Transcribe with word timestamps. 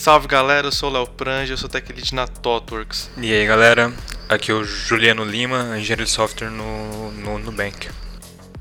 Salve 0.00 0.26
galera, 0.26 0.66
eu 0.66 0.72
sou 0.72 0.88
o 0.88 0.92
Léo 0.94 1.06
Prange, 1.06 1.50
eu 1.50 1.58
sou 1.58 1.68
tech 1.68 1.92
lead 1.92 2.14
na 2.14 2.26
TOTWorks. 2.26 3.10
E 3.18 3.34
aí 3.34 3.46
galera, 3.46 3.92
aqui 4.30 4.50
é 4.50 4.54
o 4.54 4.64
Juliano 4.64 5.22
Lima, 5.22 5.76
engenheiro 5.76 6.04
de 6.04 6.10
software 6.10 6.48
no, 6.48 7.12
no 7.12 7.38
Nubank. 7.38 7.90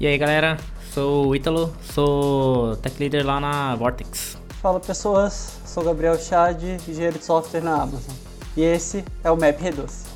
E 0.02 0.05
aí 0.05 0.17
galera, 0.17 0.57
sou 0.93 1.27
o 1.27 1.33
Ítalo, 1.33 1.73
sou 1.93 2.75
tech 2.75 2.93
leader 2.99 3.25
lá 3.25 3.39
na 3.39 3.73
Vortex. 3.73 4.38
Fala 4.61 4.81
pessoas, 4.81 5.61
sou 5.65 5.81
Gabriel 5.81 6.20
Chad, 6.20 6.61
engenheiro 6.85 7.17
de 7.17 7.23
software 7.23 7.61
na 7.61 7.83
Amazon. 7.83 8.16
E 8.58 8.61
esse 8.61 9.05
é 9.23 9.31
o 9.31 9.38
Map 9.38 9.61
Redoce. 9.61 10.09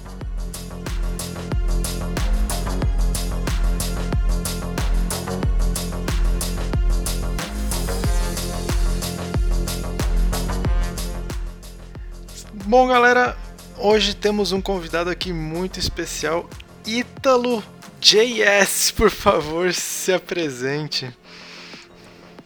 Bom, 12.73 12.87
galera, 12.87 13.37
hoje 13.77 14.15
temos 14.15 14.51
um 14.51 14.59
convidado 14.59 15.07
aqui 15.07 15.31
muito 15.31 15.77
especial, 15.77 16.49
Ítalo 16.83 17.63
JS, 18.01 18.89
por 18.89 19.11
favor, 19.11 19.71
se 19.71 20.11
apresente. 20.11 21.15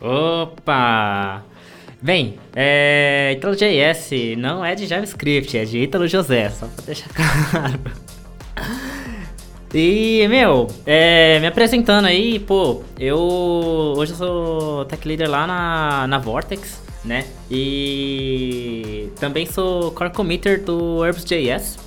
Opa! 0.01 1.45
Bem, 2.01 2.37
é, 2.53 3.35
ItaloJS 3.37 4.37
não 4.37 4.65
é 4.65 4.75
de 4.75 4.85
JavaScript, 4.85 5.57
é 5.57 5.63
de 5.63 5.77
Italo 5.77 6.09
José, 6.09 6.49
só 6.49 6.67
pra 6.67 6.83
deixar 6.83 7.07
claro. 7.49 7.79
E, 9.73 10.27
meu, 10.27 10.67
é, 10.85 11.39
me 11.39 11.47
apresentando 11.47 12.03
aí, 12.03 12.37
pô, 12.37 12.83
eu 12.99 13.17
hoje 13.95 14.11
eu 14.11 14.17
sou 14.17 14.85
tech 14.87 15.07
leader 15.07 15.29
lá 15.29 15.47
na, 15.47 16.05
na 16.05 16.17
Vortex, 16.19 16.85
né? 17.07 17.25
E 17.49 19.09
também 19.19 19.45
sou 19.45 19.91
core 19.91 20.11
committer 20.11 20.63
do 20.63 21.05
Herbs.js. 21.05 21.79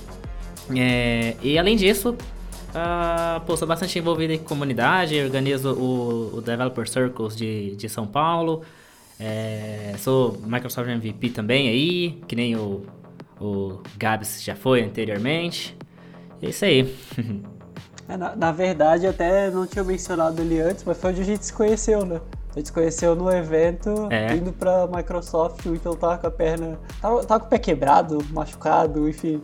É, 0.75 1.35
e 1.41 1.57
além 1.57 1.75
disso, 1.75 2.09
uh, 2.11 3.39
pô, 3.45 3.55
sou 3.55 3.67
bastante 3.67 3.97
envolvido 3.97 4.33
em 4.33 4.39
comunidade, 4.39 5.21
organizo 5.21 5.73
o, 5.73 6.37
o 6.37 6.41
Developer 6.41 6.87
Circles 6.89 7.35
de, 7.35 7.75
de 7.75 7.87
São 7.87 8.07
Paulo. 8.07 8.63
É, 9.19 9.93
sou 9.99 10.37
Microsoft 10.43 10.89
MVP 10.89 11.29
também 11.29 11.69
aí, 11.69 12.21
que 12.27 12.35
nem 12.35 12.55
o, 12.55 12.83
o 13.39 13.79
Gabs 13.97 14.43
já 14.43 14.55
foi 14.55 14.81
anteriormente. 14.81 15.77
É 16.41 16.49
isso 16.49 16.65
aí. 16.65 16.95
É, 18.09 18.17
na, 18.17 18.35
na, 18.35 18.51
verdade, 18.51 19.07
até 19.07 19.49
não 19.49 19.65
tinha 19.65 19.85
mencionado 19.85 20.41
ele 20.41 20.59
antes, 20.59 20.83
mas 20.83 20.97
foi 20.97 21.11
onde 21.11 21.21
a 21.21 21.23
gente 21.23 21.45
se 21.45 21.53
conheceu, 21.53 22.05
né? 22.05 22.19
A 22.51 22.59
gente 22.59 22.65
se 22.65 22.73
conheceu 22.73 23.15
no 23.15 23.31
evento, 23.31 24.07
é. 24.09 24.35
indo 24.35 24.51
pra 24.51 24.85
Microsoft, 24.87 25.65
o 25.65 25.73
Ítalo 25.73 25.95
tava 25.95 26.17
com 26.17 26.27
a 26.27 26.31
perna. 26.31 26.77
Tava, 27.01 27.23
tava 27.23 27.39
com 27.39 27.45
o 27.45 27.49
pé 27.49 27.57
quebrado, 27.57 28.17
machucado, 28.31 29.07
enfim. 29.07 29.41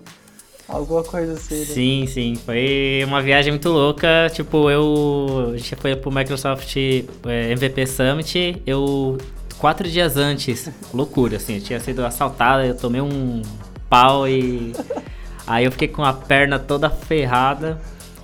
Alguma 0.68 1.02
coisa 1.04 1.34
assim. 1.34 1.60
Né? 1.60 1.66
Sim, 1.66 2.06
sim. 2.08 2.36
Foi 2.36 3.02
uma 3.08 3.22
viagem 3.22 3.54
muito 3.54 3.70
louca. 3.70 4.30
Tipo, 4.34 4.70
eu. 4.70 5.52
A 5.54 5.58
gente 5.58 5.76
foi 5.78 5.96
pro 5.96 6.12
Microsoft 6.12 6.76
é, 6.76 7.52
MVP 7.52 7.88
Summit. 7.88 8.62
Eu. 8.66 9.18
Quatro 9.58 9.90
dias 9.90 10.18
antes, 10.18 10.70
loucura, 10.94 11.38
assim. 11.38 11.56
Eu 11.56 11.62
tinha 11.62 11.80
sido 11.80 12.06
assaltada, 12.06 12.66
eu 12.66 12.76
tomei 12.76 13.00
um 13.00 13.42
pau 13.90 14.28
e. 14.28 14.74
Aí 15.48 15.64
eu 15.64 15.72
fiquei 15.72 15.88
com 15.88 16.04
a 16.04 16.12
perna 16.12 16.60
toda 16.60 16.90
ferrada. 16.90 17.80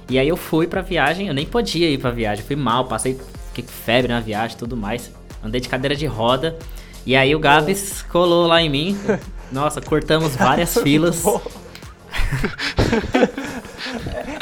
E 0.09 0.19
aí 0.19 0.27
eu 0.27 0.35
fui 0.35 0.67
pra 0.67 0.81
viagem, 0.81 1.29
eu 1.29 1.33
nem 1.33 1.45
podia 1.45 1.89
ir 1.89 1.97
pra 1.97 2.11
viagem, 2.11 2.43
fui 2.43 2.57
mal, 2.57 2.85
passei 2.85 3.17
fiquei 3.53 3.63
com 3.63 3.71
febre 3.71 4.11
na 4.11 4.19
viagem 4.19 4.55
e 4.55 4.59
tudo 4.59 4.75
mais. 4.75 5.11
Andei 5.43 5.61
de 5.61 5.69
cadeira 5.69 5.95
de 5.95 6.07
roda. 6.07 6.57
E 7.05 7.15
aí 7.15 7.35
o 7.35 7.39
Gabs 7.39 8.01
colou 8.03 8.47
lá 8.47 8.61
em 8.61 8.69
mim. 8.69 8.97
Nossa, 9.51 9.79
cortamos 9.79 10.35
várias 10.35 10.73
filas. 10.81 11.23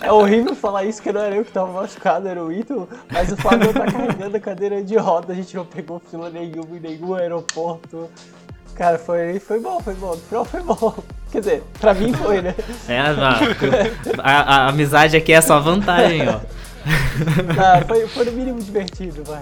É 0.02 0.12
horrível 0.12 0.56
falar 0.56 0.84
isso, 0.84 1.02
que 1.02 1.12
não 1.12 1.22
era 1.22 1.36
eu 1.36 1.46
que 1.46 1.52
tava 1.52 1.72
machucado, 1.72 2.28
era 2.28 2.44
o 2.44 2.52
Ítalo, 2.52 2.90
mas 3.12 3.32
o 3.32 3.38
Fábio 3.38 3.72
tá 3.72 3.86
carregando 3.86 4.36
a 4.36 4.40
cadeira 4.40 4.84
de 4.84 4.98
roda, 4.98 5.32
a 5.32 5.36
gente 5.36 5.56
não 5.56 5.64
pegou 5.64 6.02
fila 6.10 6.30
nenhuma 6.30 6.76
em 6.76 6.80
nenhum 6.80 7.14
aeroporto. 7.14 8.10
Cara, 8.76 8.98
foi, 8.98 9.40
foi 9.40 9.60
bom, 9.60 9.80
foi 9.80 9.94
bom. 9.94 10.12
No 10.12 10.18
final 10.18 10.46
foi 10.46 10.62
bom. 10.62 10.96
Quer 11.32 11.40
dizer, 11.40 11.64
pra 11.80 11.94
mim 11.94 12.14
foi, 12.14 12.42
né? 12.42 12.56
É, 12.88 13.00
a, 13.00 13.40
a, 14.24 14.56
a 14.56 14.68
amizade 14.70 15.16
aqui 15.16 15.34
é 15.34 15.42
só 15.42 15.60
vantagem, 15.60 16.28
ó. 16.28 16.40
Ah, 17.60 17.86
foi, 17.86 18.08
foi 18.08 18.26
no 18.26 18.32
mínimo 18.32 18.62
divertido, 18.62 19.24
vai. 19.24 19.42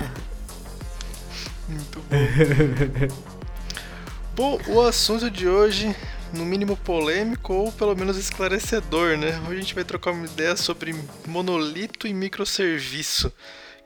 Muito 1.67 1.99
bom. 1.99 3.13
bom, 4.35 4.59
o 4.67 4.81
assunto 4.81 5.29
de 5.29 5.47
hoje, 5.47 5.95
no 6.33 6.45
mínimo 6.45 6.75
polêmico 6.75 7.53
ou 7.53 7.71
pelo 7.71 7.95
menos 7.95 8.17
esclarecedor, 8.17 9.17
né? 9.17 9.39
Hoje 9.47 9.57
a 9.57 9.61
gente 9.61 9.75
vai 9.75 9.83
trocar 9.83 10.11
uma 10.11 10.25
ideia 10.25 10.55
sobre 10.55 10.95
monolito 11.27 12.07
e 12.07 12.13
microserviço. 12.13 13.31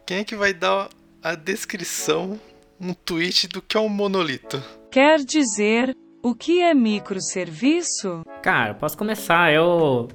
Quem 0.05 0.19
é 0.19 0.23
que 0.23 0.35
vai 0.35 0.53
dar 0.53 0.89
a 1.21 1.35
descrição, 1.35 2.39
um 2.79 2.93
tweet 2.93 3.47
do 3.47 3.61
que 3.61 3.77
é 3.77 3.79
um 3.79 3.89
monolito? 3.89 4.61
Quer 4.91 5.19
dizer, 5.19 5.95
o 6.21 6.35
que 6.35 6.61
é 6.61 6.73
microserviço? 6.73 8.23
Cara, 8.41 8.73
posso 8.73 8.97
começar. 8.97 9.53
Eu 9.53 10.09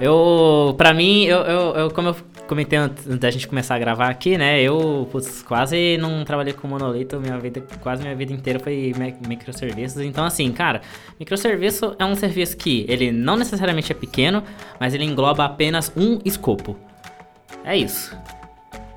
eu, 0.00 0.74
pra 0.76 0.94
mim, 0.94 1.24
eu, 1.24 1.38
eu, 1.38 1.74
eu, 1.74 1.90
como 1.90 2.08
eu 2.08 2.16
comentei 2.48 2.78
antes 2.78 3.04
da 3.04 3.30
gente 3.30 3.46
começar 3.46 3.76
a 3.76 3.78
gravar 3.78 4.08
aqui, 4.08 4.36
né? 4.36 4.60
Eu 4.60 5.06
putz, 5.12 5.42
quase 5.42 5.96
não 5.98 6.24
trabalhei 6.24 6.54
com 6.54 6.66
monolito, 6.66 7.20
minha 7.20 7.38
vida, 7.38 7.62
quase 7.80 8.02
minha 8.02 8.16
vida 8.16 8.32
inteira 8.32 8.58
foi 8.58 8.92
microserviços. 9.28 10.02
Então, 10.02 10.24
assim, 10.24 10.50
cara, 10.50 10.80
microserviço 11.20 11.94
é 11.98 12.04
um 12.04 12.16
serviço 12.16 12.56
que 12.56 12.84
ele 12.88 13.12
não 13.12 13.36
necessariamente 13.36 13.92
é 13.92 13.94
pequeno, 13.94 14.42
mas 14.80 14.94
ele 14.94 15.04
engloba 15.04 15.44
apenas 15.44 15.92
um 15.94 16.18
escopo. 16.24 16.76
É 17.64 17.76
isso. 17.76 18.16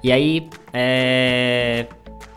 E 0.04 0.12
aí, 0.12 0.50
é... 0.74 1.86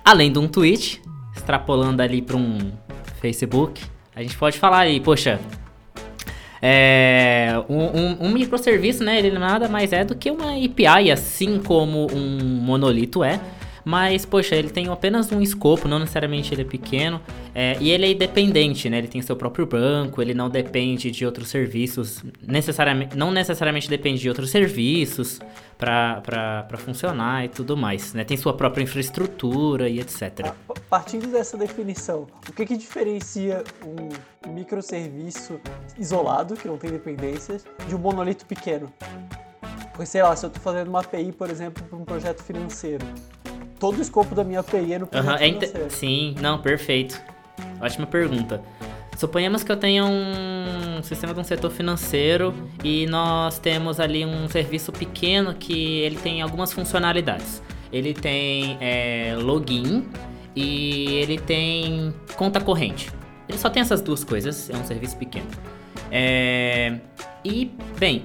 além 0.04 0.30
de 0.30 0.38
um 0.38 0.48
tweet, 0.48 1.00
extrapolando 1.34 2.02
ali 2.02 2.20
para 2.20 2.36
um 2.36 2.72
Facebook, 3.20 3.80
a 4.14 4.22
gente 4.22 4.36
pode 4.36 4.58
falar 4.58 4.80
aí, 4.80 5.00
poxa, 5.00 5.40
é, 6.66 7.62
um, 7.68 7.76
um, 7.76 8.16
um, 8.20 8.30
microserviço, 8.30 9.04
né? 9.04 9.18
Ele 9.18 9.38
nada 9.38 9.68
mais 9.68 9.92
é 9.92 10.02
do 10.02 10.14
que 10.14 10.30
uma 10.30 10.52
API, 10.52 11.10
assim 11.10 11.60
como 11.60 12.06
um 12.10 12.38
monolito 12.42 13.22
é. 13.22 13.38
Mas, 13.84 14.24
poxa, 14.24 14.56
ele 14.56 14.70
tem 14.70 14.88
apenas 14.88 15.30
um 15.30 15.40
escopo, 15.40 15.86
não 15.86 15.98
necessariamente 15.98 16.54
ele 16.54 16.62
é 16.62 16.64
pequeno. 16.64 17.20
É, 17.54 17.76
e 17.80 17.90
ele 17.90 18.06
é 18.06 18.12
independente, 18.12 18.88
né? 18.88 18.98
Ele 18.98 19.08
tem 19.08 19.20
seu 19.20 19.36
próprio 19.36 19.66
banco, 19.66 20.22
ele 20.22 20.32
não 20.32 20.48
depende 20.48 21.10
de 21.10 21.26
outros 21.26 21.48
serviços. 21.48 22.24
Necessariamente, 22.42 23.16
não 23.16 23.30
necessariamente 23.30 23.88
depende 23.88 24.20
de 24.20 24.28
outros 24.28 24.50
serviços 24.50 25.38
para 25.76 26.78
funcionar 26.78 27.44
e 27.44 27.48
tudo 27.48 27.76
mais, 27.76 28.14
né? 28.14 28.24
Tem 28.24 28.36
sua 28.36 28.54
própria 28.54 28.82
infraestrutura 28.82 29.88
e 29.88 30.00
etc. 30.00 30.52
Partindo 30.88 31.26
dessa 31.26 31.56
definição, 31.56 32.26
o 32.48 32.52
que, 32.52 32.64
que 32.64 32.76
diferencia 32.76 33.62
um 33.84 34.50
microserviço 34.52 35.60
isolado, 35.98 36.54
que 36.54 36.66
não 36.66 36.78
tem 36.78 36.90
dependências, 36.90 37.64
de 37.86 37.94
um 37.94 37.98
monolito 37.98 38.46
pequeno? 38.46 38.92
Porque, 39.90 40.06
sei 40.06 40.22
lá, 40.22 40.34
se 40.34 40.44
eu 40.44 40.48
estou 40.48 40.62
fazendo 40.62 40.88
uma 40.88 41.00
API, 41.00 41.30
por 41.30 41.50
exemplo, 41.50 41.84
para 41.84 41.96
um 41.96 42.04
projeto 42.04 42.42
financeiro, 42.42 43.04
todo 43.84 43.98
o 43.98 44.00
escopo 44.00 44.34
da 44.34 44.42
minha 44.42 44.60
API 44.60 44.94
é 44.94 44.98
no 44.98 45.06
projeto 45.06 45.42
uhum, 45.42 45.60
financeiro. 45.60 45.90
Sim, 45.90 46.34
não, 46.40 46.58
perfeito. 46.58 47.20
Ótima 47.78 48.06
pergunta. 48.06 48.62
Suponhamos 49.18 49.62
que 49.62 49.70
eu 49.70 49.76
tenha 49.76 50.06
um 50.06 51.02
sistema 51.02 51.34
de 51.34 51.40
um 51.40 51.44
setor 51.44 51.70
financeiro 51.70 52.54
e 52.82 53.06
nós 53.08 53.58
temos 53.58 54.00
ali 54.00 54.24
um 54.24 54.48
serviço 54.48 54.90
pequeno 54.90 55.52
que 55.52 55.98
ele 55.98 56.16
tem 56.16 56.40
algumas 56.40 56.72
funcionalidades. 56.72 57.62
Ele 57.92 58.14
tem 58.14 58.78
é, 58.80 59.36
login 59.38 60.06
e 60.56 61.18
ele 61.18 61.38
tem 61.38 62.14
conta 62.36 62.62
corrente. 62.62 63.12
Ele 63.46 63.58
só 63.58 63.68
tem 63.68 63.82
essas 63.82 64.00
duas 64.00 64.24
coisas, 64.24 64.70
é 64.70 64.76
um 64.78 64.84
serviço 64.84 65.18
pequeno. 65.18 65.46
É, 66.10 67.00
e, 67.44 67.70
bem, 67.98 68.24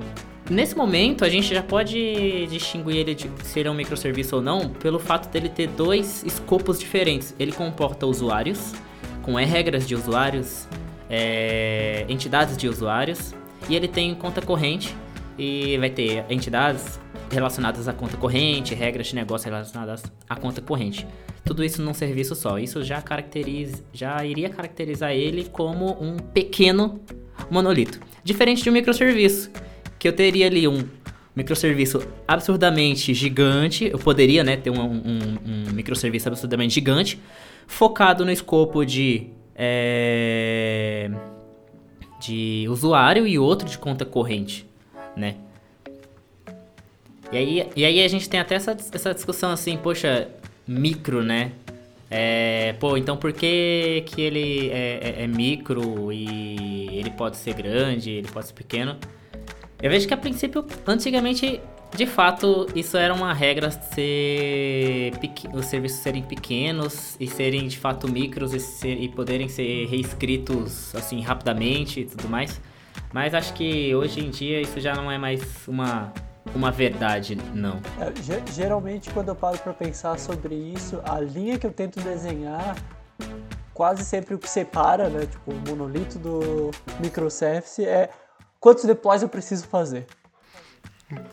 nesse 0.50 0.76
momento 0.76 1.24
a 1.24 1.30
gente 1.30 1.54
já 1.54 1.64
pode 1.64 2.48
distinguir 2.48 2.98
ele 2.98 3.16
de 3.16 3.30
ser 3.44 3.70
um 3.70 3.74
microserviço 3.74 4.36
ou 4.36 4.42
não 4.42 4.70
pelo 4.70 5.00
fato 5.00 5.30
dele 5.30 5.50
ter 5.50 5.68
dois 5.68 6.24
escopos 6.24 6.80
diferentes. 6.80 7.36
Ele 7.40 7.52
comporta 7.52 8.06
usuários 8.06 8.74
com 9.22 9.36
regras 9.36 9.88
de 9.88 9.96
usuários, 9.96 10.68
é, 11.10 12.06
entidades 12.10 12.58
de 12.58 12.68
usuários, 12.68 13.34
e 13.70 13.76
ele 13.76 13.88
tem 13.88 14.14
conta 14.16 14.42
corrente 14.42 14.96
e 15.38 15.78
vai 15.78 15.90
ter 15.90 16.26
entidades 16.30 17.00
relacionadas 17.32 17.88
à 17.88 17.94
conta 17.94 18.18
corrente, 18.18 18.74
regras 18.74 19.08
de 19.08 19.16
negócio 19.16 19.50
relacionadas 19.50 20.04
à 20.28 20.36
conta 20.36 20.62
corrente. 20.62 21.06
Tudo 21.46 21.64
isso 21.64 21.82
num 21.82 21.94
serviço 21.94 22.36
só. 22.36 22.58
Isso 22.58 22.84
já 22.84 23.02
caracteriza, 23.02 23.84
já 23.94 24.24
iria 24.26 24.50
caracterizar 24.50 25.12
ele 25.12 25.46
como 25.46 25.98
um 26.02 26.18
pequeno 26.18 27.00
monolito, 27.50 28.00
diferente 28.24 28.64
de 28.64 28.70
um 28.70 28.74
microserviço, 28.74 29.52
que 30.00 30.08
eu 30.08 30.14
teria 30.14 30.48
ali 30.48 30.68
um 30.68 30.84
microserviço 31.36 32.02
absurdamente 32.28 33.14
gigante. 33.14 33.90
Eu 33.92 34.00
poderia, 34.00 34.44
né, 34.44 34.58
ter 34.58 34.70
um, 34.70 34.82
um, 34.82 35.38
um 35.46 35.72
microserviço 35.74 36.28
absurdamente 36.28 36.74
gigante, 36.74 37.20
focado 37.68 38.26
no 38.26 38.32
escopo 38.32 38.86
de 38.86 39.28
é, 39.56 41.12
de 42.20 42.66
usuário 42.70 43.28
e 43.28 43.38
outro 43.38 43.68
de 43.68 43.78
conta 43.78 44.06
corrente, 44.06 44.66
né? 45.16 45.36
E 47.32 47.38
aí, 47.38 47.70
e 47.76 47.86
aí 47.86 48.04
a 48.04 48.08
gente 48.08 48.28
tem 48.28 48.40
até 48.40 48.56
essa, 48.56 48.72
essa 48.72 49.14
discussão 49.14 49.52
assim, 49.52 49.78
poxa, 49.78 50.30
micro, 50.68 51.22
né? 51.22 51.52
É, 52.10 52.74
pô, 52.80 52.98
então 52.98 53.16
por 53.16 53.32
que, 53.32 54.04
que 54.08 54.20
ele 54.20 54.70
é, 54.72 55.16
é, 55.20 55.24
é, 55.24 55.28
micro 55.28 56.12
e 56.12 56.90
ele 56.98 57.12
pode 57.12 57.38
ser 57.38 57.54
grande, 57.54 58.10
ele 58.10 58.28
pode 58.28 58.48
ser 58.48 58.54
pequeno? 58.54 58.98
Eu 59.82 59.90
vejo 59.90 60.08
que 60.08 60.14
a 60.14 60.18
princípio, 60.18 60.66
antigamente, 60.86 61.62
de 61.96 62.06
fato, 62.06 62.68
isso 62.76 62.98
era 62.98 63.14
uma 63.14 63.34
regra 63.34 63.72
ser 63.72 65.14
os 65.54 65.66
serviços 65.68 66.00
serem 66.00 66.22
pequenos 66.22 67.16
e 67.20 67.28
serem 67.28 67.68
de 67.68 67.78
fato 67.78 68.12
micros 68.12 68.54
e, 68.54 68.60
ser, 68.60 69.02
e 69.02 69.08
poderem 69.08 69.48
ser 69.48 69.88
reescritos 69.88 70.94
assim 70.96 71.22
rapidamente 71.22 72.02
e 72.02 72.06
tudo 72.06 72.28
mais. 72.28 72.60
Mas 73.14 73.34
acho 73.34 73.54
que 73.54 73.96
hoje 73.96 74.20
em 74.20 74.30
dia 74.30 74.62
isso 74.62 74.80
já 74.82 74.94
não 74.94 75.10
é 75.10 75.18
mais 75.18 75.42
uma 75.68 76.12
uma 76.56 76.72
verdade, 76.72 77.38
não. 77.54 77.80
É, 78.00 78.52
geralmente, 78.52 79.10
quando 79.12 79.30
eu 79.30 79.36
paro 79.36 79.58
para 79.60 79.74
pensar 79.74 80.18
sobre 80.18 80.56
isso, 80.56 81.00
a 81.06 81.20
linha 81.20 81.60
que 81.60 81.68
eu 81.68 81.72
tento 81.72 82.00
desenhar, 82.02 82.76
quase 83.74 84.04
sempre 84.04 84.34
o 84.34 84.40
que 84.40 84.50
separa, 84.50 85.10
né, 85.10 85.28
tipo, 85.28 85.52
o 85.52 85.70
monolito 85.70 86.18
do 86.18 86.72
microservice 87.00 87.86
é 87.86 88.10
quantos 88.60 88.84
deploys 88.86 89.22
eu 89.22 89.30
preciso 89.30 89.68
fazer. 89.68 90.06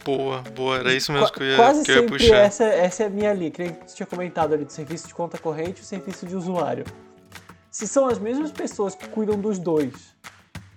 Boa, 0.04 0.40
boa, 0.54 0.78
era 0.78 0.94
isso 0.94 1.12
mesmo 1.12 1.30
que 1.30 1.42
eu 1.42 1.46
ia, 1.46 1.56
Quase 1.56 1.84
que 1.84 1.90
eu 1.90 2.02
ia 2.02 2.08
puxar. 2.08 2.36
Essa, 2.36 2.64
essa 2.64 3.02
é 3.02 3.06
a 3.06 3.10
minha 3.10 3.32
linha, 3.34 3.50
que 3.50 3.62
nem 3.62 3.72
você 3.86 3.94
tinha 3.94 4.06
comentado 4.06 4.54
ali 4.54 4.64
do 4.64 4.72
serviço 4.72 5.06
de 5.06 5.14
conta 5.14 5.36
corrente 5.36 5.80
e 5.80 5.82
o 5.82 5.84
serviço 5.84 6.26
de 6.26 6.34
usuário. 6.34 6.84
Se 7.70 7.86
são 7.86 8.06
as 8.06 8.18
mesmas 8.18 8.50
pessoas 8.50 8.94
que 8.94 9.06
cuidam 9.08 9.38
dos 9.38 9.58
dois, 9.58 9.92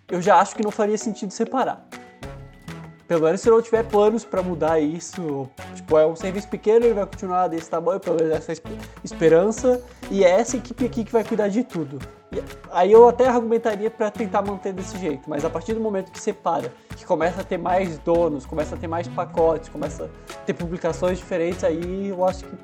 eu 0.10 0.22
já 0.22 0.40
acho 0.40 0.54
que 0.54 0.62
não 0.62 0.72
faria 0.72 0.98
sentido 0.98 1.31
separar. 1.31 1.88
Pelo 3.10 3.24
menos 3.24 3.42
se 3.42 3.50
não 3.50 3.60
tiver 3.60 3.84
planos 3.86 4.24
para 4.24 4.44
mudar 4.44 4.80
isso, 4.80 5.50
tipo, 5.74 5.98
é 5.98 6.06
um 6.06 6.16
serviço 6.16 6.48
pequeno, 6.48 6.86
ele 6.86 6.94
vai 6.94 7.08
continuar 7.08 7.48
desse 7.48 7.68
tamanho, 7.68 8.00
pelo 8.00 8.18
menos 8.18 8.32
essa 8.32 8.54
esperança, 9.04 9.82
e 10.12 10.24
é 10.24 10.30
essa 10.30 10.58
equipe 10.58 10.86
aqui 10.86 11.04
que 11.04 11.12
vai 11.12 11.24
cuidar 11.24 11.48
de 11.48 11.64
tudo. 11.64 11.98
E 12.32 12.40
aí 12.72 12.92
eu 12.92 13.10
até 13.10 13.28
argumentaria 13.28 13.90
para 13.90 14.12
tentar 14.12 14.44
manter 14.44 14.74
desse 14.74 14.96
jeito, 15.00 15.28
mas 15.28 15.44
a 15.44 15.50
partir 15.50 15.74
do 15.74 15.80
momento 15.80 16.12
que 16.12 16.20
separa, 16.20 16.72
que 16.96 17.04
começa 17.04 17.42
a 17.42 17.44
ter 17.44 17.58
mais 17.58 17.98
donos, 17.98 18.46
começa 18.46 18.76
a 18.76 18.78
ter 18.78 18.88
mais 18.88 19.08
pacotes, 19.08 19.70
começa 19.70 20.04
a 20.06 20.34
ter 20.46 20.54
publicações 20.54 21.18
diferentes, 21.18 21.64
aí 21.64 22.10
eu 22.10 22.24
acho 22.24 22.46
que 22.46 22.56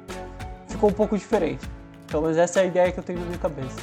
ficou 0.67 0.91
um 0.91 0.93
pouco 0.93 1.17
diferente. 1.17 1.67
Pelo 2.05 2.21
menos 2.21 2.37
essa 2.37 2.59
é 2.59 2.63
a 2.63 2.65
ideia 2.67 2.91
que 2.91 2.99
eu 2.99 3.03
tenho 3.03 3.17
na 3.19 3.25
minha 3.25 3.39
cabeça. 3.39 3.81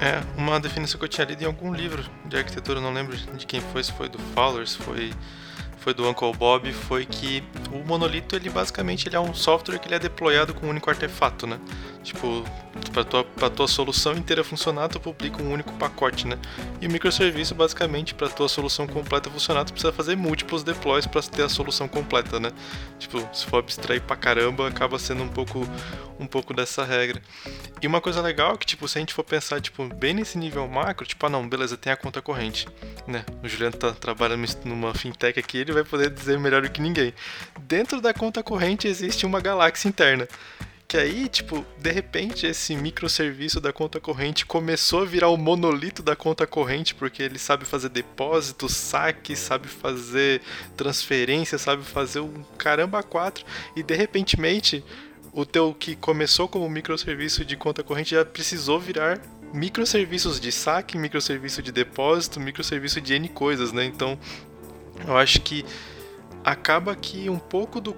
É, 0.00 0.22
uma 0.36 0.60
definição 0.60 0.98
que 0.98 1.04
eu 1.04 1.08
tinha 1.08 1.26
lido 1.26 1.42
em 1.42 1.46
algum 1.46 1.72
livro 1.72 2.04
de 2.26 2.36
arquitetura, 2.36 2.80
não 2.80 2.92
lembro 2.92 3.16
de 3.16 3.46
quem 3.46 3.60
foi, 3.60 3.82
se 3.82 3.92
foi 3.92 4.08
do 4.08 4.18
Fowler, 4.34 4.66
se 4.66 4.76
foi, 4.76 5.12
foi 5.86 5.94
do 5.94 6.04
Uncle 6.08 6.32
Bob, 6.32 6.72
foi 6.72 7.06
que 7.06 7.44
o 7.70 7.78
monolito, 7.86 8.34
ele 8.34 8.50
basicamente 8.50 9.06
ele 9.06 9.14
é 9.14 9.20
um 9.20 9.32
software 9.32 9.78
que 9.78 9.86
ele 9.86 9.94
é 9.94 10.00
deployado 10.00 10.52
com 10.52 10.66
um 10.66 10.70
único 10.70 10.90
artefato, 10.90 11.46
né? 11.46 11.60
Tipo, 12.02 12.44
para 12.92 13.04
tua, 13.04 13.24
pra 13.24 13.48
tua 13.48 13.68
solução 13.68 14.14
inteira 14.14 14.42
funcionar, 14.42 14.88
tu 14.88 14.98
publica 14.98 15.40
um 15.40 15.52
único 15.52 15.72
pacote, 15.74 16.26
né? 16.26 16.36
E 16.80 16.88
o 16.88 16.90
microserviço, 16.90 17.54
basicamente, 17.54 18.14
para 18.14 18.28
tua 18.28 18.48
solução 18.48 18.84
completa 18.84 19.30
funcionar, 19.30 19.64
tu 19.64 19.72
precisa 19.72 19.92
fazer 19.92 20.16
múltiplos 20.16 20.64
deploys 20.64 21.06
para 21.06 21.22
ter 21.22 21.42
a 21.42 21.48
solução 21.48 21.86
completa, 21.86 22.40
né? 22.40 22.50
Tipo, 22.98 23.28
se 23.32 23.46
for 23.46 23.58
abstrair 23.58 24.02
pra 24.02 24.16
caramba, 24.16 24.66
acaba 24.66 24.98
sendo 24.98 25.22
um 25.22 25.28
pouco, 25.28 25.68
um 26.18 26.26
pouco 26.26 26.52
dessa 26.52 26.84
regra. 26.84 27.22
E 27.80 27.86
uma 27.86 28.00
coisa 28.00 28.20
legal 28.20 28.54
é 28.54 28.56
que, 28.56 28.66
tipo, 28.66 28.88
se 28.88 28.98
a 28.98 29.00
gente 29.00 29.14
for 29.14 29.22
pensar, 29.22 29.60
tipo, 29.60 29.86
bem 29.94 30.14
nesse 30.14 30.36
nível 30.36 30.66
macro, 30.66 31.06
tipo, 31.06 31.24
ah 31.26 31.28
não, 31.28 31.48
beleza, 31.48 31.76
tem 31.76 31.92
a 31.92 31.96
conta 31.96 32.20
corrente, 32.20 32.66
né? 33.06 33.24
O 33.42 33.48
Juliano 33.48 33.76
tá 33.76 33.92
trabalhando 33.92 34.46
numa 34.64 34.94
fintech 34.94 35.38
aqui, 35.38 35.58
ele 35.58 35.75
vai 35.76 35.84
poder 35.84 36.10
dizer 36.10 36.38
melhor 36.38 36.62
do 36.62 36.70
que 36.70 36.80
ninguém. 36.80 37.12
Dentro 37.60 38.00
da 38.00 38.12
conta 38.12 38.42
corrente 38.42 38.88
existe 38.88 39.26
uma 39.26 39.40
galáxia 39.40 39.88
interna. 39.88 40.26
Que 40.88 40.96
aí, 40.96 41.28
tipo, 41.28 41.66
de 41.78 41.90
repente 41.90 42.46
esse 42.46 42.76
microserviço 42.76 43.60
da 43.60 43.72
conta 43.72 43.98
corrente 43.98 44.46
começou 44.46 45.02
a 45.02 45.04
virar 45.04 45.28
o 45.30 45.36
monolito 45.36 46.00
da 46.00 46.14
conta 46.14 46.46
corrente, 46.46 46.94
porque 46.94 47.24
ele 47.24 47.40
sabe 47.40 47.64
fazer 47.64 47.88
depósito, 47.88 48.68
saque, 48.68 49.34
sabe 49.34 49.66
fazer 49.66 50.40
transferência, 50.76 51.58
sabe 51.58 51.82
fazer 51.82 52.20
um 52.20 52.44
caramba 52.56 53.02
quatro, 53.02 53.44
e 53.74 53.82
de 53.82 53.94
repentemente 53.96 54.84
o 55.32 55.44
teu 55.44 55.74
que 55.74 55.96
começou 55.96 56.48
como 56.48 56.70
microserviço 56.70 57.44
de 57.44 57.56
conta 57.56 57.82
corrente 57.82 58.14
já 58.14 58.24
precisou 58.24 58.78
virar 58.78 59.20
microserviços 59.52 60.38
de 60.40 60.52
saque, 60.52 60.96
microserviço 60.96 61.62
de 61.62 61.72
depósito, 61.72 62.38
microserviço 62.38 63.00
de 63.00 63.14
N 63.14 63.28
coisas, 63.28 63.72
né? 63.72 63.84
Então, 63.84 64.18
eu 65.06 65.16
acho 65.16 65.40
que 65.40 65.64
acaba 66.46 66.94
que 66.94 67.28
um 67.28 67.40
pouco 67.40 67.80
do 67.80 67.92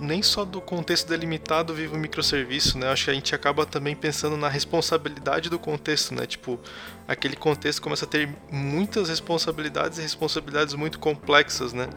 nem 0.00 0.24
só 0.24 0.44
do 0.44 0.60
contexto 0.60 1.06
delimitado 1.08 1.72
vive 1.72 1.94
o 1.94 1.98
microserviço, 1.98 2.76
né? 2.76 2.88
Acho 2.88 3.04
que 3.04 3.10
a 3.12 3.14
gente 3.14 3.32
acaba 3.32 3.64
também 3.64 3.94
pensando 3.94 4.36
na 4.36 4.48
responsabilidade 4.48 5.48
do 5.48 5.56
contexto, 5.56 6.12
né? 6.12 6.26
Tipo, 6.26 6.58
aquele 7.06 7.36
contexto 7.36 7.80
começa 7.80 8.04
a 8.04 8.08
ter 8.08 8.28
muitas 8.50 9.08
responsabilidades 9.08 9.98
e 9.98 10.02
responsabilidades 10.02 10.74
muito 10.74 10.98
complexas, 10.98 11.72
né? 11.72 11.88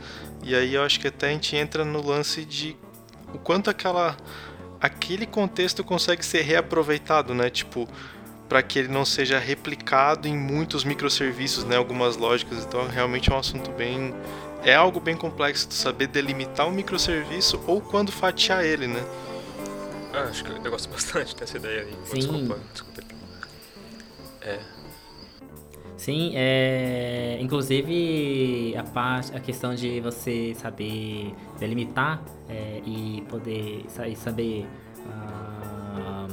E 0.44 0.54
aí 0.54 0.76
eu 0.76 0.84
acho 0.84 1.00
que 1.00 1.08
até 1.08 1.30
a 1.30 1.32
gente 1.32 1.56
entra 1.56 1.84
no 1.84 2.06
lance 2.06 2.46
de 2.46 2.78
o 3.34 3.40
quanto 3.40 3.72
aquela 3.72 4.16
aquele 4.80 5.26
contexto 5.26 5.84
consegue 5.84 6.24
ser 6.24 6.42
reaproveitado, 6.42 7.34
né? 7.34 7.50
Tipo, 7.50 7.90
para 8.48 8.62
que 8.62 8.78
ele 8.78 8.90
não 8.90 9.04
seja 9.06 9.40
replicado 9.40 10.28
em 10.28 10.38
muitos 10.38 10.84
microserviços, 10.84 11.64
né? 11.64 11.78
Algumas 11.78 12.16
lógicas. 12.16 12.64
Então, 12.64 12.88
realmente 12.88 13.32
é 13.32 13.34
um 13.34 13.40
assunto 13.40 13.72
bem 13.72 14.14
é 14.66 14.74
algo 14.74 15.00
bem 15.00 15.16
complexo 15.16 15.68
de 15.68 15.76
saber 15.76 16.08
delimitar 16.08 16.68
um 16.68 16.72
microserviço 16.72 17.62
ou 17.68 17.80
quando 17.80 18.12
fatiar 18.12 18.66
ele, 18.66 18.88
né? 18.88 19.04
Ah, 20.12 20.24
acho 20.24 20.44
que 20.44 20.52
eu 20.52 20.72
gosto 20.72 20.90
bastante 20.92 21.36
dessa 21.36 21.58
ideia 21.58 21.82
aí. 21.84 21.94
Sim. 22.06 22.16
Desculpa, 22.16 22.60
desculpa. 22.74 23.02
É. 24.42 24.60
Sim, 25.98 26.34
é, 26.36 27.38
inclusive 27.40 28.76
a, 28.78 28.84
parte, 28.84 29.36
a 29.36 29.40
questão 29.40 29.74
de 29.74 30.00
você 30.02 30.54
saber 30.56 31.34
delimitar 31.60 32.22
é, 32.50 32.82
e 32.86 33.24
poder 33.30 33.86
e 34.08 34.16
saber 34.16 34.68
uh, 35.00 36.28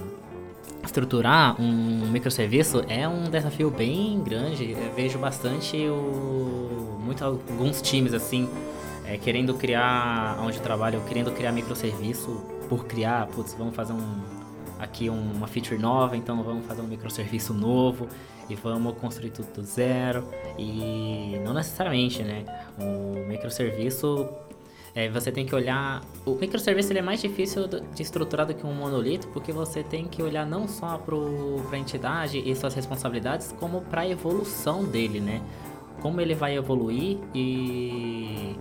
estruturar 0.84 1.60
um 1.60 2.10
microserviço 2.10 2.84
é 2.88 3.06
um 3.06 3.30
desafio 3.30 3.70
bem 3.70 4.20
grande. 4.22 4.72
Eu 4.72 4.92
vejo 4.94 5.18
bastante 5.18 5.76
o, 5.76 6.91
muito, 7.02 7.24
alguns 7.24 7.82
times 7.82 8.14
assim 8.14 8.48
é, 9.04 9.16
querendo 9.16 9.54
criar, 9.54 10.38
onde 10.40 10.56
eu 10.56 10.62
trabalho, 10.62 11.02
querendo 11.06 11.30
criar 11.32 11.52
microserviço 11.52 12.42
por 12.68 12.86
criar, 12.86 13.26
putz, 13.26 13.54
vamos 13.54 13.74
fazer 13.74 13.92
um 13.92 14.42
aqui 14.78 15.08
uma 15.08 15.46
feature 15.46 15.80
nova, 15.80 16.16
então 16.16 16.42
vamos 16.42 16.66
fazer 16.66 16.82
um 16.82 16.86
microserviço 16.86 17.54
novo 17.54 18.08
e 18.50 18.56
vamos 18.56 18.96
construir 18.98 19.30
tudo 19.30 19.46
do 19.52 19.62
zero. 19.62 20.26
E 20.58 21.40
não 21.44 21.54
necessariamente, 21.54 22.22
né? 22.22 22.44
O 22.80 23.28
microserviço 23.28 24.28
é, 24.94 25.08
você 25.08 25.30
tem 25.30 25.46
que 25.46 25.54
olhar. 25.54 26.02
O 26.26 26.34
microserviço 26.34 26.92
ele 26.92 26.98
é 26.98 27.02
mais 27.02 27.20
difícil 27.20 27.66
de 27.66 28.02
estruturar 28.02 28.46
do 28.46 28.54
que 28.54 28.66
um 28.66 28.74
monolito, 28.74 29.28
porque 29.28 29.52
você 29.52 29.82
tem 29.82 30.04
que 30.04 30.22
olhar 30.22 30.44
não 30.44 30.66
só 30.66 30.98
para 30.98 31.16
a 31.76 31.78
entidade 31.78 32.38
e 32.38 32.54
suas 32.56 32.74
responsabilidades, 32.74 33.54
como 33.58 33.82
para 33.82 34.02
a 34.02 34.08
evolução 34.08 34.84
dele, 34.84 35.20
né? 35.20 35.40
Como 36.02 36.20
ele 36.20 36.34
vai 36.34 36.56
evoluir 36.56 37.18
e 37.34 38.56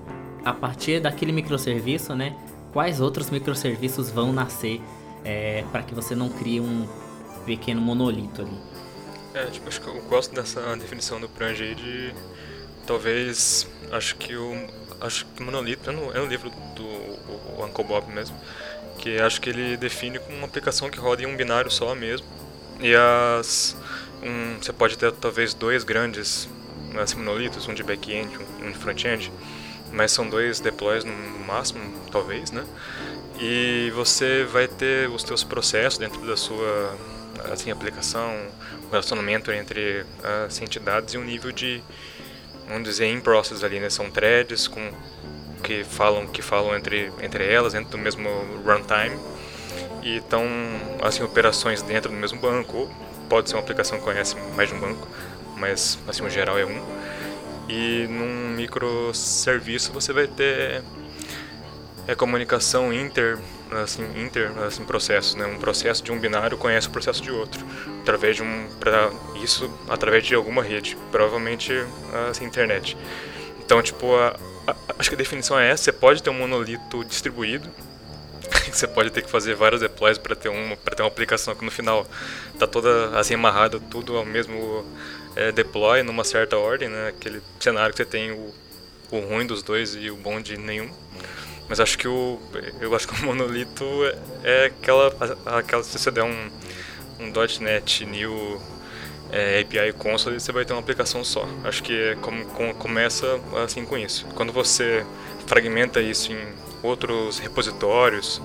a 0.45 0.53
partir 0.53 1.01
daquele 1.01 1.31
microserviço, 1.31 2.15
né? 2.15 2.37
Quais 2.71 3.01
outros 3.01 3.29
microserviços 3.29 4.09
vão 4.09 4.31
nascer 4.31 4.79
é, 5.25 5.63
para 5.71 5.83
que 5.83 5.93
você 5.93 6.15
não 6.15 6.29
crie 6.29 6.61
um 6.61 6.87
pequeno 7.45 7.81
monolito 7.81 8.41
ali? 8.41 8.57
É, 9.33 9.45
tipo, 9.45 9.67
acho 9.67 9.81
que 9.81 9.87
eu 9.87 10.01
gosto 10.03 10.35
dessa 10.35 10.75
definição 10.77 11.19
do 11.19 11.27
Prange 11.27 11.63
aí 11.63 11.75
de 11.75 12.13
talvez 12.85 13.67
acho 13.91 14.15
que 14.17 14.35
o 14.35 14.67
acho 14.99 15.25
que 15.25 15.43
monolito 15.43 15.89
é 15.89 15.93
no, 15.93 16.11
é 16.11 16.19
no 16.19 16.25
livro 16.25 16.49
do 16.75 16.83
o 16.83 17.65
Uncle 17.65 17.83
Bob 17.83 18.11
mesmo 18.11 18.35
que 18.97 19.19
acho 19.19 19.39
que 19.39 19.49
ele 19.49 19.77
define 19.77 20.19
como 20.19 20.37
uma 20.37 20.47
aplicação 20.47 20.89
que 20.89 20.99
roda 20.99 21.23
em 21.23 21.25
um 21.25 21.35
binário 21.35 21.71
só 21.71 21.95
mesmo 21.95 22.25
e 22.79 22.93
as 22.95 23.77
um, 24.21 24.57
você 24.61 24.73
pode 24.73 24.97
ter 24.97 25.11
talvez 25.13 25.53
dois 25.53 25.83
grandes 25.83 26.47
assim, 26.99 27.17
monolitos 27.17 27.67
um 27.67 27.73
de 27.73 27.83
back-end 27.83 28.37
um, 28.37 28.67
um 28.67 28.71
de 28.71 28.77
front-end 28.77 29.31
mas 29.91 30.11
são 30.11 30.29
dois 30.29 30.59
deploys 30.59 31.03
no 31.03 31.13
máximo 31.45 31.81
talvez 32.11 32.51
né 32.51 32.65
e 33.39 33.91
você 33.95 34.43
vai 34.43 34.67
ter 34.67 35.09
os 35.09 35.23
teus 35.23 35.43
processos 35.43 35.97
dentro 35.97 36.25
da 36.25 36.37
sua 36.37 36.97
assim 37.51 37.71
aplicação 37.71 38.31
o 38.87 38.91
relacionamento 38.91 39.51
entre 39.51 40.05
as 40.45 40.61
entidades 40.61 41.13
e 41.13 41.17
um 41.17 41.23
nível 41.23 41.51
de 41.51 41.81
vamos 42.71 42.87
dizer, 42.87 43.07
in 43.07 43.19
process 43.19 43.63
ali, 43.63 43.79
né? 43.79 43.89
São 43.89 44.09
threads 44.09 44.67
com 44.67 44.91
que 45.61 45.83
falam 45.83 46.25
que 46.25 46.41
falam 46.41 46.75
entre 46.75 47.11
entre 47.21 47.45
elas 47.45 47.73
dentro 47.73 47.91
do 47.91 47.97
mesmo 47.97 48.27
runtime 48.65 49.19
e 50.01 50.17
estão 50.17 50.43
assim 51.03 51.21
operações 51.21 51.81
dentro 51.81 52.09
do 52.09 52.17
mesmo 52.17 52.39
banco, 52.39 52.89
pode 53.29 53.49
ser 53.49 53.55
uma 53.55 53.61
aplicação 53.61 53.99
que 53.99 54.03
conhece 54.03 54.35
mais 54.55 54.69
de 54.69 54.75
um 54.75 54.79
banco, 54.79 55.07
mas 55.61 55.99
assim, 56.07 56.25
o 56.25 56.29
geral 56.29 56.57
é 56.57 56.65
um. 56.65 56.81
E 57.69 58.07
num 58.09 58.49
microserviço 58.55 59.93
você 59.93 60.11
vai 60.11 60.27
ter 60.27 60.83
é 62.07 62.15
comunicação 62.15 62.91
inter 62.91 63.37
assim 63.71 64.03
inter 64.19 64.51
assim 64.65 64.83
processos 64.83 65.35
né 65.35 65.45
um 65.45 65.57
processo 65.57 66.03
de 66.03 66.11
um 66.11 66.19
binário 66.19 66.57
conhece 66.57 66.87
o 66.87 66.91
processo 66.91 67.21
de 67.21 67.31
outro 67.31 67.63
através 68.01 68.35
de 68.35 68.43
um 68.43 68.67
para 68.79 69.11
isso 69.41 69.71
através 69.87 70.25
de 70.25 70.33
alguma 70.33 70.63
rede 70.63 70.97
provavelmente 71.11 71.71
assim 72.29 72.43
internet 72.43 72.97
então 73.63 73.81
tipo 73.81 74.15
a, 74.15 74.35
a, 74.67 74.75
acho 74.99 75.09
que 75.09 75.15
a 75.15 75.17
definição 75.17 75.57
é 75.57 75.69
essa 75.69 75.83
você 75.83 75.91
pode 75.91 76.21
ter 76.21 76.29
um 76.31 76.33
monolito 76.33 77.05
distribuído 77.05 77.69
você 78.69 78.87
pode 78.87 79.11
ter 79.11 79.21
que 79.21 79.29
fazer 79.29 79.55
vários 79.55 79.79
deploys 79.79 80.17
para 80.17 80.35
ter 80.35 80.49
uma 80.49 80.75
para 80.75 80.95
ter 80.95 81.03
uma 81.03 81.07
aplicação 81.07 81.55
que 81.55 81.63
no 81.63 81.71
final 81.71 82.05
tá 82.59 82.67
toda 82.67 83.17
assim 83.17 83.35
amarrada 83.35 83.79
tudo 83.79 84.17
ao 84.17 84.25
mesmo 84.25 84.85
é, 85.35 85.51
deploy 85.51 86.03
numa 86.03 86.23
certa 86.23 86.57
ordem 86.57 86.89
né 86.89 87.09
aquele 87.09 87.41
cenário 87.59 87.91
que 87.91 87.97
você 87.97 88.05
tem 88.05 88.31
o, 88.31 88.53
o 89.11 89.19
ruim 89.19 89.45
dos 89.45 89.63
dois 89.63 89.95
e 89.95 90.09
o 90.09 90.15
bom 90.15 90.41
de 90.41 90.57
nenhum 90.57 90.89
mas 91.69 91.79
acho 91.79 91.97
que 91.97 92.07
o 92.07 92.39
eu 92.79 92.93
acho 92.95 93.07
que 93.07 93.21
o 93.21 93.25
monolito 93.25 93.85
é, 94.43 94.63
é 94.63 94.65
aquela 94.65 95.15
aquela 95.45 95.83
se 95.83 95.97
você 95.97 96.11
der 96.11 96.23
um 96.23 96.49
um 97.19 97.31
.NET 97.61 98.05
New 98.05 98.59
é, 99.31 99.61
API 99.61 99.93
Console 99.93 100.39
você 100.39 100.51
vai 100.51 100.65
ter 100.65 100.73
uma 100.73 100.81
aplicação 100.81 101.23
só. 101.23 101.47
Acho 101.63 101.81
que 101.81 101.93
é 101.93 102.15
como, 102.15 102.45
com, 102.47 102.73
começa 102.73 103.39
assim 103.63 103.85
com 103.85 103.97
isso. 103.97 104.25
Quando 104.35 104.51
você 104.51 105.05
fragmenta 105.47 106.01
isso 106.01 106.33
em 106.33 106.53
outros 106.83 107.39
repositórios, 107.39 108.41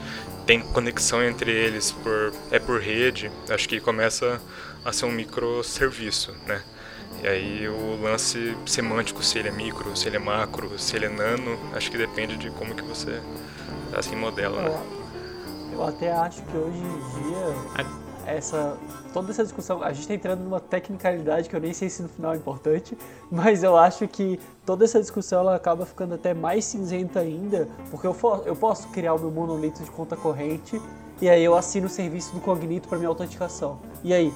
tem 0.46 0.60
conexão 0.60 1.24
entre 1.24 1.50
eles 1.50 1.90
por 1.90 2.32
é 2.52 2.58
por 2.58 2.80
rede, 2.80 3.30
acho 3.50 3.68
que 3.68 3.80
começa 3.80 4.40
a 4.84 4.92
ser 4.92 5.06
um 5.06 5.10
microserviço, 5.10 6.32
né? 6.46 6.62
E 7.22 7.26
aí 7.26 7.68
o 7.68 8.02
lance 8.02 8.56
semântico, 8.66 9.22
se 9.22 9.38
ele 9.38 9.48
é 9.48 9.52
micro, 9.52 9.96
se 9.96 10.08
ele 10.08 10.16
é 10.16 10.20
macro, 10.20 10.78
se 10.78 10.96
ele 10.96 11.06
é 11.06 11.08
nano, 11.08 11.58
acho 11.74 11.90
que 11.90 11.98
depende 11.98 12.36
de 12.36 12.50
como 12.50 12.74
que 12.74 12.82
você 12.82 13.20
assim 13.96 14.16
modela. 14.16 14.62
Né? 14.62 14.82
Eu 15.72 15.84
até 15.84 16.12
acho 16.12 16.42
que 16.42 16.56
hoje 16.56 16.78
em 16.78 17.22
dia 17.22 17.86
essa 18.26 18.76
toda 19.12 19.30
essa 19.30 19.42
discussão, 19.42 19.82
a 19.82 19.92
gente 19.92 20.02
está 20.02 20.14
entrando 20.14 20.40
numa 20.40 20.60
tecnicalidade 20.60 21.48
que 21.48 21.56
eu 21.56 21.60
nem 21.60 21.72
sei 21.72 21.88
se 21.88 22.02
no 22.02 22.08
final 22.08 22.34
é 22.34 22.36
importante, 22.36 22.98
mas 23.30 23.62
eu 23.62 23.76
acho 23.76 24.06
que 24.06 24.38
toda 24.66 24.84
essa 24.84 25.00
discussão 25.00 25.40
ela 25.40 25.54
acaba 25.54 25.86
ficando 25.86 26.14
até 26.14 26.34
mais 26.34 26.66
cinzenta 26.66 27.20
ainda, 27.20 27.66
porque 27.90 28.06
eu, 28.06 28.12
for, 28.12 28.42
eu 28.44 28.54
posso 28.54 28.88
criar 28.88 29.14
o 29.14 29.18
meu 29.18 29.30
monolito 29.30 29.82
de 29.82 29.90
conta 29.90 30.16
corrente 30.16 30.78
e 31.18 31.30
aí 31.30 31.42
eu 31.42 31.56
assino 31.56 31.86
o 31.86 31.88
serviço 31.88 32.34
do 32.34 32.40
Cognito 32.42 32.88
para 32.88 32.98
minha 32.98 33.08
autenticação. 33.08 33.78
E 34.04 34.12
aí, 34.12 34.30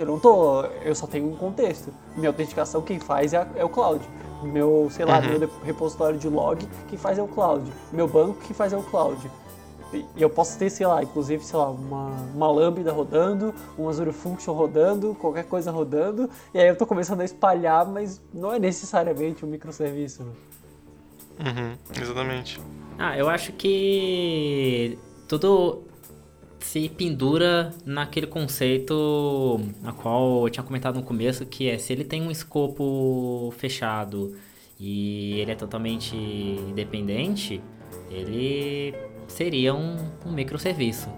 eu 0.00 0.06
não 0.06 0.18
tô. 0.18 0.62
Eu 0.82 0.94
só 0.94 1.06
tenho 1.06 1.30
um 1.30 1.36
contexto. 1.36 1.92
Minha 2.16 2.30
autenticação 2.30 2.80
quem 2.80 2.98
faz 2.98 3.34
é, 3.34 3.46
é 3.54 3.64
o 3.64 3.68
cloud. 3.68 4.02
Meu, 4.42 4.88
sei 4.90 5.04
lá, 5.04 5.18
uhum. 5.18 5.38
meu 5.38 5.50
repositório 5.62 6.18
de 6.18 6.26
log, 6.26 6.66
quem 6.88 6.98
faz 6.98 7.18
é 7.18 7.22
o 7.22 7.28
cloud. 7.28 7.70
Meu 7.92 8.08
banco, 8.08 8.38
quem 8.46 8.56
faz 8.56 8.72
é 8.72 8.76
o 8.78 8.82
cloud. 8.82 9.30
E 9.92 10.06
eu 10.16 10.30
posso 10.30 10.58
ter, 10.58 10.70
sei 10.70 10.86
lá, 10.86 11.02
inclusive, 11.02 11.44
sei 11.44 11.58
lá, 11.58 11.68
uma, 11.68 12.06
uma 12.34 12.50
lambda 12.50 12.90
rodando, 12.90 13.54
uma 13.76 13.90
Azure 13.90 14.12
Function 14.12 14.54
rodando, 14.54 15.14
qualquer 15.16 15.44
coisa 15.44 15.70
rodando, 15.70 16.30
e 16.54 16.60
aí 16.60 16.68
eu 16.68 16.76
tô 16.76 16.86
começando 16.86 17.20
a 17.20 17.24
espalhar, 17.24 17.84
mas 17.86 18.22
não 18.32 18.54
é 18.54 18.58
necessariamente 18.58 19.44
um 19.44 19.48
microserviço. 19.48 20.22
Uhum, 20.22 21.76
exatamente. 22.00 22.60
Ah, 22.96 23.18
eu 23.18 23.28
acho 23.28 23.52
que 23.52 24.96
tudo 25.26 25.82
se 26.60 26.88
pendura 26.88 27.72
naquele 27.84 28.26
conceito 28.26 29.60
a 29.84 29.92
qual 29.92 30.46
eu 30.46 30.50
tinha 30.50 30.62
comentado 30.62 30.96
no 30.96 31.02
começo, 31.02 31.44
que 31.46 31.68
é 31.68 31.78
se 31.78 31.92
ele 31.92 32.04
tem 32.04 32.22
um 32.22 32.30
escopo 32.30 33.52
fechado 33.56 34.36
e 34.78 35.40
ele 35.40 35.50
é 35.50 35.54
totalmente 35.54 36.16
independente, 36.16 37.60
ele 38.10 38.94
seria 39.26 39.74
um, 39.74 39.96
um 40.24 40.32
microserviço. 40.32 41.08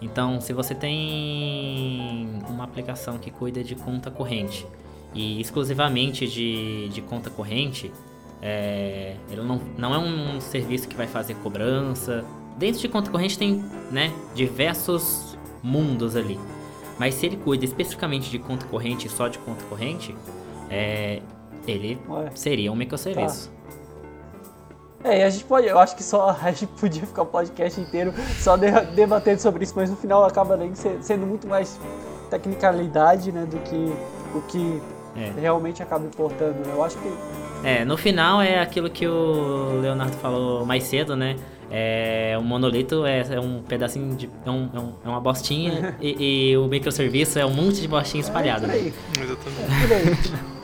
Então, 0.00 0.40
se 0.40 0.52
você 0.52 0.74
tem 0.74 2.28
uma 2.48 2.64
aplicação 2.64 3.18
que 3.18 3.30
cuida 3.30 3.62
de 3.62 3.74
conta 3.74 4.10
corrente 4.10 4.66
e 5.14 5.40
exclusivamente 5.40 6.26
de, 6.26 6.88
de 6.88 7.02
conta 7.02 7.28
corrente, 7.28 7.92
é, 8.40 9.16
ele 9.30 9.42
não, 9.42 9.60
não 9.76 9.94
é 9.94 9.98
um 9.98 10.40
serviço 10.40 10.88
que 10.88 10.96
vai 10.96 11.06
fazer 11.06 11.34
cobrança, 11.36 12.24
Dentro 12.60 12.78
de 12.78 12.88
conta 12.90 13.10
corrente 13.10 13.38
tem, 13.38 13.64
né, 13.90 14.12
diversos 14.34 15.38
mundos 15.62 16.14
ali. 16.14 16.38
Mas 16.98 17.14
se 17.14 17.24
ele 17.24 17.38
cuida 17.38 17.64
especificamente 17.64 18.30
de 18.30 18.38
conta 18.38 18.66
corrente 18.66 19.08
só 19.08 19.28
de 19.28 19.38
conta 19.38 19.64
corrente, 19.64 20.14
é, 20.68 21.22
ele 21.66 21.98
Ué. 22.06 22.30
seria 22.34 22.70
um 22.70 22.76
microserviço. 22.76 23.50
Tá. 25.02 25.08
É, 25.08 25.20
e 25.20 25.22
a 25.22 25.30
gente 25.30 25.44
pode, 25.44 25.68
eu 25.68 25.78
acho 25.78 25.96
que 25.96 26.02
só 26.02 26.36
a 26.44 26.52
gente 26.52 26.66
podia 26.78 27.06
ficar 27.06 27.22
o 27.22 27.26
podcast 27.26 27.80
inteiro 27.80 28.12
só 28.38 28.58
de, 28.58 28.70
debatendo 28.94 29.40
sobre 29.40 29.64
isso, 29.64 29.72
mas 29.74 29.88
no 29.88 29.96
final 29.96 30.22
acaba 30.22 30.54
nem 30.54 30.74
sendo 30.74 31.26
muito 31.26 31.48
mais 31.48 31.80
tecnicalidade, 32.28 33.32
né, 33.32 33.46
do 33.46 33.56
que 33.60 34.36
o 34.36 34.42
que 34.42 34.82
é. 35.16 35.40
realmente 35.40 35.82
acaba 35.82 36.04
importando. 36.04 36.58
Né? 36.58 36.74
Eu 36.74 36.84
acho 36.84 36.98
que 36.98 37.10
é, 37.64 37.86
no 37.86 37.96
final 37.96 38.42
é 38.42 38.60
aquilo 38.60 38.90
que 38.90 39.06
o 39.06 39.80
Leonardo 39.80 40.16
falou 40.18 40.66
mais 40.66 40.84
cedo, 40.84 41.16
né? 41.16 41.36
É, 41.70 42.36
o 42.38 42.42
monolito 42.42 43.06
é, 43.06 43.20
é 43.20 43.40
um 43.40 43.62
pedacinho 43.62 44.16
de. 44.16 44.28
É, 44.44 44.50
um, 44.50 44.64
é, 44.74 45.06
é 45.06 45.08
uma 45.08 45.20
bostinha 45.20 45.96
e, 46.00 46.50
e, 46.50 46.56
o 46.56 46.66
microserviço 46.66 47.38
é 47.38 47.46
um 47.46 47.54
monte 47.54 47.80
de 47.80 47.88
bostinha 47.88 48.20
espalhada. 48.20 48.66
É, 48.66 48.82
né? 48.82 48.92
Exatamente. 49.22 50.59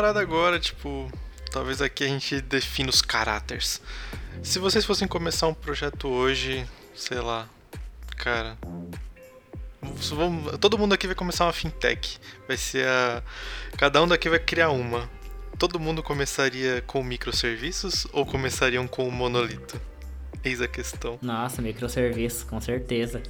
Parada 0.00 0.18
agora, 0.18 0.58
tipo, 0.58 1.12
talvez 1.50 1.82
aqui 1.82 2.04
a 2.04 2.06
gente 2.06 2.40
defina 2.40 2.88
os 2.88 3.02
caráteres. 3.02 3.82
Se 4.42 4.58
vocês 4.58 4.82
fossem 4.82 5.06
começar 5.06 5.46
um 5.46 5.52
projeto 5.52 6.08
hoje, 6.08 6.66
sei 6.94 7.20
lá, 7.20 7.46
cara, 8.16 8.56
todo 10.58 10.78
mundo 10.78 10.94
aqui 10.94 11.06
vai 11.06 11.14
começar 11.14 11.44
uma 11.44 11.52
fintech. 11.52 12.18
Vai 12.48 12.56
ser 12.56 12.86
a. 12.88 13.22
Cada 13.76 14.02
um 14.02 14.08
daqui 14.08 14.30
vai 14.30 14.38
criar 14.38 14.70
uma. 14.70 15.06
Todo 15.58 15.78
mundo 15.78 16.02
começaria 16.02 16.82
com 16.86 17.04
microserviços 17.04 18.06
ou 18.10 18.24
começariam 18.24 18.88
com 18.88 19.06
o 19.06 19.12
monolito? 19.12 19.78
Eis 20.42 20.62
a 20.62 20.68
questão. 20.68 21.18
Nossa, 21.20 21.60
microserviço, 21.60 22.46
com 22.46 22.58
certeza. 22.58 23.22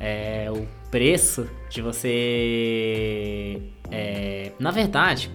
É, 0.00 0.50
o 0.50 0.66
preço 0.90 1.48
de 1.70 1.80
você. 1.80 3.62
É, 3.88 4.50
na 4.58 4.72
verdade, 4.72 5.30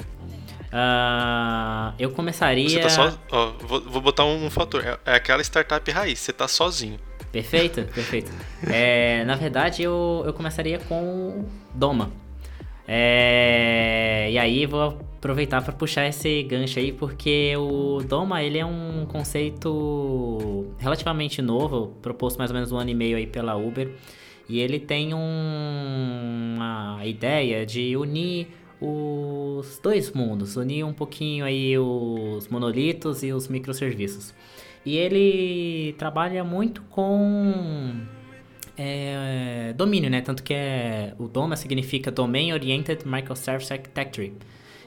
Uh, 0.68 1.94
eu 1.98 2.12
começaria. 2.12 2.70
Você 2.70 2.98
tá. 2.98 3.18
Ó, 3.32 3.52
vou, 3.60 3.82
vou 3.82 4.02
botar 4.02 4.26
um, 4.26 4.50
fator. 4.50 4.86
É, 4.86 4.98
é, 5.06 5.16
aquela 5.16 5.42
startup 5.42 5.90
raiz, 5.92 6.20
você 6.20 6.34
tá 6.34 6.48
sozinho. 6.48 7.00
Perfeito, 7.32 7.84
perfeito. 7.94 8.32
É, 8.70 9.24
na 9.26 9.36
verdade, 9.36 9.84
eu, 9.84 10.24
eu 10.26 10.34
começaria 10.34 10.80
com 10.80 11.46
Doma. 11.74 12.12
É, 12.88 14.30
e 14.32 14.38
aí 14.38 14.66
vou 14.66 14.98
aproveitar 15.18 15.62
para 15.62 15.74
puxar 15.74 16.08
esse 16.08 16.44
gancho 16.44 16.80
aí, 16.80 16.94
porque 16.94 17.54
o 17.58 18.02
Doma 18.02 18.42
ele 18.42 18.58
é 18.58 18.66
um 18.66 19.06
conceito 19.06 20.68
relativamente 20.78 21.42
novo, 21.42 21.94
proposto 22.02 22.38
mais 22.38 22.50
ou 22.50 22.56
menos 22.56 22.72
um 22.72 22.78
ano 22.78 22.90
e 22.90 22.96
meio 22.96 23.18
aí 23.18 23.28
pela 23.28 23.56
Uber. 23.56 23.92
E 24.48 24.62
ele 24.62 24.80
tem 24.80 25.14
um, 25.14 26.56
uma 26.56 27.06
ideia 27.06 27.66
de 27.66 27.98
unir 27.98 28.48
os 28.80 29.80
dois 29.82 30.12
mundos, 30.12 30.56
unir 30.56 30.84
um 30.84 30.94
pouquinho 30.94 31.46
aí 31.46 31.78
os 31.78 32.48
monolitos 32.48 33.24
e 33.24 33.34
os 33.34 33.48
microserviços. 33.48 34.34
E 34.86 34.96
ele 34.96 35.94
trabalha 35.98 36.44
muito 36.44 36.82
com 36.84 38.06
é, 38.78 39.74
domínio, 39.76 40.10
né? 40.10 40.22
Tanto 40.22 40.44
que 40.44 40.54
é, 40.54 41.14
o 41.18 41.28
DOMA 41.28 41.56
significa 41.56 42.12
Domain 42.12 42.54
Oriented 42.54 43.06
Microservice 43.06 43.74
Architecture. 43.74 44.34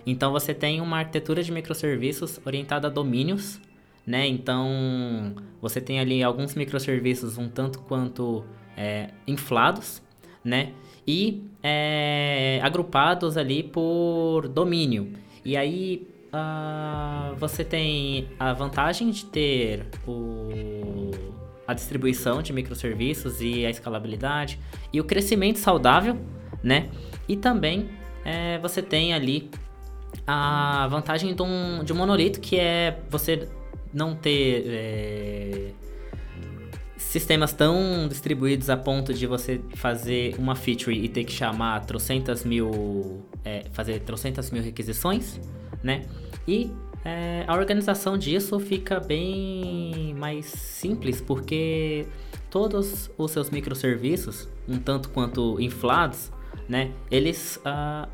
Então 0.07 0.33
você 0.33 0.55
tem 0.55 0.81
uma 0.81 0.99
arquitetura 0.99 1.43
de 1.43 1.53
microserviços 1.53 2.41
orientada 2.47 2.87
a 2.87 2.91
domínios, 2.91 3.61
né? 4.07 4.27
Então 4.27 5.35
você 5.61 5.81
tem 5.81 6.01
ali 6.01 6.23
alguns 6.23 6.55
microserviços 6.55 7.37
um 7.37 7.49
tanto 7.49 7.81
quanto 7.81 8.45
é, 8.77 9.11
inflados, 9.27 10.01
né? 10.45 10.73
E 11.07 11.43
é, 11.63 12.61
agrupados 12.63 13.37
ali 13.37 13.63
por 13.63 14.49
domínio. 14.49 15.13
E 15.45 15.57
aí 15.57 16.07
uh, 16.33 17.35
você 17.37 17.65
tem 17.65 18.29
a 18.39 18.53
vantagem 18.53 19.11
de 19.11 19.25
ter 19.25 19.87
o, 20.07 21.11
a 21.67 21.75
distribuição 21.75 22.43
de 22.43 22.53
microserviços 22.53 23.41
e 23.41 23.65
a 23.65 23.71
escalabilidade 23.71 24.59
e 24.93 25.01
o 25.01 25.05
crescimento 25.05 25.59
saudável, 25.59 26.17
né? 26.63 26.89
E 27.29 27.37
também 27.37 27.89
é, 28.25 28.59
você 28.59 28.83
tem 28.83 29.15
ali 29.15 29.51
a 30.27 30.87
vantagem 30.89 31.35
de 31.35 31.43
um, 31.43 31.85
de 31.85 31.93
um 31.93 31.97
monolito 31.97 32.41
que 32.41 32.59
é 32.59 33.01
você 33.09 33.49
não 33.93 34.15
ter 34.15 34.65
é, 34.67 35.71
sistemas 37.01 37.53
tão 37.53 38.07
distribuídos 38.09 38.69
a 38.69 38.77
ponto 38.77 39.13
de 39.13 39.27
você 39.27 39.61
fazer 39.75 40.37
uma 40.39 40.55
feature 40.55 40.97
e 40.97 41.09
ter 41.09 41.25
que 41.25 41.33
chamar 41.33 41.85
trocentas 41.87 42.45
mil, 42.45 43.23
é, 43.45 43.65
fazer 43.73 44.01
trocentas 44.01 44.51
mil 44.51 44.63
requisições, 44.63 45.41
né? 45.83 46.05
E 46.47 46.71
é, 47.05 47.45
a 47.49 47.55
organização 47.55 48.19
disso 48.19 48.61
fica 48.61 49.01
bem 49.01 50.15
mais 50.19 50.47
simples 50.47 51.21
porque 51.21 52.07
todos 52.51 53.11
os 53.17 53.31
seus 53.31 53.51
microserviços, 53.51 54.49
um 54.69 54.79
tanto 54.79 55.09
quanto 55.09 55.61
inflados, 55.61 56.31
né? 56.69 56.93
Eles 57.11 57.59
ah, 57.65 58.09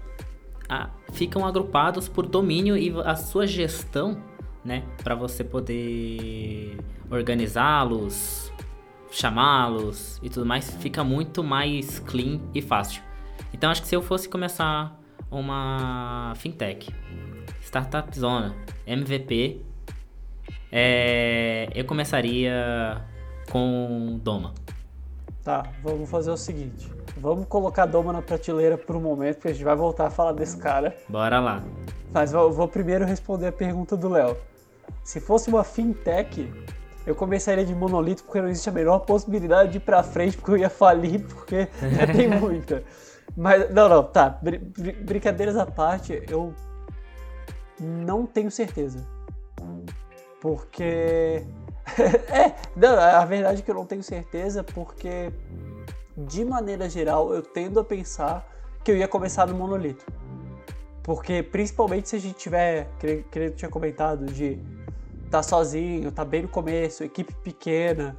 ah, 0.68 0.90
ficam 1.12 1.44
agrupados 1.44 2.08
por 2.08 2.26
domínio 2.26 2.76
e 2.76 2.94
a 3.04 3.16
sua 3.16 3.46
gestão, 3.46 4.22
né? 4.64 4.84
Para 5.02 5.14
você 5.14 5.42
poder 5.42 6.78
organizá-los, 7.10 8.52
chamá-los 9.16 10.18
e 10.22 10.28
tudo 10.28 10.44
mais, 10.44 10.70
fica 10.76 11.02
muito 11.02 11.42
mais 11.42 11.98
clean 12.00 12.40
e 12.54 12.60
fácil. 12.60 13.02
Então 13.52 13.70
acho 13.70 13.82
que 13.82 13.88
se 13.88 13.94
eu 13.94 14.02
fosse 14.02 14.28
começar 14.28 15.00
uma 15.30 16.34
fintech, 16.36 16.94
startup 17.62 18.16
zona, 18.16 18.54
MVP, 18.86 19.62
é, 20.70 21.68
eu 21.74 21.84
começaria 21.84 23.02
com 23.50 24.20
Doma. 24.22 24.52
Tá, 25.42 25.62
vamos 25.82 26.10
fazer 26.10 26.30
o 26.30 26.36
seguinte. 26.36 26.90
Vamos 27.16 27.46
colocar 27.46 27.86
Doma 27.86 28.12
na 28.12 28.20
prateleira 28.20 28.76
por 28.76 28.96
um 28.96 29.00
momento, 29.00 29.36
porque 29.36 29.48
a 29.48 29.52
gente 29.52 29.64
vai 29.64 29.76
voltar 29.76 30.08
a 30.08 30.10
falar 30.10 30.32
desse 30.32 30.58
cara. 30.58 30.94
Bora 31.08 31.40
lá. 31.40 31.64
Mas 32.12 32.32
eu 32.32 32.52
vou 32.52 32.68
primeiro 32.68 33.04
responder 33.04 33.46
a 33.46 33.52
pergunta 33.52 33.96
do 33.96 34.08
Léo. 34.08 34.36
Se 35.02 35.20
fosse 35.20 35.48
uma 35.48 35.64
fintech, 35.64 36.52
eu 37.06 37.14
começaria 37.14 37.64
de 37.64 37.74
monolito 37.74 38.24
porque 38.24 38.40
não 38.40 38.48
existe 38.48 38.68
a 38.68 38.72
menor 38.72 39.00
possibilidade 39.00 39.70
de 39.70 39.76
ir 39.76 39.80
pra 39.80 40.02
frente, 40.02 40.36
porque 40.36 40.50
eu 40.50 40.56
ia 40.56 40.68
falir, 40.68 41.24
porque 41.26 41.68
tem 42.14 42.28
muita. 42.28 42.82
Mas, 43.36 43.72
não, 43.72 43.88
não, 43.88 44.02
tá. 44.02 44.30
Br 44.42 44.56
br 44.58 44.92
brincadeiras 45.04 45.56
à 45.56 45.64
parte, 45.64 46.22
eu 46.28 46.52
não 47.78 48.26
tenho 48.26 48.50
certeza. 48.50 49.06
Porque. 50.40 51.44
é, 52.28 52.54
não, 52.74 52.98
a 52.98 53.24
verdade 53.24 53.60
é 53.60 53.64
que 53.64 53.70
eu 53.70 53.74
não 53.74 53.86
tenho 53.86 54.02
certeza, 54.02 54.64
porque 54.64 55.32
de 56.16 56.44
maneira 56.44 56.88
geral 56.88 57.32
eu 57.32 57.42
tendo 57.42 57.78
a 57.78 57.84
pensar 57.84 58.46
que 58.82 58.90
eu 58.90 58.96
ia 58.96 59.06
começar 59.06 59.46
no 59.46 59.54
monolito. 59.54 60.04
Porque 61.04 61.40
principalmente 61.40 62.08
se 62.08 62.16
a 62.16 62.18
gente 62.18 62.36
tiver, 62.36 62.88
que, 62.98 63.22
que 63.30 63.38
eu 63.38 63.50
tinha 63.54 63.70
comentado, 63.70 64.26
de 64.26 64.58
tá 65.30 65.42
sozinho, 65.42 66.10
tá 66.12 66.24
bem 66.24 66.42
no 66.42 66.48
começo, 66.48 67.04
equipe 67.04 67.34
pequena. 67.34 68.16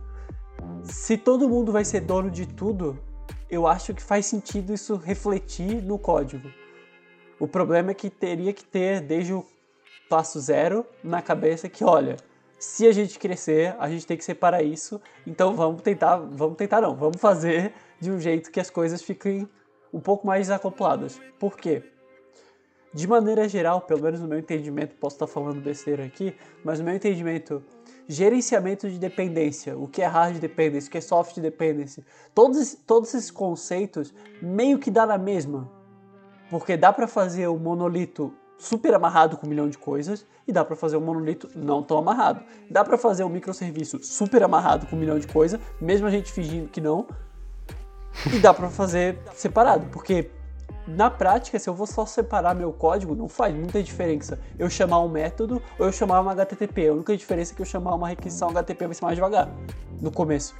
Se 0.84 1.18
todo 1.18 1.50
mundo 1.50 1.72
vai 1.72 1.86
ser 1.86 2.02
dono 2.02 2.30
de 2.30 2.46
tudo, 2.46 3.00
eu 3.50 3.66
acho 3.66 3.94
que 3.94 4.02
faz 4.02 4.26
sentido 4.26 4.74
isso 4.74 4.96
refletir 4.96 5.82
no 5.82 5.98
código. 5.98 6.50
O 7.40 7.48
problema 7.48 7.92
é 7.92 7.94
que 7.94 8.10
teria 8.10 8.52
que 8.54 8.66
ter 8.66 9.02
desde 9.02 9.34
o 9.34 9.46
passo 10.10 10.40
zero 10.40 10.86
na 11.04 11.22
cabeça 11.22 11.70
que, 11.70 11.84
olha, 11.84 12.18
se 12.60 12.88
a 12.88 12.92
gente 12.92 13.20
crescer, 13.20 13.76
a 13.80 13.90
gente 13.90 14.08
tem 14.08 14.18
que 14.18 14.24
separar 14.24 14.64
isso, 14.64 15.00
então 15.26 15.56
vamos 15.56 15.82
tentar, 15.82 16.18
vamos 16.18 16.58
tentar 16.58 16.82
não, 16.82 16.96
vamos 16.96 17.22
fazer 17.22 17.74
de 18.00 18.12
um 18.12 18.20
jeito 18.20 18.52
que 18.52 18.60
as 18.60 18.70
coisas 18.70 19.02
fiquem 19.02 19.48
um 19.94 20.00
pouco 20.00 20.26
mais 20.26 20.48
desacopladas. 20.48 21.22
Por 21.40 21.58
quê? 21.58 21.84
De 22.94 23.08
maneira 23.08 23.48
geral, 23.48 23.82
pelo 23.82 24.02
menos 24.02 24.20
no 24.20 24.28
meu 24.28 24.40
entendimento, 24.40 24.96
posso 24.96 25.16
estar 25.16 25.28
falando 25.28 25.62
besteira 25.62 26.06
aqui, 26.06 26.36
mas 26.64 26.80
no 26.80 26.86
meu 26.86 26.96
entendimento, 26.96 27.64
gerenciamento 28.08 28.90
de 28.90 28.98
dependência, 28.98 29.78
o 29.78 29.88
que 29.88 30.02
é 30.02 30.06
hard 30.06 30.40
dependency, 30.40 30.88
o 30.88 30.92
que 30.92 30.98
é 30.98 31.02
soft 31.02 31.38
dependency, 31.40 32.04
todos, 32.34 32.76
todos 32.88 33.14
esses 33.14 33.30
conceitos 33.30 34.14
meio 34.42 34.80
que 34.80 34.90
dá 34.90 35.06
na 35.06 35.18
mesma. 35.18 35.70
Porque 36.50 36.78
dá 36.78 36.94
para 36.94 37.08
fazer 37.08 37.48
o 37.48 37.58
monolito 37.58 38.34
super 38.58 38.94
amarrado 38.94 39.38
com 39.38 39.46
um 39.46 39.50
milhão 39.50 39.70
de 39.70 39.78
coisas 39.78 40.26
e 40.48 40.52
dá 40.52 40.64
para 40.64 40.76
fazer 40.76 40.98
um 40.98 41.02
monolito 41.02 41.50
não 41.56 41.84
tão 41.84 41.98
amarrado. 41.98 42.42
Dá 42.72 42.84
para 42.84 42.98
fazer 42.98 43.24
um 43.24 43.30
microserviço 43.30 44.02
super 44.02 44.42
amarrado 44.42 44.88
com 44.88 44.96
um 44.96 45.00
milhão 45.00 45.20
de 45.20 45.28
coisas, 45.28 45.60
mesmo 45.80 46.08
a 46.08 46.10
gente 46.10 46.32
fingindo 46.32 46.70
que 46.70 46.82
não. 46.82 47.06
E 48.34 48.40
dá 48.40 48.54
para 48.54 48.70
fazer 48.70 49.20
separado, 49.36 49.88
porque 49.92 50.32
na 50.88 51.10
prática, 51.10 51.60
se 51.60 51.70
eu 51.70 51.74
vou 51.74 51.86
só 51.86 52.06
separar 52.06 52.56
meu 52.56 52.72
código, 52.72 53.14
não 53.14 53.28
faz 53.28 53.54
muita 53.54 53.84
diferença 53.84 54.40
eu 54.58 54.70
chamar 54.70 55.02
um 55.02 55.10
método 55.10 55.62
ou 55.78 55.86
eu 55.86 55.92
chamar 55.92 56.22
uma 56.22 56.32
HTTP. 56.32 56.88
A 56.88 56.94
única 56.94 57.18
diferença 57.18 57.54
é 57.54 57.56
que 57.56 57.62
eu 57.62 57.66
chamar 57.66 57.96
uma 57.96 58.08
requisição 58.08 58.50
HTTP 58.50 58.86
vai 58.86 58.96
ser 58.96 59.04
mais 59.04 59.16
devagar 59.16 59.52
no 60.00 60.10
começo, 60.12 60.56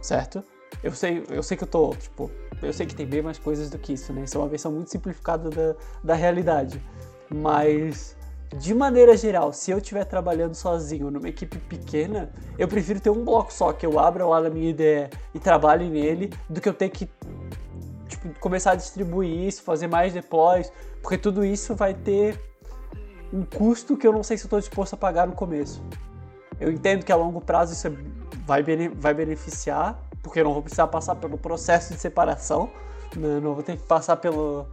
certo? 0.00 0.42
Eu 0.84 0.92
sei, 0.92 1.24
eu 1.28 1.42
sei 1.42 1.56
que 1.56 1.64
eu 1.64 1.68
tô, 1.68 1.90
tipo, 1.96 2.30
eu 2.62 2.72
sei 2.72 2.86
que 2.86 2.94
tem 2.94 3.06
bem 3.06 3.22
mais 3.22 3.38
coisas 3.38 3.68
do 3.68 3.78
que 3.78 3.94
isso, 3.94 4.12
né? 4.12 4.22
Isso 4.22 4.36
é 4.36 4.40
uma 4.40 4.48
versão 4.48 4.70
muito 4.70 4.90
simplificada 4.90 5.50
da, 5.50 5.74
da 6.02 6.14
realidade. 6.14 6.80
Mas, 7.28 8.16
de 8.56 8.72
maneira 8.72 9.16
geral, 9.16 9.52
se 9.52 9.72
eu 9.72 9.78
estiver 9.78 10.04
trabalhando 10.04 10.54
sozinho 10.54 11.10
numa 11.10 11.28
equipe 11.28 11.58
pequena, 11.58 12.30
eu 12.56 12.68
prefiro 12.68 13.00
ter 13.00 13.10
um 13.10 13.24
bloco 13.24 13.52
só, 13.52 13.72
que 13.72 13.84
eu 13.84 13.98
abra 13.98 14.24
lá 14.24 14.40
na 14.40 14.48
minha 14.48 14.70
ideia 14.70 15.10
e 15.34 15.38
trabalhe 15.38 15.88
nele, 15.90 16.32
do 16.48 16.60
que 16.60 16.68
eu 16.68 16.74
ter 16.74 16.88
que 16.88 17.08
tipo, 18.20 18.38
começar 18.40 18.72
a 18.72 18.74
distribuir 18.74 19.46
isso, 19.46 19.62
fazer 19.62 19.86
mais 19.86 20.12
deploys, 20.12 20.72
porque 21.02 21.16
tudo 21.18 21.44
isso 21.44 21.74
vai 21.74 21.94
ter 21.94 22.40
um 23.32 23.44
custo 23.44 23.96
que 23.96 24.06
eu 24.06 24.12
não 24.12 24.22
sei 24.22 24.36
se 24.36 24.44
eu 24.44 24.46
estou 24.46 24.58
disposto 24.58 24.94
a 24.94 24.96
pagar 24.96 25.26
no 25.26 25.34
começo. 25.34 25.82
Eu 26.58 26.70
entendo 26.70 27.04
que 27.04 27.12
a 27.12 27.16
longo 27.16 27.40
prazo 27.40 27.72
isso 27.72 27.86
é, 27.86 27.92
vai, 28.46 28.62
vai 28.94 29.14
beneficiar, 29.14 29.98
porque 30.22 30.40
eu 30.40 30.44
não 30.44 30.52
vou 30.52 30.62
precisar 30.62 30.86
passar 30.88 31.14
pelo 31.16 31.38
processo 31.38 31.94
de 31.94 32.00
separação, 32.00 32.70
né? 33.16 33.40
não 33.40 33.54
vou 33.54 33.62
ter 33.62 33.76
que 33.76 33.84
passar 33.84 34.16
pelo 34.16 34.66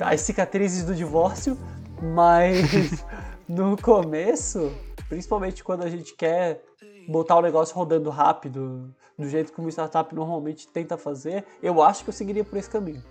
as 0.00 0.20
cicatrizes 0.20 0.84
do 0.84 0.94
divórcio, 0.94 1.56
mas 2.00 3.04
no 3.48 3.76
começo, 3.80 4.72
principalmente 5.08 5.64
quando 5.64 5.82
a 5.82 5.88
gente 5.88 6.14
quer 6.14 6.62
botar 7.08 7.36
o 7.36 7.42
negócio 7.42 7.74
rodando 7.74 8.10
rápido, 8.10 8.94
do 9.18 9.28
jeito 9.28 9.52
que 9.52 9.60
uma 9.60 9.70
startup 9.70 10.14
normalmente 10.14 10.68
tenta 10.68 10.96
fazer, 10.96 11.44
eu 11.62 11.82
acho 11.82 12.04
que 12.04 12.10
eu 12.10 12.14
seguiria 12.14 12.44
por 12.44 12.58
esse 12.58 12.68
caminho. 12.68 13.02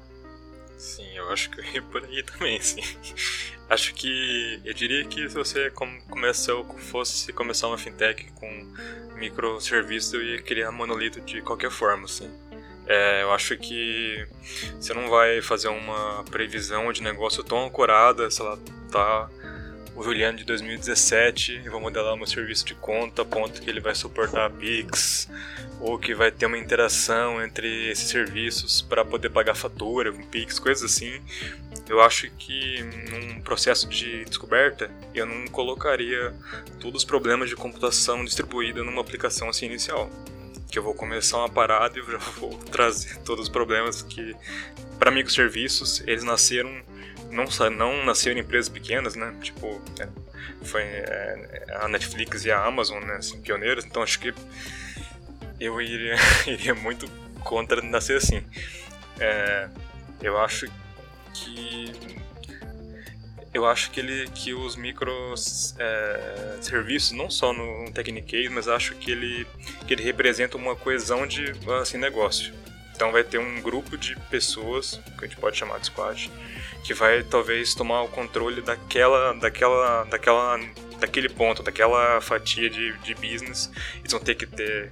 Sim, 0.77 1.09
eu 1.15 1.29
acho 1.29 1.49
que 1.49 1.61
eu 1.61 1.65
ia 1.65 1.81
por 1.81 2.03
aí 2.03 2.23
também, 2.23 2.59
sim. 2.61 2.81
Acho 3.67 3.95
que 3.95 4.61
eu 4.63 4.73
diria 4.75 5.03
que 5.05 5.27
se 5.27 5.35
você 5.35 5.71
começou, 5.71 6.63
fosse 6.77 7.33
começar 7.33 7.67
uma 7.67 7.79
fintech 7.79 8.31
com 8.33 8.47
microserviço, 9.15 10.17
eu 10.17 10.23
ia 10.23 10.41
criar 10.41 10.71
monolito 10.71 11.19
de 11.21 11.41
qualquer 11.41 11.71
forma, 11.71 12.05
assim. 12.05 12.29
É, 12.85 13.23
eu 13.23 13.31
acho 13.31 13.57
que 13.57 14.27
você 14.79 14.93
não 14.93 15.09
vai 15.09 15.41
fazer 15.41 15.69
uma 15.69 16.23
previsão 16.25 16.93
de 16.93 17.01
negócio 17.01 17.43
tão 17.43 17.65
ancorada, 17.65 18.29
sei 18.29 18.45
lá, 18.45 18.59
tá 18.91 19.29
o 19.95 20.03
Juliano 20.03 20.37
de 20.37 20.43
2017 20.43 21.61
e 21.65 21.69
vou 21.69 21.79
modelar 21.79 22.13
um 22.13 22.25
serviço 22.25 22.65
de 22.65 22.75
conta 22.75 23.21
a 23.21 23.25
ponto 23.25 23.61
que 23.61 23.69
ele 23.69 23.79
vai 23.79 23.95
suportar 23.95 24.45
a 24.45 24.49
Pix 24.49 25.29
ou 25.79 25.97
que 25.97 26.13
vai 26.13 26.31
ter 26.31 26.45
uma 26.45 26.57
interação 26.57 27.41
entre 27.41 27.89
esses 27.89 28.09
serviços 28.09 28.81
para 28.81 29.05
poder 29.05 29.29
pagar 29.29 29.55
fatura 29.55 30.11
com 30.11 30.21
Pix, 30.23 30.59
coisas 30.59 30.83
assim. 30.83 31.21
Eu 31.87 32.01
acho 32.01 32.29
que 32.31 32.83
num 33.09 33.41
processo 33.41 33.87
de 33.87 34.25
descoberta 34.25 34.91
eu 35.13 35.25
não 35.25 35.47
colocaria 35.47 36.33
todos 36.79 37.03
os 37.03 37.05
problemas 37.05 37.49
de 37.49 37.55
computação 37.55 38.25
distribuída 38.25 38.83
numa 38.83 39.01
aplicação 39.01 39.47
assim 39.47 39.67
inicial. 39.67 40.09
Que 40.69 40.77
eu 40.77 40.83
vou 40.83 40.93
começar 40.93 41.37
uma 41.37 41.49
parada 41.49 41.97
e 41.97 42.03
já 42.03 42.17
vou 42.37 42.57
trazer 42.57 43.17
todos 43.19 43.43
os 43.43 43.49
problemas 43.49 44.01
que, 44.01 44.35
para 44.99 45.09
microserviços, 45.09 46.01
eles 46.05 46.23
nasceram 46.23 46.81
não, 47.35 47.45
não 47.69 48.05
nasceu 48.05 48.33
em 48.33 48.39
empresas 48.39 48.69
pequenas, 48.69 49.15
né? 49.15 49.33
Tipo, 49.41 49.81
é, 49.99 50.07
foi 50.63 50.81
é, 50.81 51.65
a 51.81 51.87
Netflix 51.87 52.45
e 52.45 52.51
a 52.51 52.63
Amazon, 52.63 53.03
né? 53.03 53.15
Assim, 53.15 53.41
pioneiros. 53.41 53.85
Então 53.85 54.01
acho 54.01 54.19
que 54.19 54.33
eu 55.59 55.81
iria, 55.81 56.15
iria 56.47 56.73
muito 56.73 57.07
contra 57.41 57.81
nascer 57.81 58.17
assim. 58.17 58.43
É, 59.19 59.69
eu 60.21 60.37
acho 60.39 60.67
que 61.33 61.93
eu 63.53 63.65
acho 63.65 63.89
que 63.91 64.01
ele 64.01 64.27
que 64.31 64.53
os 64.53 64.75
micros 64.75 65.75
é, 65.79 66.57
serviços 66.61 67.11
não 67.11 67.29
só 67.29 67.53
no 67.53 67.89
Technique, 67.91 68.49
mas 68.49 68.67
acho 68.67 68.95
que 68.95 69.11
ele 69.11 69.47
que 69.87 69.93
ele 69.93 70.03
representa 70.03 70.57
uma 70.57 70.75
coesão 70.75 71.25
de 71.25 71.53
assim 71.81 71.97
negócio. 71.97 72.53
Então 72.95 73.11
vai 73.11 73.23
ter 73.23 73.37
um 73.37 73.61
grupo 73.61 73.97
de 73.97 74.15
pessoas 74.29 74.99
que 75.17 75.25
a 75.25 75.27
gente 75.27 75.37
pode 75.37 75.57
chamar 75.57 75.79
de 75.79 75.87
squad 75.87 76.31
que 76.85 76.93
vai 76.93 77.23
talvez 77.23 77.73
tomar 77.73 78.03
o 78.03 78.07
controle 78.07 78.61
daquela 78.61 79.33
daquela 79.33 80.03
daquela 80.03 80.59
daquele 80.99 81.27
ponto, 81.27 81.63
daquela 81.63 82.21
fatia 82.21 82.69
de, 82.69 82.95
de 82.99 83.15
business. 83.15 83.71
Eles 83.99 84.11
vão 84.11 84.21
ter 84.21 84.35
que 84.35 84.45
ter 84.45 84.91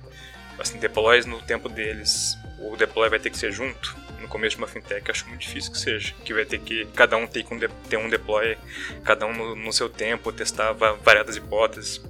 assim 0.60 0.80
deploys 0.80 1.26
no 1.26 1.40
tempo 1.44 1.70
deles. 1.70 2.36
O 2.60 2.76
deploy 2.76 3.10
vai 3.10 3.20
ter 3.20 3.30
que 3.30 3.38
ser 3.38 3.52
junto 3.52 3.96
no 4.20 4.28
começo 4.28 4.56
de 4.56 4.62
uma 4.62 4.68
fintech, 4.68 5.10
acho 5.12 5.28
muito 5.28 5.42
difícil 5.42 5.72
que 5.72 5.78
seja. 5.78 6.16
Que 6.26 6.34
vai 6.34 6.46
ter 6.46 6.60
que 6.60 6.86
cada 6.96 7.16
um 7.16 7.28
ter, 7.28 7.46
ter 7.88 7.98
um 7.98 8.10
deploy, 8.10 8.58
cada 9.04 9.28
um 9.28 9.34
no, 9.34 9.56
no 9.56 9.72
seu 9.72 9.88
tempo, 9.88 10.32
testar 10.32 10.74
variadas 10.74 11.36
hipóteses. 11.38 12.02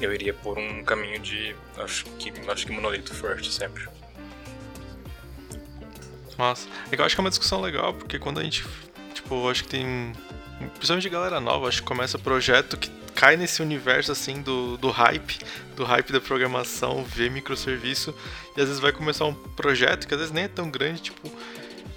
Eu 0.00 0.14
iria 0.14 0.34
por 0.34 0.56
um 0.56 0.84
caminho 0.84 1.18
de 1.18 1.54
acho 1.78 2.04
que 2.18 2.32
acho 2.48 2.66
que 2.66 2.72
monolito 2.72 3.12
first 3.12 3.50
sempre. 3.50 3.88
Nossa, 6.38 6.68
é 6.90 6.98
eu 6.98 7.04
acho 7.04 7.14
que 7.14 7.20
é 7.20 7.24
uma 7.24 7.30
discussão 7.30 7.60
legal, 7.60 7.94
porque 7.94 8.18
quando 8.18 8.40
a 8.40 8.42
gente, 8.42 8.64
tipo, 9.12 9.48
acho 9.48 9.64
que 9.64 9.70
tem, 9.70 10.12
principalmente 10.74 11.02
de 11.02 11.08
galera 11.10 11.40
nova, 11.40 11.68
acho 11.68 11.82
que 11.82 11.86
começa 11.86 12.18
projeto 12.18 12.76
que 12.76 12.90
cai 13.14 13.36
nesse 13.36 13.62
universo 13.62 14.10
assim 14.10 14.42
do, 14.42 14.76
do 14.76 14.90
hype, 14.90 15.38
do 15.76 15.84
hype 15.84 16.12
da 16.12 16.20
programação, 16.20 17.04
ver 17.04 17.30
microserviço, 17.30 18.14
e 18.56 18.60
às 18.60 18.66
vezes 18.66 18.80
vai 18.80 18.92
começar 18.92 19.24
um 19.24 19.34
projeto 19.34 20.08
que 20.08 20.14
às 20.14 20.20
vezes 20.20 20.34
nem 20.34 20.44
é 20.44 20.48
tão 20.48 20.68
grande, 20.70 21.02
tipo, 21.02 21.30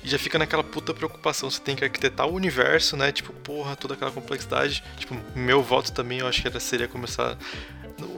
e 0.08 0.10
já 0.10 0.18
fica 0.18 0.40
naquela 0.40 0.64
puta 0.64 0.94
preocupação, 0.94 1.50
você 1.50 1.60
tem 1.60 1.76
que 1.76 1.84
arquitetar 1.84 2.28
o 2.28 2.34
universo, 2.34 2.96
né? 2.96 3.12
Tipo, 3.12 3.34
porra, 3.34 3.76
toda 3.76 3.94
aquela 3.94 4.10
complexidade. 4.10 4.82
Tipo, 4.98 5.18
meu 5.36 5.62
voto 5.62 5.92
também 5.92 6.20
eu 6.20 6.28
acho 6.28 6.42
que 6.42 6.48
era, 6.48 6.62
seria 6.62 6.88
começar. 6.88 7.38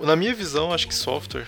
Na 0.03 0.15
minha 0.15 0.34
visão, 0.36 0.71
acho 0.71 0.88
que 0.88 0.93
software, 0.93 1.47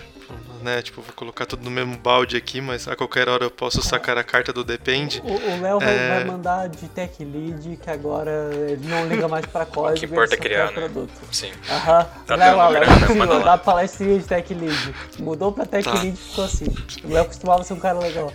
né? 0.62 0.82
Tipo, 0.82 1.02
vou 1.02 1.12
colocar 1.14 1.46
tudo 1.46 1.62
no 1.62 1.70
mesmo 1.70 1.96
balde 1.96 2.36
aqui, 2.36 2.60
mas 2.60 2.88
a 2.88 2.96
qualquer 2.96 3.28
hora 3.28 3.44
eu 3.44 3.50
posso 3.50 3.82
sacar 3.82 4.16
a 4.16 4.24
carta 4.24 4.52
do 4.52 4.64
depende. 4.64 5.20
O 5.24 5.60
Léo 5.60 5.78
vai, 5.78 5.94
é... 5.94 6.08
vai, 6.08 6.24
mandar 6.24 6.68
de 6.68 6.88
tech 6.88 7.24
lead, 7.24 7.76
que 7.76 7.90
agora 7.90 8.50
ele 8.68 8.86
não 8.86 9.06
liga 9.06 9.28
mais 9.28 9.44
pra 9.46 9.64
código. 9.66 9.96
O 9.96 10.00
que 10.00 10.06
importa 10.06 10.34
é 10.34 10.38
criar, 10.38 10.66
né? 10.66 10.72
Produto. 10.72 11.12
Sim. 11.30 11.52
Aham. 11.68 12.06
Tá 12.26 12.36
vai 12.36 12.54
lá, 12.54 12.68
Léo, 12.68 13.44
dá 13.44 13.58
palestrinha 13.58 14.18
de 14.18 14.24
tech 14.24 14.54
lead. 14.54 14.94
Mudou 15.18 15.52
pra 15.52 15.66
tech 15.66 15.84
tá. 15.84 15.94
lead 15.94 16.08
e 16.08 16.16
ficou 16.16 16.44
assim. 16.44 16.66
O 17.04 17.12
Léo 17.12 17.24
costumava 17.26 17.64
ser 17.64 17.74
um 17.74 17.80
cara 17.80 17.98
legal. 17.98 18.32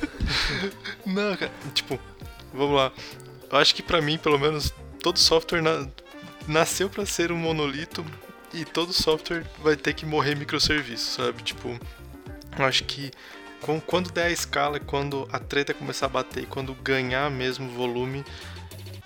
não, 1.06 1.36
cara, 1.36 1.52
tipo, 1.74 1.98
vamos 2.52 2.76
lá. 2.76 2.92
Eu 3.50 3.58
acho 3.58 3.74
que 3.74 3.82
pra 3.82 4.00
mim, 4.00 4.16
pelo 4.18 4.38
menos, 4.38 4.72
todo 5.02 5.18
software 5.18 5.60
na... 5.60 5.86
nasceu 6.46 6.88
pra 6.88 7.04
ser 7.04 7.32
um 7.32 7.36
monolito 7.36 8.04
e 8.52 8.64
todo 8.64 8.92
software 8.92 9.44
vai 9.62 9.76
ter 9.76 9.94
que 9.94 10.04
morrer 10.04 10.34
microserviço, 10.34 11.22
sabe? 11.22 11.42
Tipo, 11.42 11.78
eu 12.58 12.64
acho 12.64 12.84
que 12.84 13.10
quando 13.86 14.10
der 14.10 14.26
a 14.26 14.30
escala, 14.30 14.80
quando 14.80 15.28
a 15.30 15.38
treta 15.38 15.74
começar 15.74 16.06
a 16.06 16.08
bater, 16.08 16.46
quando 16.46 16.74
ganhar 16.74 17.30
mesmo 17.30 17.68
volume, 17.70 18.24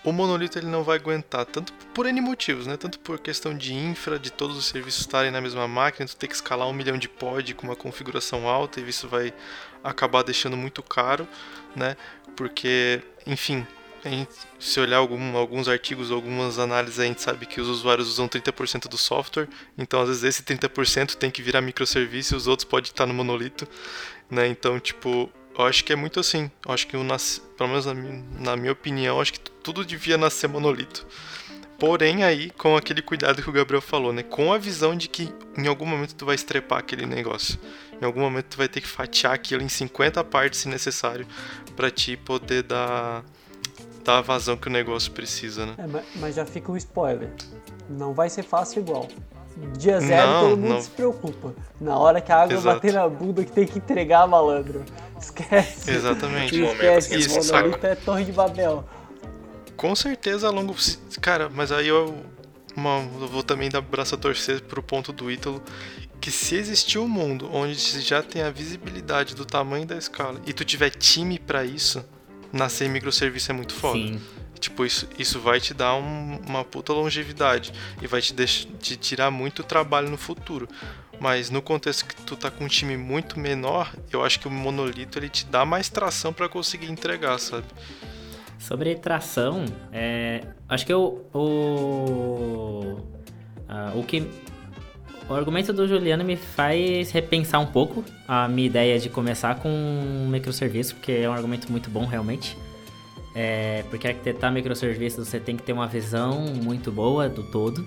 o 0.05 0.13
monolito 0.13 0.59
ele 0.59 0.67
não 0.67 0.85
vai 0.85 0.99
aguentar, 0.99 1.47
tanto 1.47 1.73
por 1.95 2.07
N 2.07 2.21
motivos, 2.21 2.67
né? 2.67 2.77
Tanto 2.77 2.99
por 2.99 3.19
questão 3.19 3.57
de 3.57 3.73
infra, 3.75 4.19
de 4.19 4.31
todos 4.31 4.57
os 4.57 4.67
serviços 4.67 5.01
estarem 5.01 5.31
na 5.31 5.41
mesma 5.41 5.67
máquina, 5.67 6.07
tu 6.07 6.15
ter 6.15 6.29
que 6.29 6.35
escalar 6.35 6.69
um 6.69 6.73
milhão 6.73 6.99
de 6.99 7.09
pod 7.09 7.55
com 7.55 7.67
uma 7.67 7.75
configuração 7.75 8.47
alta 8.47 8.81
e 8.81 8.89
isso 8.89 9.09
vai 9.09 9.33
acabar 9.83 10.23
deixando 10.23 10.57
muito 10.57 10.83
caro, 10.83 11.27
né? 11.75 11.97
Porque, 12.37 13.03
enfim, 13.27 13.67
gente, 14.11 14.31
se 14.59 14.79
olhar 14.81 14.99
algum, 14.99 15.37
alguns 15.37 15.69
artigos, 15.69 16.11
algumas 16.11 16.59
análises, 16.59 16.99
a 17.01 17.05
gente 17.05 17.23
sabe 17.23 17.47
que 17.47 17.61
os 17.61 17.69
usuários 17.69 18.09
usam 18.09 18.29
30% 18.29 18.89
do 18.89 18.99
software, 18.99 19.49
então 19.77 20.01
às 20.01 20.09
vezes 20.09 20.25
esse 20.25 20.43
30% 20.43 21.15
tem 21.15 21.31
que 21.31 21.43
virar 21.43 21.61
microserviço 21.61 22.35
e 22.35 22.37
os 22.37 22.47
outros 22.47 22.69
podem 22.69 22.91
estar 22.91 23.07
no 23.07 23.15
monolito, 23.15 23.67
né? 24.31 24.47
Então, 24.47 24.79
tipo, 24.81 25.31
eu 25.57 25.65
acho 25.65 25.85
que 25.85 25.93
é 25.93 25.97
muito 25.97 26.19
assim. 26.19 26.51
Eu 26.67 26.73
acho 26.73 26.87
que, 26.87 26.97
eu 26.97 27.05
nasci, 27.05 27.41
pelo 27.57 27.71
menos 27.71 27.87
na 27.87 27.95
minha, 27.95 28.25
na 28.41 28.57
minha 28.57 28.73
opinião, 28.73 29.21
acho 29.21 29.33
que 29.33 29.41
tudo 29.41 29.85
devia 29.85 30.19
nascer 30.19 30.49
monolito. 30.49 31.07
Porém, 31.79 32.23
aí, 32.25 32.51
com 32.51 32.77
aquele 32.77 33.03
cuidado 33.03 33.43
que 33.43 33.51
o 33.51 33.53
Gabriel 33.53 33.83
falou, 33.83 34.13
né? 34.13 34.23
Com 34.23 34.53
a 34.53 34.59
visão 34.59 34.97
de 34.97 35.09
que 35.09 35.33
em 35.57 35.67
algum 35.67 35.85
momento 35.87 36.15
tu 36.15 36.25
vai 36.25 36.35
estrepar 36.35 36.79
aquele 36.79 37.07
negócio. 37.07 37.59
Em 38.01 38.05
algum 38.05 38.21
momento 38.21 38.47
tu 38.47 38.57
vai 38.57 38.69
ter 38.69 38.81
que 38.81 38.87
fatiar 38.87 39.33
aquilo 39.33 39.63
em 39.63 39.69
50 39.69 40.23
partes 40.25 40.61
se 40.61 40.69
necessário 40.69 41.27
para 41.77 41.91
ti 41.91 42.17
poder 42.17 42.63
dar 42.63 43.25
dar 44.05 44.19
a 44.19 44.21
vazão 44.21 44.57
que 44.57 44.69
o 44.69 44.71
negócio 44.71 45.11
precisa, 45.11 45.67
né? 45.67 45.75
É, 45.79 46.03
mas 46.17 46.35
já 46.35 46.45
fica 46.45 46.71
um 46.71 46.77
spoiler. 46.77 47.31
Não 47.89 48.13
vai 48.13 48.29
ser 48.29 48.43
fácil 48.43 48.83
igual. 48.83 49.09
Dia 49.79 50.01
zero 50.01 50.27
não, 50.27 50.41
todo 50.41 50.57
mundo 50.57 50.75
não. 50.75 50.81
se 50.81 50.91
preocupa. 50.91 51.55
Na 51.81 51.97
hora 51.97 52.21
que 52.21 52.33
a 52.33 52.43
água 52.43 52.55
Exato. 52.55 52.75
bater 52.75 52.93
na 52.93 53.09
bunda 53.09 53.45
que 53.45 53.53
tem 53.53 53.67
que 53.67 53.79
entregar 53.79 54.27
malandro. 54.27 54.85
Esquece. 55.19 55.91
Exatamente. 55.91 56.61
Esquece. 56.61 57.17
Isso, 57.17 57.53
monolito 57.53 57.87
é 57.87 57.95
Torre 57.95 58.25
de 58.25 58.33
Babel. 58.33 58.85
Com 59.77 59.95
certeza 59.95 60.49
a 60.49 60.51
longo... 60.51 60.75
Cara, 61.21 61.49
mas 61.49 61.71
aí 61.71 61.89
eu, 61.89 62.17
uma, 62.77 62.99
eu 63.21 63.29
vou 63.29 63.43
também 63.43 63.71
dar 63.71 63.81
braço 63.81 64.15
a 64.15 64.19
torcer 64.19 64.61
pro 64.63 64.83
ponto 64.83 65.13
do 65.13 65.31
Ítalo 65.31 65.63
que 66.21 66.31
se 66.31 66.57
existir 66.57 66.99
um 66.99 67.07
mundo 67.07 67.51
onde 67.53 67.75
já 68.01 68.23
tem 68.23 68.43
a 68.43 68.51
visibilidade 68.51 69.35
do 69.35 69.45
tamanho 69.45 69.87
da 69.87 69.97
escala 69.97 70.41
e 70.47 70.53
tu 70.55 70.65
tiver 70.65 70.91
time 70.91 71.39
para 71.39 71.65
isso, 71.65 72.05
nascer 72.53 72.87
em 72.87 72.91
microserviço 72.91 73.51
é 73.51 73.55
muito 73.55 73.75
foda. 73.75 73.99
Sim. 73.99 74.21
Tipo, 74.59 74.85
isso, 74.87 75.09
isso 75.19 75.41
vai 75.41 75.61
te 75.61 75.75
dar 75.75 75.95
um, 75.95 76.41
uma 76.47 76.65
puta 76.65 76.93
longevidade 76.93 77.73
e 78.01 78.07
vai 78.07 78.23
te, 78.23 78.33
deixar, 78.33 78.69
te 78.81 78.97
tirar 78.97 79.31
muito 79.31 79.63
trabalho 79.63 80.09
no 80.09 80.17
futuro. 80.17 80.69
Mas 81.21 81.51
no 81.51 81.63
contexto 81.63 82.07
que 82.07 82.17
tu 82.23 82.37
tá 82.37 82.51
com 82.51 82.65
um 82.65 82.69
time 82.69 82.97
muito 82.97 83.39
menor, 83.39 83.95
eu 84.13 84.25
acho 84.25 84.41
que 84.41 84.49
o 84.49 84.51
monolito 84.51 85.19
ele 85.19 85.29
te 85.29 85.47
dá 85.47 85.65
mais 85.65 85.89
tração 85.89 86.33
para 86.33 86.49
conseguir 86.49 86.91
entregar, 86.91 87.39
sabe? 87.39 87.67
Sobre 88.59 88.95
tração, 88.95 89.65
é, 89.93 90.47
acho 90.69 90.87
que 90.87 90.95
o, 90.95 91.23
o, 91.33 92.99
uh, 93.69 93.99
o 93.99 94.05
que 94.05 94.27
o 95.29 95.35
argumento 95.35 95.73
do 95.73 95.89
Juliano 95.89 96.25
me 96.25 96.37
faz 96.37 97.11
repensar 97.11 97.61
um 97.61 97.67
pouco 97.67 98.05
a 98.29 98.47
minha 98.49 98.67
ideia 98.67 98.99
de 98.99 99.09
começar 99.09 99.57
com 99.57 99.69
um 99.69 100.29
microserviço, 100.29 100.95
porque 100.97 101.13
é 101.13 101.29
um 101.29 101.33
argumento 101.33 101.71
muito 101.71 101.89
bom 101.91 102.05
realmente. 102.05 102.57
É, 103.35 103.85
porque 103.91 104.07
arquitetar 104.07 104.53
microserviços 104.53 105.27
você 105.27 105.41
tem 105.41 105.57
que 105.57 105.63
ter 105.63 105.73
uma 105.73 105.89
visão 105.89 106.47
muito 106.63 106.93
boa 106.93 107.29
do 107.29 107.43
todo. 107.43 107.85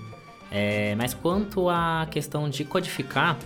É, 0.50 0.94
mas 0.96 1.14
quanto 1.14 1.68
à 1.68 2.06
questão 2.10 2.48
de 2.48 2.64
codificar, 2.64 3.38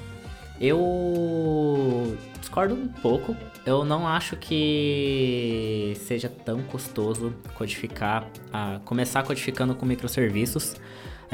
eu 0.60 2.16
discordo 2.40 2.74
um 2.74 2.88
pouco. 2.88 3.36
Eu 3.64 3.84
não 3.84 4.06
acho 4.08 4.36
que 4.36 5.94
seja 5.96 6.28
tão 6.28 6.62
custoso 6.62 7.32
codificar, 7.54 8.26
a, 8.52 8.80
começar 8.84 9.22
codificando 9.22 9.74
com 9.74 9.86
microserviços. 9.86 10.76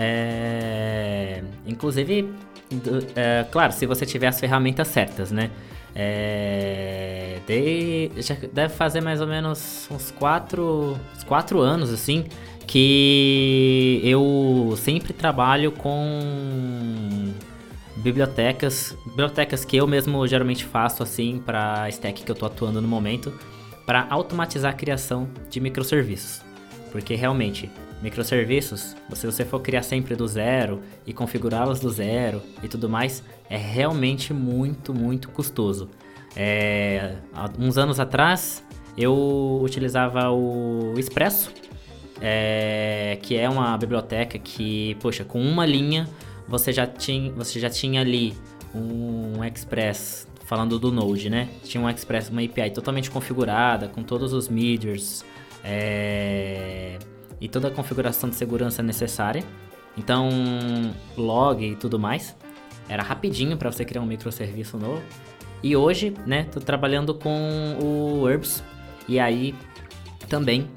É, 0.01 1.43
inclusive, 1.67 2.33
é, 3.17 3.45
claro, 3.51 3.73
se 3.73 3.85
você 3.85 4.07
tiver 4.07 4.29
as 4.29 4.39
ferramentas 4.39 4.87
certas, 4.89 5.33
né? 5.33 5.51
É, 5.95 7.41
já 8.19 8.37
deve 8.53 8.73
fazer 8.75 9.01
mais 9.01 9.21
ou 9.21 9.27
menos 9.27 9.89
uns 9.91 10.13
4 10.13 10.97
uns 11.17 11.25
quatro 11.25 11.61
anos, 11.61 11.93
assim, 11.93 12.27
que 12.67 14.01
eu 14.05 14.75
sempre 14.77 15.13
trabalho 15.13 15.73
com 15.73 17.33
bibliotecas, 17.97 18.97
bibliotecas 19.07 19.65
que 19.65 19.77
eu 19.77 19.87
mesmo 19.89 20.25
geralmente 20.29 20.65
faço 20.65 21.03
assim 21.03 21.43
para 21.45 21.83
a 21.83 21.89
stack 21.89 22.23
que 22.23 22.31
eu 22.31 22.37
tô 22.37 22.47
atuando 22.47 22.81
no 22.81 22.87
momento, 22.87 23.33
para 23.85 24.07
automatizar 24.11 24.73
a 24.73 24.77
criação 24.77 25.29
de 25.51 25.59
microserviços. 25.59 26.43
Porque 26.93 27.15
realmente 27.17 27.69
Microserviços, 28.03 28.95
se 29.13 29.27
você 29.27 29.45
for 29.45 29.61
criar 29.61 29.83
sempre 29.83 30.15
do 30.15 30.27
zero 30.27 30.81
e 31.07 31.13
configurá-los 31.13 31.81
do 31.81 31.91
zero 31.91 32.41
e 32.63 32.69
tudo 32.69 32.89
mais, 32.89 33.25
é 33.51 33.57
realmente 33.57 34.33
muito, 34.33 34.95
muito 34.95 35.29
custoso. 35.31 35.91
É, 36.37 37.17
há 37.35 37.51
uns 37.59 37.77
anos 37.77 37.99
atrás, 37.99 38.65
eu 38.97 39.61
utilizava 39.63 40.31
o 40.31 40.95
Expresso, 40.97 41.53
é, 42.21 43.19
que 43.23 43.37
é 43.37 43.49
uma 43.49 43.77
biblioteca 43.77 44.39
que, 44.39 44.97
poxa, 45.01 45.25
com 45.25 45.41
uma 45.41 45.67
linha 45.67 46.09
você 46.47 46.73
já 46.73 46.87
tinha, 46.87 47.33
você 47.33 47.61
já 47.61 47.69
tinha 47.69 48.01
ali 48.01 48.35
um 48.75 49.45
Express, 49.45 50.27
falando 50.45 50.79
do 50.79 50.91
Node, 50.91 51.29
né? 51.29 51.49
Tinha 51.63 51.83
um 51.83 51.91
Express, 51.91 52.31
uma 52.31 52.43
API 52.43 52.71
totalmente 52.71 53.11
configurada, 53.11 53.89
com 53.89 54.03
todos 54.03 54.33
os 54.33 54.49
midgers, 54.49 55.25
é, 55.63 56.99
e 57.41 57.49
toda 57.49 57.69
a 57.69 57.71
configuração 57.71 58.29
de 58.29 58.37
segurança 58.37 58.83
necessária. 58.83 59.45
Então, 59.97 60.29
log 61.17 61.65
e 61.65 61.77
tudo 61.77 61.99
mais. 61.99 62.37
Era 62.89 63.03
rapidinho 63.03 63.57
para 63.57 63.71
você 63.71 63.85
criar 63.85 64.01
um 64.01 64.07
microserviço 64.07 64.79
novo. 64.79 65.03
E 65.63 65.77
hoje, 65.77 66.15
né, 66.27 66.45
tô 66.45 66.61
trabalhando 66.61 67.15
com 67.15 67.77
o 67.83 68.29
Herbs. 68.29 68.63
E 69.09 69.19
aí 69.19 69.55
também 70.29 70.69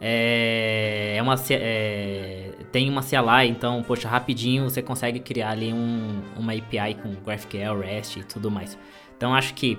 é, 0.00 1.14
é 1.16 1.22
uma 1.22 1.34
é, 1.50 2.50
tem 2.70 2.88
uma 2.88 3.02
CLI, 3.02 3.48
então, 3.48 3.82
poxa, 3.82 4.08
rapidinho 4.08 4.64
você 4.64 4.80
consegue 4.80 5.18
criar 5.20 5.50
ali 5.50 5.72
um, 5.72 6.22
uma 6.36 6.52
API 6.52 6.94
com 7.02 7.14
GraphQL, 7.24 7.80
REST 7.80 8.18
e 8.18 8.24
tudo 8.24 8.50
mais. 8.50 8.78
Então 9.16 9.34
acho 9.34 9.54
que 9.54 9.78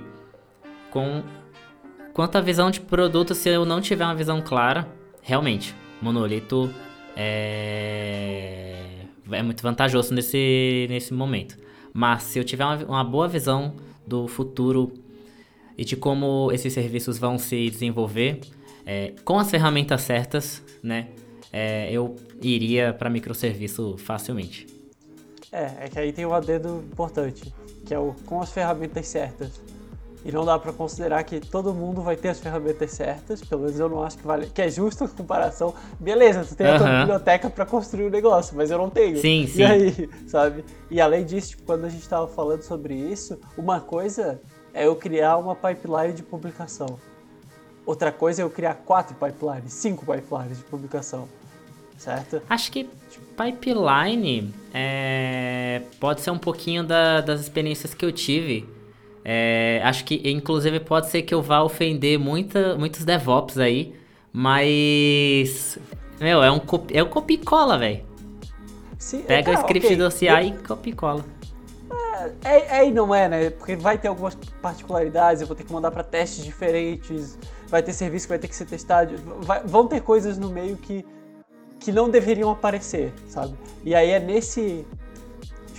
com 0.92 1.24
quanto 2.14 2.38
à 2.38 2.42
visão 2.42 2.70
de 2.70 2.82
produto, 2.82 3.34
se 3.34 3.48
eu 3.48 3.66
não 3.66 3.80
tiver 3.80 4.04
uma 4.04 4.16
visão 4.16 4.42
clara, 4.42 4.88
realmente, 5.22 5.74
monolito 6.02 6.70
é, 7.16 8.76
é 9.32 9.44
muito 9.44 9.62
vantajoso 9.62 10.14
nesse, 10.14 10.88
nesse 10.90 11.14
momento. 11.14 11.58
Mas 11.94 12.24
se 12.24 12.40
eu 12.40 12.44
tiver 12.44 12.64
uma, 12.64 12.78
uma 12.86 13.04
boa 13.04 13.28
visão 13.28 13.76
do 14.06 14.28
futuro 14.28 14.94
e 15.78 15.86
de 15.86 15.96
como 15.96 16.52
esses 16.52 16.74
serviços 16.74 17.18
vão 17.18 17.38
se 17.38 17.70
desenvolver, 17.70 18.42
é, 18.86 19.14
com 19.24 19.38
as 19.38 19.50
ferramentas 19.50 20.02
certas, 20.02 20.64
né, 20.82 21.10
é, 21.52 21.92
eu 21.92 22.16
iria 22.42 22.94
para 22.94 23.10
microserviço 23.10 23.98
facilmente. 23.98 24.68
É, 25.52 25.86
é 25.86 25.90
que 25.90 26.00
aí 26.00 26.14
tem 26.14 26.26
um 26.26 26.34
adendo 26.34 26.84
importante, 26.92 27.54
que 27.86 27.94
é 27.94 28.00
o 28.00 28.14
com 28.26 28.42
as 28.42 28.52
ferramentas 28.52 29.08
certas. 29.08 29.62
E 30.24 30.32
não 30.32 30.44
dá 30.44 30.60
para 30.60 30.74
considerar 30.74 31.24
que 31.24 31.40
todo 31.40 31.74
mundo 31.74 32.02
vai 32.02 32.18
ter 32.18 32.30
as 32.30 32.40
ferramentas 32.40 32.92
certas, 32.92 33.42
pelo 33.42 33.62
menos 33.62 33.80
eu 33.80 33.88
não 33.88 34.04
acho 34.04 34.18
que 34.18 34.28
vale, 34.28 34.48
que 34.48 34.62
é 34.62 34.70
justa 34.70 35.06
a 35.06 35.08
comparação. 35.08 35.74
Beleza, 35.98 36.44
tu 36.44 36.56
tem 36.56 36.68
a 36.68 36.78
tua 36.78 37.00
biblioteca 37.00 37.50
para 37.50 37.66
construir 37.66 38.04
o 38.04 38.08
um 38.08 38.12
negócio, 38.12 38.56
mas 38.56 38.70
eu 38.70 38.78
não 38.78 38.90
tenho. 38.90 39.18
Sim, 39.18 39.48
sim. 39.48 39.62
E 39.62 39.66
aí, 39.66 40.10
sabe? 40.28 40.66
E 40.92 41.00
além 41.00 41.26
disso, 41.26 41.52
tipo, 41.52 41.64
quando 41.64 41.86
a 41.86 41.90
gente 41.90 42.08
tava 42.08 42.28
falando 42.28 42.64
sobre 42.64 42.94
isso, 42.94 43.40
uma 43.58 43.80
coisa 43.80 44.42
é 44.74 44.86
eu 44.86 44.96
criar 44.96 45.38
uma 45.38 45.56
pipeline 45.56 46.14
de 46.14 46.24
publicação. 46.24 47.00
Outra 47.86 48.12
coisa 48.12 48.42
é 48.42 48.44
eu 48.44 48.50
criar 48.50 48.76
quatro 48.76 49.16
pipelines, 49.16 49.72
cinco 49.72 50.06
pipelines 50.06 50.58
de 50.58 50.64
publicação. 50.66 51.30
Certo? 51.98 52.42
Acho 52.50 52.72
que 52.72 52.90
pipeline 53.36 54.54
é... 54.74 55.82
pode 56.00 56.22
ser 56.22 56.32
um 56.32 56.38
pouquinho 56.38 56.84
da, 56.84 57.20
das 57.20 57.42
experiências 57.42 57.94
que 57.94 58.06
eu 58.06 58.12
tive 58.12 58.66
é, 59.32 59.80
acho 59.84 60.06
que, 60.06 60.20
inclusive, 60.26 60.80
pode 60.80 61.08
ser 61.08 61.22
que 61.22 61.36
eu 61.36 61.40
vá 61.40 61.62
ofender 61.62 62.18
muita, 62.18 62.76
muitos 62.76 63.06
DevOps 63.06 63.60
aí, 63.60 63.94
mas. 64.34 65.78
Meu, 66.20 66.42
é 66.42 66.52
um, 66.52 66.60
é 66.92 67.04
um 67.04 67.08
copia 67.08 67.38
e 67.38 67.46
cola, 67.46 67.78
velho. 67.78 68.04
Pega 69.28 69.54
tá, 69.54 69.60
o 69.60 69.62
script 69.62 69.86
okay. 69.86 69.98
do 69.98 70.10
CI 70.10 70.26
eu... 70.26 70.40
e 70.40 70.54
copia 70.54 70.94
e 70.94 70.96
cola. 70.96 71.24
É, 72.44 72.56
é, 72.56 72.78
é, 72.80 72.88
e 72.88 72.92
não 72.92 73.14
é, 73.14 73.30
né? 73.30 73.50
Porque 73.52 73.76
vai 73.76 74.00
ter 74.00 74.08
algumas 74.08 74.34
particularidades, 74.64 75.44
eu 75.44 75.48
vou 75.48 75.56
ter 75.56 75.64
que 75.64 75.72
mandar 75.72 75.92
para 75.92 76.02
testes 76.02 76.44
diferentes, 76.44 77.38
vai 77.68 77.84
ter 77.84 77.94
serviço 77.94 78.26
que 78.26 78.30
vai 78.30 78.40
ter 78.40 78.48
que 78.48 78.56
ser 78.56 78.66
testado, 78.66 79.14
vai, 79.42 79.62
vão 79.64 79.86
ter 79.86 80.02
coisas 80.02 80.40
no 80.40 80.50
meio 80.50 80.76
que, 80.76 81.06
que 81.80 81.92
não 81.92 82.10
deveriam 82.10 82.50
aparecer, 82.50 83.14
sabe? 83.28 83.54
E 83.86 83.94
aí 83.94 84.10
é 84.10 84.20
nesse, 84.20 84.88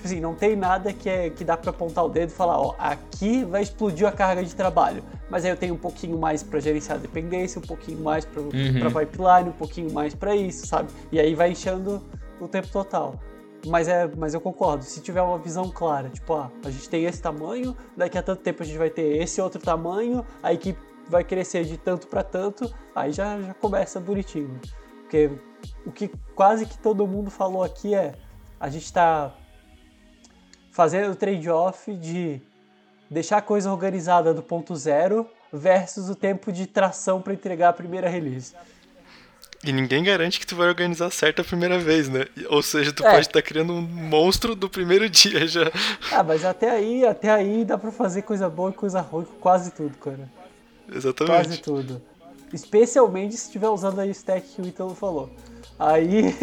Tipo 0.00 0.08
assim, 0.08 0.20
não 0.20 0.34
tem 0.34 0.56
nada 0.56 0.94
que, 0.94 1.10
é, 1.10 1.28
que 1.28 1.44
dá 1.44 1.58
para 1.58 1.68
apontar 1.68 2.02
o 2.06 2.08
dedo 2.08 2.30
e 2.30 2.32
falar, 2.32 2.58
ó, 2.58 2.74
aqui 2.78 3.44
vai 3.44 3.60
explodir 3.60 4.08
a 4.08 4.10
carga 4.10 4.42
de 4.42 4.54
trabalho. 4.54 5.04
Mas 5.28 5.44
aí 5.44 5.50
eu 5.50 5.56
tenho 5.58 5.74
um 5.74 5.78
pouquinho 5.78 6.18
mais 6.18 6.42
para 6.42 6.58
gerenciar 6.58 6.96
a 6.96 7.00
dependência, 7.02 7.58
um 7.58 7.66
pouquinho 7.66 8.00
mais 8.00 8.24
para 8.24 8.40
uhum. 8.40 8.48
pipeline, 8.50 9.50
um 9.50 9.58
pouquinho 9.58 9.92
mais 9.92 10.14
para 10.14 10.34
isso, 10.34 10.66
sabe? 10.66 10.90
E 11.12 11.20
aí 11.20 11.34
vai 11.34 11.50
enchendo 11.50 12.02
o 12.40 12.48
tempo 12.48 12.68
total. 12.68 13.20
Mas, 13.66 13.88
é, 13.88 14.10
mas 14.16 14.32
eu 14.32 14.40
concordo, 14.40 14.84
se 14.84 15.02
tiver 15.02 15.20
uma 15.20 15.36
visão 15.36 15.68
clara, 15.68 16.08
tipo, 16.08 16.32
ah, 16.32 16.50
a 16.64 16.70
gente 16.70 16.88
tem 16.88 17.04
esse 17.04 17.20
tamanho, 17.20 17.76
daqui 17.94 18.16
a 18.16 18.22
tanto 18.22 18.40
tempo 18.40 18.62
a 18.62 18.66
gente 18.66 18.78
vai 18.78 18.88
ter 18.88 19.20
esse 19.20 19.38
outro 19.38 19.60
tamanho, 19.60 20.24
a 20.42 20.50
equipe 20.50 20.80
vai 21.10 21.22
crescer 21.22 21.66
de 21.66 21.76
tanto 21.76 22.06
para 22.06 22.22
tanto, 22.22 22.74
aí 22.94 23.12
já, 23.12 23.38
já 23.38 23.52
começa 23.52 24.00
bonitinho. 24.00 24.58
Porque 25.02 25.30
o 25.84 25.92
que 25.92 26.10
quase 26.34 26.64
que 26.64 26.78
todo 26.78 27.06
mundo 27.06 27.30
falou 27.30 27.62
aqui 27.62 27.94
é, 27.94 28.14
a 28.58 28.70
gente 28.70 28.86
está 28.86 29.34
fazendo 30.80 31.12
o 31.12 31.14
trade-off 31.14 31.92
de 31.92 32.40
deixar 33.10 33.36
a 33.36 33.42
coisa 33.42 33.70
organizada 33.70 34.32
do 34.32 34.42
ponto 34.42 34.74
zero 34.74 35.28
versus 35.52 36.08
o 36.08 36.14
tempo 36.14 36.50
de 36.50 36.66
tração 36.66 37.20
para 37.20 37.34
entregar 37.34 37.68
a 37.68 37.72
primeira 37.74 38.08
release. 38.08 38.54
E 39.62 39.72
ninguém 39.72 40.02
garante 40.02 40.40
que 40.40 40.46
tu 40.46 40.56
vai 40.56 40.68
organizar 40.68 41.10
certo 41.10 41.42
a 41.42 41.44
primeira 41.44 41.78
vez, 41.78 42.08
né? 42.08 42.24
Ou 42.48 42.62
seja, 42.62 42.94
tu 42.94 43.04
é. 43.04 43.10
pode 43.10 43.26
estar 43.26 43.42
tá 43.42 43.46
criando 43.46 43.74
um 43.74 43.82
monstro 43.82 44.54
do 44.54 44.70
primeiro 44.70 45.06
dia 45.10 45.46
já. 45.46 45.70
Ah, 46.10 46.22
mas 46.22 46.46
até 46.46 46.70
aí, 46.70 47.04
até 47.04 47.30
aí 47.30 47.62
dá 47.62 47.76
para 47.76 47.92
fazer 47.92 48.22
coisa 48.22 48.48
boa 48.48 48.70
e 48.70 48.72
coisa 48.72 49.02
ruim 49.02 49.26
com 49.26 49.34
quase 49.34 49.72
tudo, 49.72 49.98
cara. 49.98 50.30
Exatamente. 50.90 51.44
Quase 51.44 51.58
tudo. 51.58 52.00
Especialmente 52.54 53.36
se 53.36 53.48
estiver 53.48 53.68
usando 53.68 53.98
a 53.98 54.06
stack 54.06 54.48
que 54.48 54.62
o 54.62 54.66
Ítalo 54.66 54.94
falou. 54.94 55.28
Aí. 55.78 56.28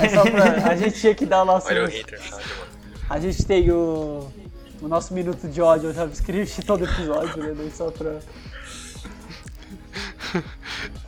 é 0.00 0.30
pra... 0.30 0.70
A 0.70 0.76
gente 0.76 0.98
tinha 0.98 1.14
que 1.14 1.26
dar 1.26 1.42
o 1.42 1.44
nosso. 1.44 1.68
Olha 1.68 1.84
o 1.84 1.86
hater. 1.86 2.18
A 3.08 3.18
gente 3.18 3.44
tem 3.44 3.70
o, 3.70 4.28
o 4.80 4.88
nosso 4.88 5.12
minuto 5.14 5.48
de 5.48 5.60
ódio 5.60 5.88
ao 5.88 5.94
JavaScript 5.94 6.64
todo 6.64 6.84
episódio, 6.84 7.42
né? 7.42 7.70
Só 7.74 7.90
pra. 7.90 8.18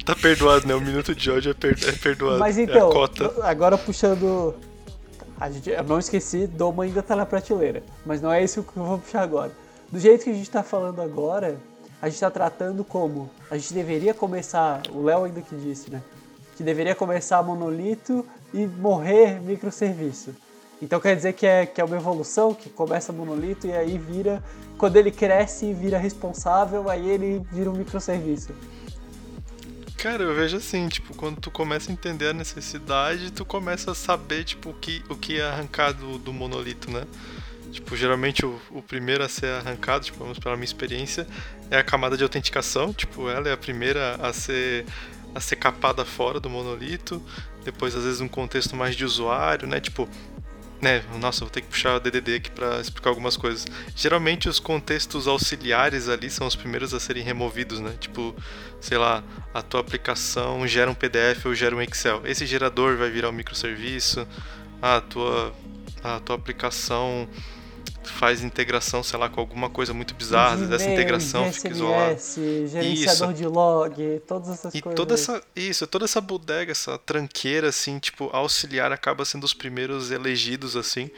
tá 0.05 0.15
perdoado, 0.15 0.67
né? 0.67 0.75
O 0.75 0.81
minuto 0.81 1.15
de 1.15 1.31
ódio 1.31 1.51
é, 1.51 1.55
per 1.55 1.77
é 1.87 1.93
perdoado. 1.93 2.39
Mas 2.39 2.59
então, 2.59 2.91
é 2.93 3.49
agora 3.49 3.79
puxando. 3.79 4.55
A 5.41 5.51
gente, 5.51 5.71
eu 5.71 5.83
não 5.85 5.99
esqueci, 5.99 6.47
Doma 6.47 6.85
ainda 6.85 7.03
tá 7.03 7.17
na 7.17 7.27
prateleira. 7.27 7.83
Mas 8.07 8.21
não 8.23 8.33
é 8.33 8.43
isso 8.43 8.63
que 8.63 8.77
eu 8.77 8.85
vou 8.85 8.99
puxar 8.99 9.23
agora. 9.23 9.53
Do 9.91 9.99
jeito 9.99 10.25
que 10.25 10.31
a 10.31 10.35
gente 10.35 10.51
tá 10.51 10.63
falando 10.63 11.01
agora, 11.03 11.59
a 12.01 12.09
gente 12.09 12.21
tá 12.21 12.31
tratando 12.31 12.85
como 12.85 13.31
a 13.51 13.57
gente 13.57 13.73
deveria 13.73 14.15
começar, 14.15 14.83
o 14.91 15.03
Léo 15.03 15.25
ainda 15.25 15.41
que 15.41 15.57
disse, 15.57 15.91
né? 15.91 16.03
Que 16.57 16.63
deveria 16.63 16.95
começar 16.95 17.43
monolito 17.43 18.25
e 18.53 18.67
morrer 18.67 19.41
microserviço. 19.41 20.35
Então 20.83 21.01
quer 21.01 21.17
dizer 21.17 21.33
que 21.33 21.47
é, 21.47 21.67
que 21.67 21.81
é 21.81 21.85
uma 21.85 21.97
evolução, 21.97 22.53
que 22.55 22.69
começa 22.69 23.13
monolito 23.13 23.67
e 23.67 23.73
aí 23.73 23.99
vira. 23.99 24.43
Quando 24.77 24.97
ele 24.97 25.11
cresce 25.11 25.67
e 25.67 25.73
vira 25.73 25.99
responsável, 25.99 26.91
aí 26.91 27.09
ele 27.09 27.43
vira 27.53 27.71
um 27.71 27.75
microserviço. 27.75 28.53
Cara, 29.97 30.23
eu 30.23 30.35
vejo 30.35 30.59
assim, 30.59 30.87
tipo, 30.89 31.15
quando 31.15 31.41
tu 31.41 31.51
começa 31.51 31.91
a 31.91 31.93
entender 31.93 32.29
a 32.29 32.33
necessidade, 32.35 33.33
tu 33.33 33.45
começa 33.45 33.93
a 33.93 33.95
saber, 33.95 34.45
tipo, 34.45 34.71
o 34.71 34.75
que, 34.75 35.03
o 35.09 35.17
que 35.17 35.41
é 35.41 35.47
arrancado 35.47 36.19
do 36.19 36.31
monolito, 36.33 36.91
né? 36.91 37.05
Tipo, 37.73 37.97
geralmente 37.97 38.45
o, 38.45 38.61
o 38.71 38.83
primeiro 38.83 39.25
a 39.25 39.29
ser 39.29 39.47
arrancado, 39.47 40.05
tipo, 40.05 40.19
vamos 40.19 40.39
pela 40.39 40.57
minha 40.57 40.65
experiência, 40.67 41.27
é 41.71 41.79
a 41.79 41.83
camada 41.83 42.19
de 42.19 42.23
autenticação, 42.23 42.93
tipo, 42.93 43.31
ela 43.31 43.49
é 43.49 43.53
a 43.53 43.57
primeira 43.57 44.17
a 44.17 44.33
ser 44.33 44.85
a 45.35 45.41
ser 45.41 45.57
capada 45.57 46.05
fora 46.05 46.39
do 46.39 46.49
monolito, 46.49 47.21
depois 47.65 47.97
às 47.97 48.05
vezes 48.05 48.21
um 48.21 48.29
contexto 48.29 48.77
mais 48.77 48.95
de 48.95 49.05
usuário, 49.05 49.67
né? 49.67 49.81
Tipo, 49.81 50.09
né, 50.85 51.03
nossa, 51.19 51.41
vou 51.41 51.49
ter 51.49 51.63
que 51.63 51.69
puxar 51.69 51.97
o 51.97 52.01
DDD 52.01 52.37
aqui 52.37 52.51
para 52.51 52.79
explicar 52.79 53.09
algumas 53.09 53.39
coisas. 53.39 53.65
Geralmente 53.97 54.51
os 54.51 54.61
contextos 54.61 55.27
auxiliares 55.27 56.11
ali 56.11 56.29
são 56.29 56.47
os 56.47 56.55
primeiros 56.55 56.93
a 56.93 57.01
serem 57.01 57.23
removidos, 57.23 57.81
né? 57.81 57.95
Tipo, 57.99 58.37
sei 58.83 58.99
lá, 58.99 59.25
a 59.55 59.63
tua 59.63 59.81
aplicação 59.81 60.67
gera 60.69 60.91
um 60.91 60.95
PDF 60.95 61.47
ou 61.47 61.55
gera 61.55 61.75
um 61.75 61.81
Excel. 61.81 62.21
Esse 62.27 62.45
gerador 62.45 62.99
vai 62.99 63.09
virar 63.11 63.31
um 63.31 63.33
microserviço. 63.33 64.29
A 64.83 65.01
tua 65.01 65.55
a 66.03 66.21
tua 66.21 66.37
aplicação 66.37 67.27
faz 68.11 68.43
integração, 68.43 69.03
sei 69.03 69.19
lá, 69.19 69.29
com 69.29 69.41
alguma 69.41 69.69
coisa 69.71 69.93
muito 69.93 70.15
bizarra, 70.15 70.57
Gmail, 70.57 70.75
essa 70.75 70.91
integração 70.91 71.53
fica 71.53 71.69
isolada. 71.69 72.17
gerenciador 72.69 73.31
isso. 73.31 73.33
de 73.35 73.47
log, 73.47 74.23
todas 74.27 74.51
essas 74.51 74.75
e 74.75 74.83
coisas. 74.83 74.97
Toda 74.97 75.15
essa, 75.15 75.43
isso, 75.55 75.87
toda 75.87 76.05
essa 76.05 76.21
bodega, 76.21 76.73
essa 76.73 76.99
tranqueira, 76.99 77.69
assim, 77.69 77.99
tipo, 77.99 78.29
auxiliar 78.33 78.93
acaba 78.93 79.25
sendo 79.25 79.45
os 79.45 79.55
primeiros 79.55 80.11
elegidos, 80.11 80.77
assim, 80.77 81.11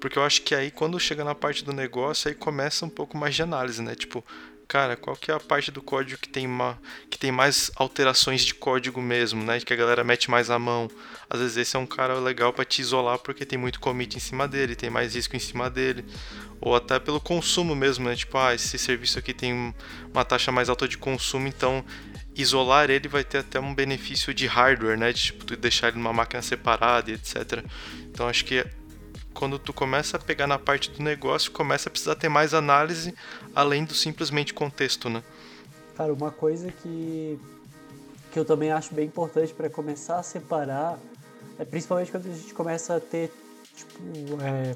porque 0.00 0.18
eu 0.18 0.22
acho 0.22 0.42
que 0.42 0.54
aí, 0.54 0.70
quando 0.70 0.98
chega 0.98 1.24
na 1.24 1.34
parte 1.34 1.64
do 1.64 1.72
negócio, 1.72 2.28
aí 2.28 2.34
começa 2.34 2.84
um 2.86 2.90
pouco 2.90 3.16
mais 3.16 3.34
de 3.34 3.42
análise, 3.42 3.82
né? 3.82 3.94
Tipo, 3.94 4.24
cara, 4.70 4.96
qual 4.96 5.16
que 5.16 5.32
é 5.32 5.34
a 5.34 5.40
parte 5.40 5.72
do 5.72 5.82
código 5.82 6.20
que 6.20 6.28
tem, 6.28 6.46
uma, 6.46 6.78
que 7.10 7.18
tem 7.18 7.32
mais 7.32 7.72
alterações 7.74 8.44
de 8.44 8.54
código 8.54 9.02
mesmo, 9.02 9.42
né? 9.42 9.58
Que 9.58 9.72
a 9.72 9.76
galera 9.76 10.04
mete 10.04 10.30
mais 10.30 10.48
a 10.48 10.60
mão. 10.60 10.88
Às 11.28 11.40
vezes 11.40 11.56
esse 11.56 11.76
é 11.76 11.78
um 11.80 11.86
cara 11.86 12.14
legal 12.20 12.52
para 12.52 12.64
te 12.64 12.80
isolar 12.80 13.18
porque 13.18 13.44
tem 13.44 13.58
muito 13.58 13.80
commit 13.80 14.16
em 14.16 14.20
cima 14.20 14.46
dele, 14.46 14.76
tem 14.76 14.88
mais 14.88 15.16
risco 15.16 15.34
em 15.34 15.40
cima 15.40 15.68
dele. 15.68 16.04
Ou 16.60 16.76
até 16.76 17.00
pelo 17.00 17.20
consumo 17.20 17.74
mesmo, 17.74 18.08
né? 18.08 18.14
Tipo, 18.14 18.38
ah, 18.38 18.54
esse 18.54 18.78
serviço 18.78 19.18
aqui 19.18 19.34
tem 19.34 19.74
uma 20.14 20.24
taxa 20.24 20.52
mais 20.52 20.68
alta 20.68 20.86
de 20.86 20.96
consumo, 20.96 21.48
então 21.48 21.84
isolar 22.36 22.90
ele 22.90 23.08
vai 23.08 23.24
ter 23.24 23.38
até 23.38 23.58
um 23.58 23.74
benefício 23.74 24.32
de 24.32 24.46
hardware, 24.46 24.96
né? 24.96 25.12
De 25.12 25.20
tipo, 25.20 25.56
deixar 25.56 25.88
ele 25.88 25.96
numa 25.96 26.12
máquina 26.12 26.42
separada 26.42 27.10
e 27.10 27.14
etc. 27.14 27.64
Então 28.08 28.28
acho 28.28 28.44
que 28.44 28.64
quando 29.34 29.58
tu 29.58 29.72
começa 29.72 30.16
a 30.16 30.20
pegar 30.20 30.46
na 30.46 30.58
parte 30.58 30.90
do 30.90 31.02
negócio, 31.02 31.50
começa 31.52 31.88
a 31.88 31.92
precisar 31.92 32.14
ter 32.14 32.28
mais 32.28 32.52
análise 32.54 33.14
além 33.54 33.84
do 33.84 33.94
simplesmente 33.94 34.52
contexto, 34.52 35.08
né? 35.08 35.22
Cara, 35.96 36.12
uma 36.12 36.30
coisa 36.30 36.70
que 36.70 37.38
que 38.32 38.38
eu 38.38 38.44
também 38.44 38.70
acho 38.70 38.94
bem 38.94 39.06
importante 39.06 39.52
para 39.52 39.68
começar 39.68 40.18
a 40.18 40.22
separar 40.22 40.98
é 41.58 41.64
principalmente 41.64 42.10
quando 42.10 42.26
a 42.26 42.32
gente 42.32 42.54
começa 42.54 42.96
a 42.96 43.00
ter 43.00 43.32
tipo, 43.74 44.40
é, 44.40 44.74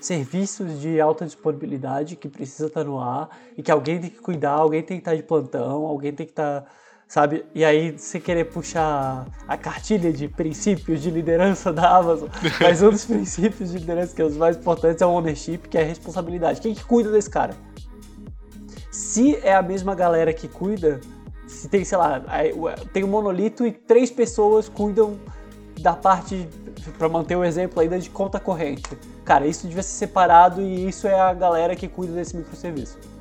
serviços 0.00 0.80
de 0.80 1.00
alta 1.00 1.24
disponibilidade 1.24 2.16
que 2.16 2.28
precisa 2.28 2.66
estar 2.66 2.84
no 2.84 3.00
ar 3.00 3.28
e 3.56 3.62
que 3.62 3.70
alguém 3.70 4.00
tem 4.00 4.10
que 4.10 4.18
cuidar, 4.18 4.52
alguém 4.52 4.82
tem 4.82 4.98
que 4.98 5.00
estar 5.00 5.14
de 5.14 5.22
plantão, 5.22 5.86
alguém 5.86 6.12
tem 6.12 6.26
que 6.26 6.32
estar, 6.32 6.64
sabe? 7.12 7.44
E 7.54 7.62
aí 7.62 7.92
você 7.92 8.18
querer 8.18 8.46
puxar 8.46 9.26
a 9.46 9.54
cartilha 9.54 10.10
de 10.10 10.28
princípios 10.28 11.02
de 11.02 11.10
liderança 11.10 11.70
da 11.70 11.98
Amazon, 11.98 12.30
mas 12.58 12.82
um 12.82 12.88
dos 12.88 13.04
princípios 13.04 13.70
de 13.70 13.80
liderança 13.80 14.16
que 14.16 14.22
é 14.22 14.24
os 14.24 14.34
mais 14.34 14.56
importantes 14.56 15.02
é 15.02 15.04
o 15.04 15.10
ownership, 15.10 15.58
que 15.58 15.76
é 15.76 15.82
a 15.82 15.84
responsabilidade. 15.84 16.62
Quem 16.62 16.74
que 16.74 16.82
cuida 16.82 17.12
desse 17.12 17.28
cara? 17.28 17.54
Se 18.90 19.36
é 19.42 19.54
a 19.54 19.60
mesma 19.60 19.94
galera 19.94 20.32
que 20.32 20.48
cuida, 20.48 21.02
se 21.46 21.68
tem, 21.68 21.84
sei 21.84 21.98
lá, 21.98 22.22
tem 22.94 23.04
um 23.04 23.08
monolito 23.08 23.66
e 23.66 23.72
três 23.72 24.10
pessoas 24.10 24.66
cuidam 24.70 25.20
da 25.82 25.92
parte, 25.92 26.48
para 26.96 27.10
manter 27.10 27.36
o 27.36 27.44
exemplo 27.44 27.78
ainda, 27.78 27.98
de 27.98 28.08
conta 28.08 28.40
corrente. 28.40 28.88
Cara, 29.22 29.46
isso 29.46 29.66
devia 29.66 29.82
ser 29.82 30.06
separado 30.06 30.62
e 30.62 30.88
isso 30.88 31.06
é 31.06 31.20
a 31.20 31.34
galera 31.34 31.76
que 31.76 31.88
cuida 31.88 32.14
desse 32.14 32.34
microserviço. 32.34 33.11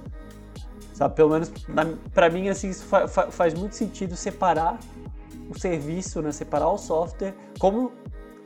Sabe, 1.01 1.15
pelo 1.15 1.31
menos 1.31 1.51
para 2.13 2.29
mim, 2.29 2.47
assim, 2.47 2.69
isso 2.69 2.85
fa 2.85 3.07
fa 3.07 3.31
faz 3.31 3.55
muito 3.55 3.75
sentido 3.75 4.15
separar 4.15 4.79
o 5.49 5.59
serviço, 5.59 6.21
né? 6.21 6.31
separar 6.31 6.69
o 6.69 6.77
software, 6.77 7.33
como 7.57 7.91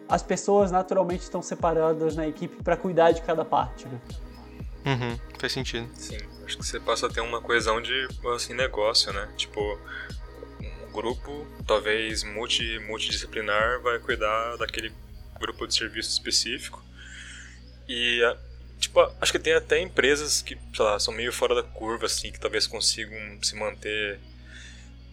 as 0.07 0.23
pessoas 0.23 0.71
naturalmente 0.71 1.23
estão 1.23 1.41
separadas 1.41 2.15
na 2.15 2.25
equipe 2.25 2.63
para 2.63 2.77
cuidar 2.77 3.11
de 3.11 3.21
cada 3.23 3.43
parte. 3.43 3.85
Né? 3.89 3.99
Uhum, 4.85 5.19
faz 5.37 5.51
sentido. 5.51 5.89
Sim, 5.95 6.15
acho 6.45 6.57
que 6.57 6.65
você 6.65 6.79
passa 6.79 7.07
a 7.07 7.09
ter 7.09 7.19
uma 7.19 7.41
coesão 7.41 7.81
de 7.81 8.07
assim, 8.33 8.53
negócio, 8.53 9.11
né? 9.11 9.27
Tipo, 9.35 9.59
um 10.61 10.91
grupo, 10.93 11.45
talvez 11.67 12.23
multi, 12.23 12.79
multidisciplinar, 12.87 13.81
vai 13.81 13.99
cuidar 13.99 14.55
daquele 14.55 14.93
grupo 15.37 15.67
de 15.67 15.75
serviço 15.75 16.09
específico. 16.09 16.81
E, 17.85 18.21
tipo, 18.79 18.99
acho 19.21 19.31
que 19.31 19.39
tem 19.39 19.53
até 19.53 19.79
empresas 19.79 20.41
que, 20.41 20.57
sei 20.73 20.85
lá, 20.85 20.99
são 20.99 21.13
meio 21.13 21.31
fora 21.31 21.55
da 21.55 21.63
curva, 21.63 22.05
assim, 22.05 22.31
que 22.31 22.39
talvez 22.39 22.67
consigam 22.67 23.17
se 23.41 23.55
manter 23.55 24.19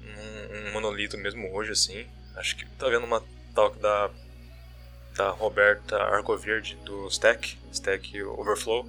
um, 0.03 0.69
um 0.69 0.73
monolito 0.73 1.17
mesmo 1.19 1.53
hoje, 1.53 1.73
assim. 1.73 2.07
Acho 2.37 2.57
que 2.57 2.67
tá 2.67 2.89
vendo 2.89 3.05
uma 3.05 3.23
talk 3.55 3.79
da 3.79 4.11
da 5.17 5.31
Roberta 5.31 5.97
Argoverde 5.97 6.77
do 6.85 7.07
Stack, 7.09 7.59
Stack 7.71 8.23
Overflow, 8.23 8.87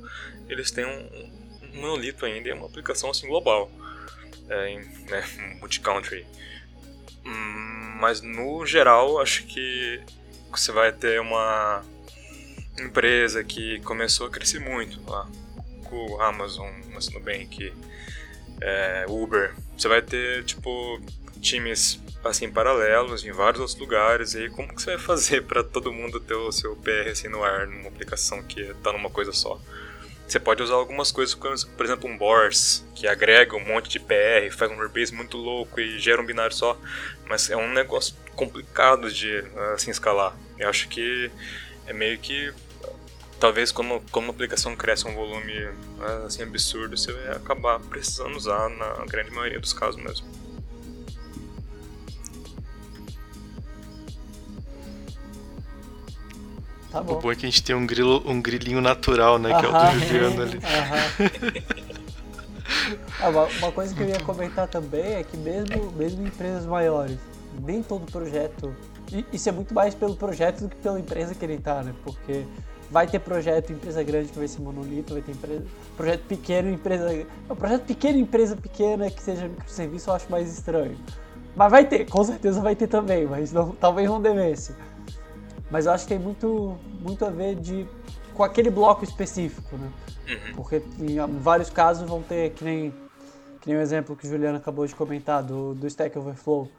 eles 0.47 0.71
têm 0.71 0.85
um, 0.85 1.71
um 1.73 1.81
monolito 1.81 2.25
ainda 2.25 2.49
e 2.49 2.53
uma 2.53 2.65
aplicação 2.65 3.09
assim 3.09 3.27
global, 3.27 3.69
é, 4.49 4.69
em 4.69 4.79
né, 5.09 5.23
multi-country. 5.59 6.25
Hum, 7.25 7.97
mas 7.99 8.21
no 8.21 8.65
geral, 8.65 9.19
acho 9.19 9.43
que 9.45 10.01
você 10.49 10.71
vai 10.71 10.91
ter 10.91 11.19
uma 11.19 11.83
empresa 12.79 13.43
que 13.43 13.79
começou 13.81 14.27
a 14.27 14.29
crescer 14.29 14.59
muito 14.59 15.01
lá, 15.09 15.27
Google, 15.83 16.21
Amazon, 16.21 16.71
Nubank, 17.13 17.73
é, 18.61 19.05
Uber. 19.07 19.53
Você 19.77 19.87
vai 19.87 20.01
ter 20.01 20.43
tipo 20.45 21.01
times 21.41 21.99
assim 22.23 22.49
paralelos 22.49 23.25
em 23.25 23.31
vários 23.31 23.59
outros 23.59 23.77
lugares. 23.77 24.33
E 24.33 24.49
como 24.49 24.73
que 24.73 24.81
você 24.81 24.91
vai 24.91 24.99
fazer 24.99 25.43
para 25.43 25.63
todo 25.63 25.91
mundo 25.91 26.19
ter 26.19 26.35
o 26.35 26.51
seu 26.51 26.75
PR 26.77 27.09
assim 27.11 27.27
no 27.27 27.43
ar 27.43 27.67
numa 27.67 27.89
aplicação 27.89 28.41
que 28.43 28.61
está 28.61 28.91
numa 28.93 29.09
coisa 29.09 29.31
só? 29.31 29.59
Você 30.25 30.39
pode 30.39 30.63
usar 30.63 30.75
algumas 30.75 31.11
coisas, 31.11 31.35
por 31.35 31.85
exemplo, 31.85 32.09
um 32.09 32.17
Bors, 32.17 32.83
que 32.95 33.05
agrega 33.05 33.55
um 33.57 33.63
monte 33.63 33.89
de 33.89 33.99
PR, 33.99 34.49
faz 34.51 34.71
um 34.71 34.77
rebase 34.77 35.13
muito 35.13 35.37
louco 35.37 35.81
e 35.81 35.99
gera 35.99 36.21
um 36.21 36.25
binário 36.25 36.55
só, 36.55 36.79
mas 37.27 37.49
é 37.49 37.57
um 37.57 37.71
negócio 37.71 38.15
complicado 38.33 39.11
de 39.11 39.43
assim 39.73 39.91
escalar. 39.91 40.35
Eu 40.57 40.69
acho 40.69 40.87
que 40.87 41.29
é 41.85 41.93
meio 41.93 42.17
que 42.17 42.53
talvez 43.43 43.73
como, 43.73 44.01
como 44.09 44.27
a 44.27 44.29
aplicação 44.29 44.73
cresce 44.73 45.05
um 45.05 45.13
volume 45.13 45.51
assim 46.25 46.43
absurdo, 46.43 46.95
você 46.95 47.11
vai 47.11 47.35
acabar 47.35 47.77
precisando 47.77 48.37
usar 48.37 48.69
na 48.69 49.05
grande 49.05 49.31
maioria 49.31 49.59
dos 49.59 49.73
casos 49.73 50.01
mesmo. 50.01 50.25
Tá 56.89 57.03
bom. 57.03 57.15
O 57.15 57.19
bom 57.19 57.33
é 57.33 57.35
que 57.35 57.45
a 57.45 57.49
gente 57.49 57.61
tem 57.61 57.75
um, 57.75 57.85
grilo, 57.85 58.23
um 58.25 58.41
grilinho 58.41 58.79
natural, 58.79 59.37
né? 59.37 59.59
Que 59.59 59.65
é 59.65 59.69
o 59.69 59.71
do 59.73 59.99
Juliano 60.07 60.41
ali. 60.41 60.59
ah, 63.19 63.27
uma, 63.27 63.43
uma, 63.43 63.71
coisa 63.73 63.93
que 63.93 64.03
eu 64.03 64.07
ia 64.07 64.21
comentar 64.21 64.69
também 64.69 65.15
é 65.15 65.23
que 65.25 65.35
mesmo, 65.35 65.91
mesmo 65.97 66.23
em 66.23 66.27
empresas 66.27 66.65
maiores, 66.65 67.17
nem 67.61 67.83
todo 67.83 68.09
projeto. 68.09 68.73
Isso 69.33 69.49
é 69.49 69.51
muito 69.51 69.73
mais 69.73 69.93
pelo 69.93 70.15
projeto 70.15 70.61
do 70.61 70.69
que 70.69 70.77
pela 70.77 70.97
empresa 70.97 71.35
que 71.35 71.43
ele 71.43 71.55
está, 71.55 71.83
né? 71.83 71.93
Porque 72.05 72.45
vai 72.93 73.07
ter 73.07 73.17
projeto 73.17 73.73
empresa 73.73 74.03
grande 74.03 74.31
que 74.31 74.37
vai 74.37 74.47
ser 74.47 74.61
monolito, 74.61 75.13
vai 75.13 75.23
ter 75.23 75.31
empresa, 75.31 75.65
projeto 75.97 76.21
pequeno, 76.27 76.69
empresa. 76.69 77.25
Não, 77.49 77.55
projeto 77.55 77.85
pequeno, 77.85 78.19
empresa 78.19 78.55
pequena 78.55 79.09
que 79.09 79.19
seja 79.19 79.47
microserviço 79.47 80.11
eu 80.11 80.13
acho 80.13 80.31
mais 80.31 80.53
estranho. 80.53 80.95
Mas 81.55 81.71
vai 81.71 81.87
ter, 81.87 82.05
com 82.05 82.23
certeza 82.23 82.61
vai 82.61 82.75
ter 82.75 82.85
também, 82.85 83.25
mas 83.25 83.51
não, 83.51 83.71
talvez 83.71 84.07
não 84.07 84.21
devesse. 84.21 84.75
Mas 85.71 85.87
eu 85.87 85.91
acho 85.91 86.05
que 86.05 86.09
tem 86.09 86.19
muito, 86.19 86.77
muito 87.01 87.25
a 87.25 87.31
ver 87.31 87.55
de, 87.55 87.87
com 88.35 88.43
aquele 88.43 88.69
bloco 88.69 89.03
específico, 89.03 89.75
né? 89.75 89.91
Uhum. 90.29 90.55
Porque 90.55 90.83
em 90.99 91.17
vários 91.39 91.71
casos 91.71 92.07
vão 92.07 92.21
ter, 92.21 92.51
que 92.51 92.63
nem, 92.63 92.93
que 93.59 93.69
nem 93.69 93.77
o 93.77 93.81
exemplo 93.81 94.15
que 94.15 94.27
o 94.27 94.29
Juliano 94.29 94.57
acabou 94.57 94.85
de 94.85 94.93
comentar 94.93 95.41
do, 95.41 95.73
do 95.73 95.87
Stack 95.87 96.15
Overflow. 96.15 96.69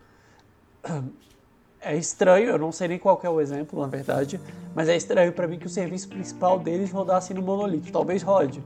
É 1.86 1.94
estranho, 1.94 2.48
eu 2.48 2.58
não 2.58 2.72
sei 2.72 2.88
nem 2.88 2.98
qual 2.98 3.20
é 3.22 3.28
o 3.28 3.38
exemplo, 3.42 3.78
na 3.78 3.86
verdade, 3.86 4.40
mas 4.74 4.88
é 4.88 4.96
estranho 4.96 5.30
para 5.32 5.46
mim 5.46 5.58
que 5.58 5.66
o 5.66 5.68
serviço 5.68 6.08
principal 6.08 6.58
deles 6.58 6.90
rodasse 6.90 7.34
no 7.34 7.42
monolito. 7.42 7.92
Talvez 7.92 8.22
rode, 8.22 8.64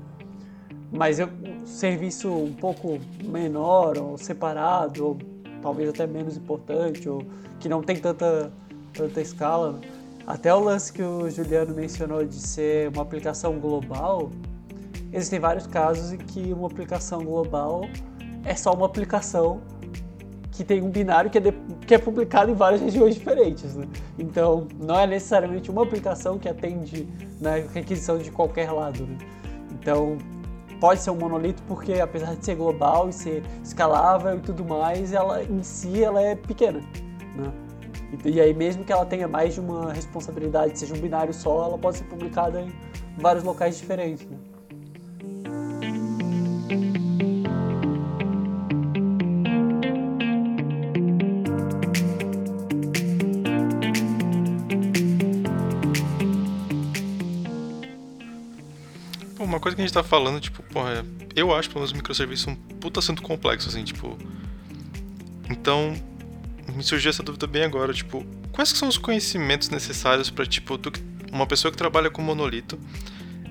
mas 0.93 1.19
eu, 1.19 1.27
um 1.27 1.67
serviço 1.67 2.31
um 2.31 2.53
pouco 2.53 3.01
menor, 3.25 3.99
ou 3.99 4.17
separado, 4.17 5.05
ou 5.05 5.19
talvez 5.61 5.89
até 5.89 6.07
menos 6.07 6.37
importante, 6.37 7.09
ou 7.09 7.25
que 7.59 7.69
não 7.69 7.83
tem 7.83 7.97
tanta, 7.97 8.53
tanta 8.93 9.21
escala? 9.21 9.81
Até 10.25 10.55
o 10.55 10.61
lance 10.61 10.93
que 10.93 11.03
o 11.03 11.29
Juliano 11.29 11.75
mencionou 11.75 12.25
de 12.25 12.37
ser 12.37 12.89
uma 12.91 13.03
aplicação 13.03 13.59
global, 13.59 14.31
existem 15.13 15.41
vários 15.41 15.67
casos 15.67 16.13
em 16.13 16.19
que 16.19 16.53
uma 16.53 16.69
aplicação 16.69 17.25
global 17.25 17.83
é 18.45 18.55
só 18.55 18.73
uma 18.73 18.87
aplicação 18.87 19.61
que 20.59 20.65
tem 20.65 20.83
um 20.83 20.91
binário 20.91 21.31
que 21.31 21.39
é, 21.39 21.41
de, 21.41 21.53
que 21.87 21.95
é 21.95 21.99
publicado 21.99 22.51
em 22.51 22.55
várias 22.55 22.81
regiões 22.81 23.15
diferentes. 23.15 23.77
Né? 23.77 23.87
Então, 24.19 24.67
não 24.77 24.99
é 24.99 25.07
necessariamente 25.07 25.71
uma 25.71 25.85
aplicação 25.85 26.37
que 26.37 26.49
atende 26.49 27.09
na 27.41 27.53
né, 27.53 27.69
requisição 27.73 28.19
de 28.19 28.29
qualquer 28.33 28.73
lado. 28.73 29.07
Né? 29.07 29.19
Então, 29.71 30.19
pode 30.81 31.01
ser 31.01 31.13
um 31.13 31.15
monolito 31.15 31.63
porque, 31.69 32.01
apesar 32.01 32.35
de 32.35 32.45
ser 32.45 32.57
global 32.57 33.09
e 33.09 33.13
ser 33.13 33.45
escalável 33.63 34.37
e 34.37 34.41
tudo 34.41 34.65
mais, 34.65 35.13
ela 35.13 35.45
em 35.45 35.63
si 35.63 36.03
ela 36.03 36.21
é 36.21 36.35
pequena. 36.35 36.81
Né? 37.37 37.53
E 38.25 38.41
aí, 38.41 38.53
mesmo 38.53 38.83
que 38.83 38.93
ela 38.93 39.07
tenha 39.07 39.29
mais 39.29 39.55
de 39.55 39.61
uma 39.61 39.93
responsabilidade, 39.93 40.77
seja 40.77 40.93
um 40.93 40.99
binário 40.99 41.33
só, 41.33 41.67
ela 41.67 41.79
pode 41.79 41.99
ser 41.99 42.05
publicada 42.05 42.63
em 42.63 42.73
vários 43.17 43.45
locais 43.45 43.79
diferentes. 43.79 44.27
Né? 44.27 44.37
Uma 59.59 59.61
coisa 59.61 59.75
que 59.75 59.83
a 59.83 59.85
gente 59.85 59.93
tá 59.93 60.05
falando, 60.05 60.41
tipo, 60.41 60.63
porra, 60.63 61.05
eu 61.35 61.55
acho 61.55 61.69
pelo 61.69 61.81
menos 61.81 61.93
o 61.93 61.97
microserviço 61.97 62.51
um 62.51 62.55
puta 62.55 63.01
assunto 63.01 63.23
complexo, 63.23 63.69
assim, 63.69 63.85
tipo. 63.85 64.17
Então, 65.51 65.95
me 66.75 66.83
surgiu 66.83 67.11
essa 67.11 67.23
dúvida 67.23 67.47
bem 67.47 67.65
agora, 67.65 67.93
tipo, 67.93 68.25
quais 68.53 68.69
são 68.71 68.89
os 68.89 68.97
conhecimentos 68.97 69.69
necessários 69.69 70.31
para 70.31 70.47
tipo, 70.47 70.79
tu, 70.79 70.93
uma 71.33 71.47
pessoa 71.47 71.73
que 71.73 71.77
trabalha 71.77 72.11
com 72.11 72.23
monolito, 72.23 72.79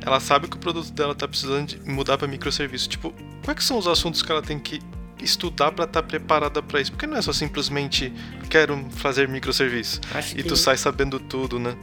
ela 0.02 0.20
sabe 0.20 0.48
que 0.48 0.56
o 0.56 0.60
produto 0.60 0.92
dela 0.92 1.14
tá 1.14 1.28
precisando 1.28 1.68
de 1.68 1.90
mudar 1.90 2.18
para 2.18 2.28
microserviço, 2.28 2.88
tipo, 2.88 3.14
quais 3.44 3.64
são 3.64 3.78
os 3.78 3.88
assuntos 3.88 4.22
que 4.22 4.32
ela 4.32 4.42
tem 4.42 4.60
que 4.60 4.80
estudar 5.22 5.72
para 5.72 5.86
estar 5.86 6.02
tá 6.02 6.08
preparada 6.08 6.62
para 6.62 6.80
isso? 6.80 6.92
Porque 6.92 7.08
não 7.08 7.18
é 7.18 7.22
só 7.22 7.34
simplesmente 7.34 8.14
quero 8.50 8.88
fazer 8.92 9.28
microserviço 9.28 10.00
Acho 10.14 10.34
e 10.34 10.44
que... 10.44 10.44
tu 10.44 10.56
sai 10.56 10.78
sabendo 10.78 11.20
tudo, 11.20 11.60
né? 11.60 11.76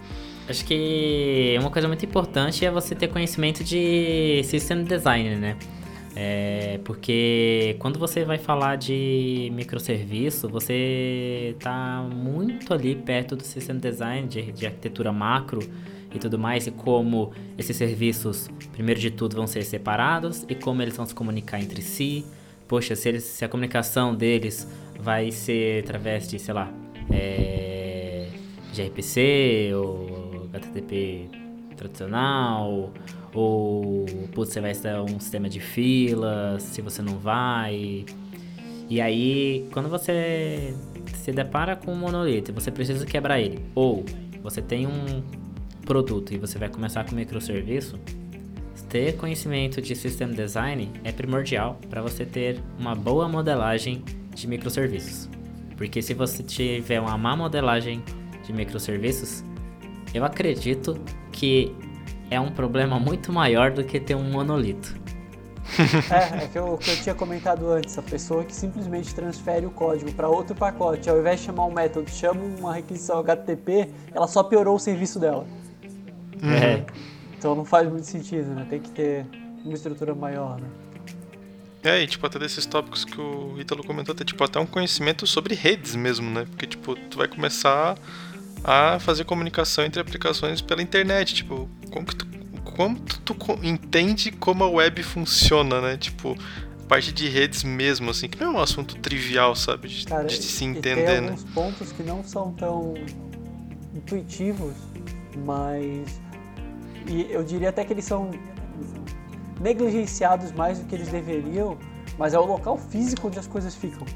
Acho 0.48 0.64
que 0.64 1.56
uma 1.58 1.70
coisa 1.70 1.88
muito 1.88 2.04
importante 2.04 2.66
é 2.66 2.70
você 2.70 2.94
ter 2.94 3.08
conhecimento 3.08 3.64
de 3.64 4.42
system 4.44 4.84
design, 4.84 5.36
né? 5.36 5.56
É, 6.16 6.78
porque 6.84 7.76
quando 7.80 7.98
você 7.98 8.24
vai 8.24 8.38
falar 8.38 8.76
de 8.76 9.50
microserviço, 9.52 10.48
você 10.48 11.54
está 11.56 12.02
muito 12.02 12.72
ali 12.72 12.94
perto 12.94 13.34
do 13.34 13.42
sistema 13.42 13.80
design, 13.80 14.28
de, 14.28 14.52
de, 14.52 14.66
arquitetura 14.66 15.12
macro 15.12 15.58
e 16.14 16.18
tudo 16.18 16.38
mais, 16.38 16.68
e 16.68 16.70
como 16.70 17.32
esses 17.58 17.76
serviços, 17.76 18.48
primeiro 18.72 19.00
de 19.00 19.10
tudo, 19.10 19.34
vão 19.34 19.46
ser 19.46 19.64
separados 19.64 20.44
e 20.48 20.54
como 20.54 20.82
eles 20.82 20.96
vão 20.96 21.04
se 21.04 21.14
comunicar 21.14 21.60
entre 21.60 21.82
si. 21.82 22.24
Poxa, 22.68 22.94
se, 22.94 23.08
eles, 23.08 23.24
se 23.24 23.44
a 23.44 23.48
comunicação 23.48 24.14
deles 24.14 24.68
vai 25.00 25.32
ser 25.32 25.82
através 25.82 26.28
de, 26.28 26.38
sei 26.38 26.54
lá, 26.54 26.72
é, 27.10 28.28
gRPC 28.74 29.72
ou 29.74 30.23
HTTP 30.54 31.28
tradicional, 31.76 32.92
ou 33.32 34.06
putz, 34.32 34.52
você 34.52 34.60
vai 34.60 34.74
ter 34.74 34.94
um 35.00 35.18
sistema 35.18 35.48
de 35.48 35.60
filas, 35.60 36.62
se 36.62 36.80
você 36.80 37.02
não 37.02 37.18
vai. 37.18 38.04
E 38.88 39.00
aí, 39.00 39.66
quando 39.72 39.88
você 39.88 40.74
se 41.14 41.32
depara 41.32 41.74
com 41.74 41.92
um 41.92 41.96
monolito 41.96 42.50
e 42.50 42.54
você 42.54 42.70
precisa 42.70 43.04
quebrar 43.04 43.40
ele, 43.40 43.60
ou 43.74 44.04
você 44.42 44.62
tem 44.62 44.86
um 44.86 45.22
produto 45.84 46.32
e 46.32 46.38
você 46.38 46.58
vai 46.58 46.68
começar 46.68 47.04
com 47.04 47.14
microserviço, 47.14 47.98
ter 48.94 49.16
conhecimento 49.16 49.82
de 49.82 49.96
system 49.96 50.30
design 50.30 50.88
é 51.02 51.10
primordial 51.10 51.80
para 51.90 52.00
você 52.00 52.24
ter 52.24 52.60
uma 52.78 52.94
boa 52.94 53.28
modelagem 53.28 54.04
de 54.32 54.46
microserviços. 54.46 55.28
Porque 55.76 56.00
se 56.00 56.14
você 56.14 56.44
tiver 56.44 57.00
uma 57.00 57.18
má 57.18 57.34
modelagem 57.34 58.04
de 58.46 58.52
microserviços, 58.52 59.42
eu 60.14 60.24
acredito 60.24 60.98
que 61.32 61.74
é 62.30 62.40
um 62.40 62.50
problema 62.50 62.98
muito 62.98 63.32
maior 63.32 63.72
do 63.72 63.84
que 63.84 63.98
ter 63.98 64.14
um 64.14 64.30
monolito. 64.30 64.94
é, 66.10 66.44
é 66.44 66.48
que 66.48 66.58
eu, 66.58 66.78
que 66.78 66.90
eu 66.90 66.96
tinha 66.96 67.14
comentado 67.14 67.68
antes, 67.68 67.98
a 67.98 68.02
pessoa 68.02 68.44
que 68.44 68.54
simplesmente 68.54 69.14
transfere 69.14 69.66
o 69.66 69.70
código 69.70 70.12
para 70.12 70.28
outro 70.28 70.54
pacote, 70.54 71.10
ao 71.10 71.18
invés 71.18 71.40
de 71.40 71.46
chamar 71.46 71.66
um 71.66 71.72
método, 71.72 72.08
chama 72.10 72.40
uma 72.42 72.74
requisição 72.74 73.18
HTTP, 73.18 73.88
ela 74.14 74.28
só 74.28 74.42
piorou 74.44 74.76
o 74.76 74.78
serviço 74.78 75.18
dela. 75.18 75.46
Uhum. 76.42 76.52
É. 76.52 76.86
Então 77.36 77.54
não 77.54 77.64
faz 77.64 77.88
muito 77.88 78.06
sentido, 78.06 78.50
né? 78.54 78.66
Tem 78.70 78.80
que 78.80 78.90
ter 78.90 79.26
uma 79.64 79.74
estrutura 79.74 80.14
maior, 80.14 80.60
né? 80.60 80.68
É, 81.82 82.02
e 82.02 82.06
tipo, 82.06 82.26
até 82.26 82.38
desses 82.38 82.64
tópicos 82.64 83.04
que 83.04 83.20
o 83.20 83.60
Ítalo 83.60 83.84
comentou, 83.84 84.14
até, 84.14 84.24
tipo, 84.24 84.42
até 84.42 84.58
um 84.58 84.64
conhecimento 84.64 85.26
sobre 85.26 85.54
redes 85.54 85.94
mesmo, 85.94 86.30
né? 86.30 86.46
Porque, 86.48 86.66
tipo, 86.66 86.94
tu 86.94 87.18
vai 87.18 87.28
começar 87.28 87.98
a 88.64 88.98
fazer 88.98 89.24
comunicação 89.24 89.84
entre 89.84 90.00
aplicações 90.00 90.62
pela 90.62 90.82
internet, 90.82 91.34
tipo, 91.34 91.68
como 91.90 92.06
que 92.06 92.16
tu, 92.16 92.26
como 92.64 92.98
tu, 92.98 93.34
tu 93.34 93.58
entende 93.62 94.32
como 94.32 94.64
a 94.64 94.68
web 94.68 95.02
funciona, 95.02 95.82
né? 95.82 95.96
Tipo, 95.98 96.34
parte 96.88 97.12
de 97.12 97.28
redes 97.28 97.62
mesmo, 97.62 98.10
assim, 98.10 98.28
que 98.28 98.40
não 98.40 98.54
é 98.54 98.56
um 98.56 98.60
assunto 98.60 98.96
trivial, 98.96 99.54
sabe? 99.54 99.88
De, 99.88 100.06
Cara, 100.06 100.24
de 100.24 100.42
se 100.42 100.64
entender, 100.64 101.06
tem 101.06 101.20
né? 101.20 101.28
alguns 101.28 101.44
pontos 101.44 101.92
que 101.92 102.02
não 102.02 102.24
são 102.24 102.52
tão 102.52 102.94
intuitivos, 103.94 104.72
mas 105.44 106.20
e 107.06 107.30
eu 107.30 107.44
diria 107.44 107.68
até 107.68 107.84
que 107.84 107.92
eles 107.92 108.04
são 108.04 108.30
negligenciados 109.60 110.52
mais 110.52 110.78
do 110.78 110.86
que 110.86 110.94
eles 110.94 111.08
deveriam, 111.08 111.78
mas 112.18 112.34
é 112.34 112.38
o 112.38 112.44
local 112.44 112.78
físico 112.78 113.28
onde 113.28 113.38
as 113.38 113.46
coisas 113.46 113.74
ficam. 113.74 114.06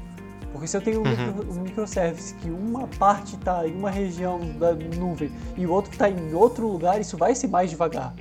Porque 0.51 0.67
se 0.67 0.75
eu 0.75 0.81
tenho 0.81 1.01
um, 1.01 1.03
uhum. 1.03 1.27
micro, 1.27 1.51
um 1.51 1.61
microservice 1.61 2.33
que 2.35 2.49
uma 2.49 2.87
parte 2.87 3.35
está 3.35 3.67
em 3.67 3.73
uma 3.73 3.89
região 3.89 4.39
da 4.57 4.73
nuvem 4.73 5.31
e 5.55 5.65
o 5.65 5.71
outro 5.71 5.91
está 5.91 6.09
em 6.09 6.33
outro 6.33 6.67
lugar, 6.67 6.99
isso 6.99 7.17
vai 7.17 7.35
ser 7.35 7.47
mais 7.47 7.69
devagar. 7.69 8.13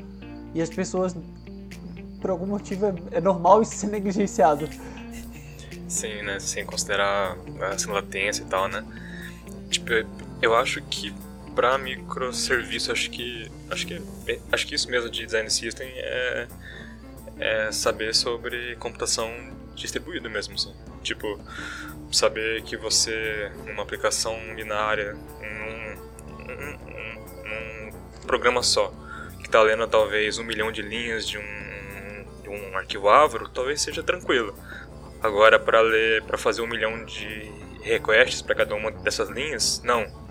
E 0.54 0.60
as 0.60 0.68
pessoas, 0.68 1.16
por 2.20 2.30
algum 2.30 2.46
motivo, 2.46 2.86
é, 2.86 2.94
é 3.12 3.20
normal 3.20 3.62
isso 3.62 3.74
ser 3.76 3.88
negligenciado. 3.88 4.68
Sim, 5.88 6.22
né? 6.22 6.38
Sem 6.38 6.66
considerar 6.66 7.36
a 7.60 7.92
latência 7.92 8.42
e 8.42 8.46
tal, 8.46 8.68
né? 8.68 8.84
Tipo, 9.70 9.90
eu 10.42 10.54
acho 10.54 10.82
que 10.82 11.14
para 11.54 11.76
microserviço, 11.78 12.92
acho 12.92 13.10
que 13.10 13.50
acho 13.70 13.86
que 13.86 14.02
é, 14.26 14.38
acho 14.52 14.66
que 14.66 14.74
isso 14.74 14.90
mesmo 14.90 15.10
de 15.10 15.24
design 15.24 15.50
system 15.50 15.88
é, 15.88 16.46
é 17.40 17.72
saber 17.72 18.14
sobre 18.14 18.76
computação 18.76 19.28
distribuída 19.78 20.28
mesmo, 20.28 20.54
assim. 20.54 20.74
Tipo, 21.02 21.38
saber 22.12 22.62
que 22.62 22.76
você 22.76 23.50
numa 23.66 23.82
aplicação 23.82 24.36
binária, 24.54 25.14
num, 25.14 26.46
num, 26.46 26.78
num 27.44 28.26
programa 28.26 28.62
só, 28.62 28.92
que 29.38 29.46
está 29.46 29.62
lendo 29.62 29.86
talvez 29.86 30.38
um 30.38 30.44
milhão 30.44 30.70
de 30.72 30.82
linhas 30.82 31.26
de 31.26 31.38
um, 31.38 32.42
de 32.42 32.48
um 32.48 32.76
arquivo 32.76 33.08
Avro, 33.08 33.48
talvez 33.48 33.80
seja 33.80 34.02
tranquilo. 34.02 34.54
Agora 35.22 35.58
para 35.58 35.80
ler, 35.80 36.22
para 36.24 36.38
fazer 36.38 36.62
um 36.62 36.66
milhão 36.66 37.04
de 37.04 37.50
requests 37.82 38.42
para 38.42 38.54
cada 38.54 38.74
uma 38.74 38.90
dessas 38.90 39.28
linhas, 39.28 39.82
não 39.82 40.28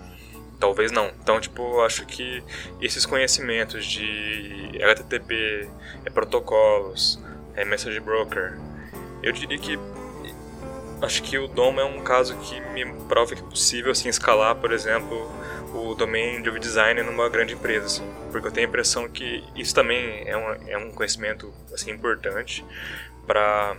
Talvez 0.58 0.90
não. 0.90 1.08
Então, 1.22 1.40
tipo, 1.40 1.80
acho 1.82 2.04
que 2.04 2.42
esses 2.80 3.06
conhecimentos 3.06 3.86
de 3.86 4.70
HTTP, 4.82 5.68
é, 6.04 6.10
protocolos, 6.10 7.22
é, 7.54 7.64
message 7.64 8.00
broker, 8.00 8.58
eu 9.22 9.32
diria 9.32 9.58
que 9.58 9.78
acho 11.02 11.22
que 11.22 11.38
o 11.38 11.46
DOM 11.46 11.80
é 11.80 11.84
um 11.84 12.00
caso 12.00 12.36
que 12.38 12.60
me 12.72 12.84
prova 13.08 13.34
que 13.34 13.40
é 13.40 13.44
possível 13.44 13.92
assim 13.92 14.08
escalar, 14.08 14.54
por 14.56 14.72
exemplo, 14.72 15.30
o 15.74 15.94
domain 15.94 16.42
de 16.42 16.58
design 16.58 17.02
numa 17.02 17.28
grande 17.28 17.54
empresa, 17.54 17.86
assim, 17.86 18.10
porque 18.32 18.48
eu 18.48 18.52
tenho 18.52 18.66
a 18.66 18.68
impressão 18.68 19.08
que 19.08 19.44
isso 19.54 19.74
também 19.74 20.22
é 20.26 20.36
um, 20.36 20.68
é 20.68 20.78
um 20.78 20.90
conhecimento 20.90 21.52
assim 21.72 21.90
importante 21.90 22.64
para 23.26 23.76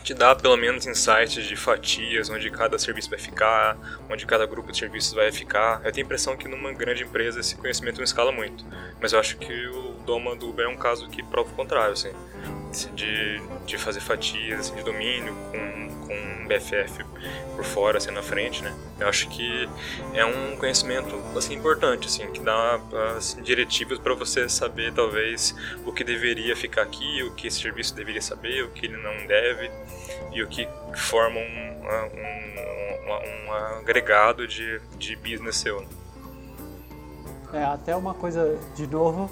te 0.00 0.14
dá 0.14 0.34
pelo 0.34 0.56
menos 0.56 0.86
insights 0.86 1.44
de 1.44 1.56
fatias, 1.56 2.30
onde 2.30 2.50
cada 2.50 2.78
serviço 2.78 3.10
vai 3.10 3.18
ficar, 3.18 3.76
onde 4.10 4.26
cada 4.26 4.46
grupo 4.46 4.72
de 4.72 4.78
serviços 4.78 5.12
vai 5.12 5.30
ficar. 5.32 5.80
Eu 5.84 5.92
tenho 5.92 6.04
a 6.04 6.06
impressão 6.06 6.36
que 6.36 6.48
numa 6.48 6.72
grande 6.72 7.02
empresa 7.04 7.40
esse 7.40 7.56
conhecimento 7.56 7.96
não 7.96 8.04
escala 8.04 8.32
muito, 8.32 8.64
mas 9.00 9.12
eu 9.12 9.20
acho 9.20 9.36
que 9.36 9.66
o 9.68 9.92
Doma 10.04 10.34
do 10.36 10.48
Uber 10.50 10.66
é 10.66 10.68
um 10.68 10.76
caso 10.76 11.08
que 11.08 11.22
prova 11.22 11.50
o 11.50 11.54
contrário, 11.54 11.92
assim, 11.92 12.12
de, 12.94 13.40
de 13.66 13.78
fazer 13.78 14.00
fatias 14.00 14.60
assim, 14.60 14.74
de 14.74 14.82
domínio 14.82 15.34
com, 15.50 15.95
com 16.06 16.46
BFF 16.46 17.04
por 17.54 17.64
fora, 17.64 17.98
assim, 17.98 18.10
na 18.10 18.22
frente, 18.22 18.62
né? 18.62 18.74
Eu 18.98 19.08
acho 19.08 19.28
que 19.28 19.68
é 20.14 20.24
um 20.24 20.56
conhecimento, 20.56 21.14
assim, 21.36 21.54
importante, 21.54 22.06
assim, 22.06 22.30
que 22.30 22.40
dá 22.40 22.80
assim, 23.16 23.42
diretivas 23.42 23.98
para 23.98 24.14
você 24.14 24.48
saber, 24.48 24.92
talvez, 24.92 25.54
o 25.84 25.92
que 25.92 26.04
deveria 26.04 26.54
ficar 26.56 26.82
aqui, 26.82 27.22
o 27.22 27.34
que 27.34 27.46
esse 27.48 27.60
serviço 27.60 27.94
deveria 27.94 28.22
saber, 28.22 28.64
o 28.64 28.70
que 28.70 28.86
ele 28.86 28.96
não 28.96 29.26
deve 29.26 29.70
e 30.32 30.42
o 30.42 30.48
que 30.48 30.68
forma 30.94 31.38
um, 31.38 31.42
um, 31.42 33.12
um, 33.12 33.48
um 33.48 33.52
agregado 33.78 34.46
de, 34.46 34.80
de 34.98 35.16
business 35.16 35.56
seu. 35.56 35.80
Né? 35.80 35.86
É, 37.52 37.64
até 37.64 37.94
uma 37.96 38.14
coisa, 38.14 38.58
de 38.74 38.86
novo, 38.86 39.30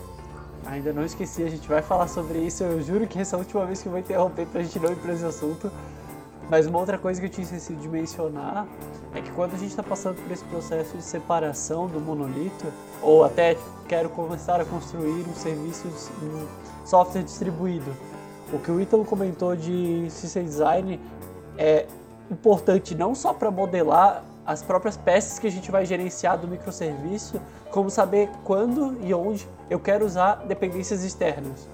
ainda 0.66 0.92
não 0.92 1.04
esqueci, 1.04 1.42
a 1.42 1.48
gente 1.48 1.68
vai 1.68 1.82
falar 1.82 2.08
sobre 2.08 2.38
isso, 2.38 2.62
eu 2.62 2.80
juro 2.82 3.06
que 3.06 3.18
essa 3.18 3.36
é 3.36 3.38
última 3.38 3.66
vez 3.66 3.82
que 3.82 3.88
eu 3.88 3.92
vou 3.92 4.00
interromper 4.00 4.46
pra 4.46 4.62
gente 4.62 4.78
não 4.78 4.92
ir 4.92 4.96
pra 4.96 5.12
esse 5.12 5.24
assunto. 5.24 5.70
Mas 6.50 6.66
uma 6.66 6.78
outra 6.78 6.98
coisa 6.98 7.20
que 7.20 7.26
eu 7.26 7.30
tinha 7.30 7.44
esquecido 7.44 7.80
de 7.80 7.88
mencionar 7.88 8.66
é 9.14 9.20
que 9.20 9.30
quando 9.32 9.54
a 9.54 9.58
gente 9.58 9.70
está 9.70 9.82
passando 9.82 10.22
por 10.22 10.30
esse 10.30 10.44
processo 10.44 10.96
de 10.96 11.02
separação 11.02 11.86
do 11.86 12.00
monolito, 12.00 12.66
ou 13.02 13.24
até 13.24 13.56
quero 13.88 14.08
começar 14.10 14.60
a 14.60 14.64
construir 14.64 15.26
um 15.28 15.34
serviço, 15.34 15.88
um 16.22 16.46
software 16.86 17.22
distribuído, 17.22 17.90
o 18.52 18.58
que 18.58 18.70
o 18.70 18.80
Ítalo 18.80 19.04
comentou 19.04 19.56
de 19.56 20.06
system 20.10 20.44
design 20.44 21.00
é 21.56 21.86
importante 22.30 22.94
não 22.94 23.14
só 23.14 23.32
para 23.32 23.50
modelar 23.50 24.24
as 24.46 24.62
próprias 24.62 24.96
peças 24.96 25.38
que 25.38 25.46
a 25.46 25.50
gente 25.50 25.70
vai 25.70 25.86
gerenciar 25.86 26.38
do 26.38 26.46
microserviço, 26.46 27.40
como 27.70 27.90
saber 27.90 28.28
quando 28.44 28.98
e 29.02 29.14
onde 29.14 29.48
eu 29.70 29.80
quero 29.80 30.04
usar 30.04 30.44
dependências 30.46 31.02
externas. 31.02 31.66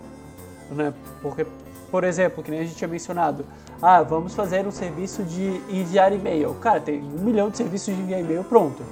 Né? 0.70 0.94
Porque, 1.20 1.44
por 1.90 2.04
exemplo, 2.04 2.42
que 2.42 2.50
nem 2.50 2.60
a 2.60 2.62
gente 2.62 2.76
tinha 2.76 2.88
mencionado, 2.88 3.44
ah, 3.82 4.02
vamos 4.02 4.34
fazer 4.34 4.66
um 4.66 4.70
serviço 4.70 5.22
de 5.22 5.60
enviar 5.68 6.12
e-mail. 6.12 6.54
Cara, 6.54 6.80
tem 6.80 7.02
um 7.02 7.24
milhão 7.24 7.50
de 7.50 7.56
serviços 7.56 7.94
de 7.94 8.00
enviar 8.00 8.20
e-mail 8.20 8.44
pronto. 8.44 8.82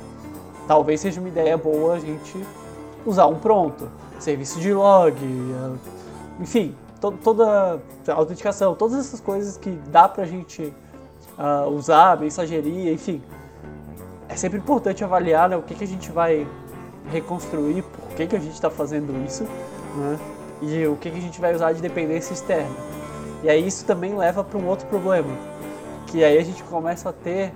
Talvez 0.67 1.01
seja 1.01 1.21
uma 1.21 1.29
ideia 1.29 1.57
boa 1.57 1.95
a 1.95 2.01
gente 2.01 2.45
usar 3.07 3.27
um 3.27 3.37
pronto. 3.37 3.89
Serviço 4.19 4.59
de 4.61 4.73
log, 4.73 5.17
enfim, 6.41 6.75
to 7.01 7.13
toda 7.23 7.81
a 8.07 8.13
autenticação, 8.13 8.75
todas 8.75 8.99
essas 8.99 9.21
coisas 9.21 9.57
que 9.57 9.71
dá 9.91 10.09
pra 10.09 10.25
gente 10.25 10.73
uh, 11.39 11.69
usar, 11.69 12.19
mensageria, 12.19 12.93
enfim. 12.93 13.23
É 14.29 14.37
sempre 14.37 14.59
importante 14.59 15.03
avaliar 15.05 15.49
né, 15.49 15.57
o 15.57 15.63
que, 15.63 15.75
que 15.75 15.85
a 15.85 15.87
gente 15.87 16.11
vai 16.11 16.47
reconstruir, 17.11 17.83
por 17.83 18.17
que, 18.17 18.27
que 18.27 18.37
a 18.37 18.41
gente 18.41 18.53
está 18.53 18.69
fazendo 18.69 19.15
isso, 19.25 19.45
né, 19.97 20.19
e 20.61 20.87
o 20.87 20.97
que, 20.97 21.09
a 21.09 21.13
gente 21.13 21.41
vai 21.41 21.55
usar 21.55 21.73
de 21.73 21.81
dependência 21.81 22.33
externa. 22.33 22.75
E 23.43 23.49
aí 23.49 23.67
isso 23.67 23.85
também 23.85 24.17
leva 24.17 24.43
para 24.43 24.59
um 24.59 24.67
outro 24.67 24.87
problema, 24.89 25.31
que 26.07 26.25
aí 26.25 26.39
a 26.39 26.45
gente 26.45 26.63
começa 26.65 27.11
a 27.11 27.13
ter, 27.13 27.53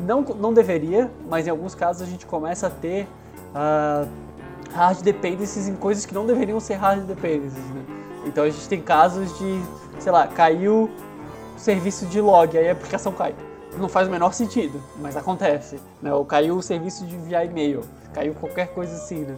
não, 0.00 0.22
não 0.22 0.52
deveria, 0.52 1.10
mas 1.28 1.46
em 1.46 1.50
alguns 1.50 1.74
casos 1.74 2.02
a 2.02 2.06
gente 2.06 2.26
começa 2.26 2.66
a 2.66 2.70
ter 2.70 3.08
uh, 3.54 4.08
hard 4.72 5.00
dependencies 5.00 5.68
em 5.68 5.74
coisas 5.74 6.04
que 6.04 6.14
não 6.14 6.26
deveriam 6.26 6.60
ser 6.60 6.74
hard 6.74 7.04
dependencies, 7.04 7.64
né? 7.70 7.84
Então 8.26 8.44
a 8.44 8.50
gente 8.50 8.68
tem 8.68 8.80
casos 8.80 9.36
de, 9.38 9.62
sei 9.98 10.12
lá, 10.12 10.26
caiu 10.26 10.90
o 11.56 11.58
serviço 11.58 12.06
de 12.06 12.20
log, 12.20 12.56
aí 12.56 12.68
a 12.68 12.72
aplicação 12.72 13.12
cai. 13.12 13.34
Não 13.78 13.88
faz 13.88 14.08
o 14.08 14.10
menor 14.10 14.34
sentido, 14.34 14.82
mas 14.98 15.16
acontece. 15.16 15.80
Né? 16.02 16.12
Ou 16.12 16.24
caiu 16.24 16.56
o 16.56 16.62
serviço 16.62 17.06
de 17.06 17.14
enviar 17.14 17.46
e-mail, 17.46 17.82
caiu 18.12 18.34
qualquer 18.34 18.68
coisa 18.74 18.94
assim, 18.94 19.20
né? 19.20 19.36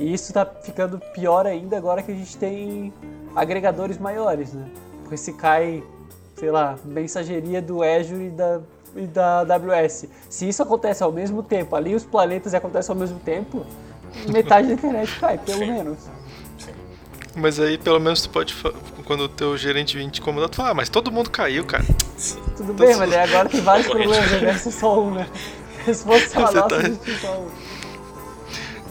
E 0.00 0.12
isso 0.12 0.30
está 0.30 0.44
ficando 0.46 0.98
pior 1.12 1.46
ainda 1.46 1.76
agora 1.76 2.02
que 2.02 2.10
a 2.10 2.14
gente 2.14 2.36
tem 2.36 2.92
agregadores 3.34 3.98
maiores, 3.98 4.52
né? 4.52 4.66
Porque 5.02 5.16
se 5.16 5.32
cai, 5.34 5.82
sei 6.36 6.50
lá, 6.50 6.76
mensageria 6.84 7.60
do 7.60 7.82
Azure 7.82 8.26
e 8.26 8.30
da, 8.30 8.60
e 8.96 9.06
da 9.06 9.40
AWS. 9.40 10.06
Se 10.30 10.48
isso 10.48 10.62
acontece 10.62 11.02
ao 11.02 11.12
mesmo 11.12 11.42
tempo, 11.42 11.76
ali 11.76 11.94
os 11.94 12.04
planetas 12.04 12.54
acontecem 12.54 12.92
ao 12.92 12.98
mesmo 12.98 13.18
tempo, 13.20 13.64
metade 14.32 14.68
da 14.68 14.74
internet 14.74 15.18
cai, 15.20 15.38
pelo 15.38 15.58
Sim. 15.58 15.72
menos. 15.72 15.98
Mas 17.34 17.58
aí 17.58 17.78
pelo 17.78 17.98
menos 17.98 18.20
tu 18.22 18.28
pode, 18.30 18.54
quando 19.06 19.22
o 19.22 19.28
teu 19.28 19.56
gerente 19.56 19.96
vir 19.96 20.10
te 20.10 20.20
incomodar, 20.20 20.50
tu 20.50 20.56
fala, 20.56 20.70
ah, 20.70 20.74
mas 20.74 20.90
todo 20.90 21.10
mundo 21.10 21.30
caiu, 21.30 21.64
cara. 21.64 21.84
Tudo 22.56 22.74
bem, 22.74 22.92
Tô- 22.92 22.98
mas 22.98 23.10
daí 23.10 23.20
agora 23.20 23.48
tem 23.48 23.60
vários 23.62 23.86
problemas, 23.88 24.60
ser 24.60 24.70
só 24.70 25.00
um, 25.00 25.12
né? 25.12 25.26
Se 25.86 26.04
fosse 26.04 26.28
só 26.28 26.40
nossa, 26.40 26.62
tá- 26.62 26.76
só 27.20 27.38
um. 27.40 27.71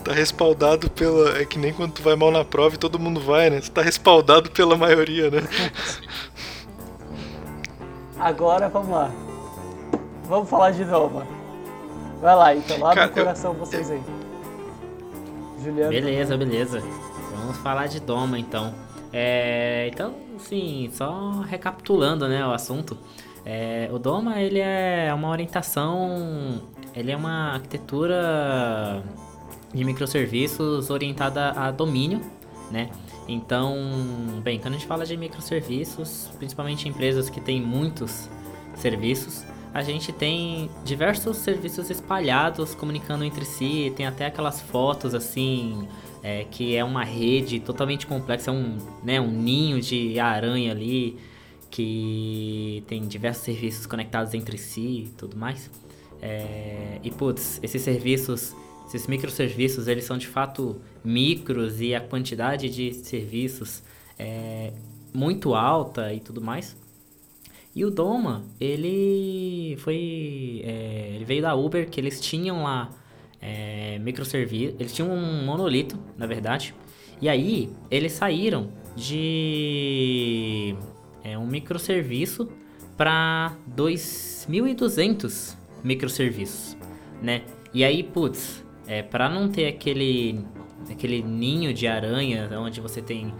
Tá 0.04 0.14
respaldado 0.14 0.89
pela. 0.89 1.38
É 1.38 1.45
que 1.45 1.60
nem 1.60 1.74
quando 1.74 1.93
tu 1.93 2.02
vai 2.02 2.16
mal 2.16 2.32
na 2.32 2.43
prova 2.43 2.76
e 2.76 2.78
todo 2.78 2.97
mundo 2.97 3.20
vai, 3.20 3.49
né? 3.49 3.62
Você 3.62 3.72
tá 3.72 3.82
respaldado 3.82 4.49
pela 4.52 4.76
maioria, 4.76 5.30
né? 5.30 5.41
Agora 8.20 8.70
vamos 8.70 8.89
lá. 8.89 9.12
Vamos 10.26 10.49
falar 10.49 10.72
de 10.72 10.86
Doma. 10.86 11.26
Vai 12.22 12.36
lá, 12.36 12.56
então, 12.56 12.78
abre 12.86 12.95
Cara, 12.95 13.12
o 13.12 13.14
coração 13.14 13.54
vocês 13.54 13.89
aí. 13.89 14.02
Juliano. 15.64 15.89
Beleza, 15.89 16.38
beleza. 16.38 16.84
Vamos 17.36 17.58
falar 17.58 17.88
de 17.88 17.99
Doma 17.99 18.38
então. 18.38 18.74
É, 19.12 19.89
então, 19.91 20.14
sim, 20.38 20.89
só 20.93 21.41
recapitulando, 21.41 22.28
né, 22.28 22.45
o 22.45 22.52
assunto. 22.52 22.97
É, 23.43 23.89
o 23.91 23.97
Doma 23.97 24.39
ele 24.39 24.60
é 24.60 25.12
uma 25.14 25.30
orientação, 25.30 26.62
ele 26.95 27.12
é 27.12 27.18
uma 27.18 27.54
arquitetura 27.54 29.04
de 29.74 29.84
microserviços 29.84 30.89
orientada 30.89 31.51
a 31.51 31.72
domínio, 31.72 32.22
né? 32.69 32.89
Então, 33.28 33.76
bem, 34.43 34.59
quando 34.59 34.74
a 34.74 34.78
gente 34.78 34.88
fala 34.88 35.05
de 35.05 35.15
microserviços, 35.15 36.30
principalmente 36.38 36.89
empresas 36.89 37.30
que 37.30 37.39
têm 37.39 37.61
muitos 37.61 38.30
serviços, 38.76 39.43
a 39.74 39.82
gente 39.82 40.11
tem 40.11 40.69
diversos 40.84 41.38
serviços 41.38 41.89
espalhados 41.89 42.76
comunicando 42.76 43.24
entre 43.24 43.45
si, 43.45 43.93
tem 43.95 44.05
até 44.05 44.26
aquelas 44.26 44.59
fotos 44.59 45.15
assim, 45.15 45.88
é, 46.22 46.45
que 46.49 46.76
é 46.76 46.84
uma 46.84 47.03
rede 47.03 47.59
totalmente 47.59 48.05
complexa, 48.05 48.51
é 48.51 48.53
um, 48.53 48.78
né, 49.03 49.22
um 49.22 49.32
ninho 49.32 49.80
de 49.80 50.19
aranha 50.19 50.72
ali, 50.72 51.17
que 51.69 52.84
tem 52.88 53.07
diversos 53.07 53.45
serviços 53.45 53.86
conectados 53.86 54.34
entre 54.34 54.57
si 54.57 55.05
e 55.05 55.13
tudo 55.17 55.38
mais. 55.38 55.72
É, 56.22 56.99
e 57.01 57.09
putz, 57.09 57.59
esses 57.63 57.82
serviços, 57.82 58.53
esses 58.88 59.08
microserviços, 59.08 59.88
eles 59.88 60.04
são 60.04 60.18
de 60.18 60.28
fato 60.28 60.82
micros 61.04 61.82
e 61.82 61.96
a 61.96 62.02
quantidade 62.02 62.70
de 62.70 62.94
serviços 62.94 63.84
é 64.18 64.74
muito 65.14 65.56
alta 65.56 66.14
e 66.14 66.20
tudo 66.20 66.42
mais. 66.42 66.76
E 67.74 67.86
o 67.86 67.90
Doma, 67.90 68.44
ele 68.60 69.78
foi. 69.80 70.62
é, 70.66 71.14
ele 71.16 71.24
veio 71.24 71.42
da 71.42 71.56
Uber, 71.56 71.90
que 71.90 72.02
eles 72.02 72.20
tinham 72.20 72.64
lá 72.64 72.90
é, 73.42 73.98
microserviços. 74.00 74.76
Eles 74.78 74.94
tinham 74.94 75.10
um 75.10 75.46
monolito, 75.46 75.98
na 76.18 76.26
verdade. 76.26 76.76
E 77.22 77.30
aí, 77.30 77.70
eles 77.90 78.12
saíram 78.12 78.70
de 78.96 80.76
é, 81.24 81.38
um 81.38 81.48
microserviço 81.48 82.50
para 82.98 83.56
2.200 83.76 85.56
microserviços, 85.84 86.76
né? 87.22 87.44
E 87.74 87.86
aí, 87.86 88.04
putz, 88.04 88.66
é, 88.92 89.02
para 89.02 89.30
não 89.30 89.48
ter 89.48 89.68
aquele, 89.68 90.44
aquele 90.89 91.24
ninho 91.24 91.74
de 91.74 91.88
aranha 91.88 92.50
onde 92.60 92.82
você 92.82 93.02
tem 93.02 93.34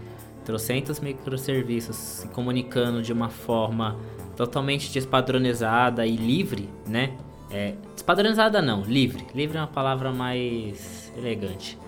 trocentos 0.46 0.98
microserviços 0.98 1.94
se 1.94 2.28
comunicando 2.28 3.02
de 3.02 3.12
uma 3.12 3.28
forma 3.28 3.98
totalmente 4.34 4.90
despadronizada 4.90 6.06
e 6.06 6.16
livre, 6.16 6.70
né? 6.86 7.12
É, 7.50 7.74
despadronizada 7.92 8.62
não, 8.62 8.80
livre. 8.80 9.26
Livre 9.34 9.58
é 9.58 9.60
uma 9.60 9.66
palavra 9.66 10.10
mais 10.10 11.12
elegante. 11.18 11.78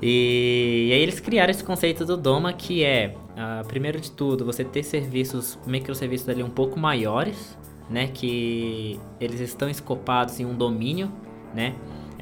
E, 0.00 0.86
e 0.90 0.92
aí 0.92 1.00
eles 1.00 1.18
criaram 1.18 1.50
esse 1.50 1.64
conceito 1.64 2.04
do 2.04 2.16
Doma 2.16 2.52
que 2.52 2.84
é, 2.84 3.16
ah, 3.36 3.64
primeiro 3.66 4.00
de 4.00 4.12
tudo, 4.12 4.44
você 4.44 4.62
ter 4.62 4.84
serviços, 4.84 5.58
microserviços 5.66 6.28
ali 6.28 6.44
um 6.44 6.50
pouco 6.50 6.78
maiores, 6.78 7.58
né? 7.90 8.06
Que 8.06 9.00
eles 9.20 9.40
estão 9.40 9.68
escopados 9.68 10.38
em 10.38 10.46
um 10.46 10.54
domínio, 10.54 11.10
né? 11.52 11.74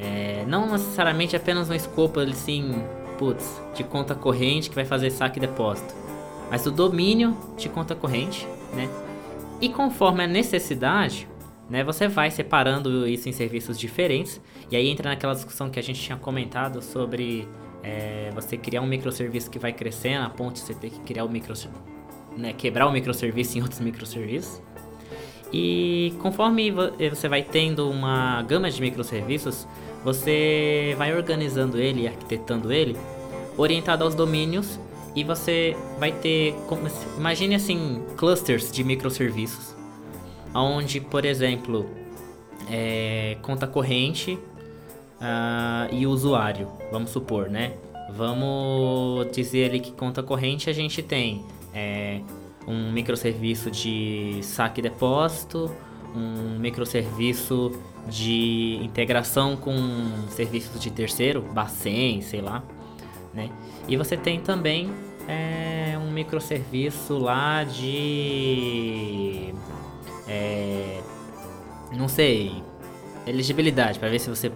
É, 0.03 0.45
não 0.49 0.71
necessariamente 0.73 1.37
apenas 1.37 1.71
um 1.71 1.75
escopo 1.75 2.19
assim, 2.21 2.83
putz, 3.19 3.61
de 3.75 3.85
conta 3.85 4.15
corrente 4.15 4.69
que 4.69 4.75
vai 4.75 4.85
fazer 4.85 5.11
saque 5.11 5.39
e 5.39 5.41
depósito, 5.41 5.95
mas 6.51 6.67
o 6.67 6.71
domínio 6.73 7.37
de 7.57 7.69
conta 7.69 7.95
corrente, 7.95 8.47
né? 8.75 8.89
E 9.61 9.69
conforme 9.69 10.25
a 10.25 10.27
necessidade, 10.27 11.29
né, 11.71 11.85
você 11.85 12.09
vai 12.09 12.31
separando 12.33 13.07
isso 13.07 13.29
em 13.29 13.33
serviços 13.33 13.79
diferentes. 13.79 14.41
E 14.71 14.77
aí 14.77 14.89
entra 14.89 15.09
naquela 15.09 15.35
discussão 15.35 15.71
que 15.71 15.79
a 15.79 15.83
gente 15.83 16.01
tinha 16.01 16.19
comentado 16.19 16.83
sobre 16.83 17.47
é, 17.83 18.31
você 18.35 18.57
criar 18.57 18.81
um 18.83 18.87
microserviço 18.87 19.49
que 19.49 19.59
vai 19.59 19.73
crescendo, 19.73 20.27
a 20.27 20.29
ponto 20.31 20.55
de 20.55 20.61
você 20.61 20.75
ter 20.75 20.91
que 20.91 20.99
criar 21.01 21.25
o 21.25 21.29
micro, 21.29 21.55
né, 22.37 22.53
quebrar 22.53 22.89
o 22.89 22.93
microserviço 22.93 23.57
em 23.59 23.63
outros 23.63 23.79
microserviços. 23.81 24.61
E 25.53 26.13
conforme 26.21 26.71
vo- 26.73 26.91
você 27.11 27.29
vai 27.29 27.43
tendo 27.43 27.89
uma 27.89 28.43
gama 28.43 28.69
de 28.71 28.81
microserviços, 28.81 29.67
você 30.05 30.95
vai 30.99 31.15
organizando 31.15 31.79
ele, 31.79 32.07
arquitetando 32.07 32.73
ele, 32.73 32.97
orientado 33.57 34.05
aos 34.05 34.15
domínios, 34.15 34.79
e 35.15 35.23
você 35.23 35.77
vai 35.99 36.11
ter, 36.11 36.55
imagine 37.19 37.55
assim, 37.55 38.03
clusters 38.17 38.73
de 38.73 38.83
microserviços, 38.83 39.77
onde, 40.55 41.01
por 41.01 41.25
exemplo, 41.25 41.87
é, 42.71 43.37
conta 43.43 43.67
corrente 43.67 44.39
ah, 45.21 45.87
e 45.93 46.07
usuário, 46.07 46.69
vamos 46.91 47.11
supor, 47.11 47.51
né? 47.51 47.75
Vamos 48.15 49.31
dizer 49.33 49.71
ali 49.71 49.81
que 49.81 49.93
conta 49.93 50.23
corrente 50.23 50.69
a 50.69 50.73
gente 50.73 51.03
tem 51.03 51.45
é, 51.75 52.21
um 52.67 52.93
microserviço 52.93 53.71
de 53.71 54.41
saque 54.43 54.81
e 54.81 54.83
depósito, 54.83 55.71
um 56.15 56.59
microserviço 56.59 57.73
de 58.09 58.79
integração 58.83 59.57
com 59.57 59.75
serviços 60.31 60.81
de 60.81 60.91
terceiro, 60.91 61.43
Bacen, 61.43 62.21
sei 62.21 62.41
lá, 62.41 62.63
né? 63.33 63.51
E 63.89 63.97
você 63.97 64.17
tem 64.17 64.41
também 64.41 64.91
é, 65.29 65.97
um 65.99 66.11
microserviço 66.11 67.19
lá 67.19 67.65
de 67.65 69.53
é, 70.29 71.01
não 71.97 72.09
sei, 72.09 72.63
elegibilidade, 73.27 73.99
para 73.99 74.09
ver 74.09 74.19
se 74.19 74.29
você 74.31 74.51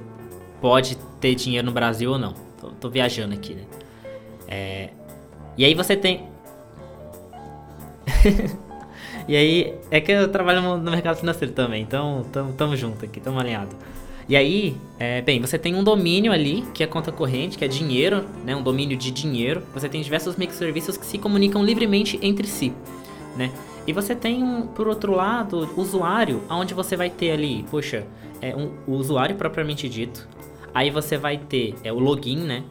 pode 0.61 0.97
ter 1.21 1.35
dinheiro 1.35 1.67
no 1.67 1.73
Brasil 1.73 2.13
ou 2.13 2.19
não. 2.19 2.35
Tô, 2.61 2.71
tô 2.71 2.91
viajando 2.91 3.35
aqui, 3.35 3.55
né? 3.55 3.65
É, 4.49 4.91
e 5.57 5.65
aí 5.65 5.75
você 5.75 5.97
tem. 5.97 6.29
e 9.29 9.37
aí, 9.37 9.75
é 9.91 10.01
que 10.01 10.13
eu 10.13 10.29
trabalho 10.29 10.63
no 10.63 10.91
mercado 10.91 11.17
financeiro 11.17 11.53
também, 11.53 11.83
então 11.83 12.25
tamo, 12.33 12.53
tamo 12.53 12.77
junto 12.77 13.05
aqui, 13.05 13.21
tamo 13.21 13.39
alinhado. 13.39 13.75
E 14.29 14.35
aí, 14.35 14.77
é, 14.99 15.23
bem, 15.23 15.41
você 15.41 15.57
tem 15.57 15.75
um 15.75 15.85
domínio 15.85 16.33
ali, 16.33 16.65
que 16.75 16.83
é 16.83 16.87
conta 16.87 17.13
corrente, 17.13 17.57
que 17.57 17.65
é 17.65 17.69
dinheiro, 17.69 18.25
né? 18.45 18.57
Um 18.57 18.63
domínio 18.63 18.97
de 18.97 19.13
dinheiro. 19.13 19.63
Você 19.73 19.89
tem 19.89 20.01
diversos 20.01 20.35
microserviços 20.35 20.97
que 20.97 21.07
se 21.07 21.17
comunicam 21.17 21.65
livremente 21.65 22.19
entre 22.21 22.47
si, 22.49 22.73
né? 23.37 23.53
E 23.87 23.93
você 23.93 24.17
tem, 24.17 24.43
um, 24.43 24.67
por 24.67 24.89
outro 24.89 25.15
lado, 25.15 25.71
usuário, 25.77 26.43
onde 26.51 26.75
você 26.75 26.97
vai 26.97 27.09
ter 27.09 27.31
ali, 27.31 27.65
poxa, 27.71 28.05
é 28.43 28.55
um, 28.55 28.73
o 28.85 28.95
usuário 28.95 29.37
propriamente 29.37 29.89
dito. 29.89 30.29
Aí 30.75 30.91
você 30.91 31.17
vai 31.17 31.39
ter 31.39 31.77
é, 31.85 31.93
o 31.93 31.99
login, 32.01 32.39
né? 32.39 32.65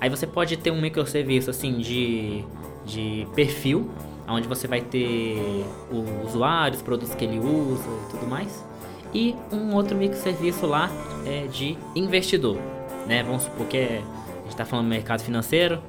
Aí 0.00 0.08
você 0.08 0.28
pode 0.28 0.56
ter 0.56 0.70
um 0.70 0.80
microserviço 0.80 1.50
assim 1.50 1.78
de, 1.78 2.44
de 2.86 3.26
perfil, 3.34 3.90
onde 4.32 4.48
você 4.48 4.66
vai 4.66 4.80
ter 4.80 5.64
o 5.90 6.26
usuário, 6.26 6.76
os 6.76 6.82
produtos 6.82 7.14
que 7.14 7.24
ele 7.24 7.38
usa 7.38 7.88
e 7.88 8.10
tudo 8.10 8.26
mais. 8.26 8.64
E 9.12 9.34
um 9.52 9.74
outro 9.74 9.96
microserviço 9.96 10.66
lá 10.66 10.90
é 11.26 11.46
de 11.46 11.76
investidor, 11.94 12.56
né? 13.06 13.22
Vamos 13.22 13.42
supor 13.42 13.66
que 13.66 13.76
é, 13.76 14.02
a 14.02 14.42
gente 14.42 14.50
está 14.50 14.64
falando 14.64 14.86
do 14.86 14.90
mercado 14.90 15.22
financeiro 15.22 15.82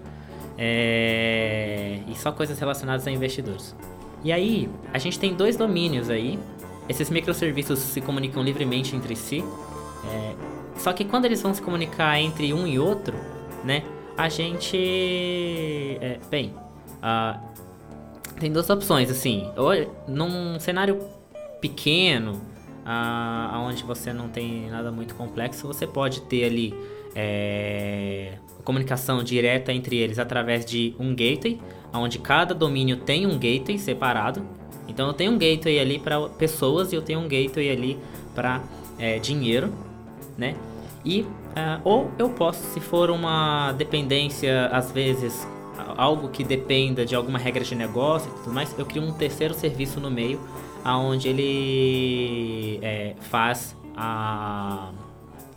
é, 0.58 2.00
e 2.08 2.16
só 2.16 2.32
coisas 2.32 2.58
relacionadas 2.58 3.06
a 3.06 3.12
investidores. 3.12 3.76
E 4.24 4.32
aí, 4.32 4.70
a 4.94 4.98
gente 4.98 5.20
tem 5.20 5.34
dois 5.34 5.56
domínios 5.56 6.10
aí. 6.10 6.38
Esses 6.90 7.10
microserviços 7.10 7.80
se 7.80 8.02
comunicam 8.02 8.44
livremente 8.44 8.96
entre 8.96 9.16
si. 9.16 9.44
é, 10.06 10.34
só 10.78 10.92
que 10.94 11.06
quando 11.06 11.26
eles 11.26 11.42
vão 11.42 11.54
se 11.54 11.62
comunicar 11.62 12.20
entre 12.20 12.54
um 12.54 12.66
e 12.66 12.80
outro, 12.80 13.16
né? 13.64 13.84
A 14.18 14.30
gente. 14.30 14.78
é, 16.02 16.20
bem, 16.30 16.54
ah, 17.02 17.40
tem 18.42 18.52
duas 18.52 18.70
opções, 18.70 19.10
assim. 19.10 19.48
Ou 19.56 19.72
num 20.08 20.60
cenário 20.60 21.00
pequeno, 21.62 22.42
ah, 22.84 23.64
onde 23.64 23.84
você 23.84 24.12
não 24.12 24.28
tem 24.28 24.70
nada 24.70 24.92
muito 24.92 25.14
complexo, 25.14 25.68
você 25.68 25.86
pode 25.86 26.22
ter 26.22 26.46
ali 26.46 26.74
é, 27.16 28.34
comunicação 28.64 29.24
direta 29.24 29.72
entre 29.72 29.96
eles 29.96 30.18
através 30.18 30.66
de 30.66 30.96
um 31.00 31.12
gateway, 31.12 31.62
onde 31.94 32.18
cada 32.18 32.56
domínio 32.56 32.98
tem 32.98 33.28
um 33.28 33.38
gateway 33.38 33.78
separado. 33.78 34.42
Então 34.88 35.08
eu 35.08 35.14
tenho 35.14 35.32
um 35.32 35.38
gateway 35.38 35.80
ali 35.80 36.00
para 36.00 36.28
pessoas 36.30 36.92
e 36.92 36.96
eu 36.96 37.02
tenho 37.02 37.20
um 37.20 37.28
gateway 37.28 37.70
ali 37.70 38.00
para 38.34 38.62
dinheiro, 39.22 39.74
né? 40.38 40.56
E 41.04 41.22
uh, 41.22 41.82
ou 41.84 42.12
eu 42.20 42.30
posso, 42.30 42.62
se 42.74 42.80
for 42.80 43.10
uma 43.10 43.72
dependência, 43.72 44.68
às 44.68 44.92
vezes 44.92 45.48
algo 45.98 46.30
que 46.30 46.44
dependa 46.44 47.06
de 47.06 47.16
alguma 47.16 47.38
regra 47.38 47.64
de 47.64 47.76
negócio 47.76 48.32
e 48.32 48.44
tudo 48.44 48.54
mais, 48.54 48.78
eu 48.78 48.86
crio 48.86 49.04
um 49.04 49.14
terceiro 49.14 49.54
serviço 49.54 50.00
no 50.00 50.10
meio, 50.10 50.40
aonde 50.84 51.28
ele 51.28 52.80
é, 52.82 53.16
faz 53.20 53.76
a, 53.96 54.92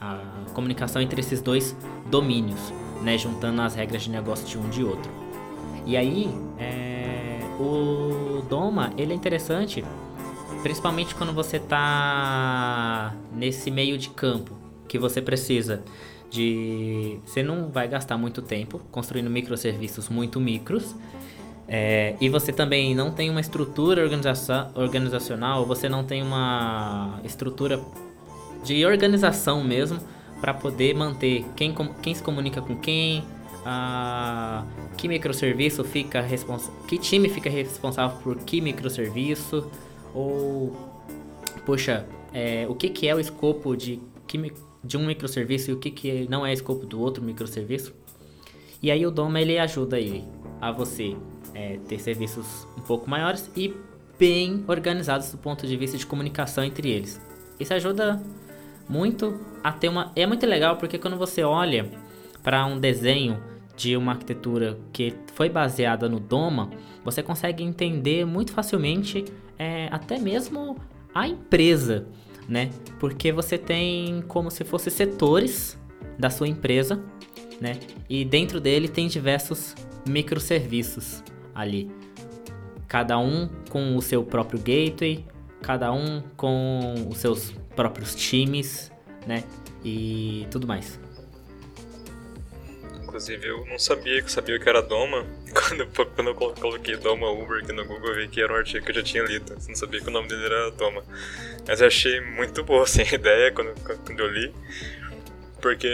a 0.01 0.21
comunicação 0.53 1.01
entre 1.01 1.21
esses 1.21 1.41
dois 1.41 1.77
domínios, 2.07 2.73
né, 3.03 3.17
juntando 3.17 3.63
as 3.63 3.75
regras 3.75 4.03
de 4.03 4.11
negócio 4.11 4.47
de 4.47 4.59
um 4.59 4.69
de 4.69 4.85
outro. 4.85 5.11
E 5.87 5.97
aí, 5.97 6.31
é, 6.59 7.41
o 7.59 8.43
Doma 8.49 8.93
ele 8.97 9.13
é 9.13 9.17
interessante, 9.17 9.85
principalmente 10.63 11.15
quando 11.15 11.33
você 11.33 11.59
está 11.59 13.15
nesse 13.33 13.71
meio 13.71 13.99
de 13.99 14.09
campo, 14.11 14.53
que 14.89 14.99
você 14.99 15.21
precisa 15.21 15.83
de 16.35 17.19
você 17.25 17.43
não 17.43 17.69
vai 17.69 17.87
gastar 17.87 18.19
muito 18.19 18.43
tempo 18.43 18.81
construindo 18.91 19.31
microserviços 19.31 20.09
muito 20.09 20.41
micros 20.41 20.95
é, 21.69 22.17
e 22.21 22.29
você 22.29 22.53
também 22.53 22.95
não 22.95 23.13
tem 23.13 23.31
uma 23.31 23.41
estrutura 23.41 24.03
organizacional, 24.75 25.65
você 25.65 25.89
não 25.89 26.05
tem 26.05 26.23
uma 26.23 27.21
estrutura 27.25 27.81
de 28.65 28.85
organização 28.85 29.63
mesmo 29.63 29.99
para 30.41 30.53
poder 30.53 30.95
manter 30.95 31.45
quem, 31.57 31.75
quem 32.03 32.15
se 32.15 32.23
comunica 32.23 32.61
com 32.61 32.77
quem, 32.77 33.25
a, 33.65 34.65
que 34.97 35.09
microserviço 35.09 35.85
fica 35.85 36.21
responsável, 36.21 36.75
que 36.87 36.99
time 36.99 37.29
fica 37.29 37.49
responsável 37.49 38.19
por 38.23 38.39
que 38.39 38.61
microserviço, 38.61 39.71
ou, 40.13 40.77
poxa, 41.65 42.07
é, 42.33 42.67
o 42.69 42.75
que, 42.75 42.91
que 42.91 43.09
é 43.09 43.15
o 43.15 43.21
escopo 43.21 43.75
de, 43.75 44.01
que, 44.27 44.53
de 44.85 44.97
um 44.97 45.07
microserviço 45.07 45.71
e 45.71 45.75
o 45.75 45.79
que, 45.79 45.91
que 45.91 46.29
não 46.29 46.45
é 46.45 46.53
escopo 46.53 46.87
do 46.87 47.01
outro 47.01 47.23
microserviço. 47.23 47.95
E 48.83 48.91
aí 48.91 49.07
o 49.07 49.11
Doma 49.11 49.41
ele 49.41 49.59
ajuda 49.59 49.99
ele 49.99 50.25
a 50.61 50.71
você 50.71 51.17
é, 51.55 51.79
ter 51.89 51.99
serviços 51.99 52.67
um 52.77 52.83
pouco 52.83 53.09
maiores 53.09 53.51
e 53.57 53.75
bem 54.19 54.65
organizados 54.69 55.31
do 55.31 55.39
ponto 55.39 55.67
de 55.67 55.77
vista 55.77 55.97
de 55.97 56.07
comunicação 56.07 56.63
entre 56.63 56.91
eles. 56.91 57.21
Isso 57.59 57.73
ajuda 57.73 58.23
muito 58.89 59.41
a 59.63 59.73
ter 59.73 59.89
uma. 59.89 60.13
É 60.15 60.27
muito 60.27 60.47
legal 60.47 60.77
porque 60.77 60.99
quando 60.99 61.17
você 61.17 61.43
olha 61.43 61.91
para 62.43 62.67
um 62.67 62.79
desenho 62.79 63.43
de 63.77 63.97
uma 63.97 64.13
arquitetura 64.13 64.79
que 64.93 65.15
foi 65.35 65.49
baseada 65.49 66.09
no 66.09 66.21
Doma, 66.21 66.71
você 67.05 67.23
consegue 67.23 67.65
entender 67.65 68.25
muito 68.25 68.53
facilmente 68.53 69.25
é, 69.59 69.89
até 69.91 70.19
mesmo 70.19 70.77
a 71.15 71.27
empresa, 71.27 72.07
né? 72.49 72.71
Porque 72.99 73.33
você 73.33 73.59
tem 73.59 74.23
como 74.29 74.51
se 74.51 74.65
fossem 74.65 74.93
setores 74.93 75.79
da 76.19 76.31
sua 76.31 76.49
empresa, 76.49 77.03
né? 77.61 77.79
E 78.09 78.25
dentro 78.25 78.61
dele 78.61 78.89
tem 78.89 79.09
diversos 79.09 79.75
microserviços 80.09 81.23
ali. 81.55 81.91
Cada 82.87 83.19
um 83.19 83.49
com 83.71 83.97
o 83.97 84.03
seu 84.03 84.23
próprio 84.23 84.59
gateway, 84.59 85.25
cada 85.63 85.93
um 85.93 86.23
com 86.37 87.09
os 87.11 87.19
seus 87.19 87.53
próprios 87.75 88.15
times, 88.15 88.93
né? 89.27 89.45
E 89.85 90.47
tudo 90.51 90.67
mais. 90.67 91.01
Inclusive, 93.15 93.47
eu 93.47 93.65
não 93.67 93.79
sabia 93.79 94.21
que 94.21 94.33
sabia 94.33 94.59
que 94.59 94.69
era 94.69 94.83
Doma. 94.83 95.25
Quando, 95.55 95.87
quando 96.17 96.29
eu 96.31 96.35
coloquei 96.35 96.97
Doma 96.97 97.31
Uber 97.31 97.63
aqui 97.63 97.73
no 97.73 97.85
Google, 97.85 98.09
eu 98.09 98.17
vi 98.17 98.27
que 98.27 98.43
era 98.43 98.53
um 98.53 98.57
artigo 98.57 98.85
que 98.85 98.91
eu 98.91 98.97
já 98.97 99.03
tinha 99.05 99.23
lido. 99.23 99.55
Não 99.69 99.77
sabia 99.77 100.01
que 100.01 100.09
o 100.09 100.11
nome 100.11 100.27
dele 100.27 100.47
era 100.47 100.73
Doma. 100.73 101.05
Mas 101.65 101.81
eu 101.81 101.87
achei 101.87 102.21
muito 102.21 102.65
boa 102.65 102.83
assim, 102.83 103.03
a 103.03 103.07
ideia 103.15 103.53
quando, 103.53 103.73
quando 104.05 104.19
eu 104.19 104.27
li. 104.27 104.53
Porque 105.63 105.89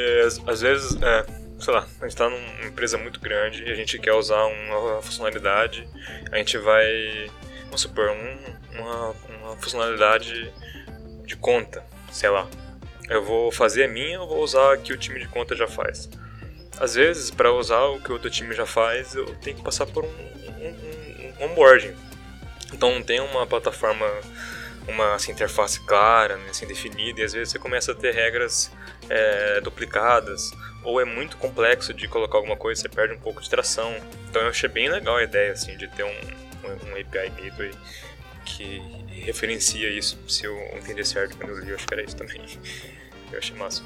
às, 0.46 0.62
vezes, 0.62 0.96
é, 1.02 1.26
sei 1.60 1.74
lá, 1.74 1.80
a 2.00 2.04
gente 2.04 2.08
está 2.08 2.30
numa 2.30 2.66
empresa 2.66 2.96
muito 2.96 3.20
grande 3.20 3.64
e 3.64 3.70
a 3.70 3.74
gente 3.74 3.98
quer 3.98 4.14
usar 4.14 4.42
uma 4.46 5.02
funcionalidade. 5.02 5.86
A 6.32 6.38
gente 6.38 6.56
vai, 6.56 7.30
vamos 7.64 7.82
supor, 7.82 8.08
um, 8.08 8.80
uma, 8.80 9.10
uma 9.10 9.56
funcionalidade 9.58 10.50
de 11.26 11.36
conta, 11.36 11.84
sei 12.10 12.30
lá. 12.30 12.48
Eu 13.10 13.22
vou 13.22 13.52
fazer 13.52 13.84
a 13.84 13.88
minha 13.88 14.22
ou 14.22 14.26
vou 14.26 14.42
usar 14.42 14.72
a 14.72 14.78
que 14.78 14.94
o 14.94 14.96
time 14.96 15.20
de 15.20 15.28
conta 15.28 15.54
já 15.54 15.68
faz? 15.68 16.08
Às 16.80 16.94
vezes, 16.94 17.30
para 17.30 17.52
usar 17.52 17.84
o 17.84 18.00
que 18.00 18.10
o 18.10 18.14
outro 18.14 18.30
time 18.30 18.54
já 18.54 18.64
faz, 18.64 19.14
eu 19.14 19.26
tenho 19.36 19.58
que 19.58 19.62
passar 19.62 19.86
por 19.86 20.02
um, 20.02 20.08
um, 20.08 21.34
um 21.38 21.44
onboarding. 21.44 21.94
Então 22.72 22.94
não 22.94 23.02
tem 23.02 23.20
uma 23.20 23.46
plataforma, 23.46 24.06
uma 24.88 25.14
assim, 25.14 25.32
interface 25.32 25.78
clara, 25.80 26.36
né, 26.38 26.50
assim, 26.50 26.66
definida, 26.66 27.20
e 27.20 27.24
às 27.24 27.34
vezes 27.34 27.50
você 27.50 27.58
começa 27.58 27.92
a 27.92 27.94
ter 27.94 28.14
regras 28.14 28.72
é, 29.10 29.60
duplicadas, 29.60 30.50
ou 30.82 30.98
é 30.98 31.04
muito 31.04 31.36
complexo 31.36 31.92
de 31.92 32.08
colocar 32.08 32.38
alguma 32.38 32.56
coisa, 32.56 32.80
você 32.80 32.88
perde 32.88 33.12
um 33.12 33.20
pouco 33.20 33.42
de 33.42 33.50
tração. 33.50 33.94
Então 34.30 34.40
eu 34.40 34.48
achei 34.48 34.68
bem 34.68 34.88
legal 34.88 35.16
a 35.16 35.22
ideia 35.22 35.52
assim, 35.52 35.76
de 35.76 35.86
ter 35.88 36.04
um, 36.04 36.08
um, 36.08 36.90
um 36.90 36.92
API 36.92 37.28
gateway 37.28 37.72
que 38.46 38.80
referencia 39.20 39.90
isso, 39.90 40.18
se 40.26 40.46
eu 40.46 40.56
entendi 40.74 41.04
certo 41.04 41.36
quando 41.36 41.50
eu 41.50 41.58
li, 41.58 41.70
eu 41.70 41.76
acho 41.76 41.86
que 41.86 41.92
era 41.92 42.02
isso 42.02 42.16
também. 42.16 42.40
Eu 43.32 43.38
achei 43.38 43.56
massa. 43.56 43.84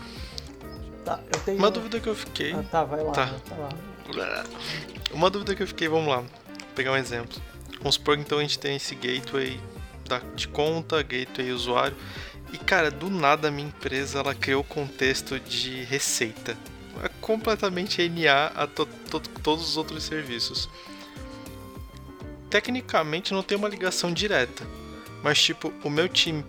Tá, 1.04 1.20
eu 1.32 1.40
tenho... 1.40 1.58
Uma 1.58 1.70
dúvida 1.70 2.00
que 2.00 2.08
eu 2.08 2.14
fiquei. 2.14 2.52
Ah, 2.52 2.64
tá, 2.70 2.84
vai 2.84 3.02
lá. 3.02 3.12
Tá. 3.12 3.30
Lá. 4.14 4.44
Uma 5.12 5.30
dúvida 5.30 5.54
que 5.54 5.62
eu 5.62 5.66
fiquei, 5.66 5.88
vamos 5.88 6.08
lá. 6.08 6.18
Vou 6.18 6.28
pegar 6.74 6.92
um 6.92 6.96
exemplo. 6.96 7.40
Vamos 7.78 7.96
supor 7.96 8.16
que 8.16 8.22
então 8.22 8.38
a 8.38 8.42
gente 8.42 8.58
tem 8.58 8.76
esse 8.76 8.94
gateway 8.94 9.60
de 10.34 10.48
conta, 10.48 11.02
gateway 11.02 11.52
usuário. 11.52 11.96
E 12.52 12.58
cara, 12.58 12.90
do 12.90 13.10
nada 13.10 13.48
a 13.48 13.50
minha 13.50 13.68
empresa 13.68 14.20
ela 14.20 14.34
criou 14.34 14.62
o 14.62 14.64
contexto 14.64 15.38
de 15.40 15.82
receita. 15.84 16.56
É 17.02 17.08
completamente 17.20 18.08
NA 18.08 18.46
a 18.54 18.66
to, 18.66 18.86
to, 19.10 19.20
todos 19.20 19.68
os 19.68 19.76
outros 19.76 20.04
serviços. 20.04 20.68
Tecnicamente 22.48 23.34
não 23.34 23.42
tem 23.42 23.58
uma 23.58 23.68
ligação 23.68 24.12
direta. 24.12 24.64
Mas 25.22 25.42
tipo, 25.42 25.72
o 25.82 25.90
meu 25.90 26.08
time 26.08 26.44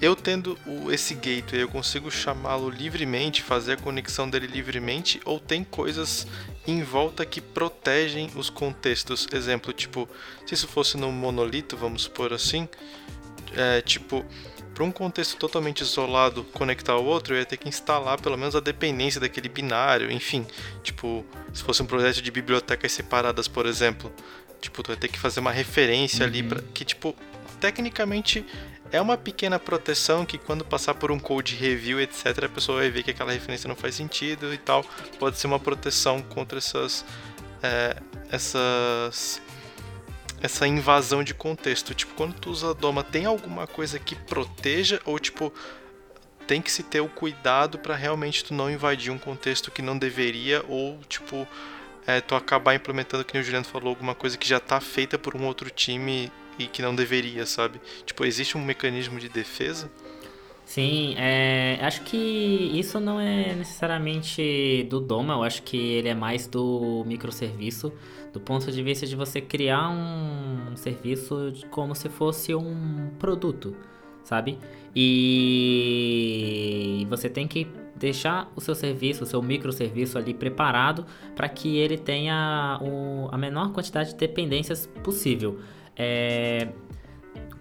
eu 0.00 0.14
tendo 0.14 0.58
o, 0.66 0.92
esse 0.92 1.14
gateway, 1.14 1.62
eu 1.62 1.68
consigo 1.68 2.10
chamá-lo 2.10 2.68
livremente, 2.68 3.42
fazer 3.42 3.74
a 3.74 3.76
conexão 3.76 4.28
dele 4.28 4.46
livremente, 4.46 5.20
ou 5.24 5.40
tem 5.40 5.64
coisas 5.64 6.26
em 6.66 6.82
volta 6.82 7.24
que 7.24 7.40
protegem 7.40 8.30
os 8.36 8.50
contextos? 8.50 9.26
Exemplo, 9.32 9.72
tipo, 9.72 10.08
se 10.46 10.54
isso 10.54 10.68
fosse 10.68 10.96
no 10.96 11.10
monolito, 11.10 11.76
vamos 11.76 12.02
supor 12.02 12.32
assim, 12.32 12.68
é, 13.54 13.80
tipo, 13.80 14.24
para 14.74 14.84
um 14.84 14.92
contexto 14.92 15.38
totalmente 15.38 15.80
isolado 15.80 16.44
conectar 16.52 16.92
ao 16.92 17.04
outro, 17.04 17.34
eu 17.34 17.38
ia 17.38 17.46
ter 17.46 17.56
que 17.56 17.66
instalar 17.66 18.20
pelo 18.20 18.36
menos 18.36 18.54
a 18.54 18.60
dependência 18.60 19.18
daquele 19.18 19.48
binário, 19.48 20.10
enfim, 20.12 20.46
tipo, 20.82 21.24
se 21.54 21.62
fosse 21.62 21.82
um 21.82 21.86
projeto 21.86 22.20
de 22.20 22.30
bibliotecas 22.30 22.92
separadas, 22.92 23.48
por 23.48 23.64
exemplo, 23.64 24.12
tipo, 24.60 24.82
tu 24.82 24.88
vai 24.88 24.96
ter 24.96 25.08
que 25.08 25.18
fazer 25.18 25.40
uma 25.40 25.52
referência 25.52 26.24
uhum. 26.24 26.30
ali 26.30 26.42
para 26.42 26.60
que 26.74 26.84
tipo, 26.84 27.16
tecnicamente 27.58 28.44
é 28.96 29.00
uma 29.00 29.16
pequena 29.16 29.58
proteção 29.58 30.24
que 30.24 30.38
quando 30.38 30.64
passar 30.64 30.94
por 30.94 31.12
um 31.12 31.18
code 31.18 31.54
review, 31.54 32.00
etc, 32.00 32.44
a 32.44 32.48
pessoa 32.48 32.78
vai 32.78 32.90
ver 32.90 33.02
que 33.02 33.10
aquela 33.10 33.32
referência 33.32 33.68
não 33.68 33.76
faz 33.76 33.94
sentido 33.94 34.52
e 34.52 34.58
tal. 34.58 34.84
Pode 35.18 35.38
ser 35.38 35.46
uma 35.46 35.60
proteção 35.60 36.22
contra 36.22 36.58
essas 36.58 37.04
é, 37.62 37.96
essas 38.30 39.40
essa 40.40 40.66
invasão 40.66 41.22
de 41.22 41.34
contexto. 41.34 41.94
Tipo, 41.94 42.14
quando 42.14 42.34
tu 42.34 42.50
usa 42.50 42.74
Doma, 42.74 43.02
tem 43.02 43.26
alguma 43.26 43.66
coisa 43.66 43.98
que 43.98 44.14
proteja 44.14 45.00
ou 45.04 45.18
tipo 45.18 45.52
tem 46.46 46.62
que 46.62 46.70
se 46.70 46.82
ter 46.84 47.00
o 47.00 47.08
cuidado 47.08 47.78
para 47.78 47.96
realmente 47.96 48.44
tu 48.44 48.54
não 48.54 48.70
invadir 48.70 49.12
um 49.12 49.18
contexto 49.18 49.70
que 49.70 49.82
não 49.82 49.98
deveria 49.98 50.64
ou 50.68 50.98
tipo 51.08 51.46
é, 52.06 52.20
tu 52.20 52.36
acabar 52.36 52.74
implementando, 52.74 53.24
que 53.24 53.36
o 53.36 53.42
Juliano 53.42 53.66
falou, 53.66 53.88
alguma 53.88 54.14
coisa 54.14 54.38
que 54.38 54.48
já 54.48 54.58
está 54.58 54.80
feita 54.80 55.18
por 55.18 55.36
um 55.36 55.44
outro 55.44 55.68
time 55.68 56.30
e 56.58 56.66
que 56.66 56.82
não 56.82 56.94
deveria, 56.94 57.46
sabe? 57.46 57.80
Tipo, 58.04 58.24
existe 58.24 58.56
um 58.56 58.64
mecanismo 58.64 59.18
de 59.18 59.28
defesa? 59.28 59.90
Sim, 60.66 61.14
é, 61.16 61.78
acho 61.80 62.02
que 62.02 62.16
isso 62.16 62.98
não 62.98 63.20
é 63.20 63.54
necessariamente 63.54 64.84
do 64.90 64.98
Doma, 64.98 65.34
eu 65.34 65.44
acho 65.44 65.62
que 65.62 65.76
ele 65.76 66.08
é 66.08 66.14
mais 66.14 66.48
do 66.48 67.04
microserviço, 67.06 67.92
do 68.32 68.40
ponto 68.40 68.72
de 68.72 68.82
vista 68.82 69.06
de 69.06 69.14
você 69.14 69.40
criar 69.40 69.88
um 69.90 70.74
serviço 70.74 71.52
como 71.70 71.94
se 71.94 72.08
fosse 72.08 72.52
um 72.52 73.10
produto, 73.16 73.76
sabe? 74.24 74.58
E 74.94 75.96
você 77.08 77.30
tem 77.30 77.46
que 77.46 77.68
deixar 77.94 78.50
o 78.56 78.60
seu 78.60 78.74
serviço, 78.74 79.22
o 79.22 79.26
seu 79.26 79.40
microserviço 79.40 80.18
ali 80.18 80.34
preparado 80.34 81.06
para 81.36 81.48
que 81.48 81.76
ele 81.78 81.96
tenha 81.96 82.78
o, 82.82 83.28
a 83.30 83.38
menor 83.38 83.72
quantidade 83.72 84.10
de 84.10 84.16
dependências 84.16 84.86
possível. 85.04 85.60
É, 85.96 86.68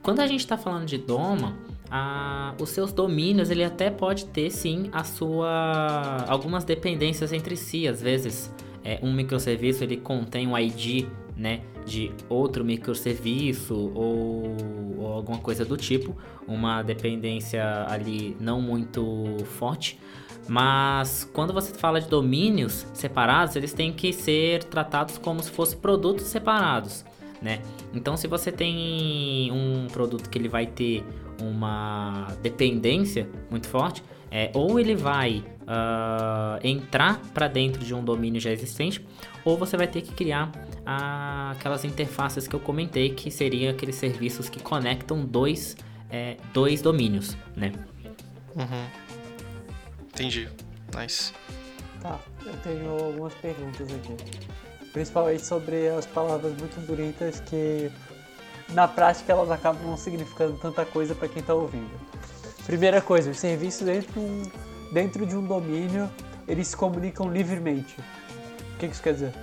quando 0.02 0.20
a 0.20 0.28
gente 0.28 0.42
está 0.42 0.58
falando 0.58 0.86
de 0.86 0.98
Doma, 0.98 1.56
a, 1.90 2.54
os 2.60 2.70
seus 2.70 2.92
domínios 2.92 3.50
ele 3.50 3.64
até 3.64 3.90
pode 3.90 4.26
ter 4.26 4.50
sim 4.50 4.90
a 4.92 5.04
sua 5.04 6.26
algumas 6.28 6.64
dependências 6.64 7.32
entre 7.32 7.56
si. 7.56 7.88
Às 7.88 8.02
vezes 8.02 8.54
é, 8.84 9.00
um 9.02 9.14
microserviço 9.14 9.84
ele 9.84 9.98
contém 9.98 10.48
um 10.48 10.58
ID 10.58 11.08
né 11.36 11.62
de 11.86 12.12
outro 12.30 12.64
microserviço 12.64 13.92
ou, 13.94 14.56
ou 14.98 15.14
alguma 15.14 15.40
coisa 15.40 15.64
do 15.64 15.78
tipo. 15.78 16.16
Uma 16.48 16.82
dependência 16.82 17.86
ali 17.88 18.36
não 18.40 18.62
muito 18.62 19.38
forte. 19.58 20.00
Mas 20.48 21.28
quando 21.34 21.52
você 21.54 21.74
fala 21.74 22.00
de 22.00 22.08
domínios 22.08 22.86
separados, 22.94 23.56
eles 23.56 23.74
têm 23.74 23.92
que 23.92 24.14
ser 24.14 24.64
tratados 24.66 25.18
como 25.18 25.42
se 25.42 25.50
fossem 25.50 25.80
produtos 25.80 26.28
separados, 26.28 27.04
né? 27.46 27.62
Então, 27.94 28.18
se 28.18 28.28
você 28.28 28.52
tem 28.52 29.52
um 29.52 29.86
produto 29.88 30.32
que 30.32 30.38
ele 30.38 30.50
vai 30.50 30.66
ter 30.66 31.06
uma 31.40 32.36
dependência 32.42 33.30
muito 33.52 33.68
forte, 33.68 34.04
é, 34.32 34.50
ou 34.56 34.80
ele 34.80 34.96
vai 34.96 35.44
uh, 35.62 36.60
entrar 36.64 37.22
para 37.36 37.48
dentro 37.48 37.86
de 37.86 37.94
um 37.94 38.04
domínio 38.04 38.42
já 38.42 38.50
existente, 38.50 39.06
ou 39.46 39.56
você 39.56 39.78
vai 39.78 39.88
ter 39.88 40.02
que 40.02 40.12
criar 40.12 40.50
uh, 40.50 41.52
aquelas 41.52 41.86
interfaces 41.86 42.48
que 42.48 42.56
eu 42.56 42.60
comentei, 42.60 43.12
que 43.12 43.30
seriam 43.30 43.72
aqueles 43.72 43.96
serviços 43.96 44.50
que 44.50 44.60
conectam 44.60 45.24
dois, 45.24 45.78
é, 46.10 46.38
dois 46.52 46.82
domínios, 46.82 47.38
né? 47.56 47.72
Uhum. 48.56 48.88
Entendi. 50.08 50.50
Nice. 51.00 51.32
Tá, 52.02 52.20
eu 52.44 52.54
tenho 52.64 52.90
algumas 52.90 53.36
perguntas 53.36 53.88
aqui. 53.94 54.16
Principalmente 54.96 55.46
sobre 55.46 55.90
as 55.90 56.06
palavras 56.06 56.54
muito 56.58 56.80
bonitas 56.88 57.42
que 57.42 57.92
na 58.70 58.88
prática 58.88 59.34
elas 59.34 59.52
acabam 59.52 59.86
não 59.86 59.98
significando 59.98 60.58
tanta 60.58 60.86
coisa 60.86 61.14
para 61.14 61.28
quem 61.28 61.42
está 61.42 61.54
ouvindo. 61.54 61.92
Primeira 62.66 63.02
coisa, 63.02 63.30
os 63.30 63.38
serviços 63.38 63.86
dentro, 63.86 64.22
um, 64.22 64.44
dentro 64.94 65.26
de 65.26 65.36
um 65.36 65.46
domínio, 65.46 66.10
eles 66.48 66.70
se 66.70 66.78
comunicam 66.78 67.30
livremente. 67.30 67.94
O 68.74 68.80
que 68.80 68.86
isso 68.86 69.04
quer 69.04 69.16
dizer? 69.16 69.34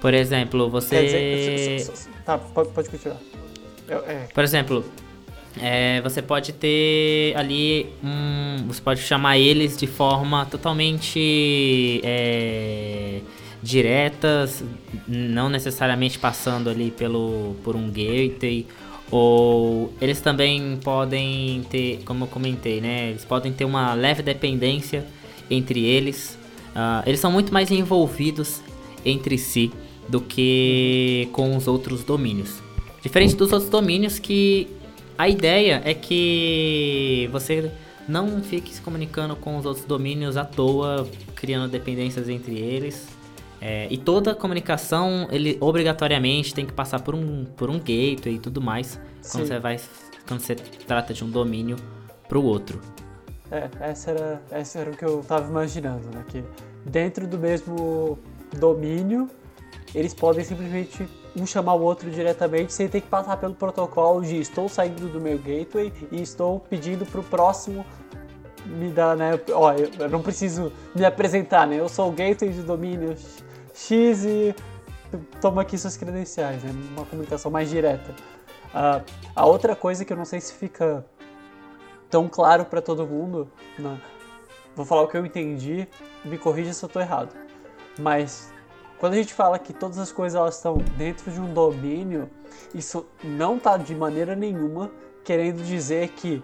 Por 0.00 0.14
exemplo, 0.14 0.70
você. 0.70 0.94
Quer 0.94 1.76
dizer, 1.76 1.92
tá, 2.24 2.38
pode, 2.38 2.70
pode 2.70 2.90
continuar. 2.90 3.18
Eu, 3.88 3.98
é. 4.06 4.28
Por 4.32 4.44
exemplo, 4.44 4.84
é, 5.60 6.00
você 6.02 6.22
pode 6.22 6.52
ter 6.52 7.36
ali 7.36 7.92
um, 8.00 8.64
você 8.68 8.80
pode 8.80 9.00
chamar 9.00 9.38
eles 9.38 9.76
de 9.76 9.88
forma 9.88 10.46
totalmente 10.46 12.00
é, 12.04 13.20
diretas, 13.64 14.62
não 15.08 15.48
necessariamente 15.48 16.18
passando 16.18 16.68
ali 16.68 16.90
pelo 16.90 17.56
por 17.64 17.74
um 17.74 17.86
gateway 17.88 18.66
ou 19.10 19.92
eles 20.00 20.20
também 20.20 20.78
podem 20.82 21.62
ter, 21.70 22.02
como 22.04 22.24
eu 22.24 22.28
comentei, 22.28 22.80
né? 22.80 23.10
Eles 23.10 23.24
podem 23.24 23.52
ter 23.52 23.64
uma 23.64 23.94
leve 23.94 24.22
dependência 24.22 25.06
entre 25.50 25.84
eles. 25.84 26.38
Uh, 26.70 27.08
eles 27.08 27.20
são 27.20 27.30
muito 27.30 27.52
mais 27.52 27.70
envolvidos 27.70 28.60
entre 29.04 29.38
si 29.38 29.70
do 30.08 30.20
que 30.20 31.28
com 31.32 31.56
os 31.56 31.68
outros 31.68 32.02
domínios. 32.02 32.60
Diferente 33.02 33.36
dos 33.36 33.52
outros 33.52 33.70
domínios 33.70 34.18
que 34.18 34.68
a 35.16 35.28
ideia 35.28 35.80
é 35.84 35.94
que 35.94 37.28
você 37.30 37.70
não 38.08 38.42
fique 38.42 38.74
se 38.74 38.80
comunicando 38.80 39.36
com 39.36 39.56
os 39.56 39.64
outros 39.64 39.86
domínios 39.86 40.36
à 40.36 40.44
toa, 40.44 41.08
criando 41.34 41.70
dependências 41.70 42.28
entre 42.28 42.58
eles. 42.58 43.06
É, 43.66 43.88
e 43.90 43.96
toda 43.96 44.34
comunicação, 44.34 45.26
ele 45.30 45.56
obrigatoriamente 45.58 46.52
tem 46.52 46.66
que 46.66 46.72
passar 46.74 47.00
por 47.00 47.14
um, 47.14 47.46
por 47.46 47.70
um 47.70 47.78
gateway 47.78 48.34
e 48.34 48.38
tudo 48.38 48.60
mais, 48.60 49.00
quando 49.32 49.46
você 49.46 49.58
vai 49.58 49.80
quando 50.28 50.40
você 50.40 50.54
trata 50.54 51.14
de 51.14 51.24
um 51.24 51.30
domínio 51.30 51.76
para 52.28 52.38
o 52.38 52.44
outro. 52.44 52.78
É, 53.50 53.70
essa 53.80 54.10
era, 54.10 54.42
essa 54.50 54.78
era 54.80 54.90
o 54.90 54.94
que 54.94 55.02
eu 55.02 55.20
estava 55.20 55.48
imaginando, 55.48 56.06
né? 56.14 56.22
Que 56.28 56.44
dentro 56.84 57.26
do 57.26 57.38
mesmo 57.38 58.18
domínio, 58.58 59.30
eles 59.94 60.12
podem 60.12 60.44
simplesmente 60.44 61.08
um 61.34 61.46
chamar 61.46 61.72
o 61.72 61.80
outro 61.80 62.10
diretamente 62.10 62.70
sem 62.70 62.86
ter 62.86 63.00
que 63.00 63.08
passar 63.08 63.38
pelo 63.38 63.54
protocolo 63.54 64.20
de 64.20 64.40
estou 64.40 64.68
saindo 64.68 65.08
do 65.08 65.18
meu 65.18 65.38
gateway 65.38 65.90
e 66.12 66.20
estou 66.20 66.60
pedindo 66.60 67.06
para 67.06 67.20
o 67.20 67.24
próximo 67.24 67.84
me 68.66 68.90
dar, 68.90 69.16
né? 69.16 69.40
Ó, 69.52 69.72
eu 69.72 70.08
não 70.10 70.20
preciso 70.20 70.70
me 70.94 71.04
apresentar, 71.04 71.66
né? 71.66 71.76
Eu 71.80 71.88
sou 71.88 72.10
o 72.10 72.12
gateway 72.12 72.52
de 72.52 72.62
domínio 72.62 73.14
X 73.74 74.24
e 74.24 74.54
toma 75.40 75.62
aqui 75.62 75.76
suas 75.76 75.96
credenciais, 75.96 76.62
né? 76.62 76.70
Uma 76.92 77.04
comunicação 77.04 77.50
mais 77.50 77.68
direta. 77.68 78.14
Uh, 78.72 79.04
a 79.34 79.44
outra 79.44 79.76
coisa 79.76 80.04
que 80.04 80.12
eu 80.12 80.16
não 80.16 80.24
sei 80.24 80.40
se 80.40 80.52
fica 80.54 81.04
tão 82.08 82.28
claro 82.28 82.64
para 82.64 82.80
todo 82.80 83.06
mundo, 83.06 83.50
né? 83.78 84.00
vou 84.74 84.84
falar 84.84 85.02
o 85.02 85.08
que 85.08 85.16
eu 85.16 85.26
entendi, 85.26 85.86
me 86.24 86.38
corrija 86.38 86.72
se 86.72 86.84
eu 86.84 86.86
estou 86.86 87.02
errado. 87.02 87.34
Mas 87.98 88.52
quando 88.98 89.14
a 89.14 89.16
gente 89.16 89.34
fala 89.34 89.58
que 89.58 89.72
todas 89.72 89.98
as 89.98 90.10
coisas 90.10 90.38
elas 90.38 90.56
estão 90.56 90.78
dentro 90.96 91.30
de 91.30 91.40
um 91.40 91.52
domínio, 91.52 92.30
isso 92.74 93.06
não 93.22 93.56
está 93.56 93.76
de 93.76 93.94
maneira 93.94 94.34
nenhuma 94.34 94.90
querendo 95.24 95.62
dizer 95.64 96.08
que 96.10 96.42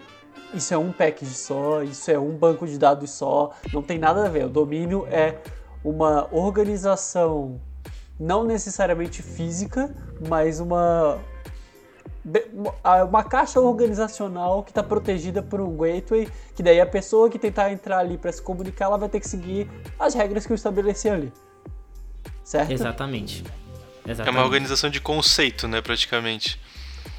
isso 0.53 0.73
é 0.73 0.77
um 0.77 0.91
package 0.91 1.33
só, 1.33 1.81
isso 1.81 2.11
é 2.11 2.19
um 2.19 2.31
banco 2.31 2.67
de 2.67 2.77
dados 2.77 3.11
só, 3.11 3.51
não 3.71 3.81
tem 3.81 3.97
nada 3.97 4.25
a 4.25 4.29
ver. 4.29 4.45
O 4.45 4.49
domínio 4.49 5.07
é 5.09 5.37
uma 5.83 6.27
organização 6.31 7.59
não 8.19 8.43
necessariamente 8.43 9.21
física, 9.21 9.93
mas 10.27 10.59
uma 10.59 11.19
uma 13.09 13.23
caixa 13.23 13.59
organizacional 13.59 14.61
que 14.61 14.69
está 14.69 14.83
protegida 14.83 15.41
por 15.41 15.59
um 15.59 15.75
gateway, 15.75 16.29
que 16.55 16.61
daí 16.61 16.79
a 16.79 16.85
pessoa 16.85 17.27
que 17.31 17.39
tentar 17.39 17.71
entrar 17.71 17.97
ali 17.97 18.15
para 18.15 18.31
se 18.31 18.39
comunicar, 18.39 18.85
ela 18.85 18.97
vai 18.97 19.09
ter 19.09 19.19
que 19.19 19.27
seguir 19.27 19.67
as 19.97 20.13
regras 20.13 20.45
que 20.45 20.51
eu 20.51 20.55
estabeleci 20.55 21.09
ali 21.09 21.33
certo? 22.51 22.71
Exatamente. 22.71 23.43
Exatamente. 24.05 24.27
É 24.27 24.31
uma 24.31 24.43
organização 24.43 24.89
de 24.89 24.99
conceito, 24.99 25.67
né, 25.67 25.81
praticamente. 25.81 26.59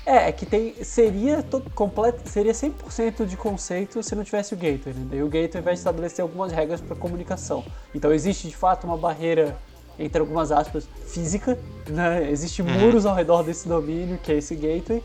É, 0.05 0.29
é 0.29 0.33
que 0.33 0.45
tem, 0.45 0.75
seria 0.83 1.43
todo, 1.43 1.71
completo, 1.71 2.29
seria 2.29 2.53
100% 2.53 3.25
de 3.25 3.37
conceito 3.37 4.03
se 4.03 4.15
não 4.15 4.25
tivesse 4.25 4.53
o 4.53 4.57
gateway, 4.57 4.95
né? 4.95 5.17
E 5.17 5.23
o 5.23 5.29
gateway 5.29 5.63
vai 5.63 5.75
estabelecer 5.75 6.23
algumas 6.23 6.51
regras 6.51 6.81
para 6.81 6.97
comunicação. 6.97 7.65
Então 7.95 8.13
existe 8.13 8.49
de 8.49 8.57
fato 8.57 8.85
uma 8.85 8.97
barreira 8.97 9.57
entre 9.99 10.21
algumas 10.21 10.51
aspas 10.51 10.89
física, 11.07 11.59
né? 11.87 12.29
Existem 12.31 12.65
uhum. 12.65 12.73
muros 12.73 13.07
ao 13.07 13.15
redor 13.15 13.43
desse 13.43 13.69
domínio 13.69 14.19
que 14.19 14.33
é 14.33 14.37
esse 14.37 14.57
gateway, 14.57 15.03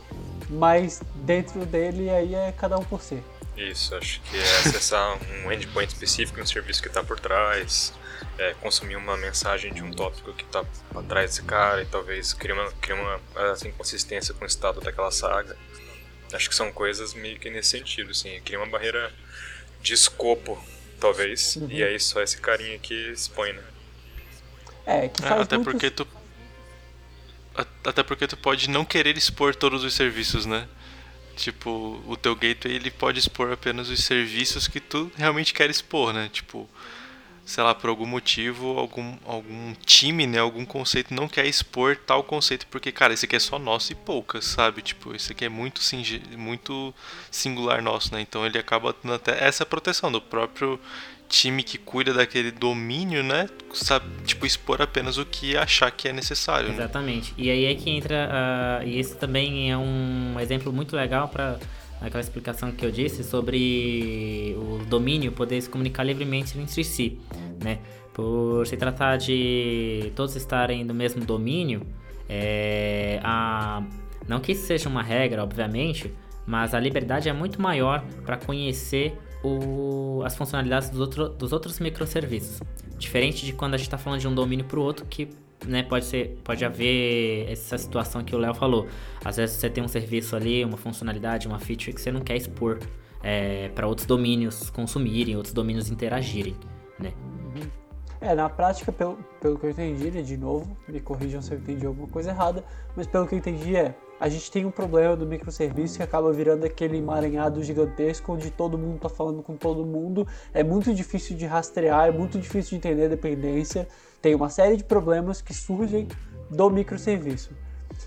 mas 0.50 1.02
dentro 1.16 1.66
dele 1.66 2.10
aí 2.10 2.34
é 2.34 2.52
cada 2.52 2.78
um 2.78 2.84
por 2.84 3.02
si. 3.02 3.22
Isso, 3.56 3.96
acho 3.96 4.22
que 4.22 4.38
é 4.38 4.58
acessar 4.60 5.18
um 5.46 5.52
endpoint 5.52 5.92
específico 5.92 6.40
no 6.40 6.48
serviço 6.48 6.82
que 6.82 6.88
está 6.88 7.04
por 7.04 7.20
trás, 7.20 7.92
é, 8.38 8.54
consumir 8.56 8.96
uma 8.96 9.18
mensagem 9.18 9.74
de 9.74 9.82
um 9.82 9.92
tópico 9.92 10.34
que 10.34 10.44
está 10.44 10.64
atrás 10.96 11.32
desse 11.32 11.44
cara 11.44 11.82
e 11.82 11.86
talvez 11.86 12.34
criar 12.34 12.56
uma, 12.56 12.72
criar 12.74 12.96
uma 12.96 13.52
assim, 13.52 13.70
inconsistência 13.70 14.34
com 14.34 14.44
o 14.44 14.48
estado 14.48 14.80
daquela 14.82 15.12
saga. 15.12 15.58
Acho 16.34 16.50
que 16.50 16.56
são 16.56 16.72
coisas 16.72 17.14
meio 17.14 17.40
que 17.40 17.50
nesse 17.50 17.70
sentido, 17.70 18.12
assim, 18.12 18.42
cria 18.42 18.60
uma 18.60 18.68
barreira 18.68 19.14
de 19.82 19.94
escopo, 19.94 20.62
talvez, 21.00 21.56
uhum. 21.56 21.70
e 21.70 21.84
aí 21.84 22.00
só 22.00 22.22
esse 22.22 22.38
carinha 22.38 22.76
aqui 22.76 23.12
expõe, 23.12 23.54
né? 23.54 23.64
É, 24.86 25.08
que 25.08 25.24
é, 25.24 25.28
faz 25.28 25.40
é, 25.40 25.44
até 25.44 25.56
muito... 25.58 25.72
porque 25.72 25.90
tu 25.90 26.08
até 27.84 28.04
porque 28.04 28.28
tu 28.28 28.38
pode 28.38 28.70
não 28.70 28.86
querer 28.86 29.18
expor 29.18 29.56
todos 29.56 29.84
os 29.84 29.94
serviços, 29.96 30.46
né? 30.46 30.68
Tipo, 31.36 32.04
o 32.08 32.16
teu 32.18 32.36
gateway 32.36 32.76
ele 32.76 32.92
pode 32.92 33.20
expor 33.20 33.52
apenas 33.52 33.90
os 33.90 34.04
serviços 34.04 34.68
que 34.68 34.80
tu 34.80 35.12
realmente 35.16 35.54
quer 35.54 35.70
expor, 35.70 36.14
né? 36.14 36.30
Tipo, 36.32 36.70
sei 37.48 37.64
lá, 37.64 37.74
por 37.74 37.90
algum 37.90 38.06
motivo, 38.06 38.78
algum, 38.78 39.16
algum 39.26 39.74
time, 39.86 40.28
né, 40.28 40.38
algum 40.38 40.66
conceito 40.66 41.14
não 41.14 41.30
quer 41.30 41.46
expor 41.46 41.96
tal 41.96 42.22
conceito, 42.22 42.68
porque, 42.68 42.92
cara, 42.92 43.14
esse 43.14 43.26
aqui 43.26 43.38
é 43.38 43.40
só 43.40 43.58
nosso 43.58 43.94
e 43.94 43.96
poucas, 43.96 44.44
sabe? 44.44 44.82
Tipo, 44.82 45.16
esse 45.16 45.32
aqui 45.32 45.46
é 45.46 45.50
muito, 45.50 45.80
muito 46.38 46.94
singular 47.32 47.82
nosso, 47.82 48.14
né? 48.14 48.20
Então 48.20 48.46
ele 48.46 48.60
acaba 48.60 48.92
tendo 48.92 49.14
até 49.14 49.42
essa 49.42 49.66
proteção 49.66 50.12
do 50.12 50.20
próprio 50.20 50.78
time 51.30 51.64
que 51.64 51.78
cuida 51.78 52.14
daquele 52.14 52.52
domínio, 52.52 53.24
né? 53.24 53.48
Sabe, 53.74 54.06
tipo, 54.26 54.46
expor 54.46 54.82
apenas 54.82 55.18
o 55.18 55.26
que 55.26 55.56
achar 55.56 55.90
que 55.90 56.10
é 56.10 56.14
necessário. 56.14 56.68
Né? 56.68 56.76
Exatamente. 56.76 57.30
Né? 57.30 57.46
E 57.46 57.50
aí 57.50 57.66
é 57.66 57.76
que 57.76 57.90
entra. 57.90 58.30
Uh, 58.30 58.88
e 58.88 59.00
esse 59.00 59.16
também 59.16 59.72
é 59.72 59.78
um 59.78 60.38
exemplo 60.38 60.74
muito 60.74 60.98
legal 60.98 61.30
para 61.30 61.58
aquela 62.02 62.22
explicação 62.22 62.72
que 62.72 62.86
eu 62.86 62.92
disse 62.92 63.24
sobre 63.24 64.56
o 64.58 64.86
domínio 64.86 65.32
poder 65.32 65.62
se 65.62 65.70
comunicar 65.70 66.04
livremente 66.04 66.58
entre 66.60 66.84
si, 66.84 67.20
né? 67.64 67.80
Por 68.14 68.66
se 68.66 68.76
tratar 68.78 69.18
de 69.18 70.12
todos 70.16 70.36
estarem 70.36 70.84
no 70.84 70.94
mesmo 70.94 71.24
domínio, 71.24 71.82
é, 72.28 73.20
a, 73.24 73.84
não 74.28 74.40
que 74.40 74.52
isso 74.52 74.66
seja 74.66 74.90
uma 74.90 75.04
regra, 75.04 75.44
obviamente, 75.44 76.12
mas 76.46 76.74
a 76.74 76.80
liberdade 76.80 77.30
é 77.30 77.34
muito 77.34 77.62
maior 77.62 78.04
para 78.26 78.38
conhecer 78.38 79.18
o, 79.44 80.22
as 80.26 80.36
funcionalidades 80.36 80.90
dos, 80.90 81.00
outro, 81.00 81.30
dos 81.30 81.54
outros 81.54 81.80
microserviços. 81.80 82.62
Diferente 82.98 83.46
de 83.46 83.54
quando 83.54 83.76
a 83.76 83.78
gente 83.78 83.88
está 83.88 83.98
falando 83.98 84.20
de 84.20 84.28
um 84.28 84.34
domínio 84.34 84.66
para 84.66 84.80
o 84.80 84.84
outro 84.84 85.06
que 85.06 85.30
né, 85.66 85.84
pode 85.84 86.06
ser, 86.06 86.40
pode 86.44 86.64
haver 86.64 87.50
essa 87.52 87.78
situação 87.78 88.24
que 88.24 88.36
o 88.36 88.40
Léo 88.40 88.54
falou. 88.54 88.88
Às 89.24 89.38
vezes 89.38 89.56
você 89.56 89.70
tem 89.70 89.84
um 89.84 89.88
serviço 89.88 90.36
ali, 90.36 90.64
uma 90.64 90.78
funcionalidade, 90.78 91.48
uma 91.48 91.60
feature 91.60 91.94
que 91.94 92.02
você 92.02 92.12
não 92.12 92.22
quer 92.22 92.36
expor 92.36 92.80
é, 93.24 93.70
para 93.70 93.88
outros 93.88 94.06
domínios 94.06 94.70
consumirem, 94.70 95.36
outros 95.36 95.54
domínios 95.54 95.90
interagirem, 95.90 96.56
né? 97.00 97.14
Uhum. 97.56 97.68
É, 98.20 98.34
na 98.34 98.50
prática, 98.50 98.92
pelo, 98.92 99.18
pelo 99.40 99.60
que 99.60 99.66
eu 99.66 99.70
entendi, 99.70 100.10
né, 100.10 100.22
de 100.22 100.38
novo, 100.38 100.76
me 100.88 101.00
corrijam 101.00 101.42
se 101.42 101.54
eu 101.54 101.60
entendi 101.60 101.86
alguma 101.86 102.08
coisa 102.08 102.32
errada, 102.32 102.64
mas 102.96 103.06
pelo 103.06 103.28
que 103.28 103.36
eu 103.36 103.40
entendi 103.40 103.76
é, 103.76 103.94
a 104.20 104.28
gente 104.28 104.50
tem 104.52 104.66
um 104.66 104.72
problema 104.72 105.16
do 105.16 105.28
microserviço 105.28 105.98
que 105.98 106.04
acaba 106.04 106.32
virando 106.34 106.66
aquele 106.66 106.98
emaranhado 106.98 107.64
gigantesco 107.64 108.34
onde 108.34 108.50
todo 108.50 108.78
mundo 108.78 108.96
está 108.96 109.10
falando 109.10 109.44
com 109.44 109.56
todo 109.56 109.86
mundo, 109.86 110.28
é 110.52 110.64
muito 110.64 110.92
difícil 110.94 111.38
de 111.38 111.46
rastrear, 111.46 112.08
é 112.08 112.12
muito 112.12 112.40
difícil 112.40 112.72
de 112.72 112.76
entender 112.78 113.06
a 113.06 113.10
dependência, 113.10 113.88
tem 114.28 114.36
uma 114.36 114.50
série 114.50 114.76
de 114.76 114.84
problemas 114.84 115.42
que 115.42 115.54
surgem 115.54 116.06
do 116.52 116.70
microserviço. 116.70 117.52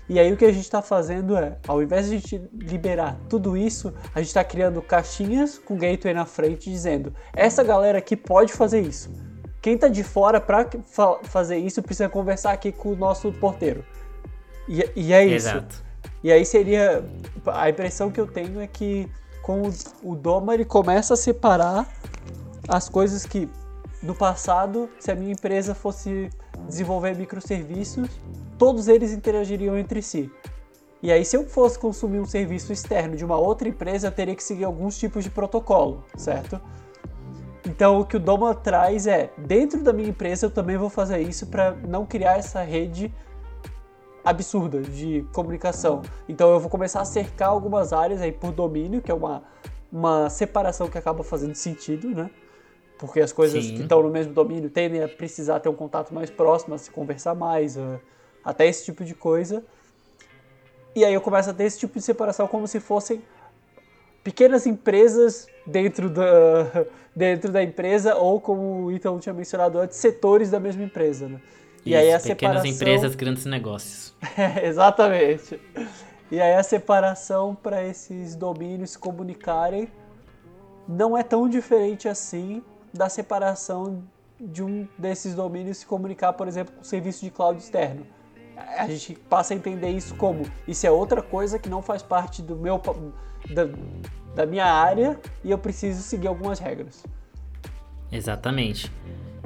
E 0.07 0.19
aí 0.19 0.31
o 0.31 0.37
que 0.37 0.45
a 0.45 0.51
gente 0.51 0.61
está 0.61 0.79
fazendo 0.79 1.35
é, 1.35 1.57
ao 1.67 1.81
invés 1.81 2.07
de 2.07 2.15
a 2.15 2.19
gente 2.19 2.49
liberar 2.53 3.17
tudo 3.27 3.57
isso, 3.57 3.91
a 4.13 4.19
gente 4.19 4.27
está 4.27 4.43
criando 4.43 4.79
caixinhas 4.83 5.57
com 5.57 5.75
gateway 5.75 6.13
na 6.13 6.27
frente 6.27 6.69
dizendo, 6.69 7.11
essa 7.33 7.63
galera 7.63 7.97
aqui 7.97 8.15
pode 8.15 8.53
fazer 8.53 8.81
isso. 8.81 9.09
Quem 9.63 9.73
está 9.73 9.87
de 9.87 10.03
fora 10.03 10.39
para 10.39 10.69
fa 10.85 11.17
fazer 11.23 11.57
isso 11.57 11.81
precisa 11.81 12.07
conversar 12.07 12.51
aqui 12.51 12.71
com 12.71 12.89
o 12.89 12.95
nosso 12.95 13.31
porteiro. 13.33 13.83
E, 14.69 14.87
e 14.95 15.13
é 15.13 15.25
isso. 15.25 15.47
Exato. 15.47 15.83
E 16.23 16.31
aí 16.31 16.45
seria. 16.45 17.03
A 17.47 17.67
impressão 17.67 18.11
que 18.11 18.21
eu 18.21 18.27
tenho 18.27 18.61
é 18.61 18.67
que 18.67 19.09
com 19.41 19.63
o, 19.63 19.73
o 20.03 20.15
Doma 20.15 20.53
ele 20.53 20.65
começa 20.65 21.15
a 21.15 21.17
separar 21.17 21.87
as 22.67 22.87
coisas 22.87 23.25
que 23.25 23.49
no 24.01 24.15
passado, 24.15 24.89
se 24.99 25.11
a 25.11 25.15
minha 25.15 25.31
empresa 25.31 25.75
fosse 25.75 26.29
desenvolver 26.67 27.15
microserviços, 27.15 28.09
todos 28.57 28.87
eles 28.87 29.11
interagiriam 29.11 29.77
entre 29.77 30.01
si. 30.01 30.31
E 31.03 31.11
aí, 31.11 31.25
se 31.25 31.35
eu 31.35 31.47
fosse 31.47 31.79
consumir 31.79 32.19
um 32.19 32.25
serviço 32.25 32.71
externo 32.71 33.15
de 33.15 33.25
uma 33.25 33.37
outra 33.37 33.67
empresa, 33.67 34.07
eu 34.07 34.11
teria 34.11 34.35
que 34.35 34.43
seguir 34.43 34.65
alguns 34.65 34.97
tipos 34.97 35.23
de 35.23 35.31
protocolo, 35.31 36.03
certo? 36.15 36.61
Então, 37.65 37.99
o 37.99 38.05
que 38.05 38.17
o 38.17 38.19
Doma 38.19 38.53
traz 38.53 39.07
é: 39.07 39.31
dentro 39.37 39.81
da 39.81 39.91
minha 39.91 40.09
empresa, 40.09 40.45
eu 40.45 40.51
também 40.51 40.77
vou 40.77 40.89
fazer 40.89 41.19
isso 41.19 41.47
para 41.47 41.71
não 41.71 42.05
criar 42.05 42.37
essa 42.37 42.61
rede 42.61 43.11
absurda 44.23 44.81
de 44.81 45.25
comunicação. 45.33 46.03
Então, 46.29 46.51
eu 46.51 46.59
vou 46.59 46.69
começar 46.69 47.01
a 47.01 47.05
cercar 47.05 47.49
algumas 47.49 47.93
áreas 47.93 48.21
aí 48.21 48.31
por 48.31 48.51
domínio, 48.51 49.01
que 49.01 49.11
é 49.11 49.13
uma, 49.13 49.43
uma 49.91 50.29
separação 50.29 50.87
que 50.87 50.97
acaba 50.99 51.23
fazendo 51.23 51.55
sentido, 51.55 52.09
né? 52.09 52.29
Porque 53.01 53.19
as 53.19 53.31
coisas 53.31 53.65
Sim. 53.65 53.75
que 53.77 53.81
estão 53.81 54.03
no 54.03 54.11
mesmo 54.11 54.31
domínio 54.31 54.69
tendem 54.69 55.01
a 55.01 55.07
precisar 55.07 55.59
ter 55.59 55.67
um 55.69 55.73
contato 55.73 56.13
mais 56.13 56.29
próximo, 56.29 56.75
a 56.75 56.77
se 56.77 56.91
conversar 56.91 57.33
mais, 57.33 57.75
a- 57.75 57.99
até 58.45 58.67
esse 58.67 58.85
tipo 58.85 59.03
de 59.03 59.15
coisa. 59.15 59.63
E 60.95 61.03
aí 61.03 61.11
eu 61.11 61.19
começo 61.19 61.49
a 61.49 61.53
ter 61.53 61.63
esse 61.63 61.79
tipo 61.79 61.97
de 61.97 62.05
separação 62.05 62.47
como 62.47 62.67
se 62.67 62.79
fossem 62.79 63.23
pequenas 64.23 64.67
empresas 64.67 65.47
dentro 65.65 66.11
da, 66.11 66.85
dentro 67.15 67.51
da 67.51 67.63
empresa, 67.63 68.13
ou 68.13 68.39
como 68.39 68.83
o 68.85 68.91
Ítalo 68.91 69.19
tinha 69.19 69.33
mencionado 69.33 69.79
antes, 69.79 69.97
setores 69.97 70.51
da 70.51 70.59
mesma 70.59 70.83
empresa. 70.83 71.27
Né? 71.27 71.41
E 71.83 71.95
aí 71.95 72.13
a 72.13 72.19
pequenas 72.19 72.61
separação... 72.61 72.69
empresas, 72.69 73.15
grandes 73.15 73.45
negócios. 73.45 74.13
É, 74.37 74.63
exatamente. 74.69 75.59
E 76.29 76.39
aí 76.39 76.53
a 76.53 76.61
separação 76.61 77.55
para 77.55 77.83
esses 77.83 78.35
domínios 78.35 78.91
se 78.91 78.99
comunicarem 78.99 79.87
não 80.87 81.17
é 81.17 81.23
tão 81.23 81.49
diferente 81.49 82.07
assim 82.07 82.61
da 82.93 83.09
separação 83.09 84.03
de 84.39 84.63
um 84.63 84.87
desses 84.97 85.35
domínios 85.35 85.77
se 85.77 85.85
comunicar, 85.85 86.33
por 86.33 86.47
exemplo, 86.47 86.73
com 86.73 86.81
o 86.81 86.85
serviço 86.85 87.23
de 87.23 87.31
cloud 87.31 87.59
externo. 87.59 88.05
A 88.77 88.87
gente 88.87 89.15
passa 89.29 89.53
a 89.53 89.57
entender 89.57 89.89
isso 89.89 90.15
como 90.15 90.45
isso 90.67 90.85
é 90.85 90.91
outra 90.91 91.21
coisa 91.21 91.57
que 91.57 91.69
não 91.69 91.81
faz 91.81 92.01
parte 92.01 92.41
do 92.41 92.55
meu 92.55 92.81
da, 93.49 93.63
da 94.35 94.45
minha 94.45 94.65
área 94.65 95.19
e 95.43 95.51
eu 95.51 95.57
preciso 95.57 96.01
seguir 96.01 96.27
algumas 96.27 96.59
regras. 96.59 97.03
Exatamente. 98.11 98.91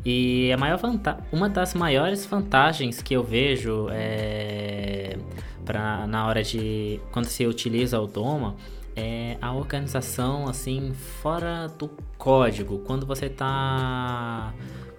E 0.04 0.52
a 0.52 0.58
maior 0.58 0.78
vanta 0.78 1.18
uma 1.32 1.50
das 1.50 1.74
maiores 1.74 2.26
vantagens 2.26 3.02
que 3.02 3.14
eu 3.14 3.24
vejo 3.24 3.88
é 3.92 5.18
pra, 5.66 6.06
na 6.08 6.28
hora 6.28 6.44
de 6.44 7.02
quando 7.12 7.26
se 7.26 7.46
utiliza 7.46 8.00
o 8.00 8.06
Doma 8.06 8.56
é 8.96 9.38
a 9.42 9.54
organização 9.54 10.48
assim 10.48 10.94
fora 10.94 11.68
do 11.68 11.90
código, 12.18 12.80
quando 12.80 13.06
você 13.06 13.30
tá 13.30 14.54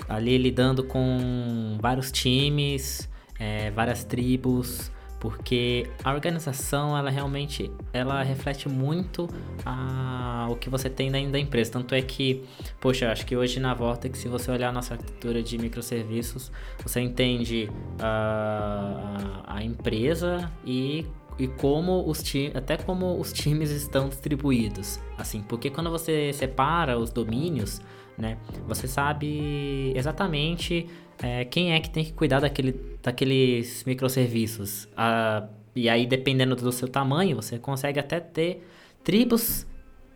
ali 0.09 0.36
lidando 0.38 0.84
com 0.84 1.78
vários 1.80 2.12
times, 2.12 3.09
é, 3.38 3.70
várias 3.70 4.05
tribos, 4.05 4.90
porque 5.18 5.88
a 6.05 6.12
organização 6.12 6.97
ela 6.97 7.11
realmente 7.11 7.70
ela 7.92 8.22
reflete 8.22 8.68
muito 8.68 9.28
a, 9.64 10.47
o 10.51 10.57
que 10.57 10.68
você 10.68 10.90
tem 10.90 11.11
dentro 11.11 11.32
da 11.32 11.38
empresa. 11.38 11.72
Tanto 11.72 11.94
é 11.94 12.03
que, 12.03 12.44
poxa, 12.80 13.11
acho 13.11 13.24
que 13.24 13.36
hoje 13.36 13.59
na 13.59 13.72
Vortex, 13.74 14.18
se 14.18 14.28
você 14.28 14.51
olhar 14.51 14.68
a 14.68 14.72
nossa 14.72 14.94
arquitetura 14.94 15.42
de 15.42 15.59
microserviços, 15.59 16.53
você 16.82 17.01
entende 17.01 17.70
a, 17.99 19.42
a 19.47 19.64
empresa 19.64 20.53
e 20.64 21.07
e 21.39 21.47
como 21.47 22.09
os 22.09 22.22
times, 22.22 22.57
até 22.57 22.76
como 22.76 23.18
os 23.20 23.32
times 23.32 23.70
estão 23.70 24.09
distribuídos, 24.09 24.99
assim, 25.18 25.43
porque 25.43 25.70
quando 25.70 25.91
você 25.91 26.32
separa 26.32 26.99
os 26.99 27.11
domínios, 27.11 27.80
né, 28.16 28.39
você 28.66 28.89
sabe 28.89 29.93
exatamente 29.95 30.87
é, 31.22 31.45
quem 31.45 31.72
é 31.72 31.80
que 31.80 31.91
tem 31.91 32.05
que 32.05 32.12
cuidar 32.12 32.41
daquele, 32.41 32.99
daqueles 33.03 33.84
microserviços. 33.84 34.89
Ah, 34.97 35.47
e 35.74 35.89
aí, 35.89 36.07
dependendo 36.07 36.57
do 36.57 36.72
seu 36.72 36.89
tamanho, 36.89 37.37
você 37.37 37.59
consegue 37.59 38.01
até 38.01 38.18
ter 38.18 38.66
tribos 39.05 39.66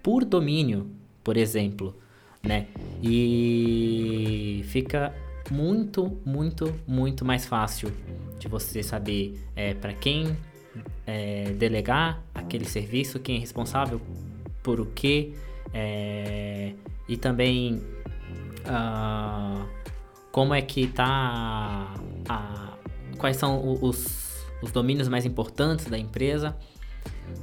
por 0.03 0.25
domínio, 0.25 0.91
por 1.23 1.37
exemplo, 1.37 1.95
né? 2.43 2.67
E 3.03 4.63
fica 4.65 5.15
muito, 5.51 6.19
muito, 6.25 6.75
muito 6.87 7.25
mais 7.25 7.45
fácil 7.45 7.93
de 8.39 8.49
você 8.49 8.83
saber 8.83 9.39
é, 9.55 9.75
para 9.75 9.93
quem 9.93 10.35
é, 11.11 11.53
delegar 11.55 12.23
aquele 12.33 12.65
serviço, 12.65 13.19
quem 13.19 13.37
é 13.37 13.41
responsável 13.41 14.01
por 14.63 14.79
o 14.79 14.87
que, 14.87 15.35
é, 15.75 16.73
e 17.09 17.17
também 17.17 17.83
ah, 18.65 19.67
como 20.31 20.55
é 20.55 20.63
que 20.63 20.87
tá 20.87 21.93
a, 22.29 22.75
quais 23.19 23.37
são 23.37 23.79
os, 23.83 24.45
os 24.63 24.71
domínios 24.71 25.09
mais 25.09 25.27
importantes 25.27 25.87
da 25.87 25.99
empresa, 25.99 26.57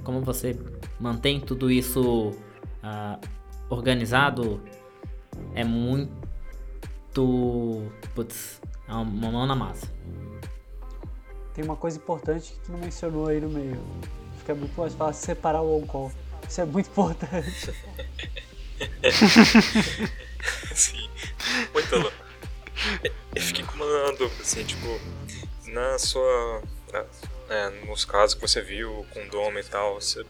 como 0.01 0.21
você 0.21 0.57
mantém 0.97 1.41
tudo 1.41 1.69
isso 1.69 2.31
ah, 2.81 3.19
organizado 3.69 4.61
é 5.53 5.65
muito 5.65 6.15
putz, 8.15 8.61
é 8.87 8.93
uma 8.93 9.31
mão 9.31 9.45
na 9.45 9.55
massa. 9.55 9.91
Tem 11.57 11.65
uma 11.65 11.75
coisa 11.75 11.97
importante 11.97 12.53
que 12.53 12.59
tu 12.59 12.71
não 12.71 12.77
mencionou 12.77 13.27
aí 13.27 13.41
no 13.41 13.49
meio. 13.49 13.83
Fica 14.37 14.53
muito 14.53 14.79
mais 14.79 14.93
fácil 14.93 15.25
separar 15.25 15.63
o 15.63 15.81
on-call. 15.81 16.11
Isso 16.47 16.61
é 16.61 16.65
muito 16.65 16.87
importante. 16.87 17.73
Sim. 20.75 21.09
Muito 21.73 21.95
louco. 21.95 22.13
Eu 23.33 23.41
fiquei 23.41 23.65
com 23.65 23.73
uma 23.73 24.11
dúvida, 24.11 24.39
assim, 24.39 24.63
tipo, 24.63 25.01
na 25.65 25.97
sua. 25.97 26.61
é, 27.49 27.69
nos 27.87 28.05
casos 28.05 28.35
que 28.35 28.41
você 28.41 28.61
viu 28.61 29.03
com 29.11 29.25
o 29.25 29.29
Doma 29.29 29.59
e 29.59 29.63
tal, 29.63 29.95
você, 29.95 30.23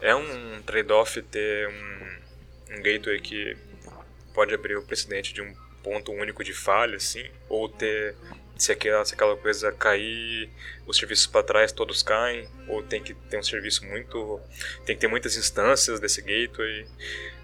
é 0.00 0.16
um 0.16 0.60
trade-off 0.62 1.22
ter 1.22 1.68
um, 1.68 2.74
um 2.74 2.82
gateway 2.82 3.20
que 3.20 3.56
pode 4.34 4.52
abrir 4.52 4.76
o 4.76 4.82
precedente 4.82 5.32
de 5.32 5.42
um 5.42 5.54
ponto 5.84 6.10
único 6.10 6.42
de 6.42 6.52
falha, 6.52 6.96
assim, 6.96 7.24
ou 7.48 7.68
ter. 7.68 8.16
Se 8.56 8.72
aquela, 8.72 9.04
se 9.04 9.14
aquela 9.14 9.36
coisa 9.36 9.70
cair, 9.72 10.50
os 10.86 10.96
serviços 10.96 11.26
para 11.26 11.42
trás 11.42 11.72
todos 11.72 12.02
caem, 12.02 12.48
ou 12.68 12.82
tem 12.82 13.02
que 13.02 13.14
ter 13.14 13.38
um 13.38 13.42
serviço 13.42 13.84
muito. 13.84 14.40
tem 14.84 14.94
que 14.96 15.00
ter 15.00 15.08
muitas 15.08 15.36
instâncias 15.36 16.00
desse 16.00 16.22
gateway. 16.22 16.86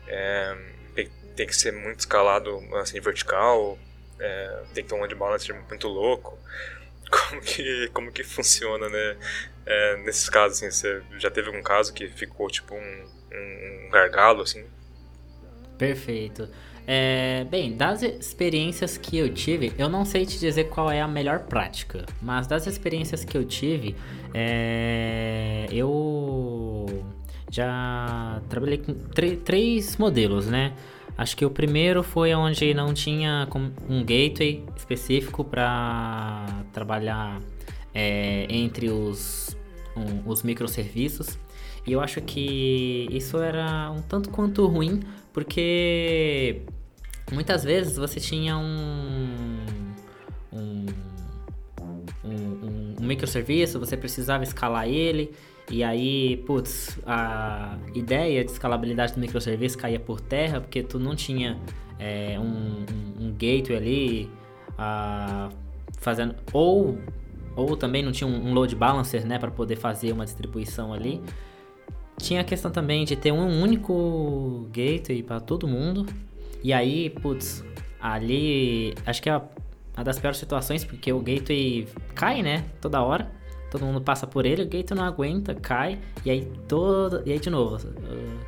É, 0.07 0.57
tem, 0.95 1.11
tem 1.37 1.47
que 1.47 1.55
ser 1.55 1.73
muito 1.73 2.01
escalado 2.01 2.59
assim, 2.77 2.99
vertical, 3.01 3.79
é, 4.19 4.63
tem 4.73 4.85
que 4.85 4.91
ter 4.91 4.95
um 4.95 5.01
load 5.01 5.15
balancer 5.15 5.55
muito 5.69 5.89
louco. 5.89 6.39
Como 7.13 7.43
que, 7.43 7.91
como 7.93 8.11
que 8.11 8.25
funciona, 8.25 8.89
né? 8.89 9.19
É, 9.67 9.97
nesses 9.99 10.31
casos, 10.31 10.57
assim, 10.57 10.71
você 10.71 11.03
já 11.19 11.31
teve 11.31 11.49
algum 11.49 11.63
caso 11.63 11.93
que 11.93 12.09
ficou 12.09 12.49
tipo 12.49 12.75
um, 12.75 13.07
um 13.31 13.91
gargalo, 13.91 14.41
assim? 14.43 14.65
Perfeito. 15.77 16.49
É, 16.87 17.45
bem, 17.51 17.77
das 17.77 18.03
experiências 18.03 18.99
que 18.99 19.17
eu 19.17 19.33
tive, 19.33 19.73
eu 19.79 19.89
não 19.89 20.05
sei 20.05 20.27
te 20.27 20.39
dizer 20.39 20.65
qual 20.65 20.91
é 20.91 21.01
a 21.01 21.07
melhor 21.07 21.41
prática, 21.41 22.05
mas 22.21 22.47
das 22.49 22.67
experiências 22.67 23.25
que 23.25 23.37
eu 23.39 23.45
tive, 23.45 23.95
é, 24.35 25.67
eu 25.71 26.87
já 27.51 28.41
trabalhei 28.49 28.79
com 28.79 28.95
três 29.45 29.97
modelos, 29.97 30.47
né? 30.47 30.73
Acho 31.17 31.37
que 31.37 31.45
o 31.45 31.51
primeiro 31.51 32.03
foi 32.03 32.35
onde 32.35 32.73
não 32.75 32.93
tinha 32.95 33.47
um 33.89 34.01
gateway 34.01 34.65
específico 34.77 35.45
para 35.45 36.47
trabalhar 36.73 37.41
é, 37.95 38.47
entre 38.49 38.89
os, 38.89 39.55
um- 39.95 40.29
os 40.29 40.43
microserviços. 40.43 41.39
E 41.87 41.93
eu 41.93 42.01
acho 42.01 42.21
que 42.23 43.07
isso 43.11 43.37
era 43.39 43.91
um 43.91 44.01
tanto 44.01 44.31
quanto 44.31 44.67
ruim, 44.67 45.01
porque 45.33 46.63
muitas 47.33 47.65
vezes 47.65 47.97
você 47.97 48.21
tinha 48.21 48.57
um, 48.57 49.65
um, 50.53 50.87
um, 52.25 52.95
um 53.01 53.07
microserviço, 53.07 53.79
você 53.79 53.97
precisava 53.97 54.45
escalar 54.45 54.89
ele, 54.89 55.33
e 55.71 55.83
aí, 55.83 56.37
putz, 56.39 56.99
a 57.07 57.79
ideia 57.95 58.45
de 58.45 58.51
escalabilidade 58.51 59.15
do 59.15 59.21
microserviço 59.21 59.79
caía 59.79 59.99
por 59.99 60.21
terra, 60.21 60.61
porque 60.61 60.83
tu 60.83 60.99
não 60.99 61.15
tinha 61.15 61.59
é, 61.99 62.39
um, 62.39 62.45
um, 62.45 63.27
um, 63.27 63.33
gateway 63.33 63.77
ali 63.77 64.31
uh, 64.73 65.51
fazendo. 65.99 66.35
Ou, 66.53 66.99
ou 67.57 67.77
também 67.77 68.03
não 68.03 68.13
tinha 68.13 68.29
um, 68.29 68.53
load 68.53 68.75
balancer, 68.75 69.27
né, 69.27 69.39
para 69.39 69.51
poder 69.51 69.77
fazer 69.77 70.13
uma 70.13 70.25
distribuição 70.25 70.93
ali. 70.93 71.23
Tinha 72.23 72.41
a 72.41 72.45
questão 72.45 72.71
também 72.71 73.05
de 73.05 73.17
ter 73.17 73.33
um 73.33 73.61
único 73.61 74.69
gateway 74.73 75.23
para 75.23 75.41
todo 75.41 75.67
mundo. 75.67 76.07
E 76.63 76.73
aí, 76.73 77.11
putz, 77.11 77.65
ali 78.01 78.95
acho 79.05 79.21
que 79.21 79.29
é 79.29 79.37
uma 79.97 80.05
das 80.05 80.19
piores 80.19 80.39
situações, 80.39 80.85
porque 80.85 81.13
o 81.13 81.19
gateway 81.19 81.87
cai, 82.15 82.43
né, 82.43 82.65
toda 82.81 83.03
hora 83.03 83.29
todo 83.73 83.87
mundo 83.87 84.03
passa 84.03 84.27
por 84.27 84.45
ele, 84.45 84.63
o 84.63 84.67
gateway 84.67 85.01
não 85.01 85.05
aguenta, 85.05 85.55
cai, 85.55 85.99
e 86.25 86.31
aí 86.31 86.47
todo. 86.69 87.23
E 87.25 87.33
aí 87.33 87.39
de 87.39 87.49
novo, 87.49 87.79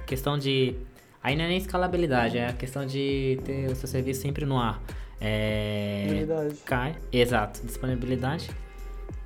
questão 0.07 0.39
de. 0.39 0.77
Aí 1.23 1.35
não 1.35 1.45
é 1.45 1.49
nem 1.49 1.57
escalabilidade, 1.57 2.37
é 2.37 2.49
a 2.49 2.53
questão 2.53 2.85
de 2.85 3.41
ter 3.45 3.71
o 3.71 3.75
seu 3.75 3.89
serviço 3.89 4.21
sempre 4.21 4.45
no 4.45 4.59
ar. 4.59 4.83
É. 5.19 6.27
Cai. 6.67 6.97
Exato, 7.11 7.65
disponibilidade. 7.65 8.51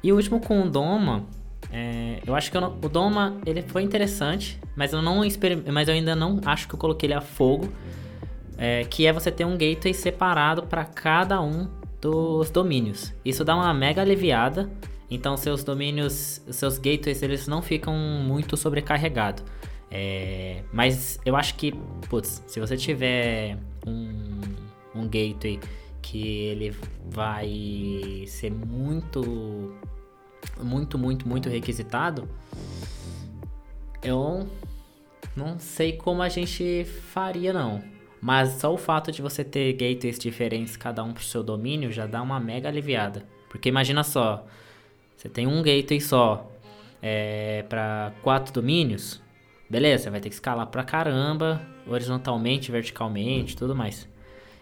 E 0.00 0.12
o 0.12 0.16
último 0.16 0.40
com 0.40 0.62
o 0.62 0.70
Doma. 0.70 1.26
É, 1.70 2.20
eu 2.26 2.34
acho 2.34 2.50
que 2.50 2.56
eu 2.56 2.60
não, 2.60 2.78
o 2.82 2.88
Doma 2.88 3.36
ele 3.44 3.62
foi 3.62 3.82
interessante, 3.82 4.58
mas 4.74 4.92
eu 4.92 5.02
não 5.02 5.20
mas 5.72 5.88
eu 5.88 5.94
ainda 5.94 6.16
não 6.16 6.40
acho 6.44 6.66
que 6.66 6.74
eu 6.74 6.78
coloquei 6.78 7.06
ele 7.06 7.14
a 7.14 7.20
fogo. 7.20 7.68
É, 8.60 8.84
que 8.84 9.06
é 9.06 9.12
você 9.12 9.30
ter 9.30 9.44
um 9.44 9.56
gateway 9.56 9.94
separado 9.94 10.64
para 10.64 10.84
cada 10.84 11.40
um 11.40 11.68
dos 12.00 12.50
domínios. 12.50 13.14
Isso 13.24 13.44
dá 13.44 13.54
uma 13.54 13.72
mega 13.72 14.02
aliviada 14.02 14.68
então 15.10 15.36
seus 15.36 15.64
domínios, 15.64 16.42
seus 16.50 16.76
gateways, 16.78 17.22
eles 17.22 17.46
não 17.48 17.62
ficam 17.62 17.94
muito 17.94 18.56
sobrecarregados. 18.56 19.42
É, 19.90 20.62
mas 20.70 21.18
eu 21.24 21.34
acho 21.34 21.54
que, 21.54 21.72
putz, 22.10 22.42
se 22.46 22.60
você 22.60 22.76
tiver 22.76 23.56
um, 23.86 24.40
um 24.94 25.08
gateway 25.08 25.58
que 26.02 26.26
ele 26.28 26.76
vai 27.06 28.24
ser 28.26 28.50
muito, 28.50 29.72
muito, 30.62 30.98
muito, 30.98 31.28
muito 31.28 31.48
requisitado, 31.48 32.28
eu 34.02 34.48
não 35.36 35.58
sei 35.58 35.92
como 35.92 36.22
a 36.22 36.28
gente 36.28 36.84
faria 36.84 37.52
não. 37.52 37.82
Mas 38.20 38.50
só 38.60 38.72
o 38.72 38.76
fato 38.76 39.12
de 39.12 39.22
você 39.22 39.44
ter 39.44 39.72
gateways 39.74 40.18
diferentes, 40.18 40.76
cada 40.76 41.04
um 41.04 41.12
pro 41.12 41.22
seu 41.22 41.42
domínio, 41.42 41.92
já 41.92 42.06
dá 42.06 42.20
uma 42.20 42.40
mega 42.40 42.68
aliviada. 42.68 43.24
Porque 43.48 43.68
imagina 43.68 44.02
só, 44.02 44.44
você 45.16 45.28
tem 45.28 45.46
um 45.46 45.62
gateway 45.62 46.00
só 46.00 46.50
é, 47.00 47.64
para 47.68 48.12
quatro 48.22 48.52
domínios, 48.52 49.22
beleza, 49.70 50.10
vai 50.10 50.20
ter 50.20 50.28
que 50.28 50.34
escalar 50.34 50.66
pra 50.66 50.82
caramba, 50.82 51.62
horizontalmente, 51.86 52.72
verticalmente, 52.72 53.56
tudo 53.56 53.74
mais. 53.74 54.08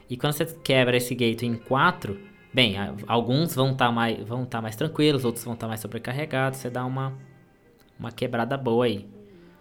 E 0.09 0.17
quando 0.17 0.35
você 0.35 0.45
quebra 0.45 0.97
esse 0.97 1.15
gateway 1.15 1.55
em 1.55 1.57
quatro, 1.57 2.21
bem, 2.57 2.75
alguns 3.07 3.55
vão 3.55 3.73
estar 3.73 3.89
tá 3.89 3.93
mais, 3.93 4.27
vão 4.27 4.47
tá 4.47 4.63
mais 4.63 4.75
tranquilos, 4.75 5.27
outros 5.27 5.45
vão 5.45 5.53
estar 5.53 5.67
tá 5.67 5.69
mais 5.69 5.79
sobrecarregados, 5.79 6.59
você 6.59 6.71
dá 6.71 6.87
uma, 6.87 7.13
uma 8.01 8.11
quebrada 8.11 8.57
boa 8.57 8.87
aí. 8.87 9.07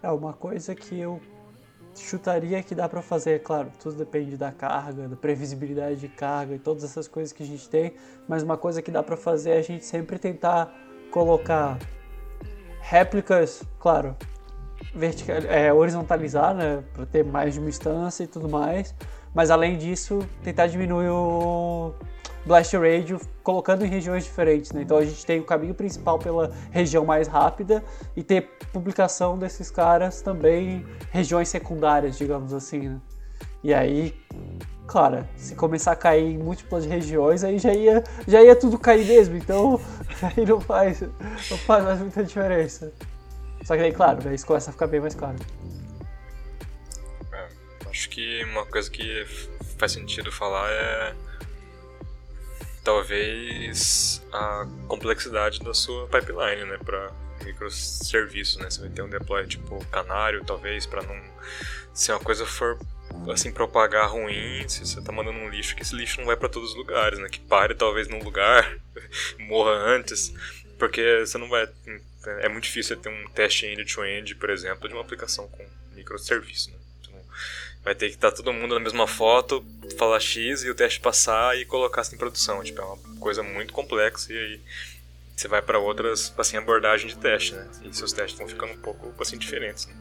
É, 0.02 0.10
uma 0.10 0.32
coisa 0.32 0.74
que 0.74 0.98
eu 0.98 1.20
chutaria 1.94 2.62
que 2.62 2.74
dá 2.74 2.88
para 2.88 3.02
fazer, 3.02 3.42
claro, 3.42 3.70
tudo 3.78 3.96
depende 3.96 4.38
da 4.38 4.50
carga, 4.50 5.06
da 5.08 5.16
previsibilidade 5.16 6.00
de 6.00 6.08
carga 6.08 6.54
e 6.54 6.58
todas 6.58 6.84
essas 6.84 7.06
coisas 7.06 7.34
que 7.34 7.42
a 7.42 7.46
gente 7.46 7.68
tem, 7.68 7.92
mas 8.26 8.42
uma 8.42 8.56
coisa 8.56 8.80
que 8.80 8.90
dá 8.90 9.02
para 9.02 9.16
fazer 9.16 9.50
é 9.50 9.58
a 9.58 9.62
gente 9.62 9.84
sempre 9.84 10.18
tentar 10.18 10.74
colocar 11.10 11.78
réplicas, 12.80 13.62
claro, 13.78 14.16
vertical, 14.94 15.36
é, 15.36 15.70
horizontalizar, 15.70 16.54
né, 16.54 16.82
para 16.94 17.04
ter 17.04 17.22
mais 17.26 17.52
de 17.52 17.60
uma 17.60 17.68
instância 17.68 18.24
e 18.24 18.26
tudo 18.26 18.48
mais. 18.48 18.94
Mas 19.36 19.50
além 19.50 19.76
disso, 19.76 20.26
tentar 20.42 20.66
diminuir 20.66 21.10
o 21.10 21.92
blast 22.46 22.74
radio 22.74 23.20
colocando 23.42 23.84
em 23.84 23.88
regiões 23.88 24.24
diferentes, 24.24 24.72
né? 24.72 24.80
Então 24.80 24.96
a 24.96 25.04
gente 25.04 25.26
tem 25.26 25.38
o 25.38 25.44
caminho 25.44 25.74
principal 25.74 26.18
pela 26.18 26.50
região 26.70 27.04
mais 27.04 27.28
rápida 27.28 27.84
e 28.16 28.22
ter 28.22 28.48
publicação 28.72 29.36
desses 29.36 29.70
caras 29.70 30.22
também 30.22 30.68
em 30.68 30.86
regiões 31.10 31.50
secundárias, 31.50 32.16
digamos 32.16 32.54
assim, 32.54 32.88
né? 32.88 33.00
E 33.62 33.74
aí 33.74 34.14
Claro, 34.86 35.26
se 35.36 35.54
começar 35.54 35.92
a 35.92 35.96
cair 35.96 36.34
em 36.34 36.38
múltiplas 36.38 36.86
regiões, 36.86 37.42
aí 37.42 37.58
já 37.58 37.74
ia, 37.74 38.04
já 38.26 38.40
ia 38.40 38.54
tudo 38.54 38.78
cair 38.78 39.04
mesmo, 39.04 39.36
então 39.36 39.80
aí 40.22 40.46
não 40.46 40.60
faz, 40.60 41.00
não 41.00 41.58
faz 41.58 41.84
mais 41.84 41.98
muita 41.98 42.22
diferença. 42.22 42.92
Só 43.64 43.74
que 43.76 43.82
aí, 43.82 43.92
claro, 43.92 44.32
isso 44.32 44.46
começa 44.46 44.70
a 44.70 44.72
ficar 44.72 44.86
bem 44.86 45.00
mais 45.00 45.14
caro. 45.14 45.34
Acho 47.96 48.10
que 48.10 48.44
uma 48.44 48.66
coisa 48.66 48.90
que 48.90 49.24
faz 49.78 49.92
sentido 49.92 50.30
falar 50.30 50.70
é 50.70 51.14
talvez 52.84 54.22
a 54.30 54.68
complexidade 54.86 55.60
da 55.60 55.72
sua 55.72 56.06
pipeline, 56.06 56.64
né, 56.66 56.76
para 56.84 57.10
microserviços, 57.42 58.58
né? 58.58 58.68
Você 58.68 58.80
vai 58.82 58.90
ter 58.90 59.00
um 59.00 59.08
deploy 59.08 59.46
tipo 59.46 59.82
canário, 59.86 60.44
talvez, 60.44 60.84
para 60.84 61.02
não 61.02 61.18
se 61.94 62.12
uma 62.12 62.20
coisa 62.20 62.44
for 62.44 62.78
assim, 63.32 63.50
propagar 63.50 64.10
ruim, 64.10 64.68
se 64.68 64.86
você 64.86 65.00
tá 65.00 65.10
mandando 65.10 65.38
um 65.38 65.48
lixo, 65.48 65.74
que 65.74 65.80
esse 65.80 65.96
lixo 65.96 66.20
não 66.20 66.26
vai 66.26 66.36
para 66.36 66.50
todos 66.50 66.72
os 66.72 66.76
lugares, 66.76 67.18
né? 67.18 67.30
Que 67.30 67.40
pare 67.40 67.74
talvez 67.74 68.08
num 68.08 68.22
lugar, 68.22 68.78
morra 69.40 69.72
antes, 69.72 70.34
porque 70.78 71.20
você 71.24 71.38
não 71.38 71.48
vai. 71.48 71.66
É 72.40 72.48
muito 72.50 72.64
difícil 72.64 72.98
ter 72.98 73.08
um 73.08 73.26
teste 73.30 73.64
end-to-end, 73.64 74.34
por 74.34 74.50
exemplo, 74.50 74.86
de 74.86 74.94
uma 74.94 75.00
aplicação 75.00 75.48
com 75.48 75.66
microserviço, 75.94 76.70
né? 76.72 76.85
Vai 77.86 77.94
ter 77.94 78.08
que 78.08 78.16
estar 78.16 78.32
tá 78.32 78.36
todo 78.36 78.52
mundo 78.52 78.74
na 78.74 78.80
mesma 78.80 79.06
foto, 79.06 79.64
falar 79.96 80.18
X 80.18 80.64
e 80.64 80.70
o 80.70 80.74
teste 80.74 80.98
passar 80.98 81.56
e 81.56 81.64
colocar 81.64 82.00
assim 82.00 82.16
em 82.16 82.18
produção. 82.18 82.60
Tipo, 82.64 82.80
é 82.80 82.84
uma 82.84 82.98
coisa 83.20 83.44
muito 83.44 83.72
complexa 83.72 84.32
e 84.32 84.36
aí 84.36 84.60
você 85.36 85.46
vai 85.46 85.62
para 85.62 85.78
outras 85.78 86.34
assim, 86.36 86.56
abordagem 86.56 87.06
de 87.06 87.16
teste, 87.16 87.54
né? 87.54 87.64
E 87.84 87.94
seus 87.94 88.12
testes 88.12 88.36
vão 88.36 88.48
ficando 88.48 88.72
um 88.72 88.78
pouco 88.78 89.14
assim, 89.22 89.38
diferentes. 89.38 89.86
Né? 89.86 89.94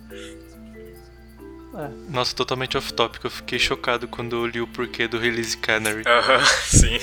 É. 1.76 2.12
Nossa, 2.12 2.36
totalmente 2.36 2.76
off-topic. 2.76 3.24
Eu 3.24 3.30
fiquei 3.30 3.60
chocado 3.60 4.08
quando 4.08 4.36
eu 4.36 4.48
li 4.48 4.60
o 4.60 4.66
porquê 4.66 5.08
do 5.08 5.20
Release 5.20 5.56
Canary. 5.56 6.02
Aham, 6.10 6.38
uh 6.38 6.42
-huh, 6.42 6.46
sim. 6.66 6.98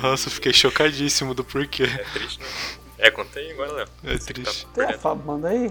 Nossa, 0.00 0.28
eu 0.28 0.32
fiquei 0.32 0.54
chocadíssimo 0.54 1.34
do 1.34 1.44
porquê. 1.44 1.82
É 1.82 2.04
triste, 2.14 2.40
né? 2.40 2.46
É, 2.96 3.10
contei 3.10 3.52
agora, 3.52 3.72
Léo. 3.72 3.88
É 4.04 4.16
Você 4.16 4.32
triste. 4.32 4.64
Tá 4.64 4.86
Tem 4.86 4.94
a 4.94 4.98
Fábio, 4.98 5.26
manda 5.26 5.50
aí. 5.50 5.70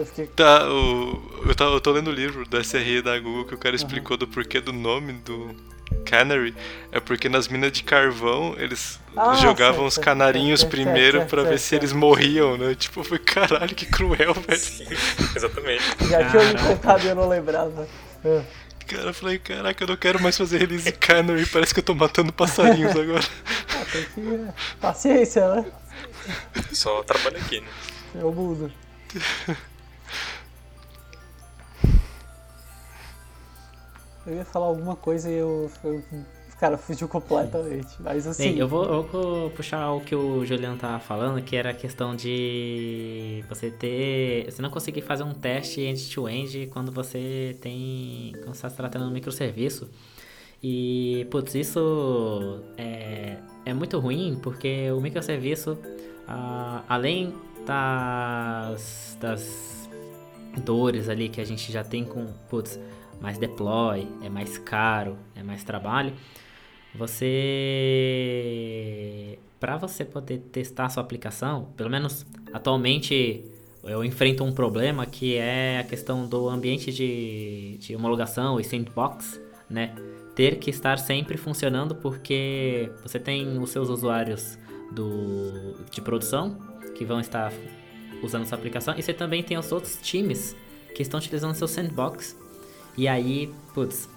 Eu 0.00 0.06
fiquei... 0.06 0.26
Tá, 0.28 0.66
o... 0.66 1.42
eu, 1.46 1.54
tô, 1.54 1.74
eu 1.74 1.80
tô 1.80 1.92
lendo 1.92 2.08
o 2.08 2.12
livro 2.12 2.48
do 2.48 2.64
SRE 2.64 3.02
da 3.02 3.18
Google 3.18 3.44
que 3.44 3.54
o 3.54 3.58
cara 3.58 3.76
explicou 3.76 4.16
do 4.16 4.26
porquê 4.26 4.58
do 4.58 4.72
nome 4.72 5.12
do 5.12 5.54
Canary. 6.06 6.54
É 6.90 6.98
porque 6.98 7.28
nas 7.28 7.48
minas 7.48 7.70
de 7.70 7.82
carvão 7.82 8.54
eles 8.56 8.98
ah, 9.14 9.34
jogavam 9.34 9.84
os 9.84 9.98
canarinhos 9.98 10.64
primeiro 10.64 11.26
para 11.26 11.42
ver 11.42 11.58
se 11.58 11.74
eles 11.74 11.92
morriam, 11.92 12.56
né? 12.56 12.74
Tipo, 12.74 13.04
foi 13.04 13.18
caralho, 13.18 13.74
que 13.74 13.84
cruel, 13.84 14.32
velho. 14.32 14.58
Sim, 14.58 14.86
exatamente. 15.36 15.84
Já 16.08 16.30
tinha 16.30 16.44
me 16.44 16.58
contado 16.58 17.04
e 17.04 17.08
eu 17.08 17.14
não 17.14 17.28
lembrava. 17.28 17.86
É. 18.24 18.42
Cara, 18.86 19.10
eu 19.10 19.14
falei, 19.14 19.38
caraca, 19.38 19.84
eu 19.84 19.88
não 19.88 19.96
quero 19.96 20.22
mais 20.22 20.36
fazer 20.36 20.58
release 20.58 20.90
canary, 20.92 21.44
parece 21.44 21.74
que 21.74 21.80
eu 21.80 21.84
tô 21.84 21.94
matando 21.94 22.32
passarinhos 22.32 22.96
agora. 22.96 23.24
Ah, 23.72 23.84
tem 23.92 24.04
que... 24.04 24.78
Paciência, 24.80 25.54
né? 25.54 25.64
Só 26.72 27.02
trabalho 27.04 27.36
aqui, 27.36 27.60
né? 27.60 27.68
É 28.20 28.24
o 28.24 28.32
mundo. 28.32 28.70
Eu 34.26 34.36
ia 34.36 34.44
falar 34.44 34.66
alguma 34.66 34.96
coisa 34.96 35.30
e 35.30 35.34
eu, 35.34 35.70
eu 35.82 36.02
cara, 36.60 36.76
fugiu 36.76 37.08
completamente. 37.08 37.96
Mas 38.00 38.26
assim. 38.26 38.50
Bem, 38.50 38.58
eu 38.58 38.68
vou, 38.68 38.84
eu 38.84 39.02
vou 39.02 39.50
puxar 39.50 39.90
o 39.92 40.00
que 40.00 40.14
o 40.14 40.44
Juliano 40.44 40.76
tava 40.76 41.00
falando, 41.00 41.42
que 41.42 41.56
era 41.56 41.70
a 41.70 41.74
questão 41.74 42.14
de 42.14 43.42
você 43.48 43.70
ter. 43.70 44.44
Você 44.50 44.60
não 44.60 44.70
conseguir 44.70 45.00
fazer 45.00 45.22
um 45.22 45.32
teste 45.32 45.80
end-to-end 45.80 46.68
quando 46.70 46.92
você 46.92 47.56
tem. 47.62 48.32
Quando 48.44 48.54
você 48.54 48.66
está 48.66 48.70
tratando 48.70 49.06
um 49.06 49.10
microserviço. 49.10 49.88
E, 50.62 51.26
putz, 51.30 51.54
isso 51.54 52.60
é, 52.76 53.38
é 53.64 53.72
muito 53.72 53.98
ruim 53.98 54.38
porque 54.42 54.90
o 54.90 55.00
microserviço, 55.00 55.78
além 56.86 57.32
das, 57.66 59.16
das 59.18 59.88
dores 60.62 61.08
ali 61.08 61.30
que 61.30 61.40
a 61.40 61.46
gente 61.46 61.72
já 61.72 61.82
tem 61.82 62.04
com, 62.04 62.26
putz, 62.50 62.78
mais 63.20 63.38
deploy, 63.38 64.08
é 64.22 64.28
mais 64.28 64.58
caro, 64.58 65.16
é 65.34 65.42
mais 65.42 65.64
trabalho, 65.64 66.12
você 66.94 67.38
para 69.58 69.76
você 69.76 70.04
poder 70.04 70.38
testar 70.50 70.86
a 70.86 70.88
sua 70.88 71.02
aplicação, 71.02 71.68
pelo 71.76 71.90
menos 71.90 72.24
atualmente 72.52 73.44
eu 73.84 74.04
enfrento 74.04 74.44
um 74.44 74.52
problema 74.52 75.06
que 75.06 75.36
é 75.36 75.78
a 75.78 75.84
questão 75.84 76.26
do 76.26 76.48
ambiente 76.48 76.92
de, 76.92 77.78
de 77.78 77.96
homologação 77.96 78.60
e 78.60 78.64
sandbox, 78.64 79.40
né? 79.68 79.94
Ter 80.34 80.58
que 80.58 80.70
estar 80.70 80.98
sempre 80.98 81.36
funcionando 81.36 81.94
porque 81.94 82.90
você 83.02 83.18
tem 83.18 83.58
os 83.58 83.70
seus 83.70 83.88
usuários 83.88 84.58
do, 84.92 85.74
de 85.90 86.00
produção 86.00 86.58
que 86.94 87.04
vão 87.04 87.20
estar 87.20 87.52
usando 88.22 88.42
essa 88.42 88.54
aplicação. 88.54 88.94
E 88.96 89.02
você 89.02 89.12
também 89.14 89.42
tem 89.42 89.56
os 89.56 89.72
outros 89.72 89.98
times 90.02 90.56
que 90.94 91.02
estão 91.02 91.18
utilizando 91.18 91.54
seu 91.54 91.68
sandbox. 91.68 92.36
E 92.96 93.08
aí, 93.08 93.52
putz, 93.74 94.08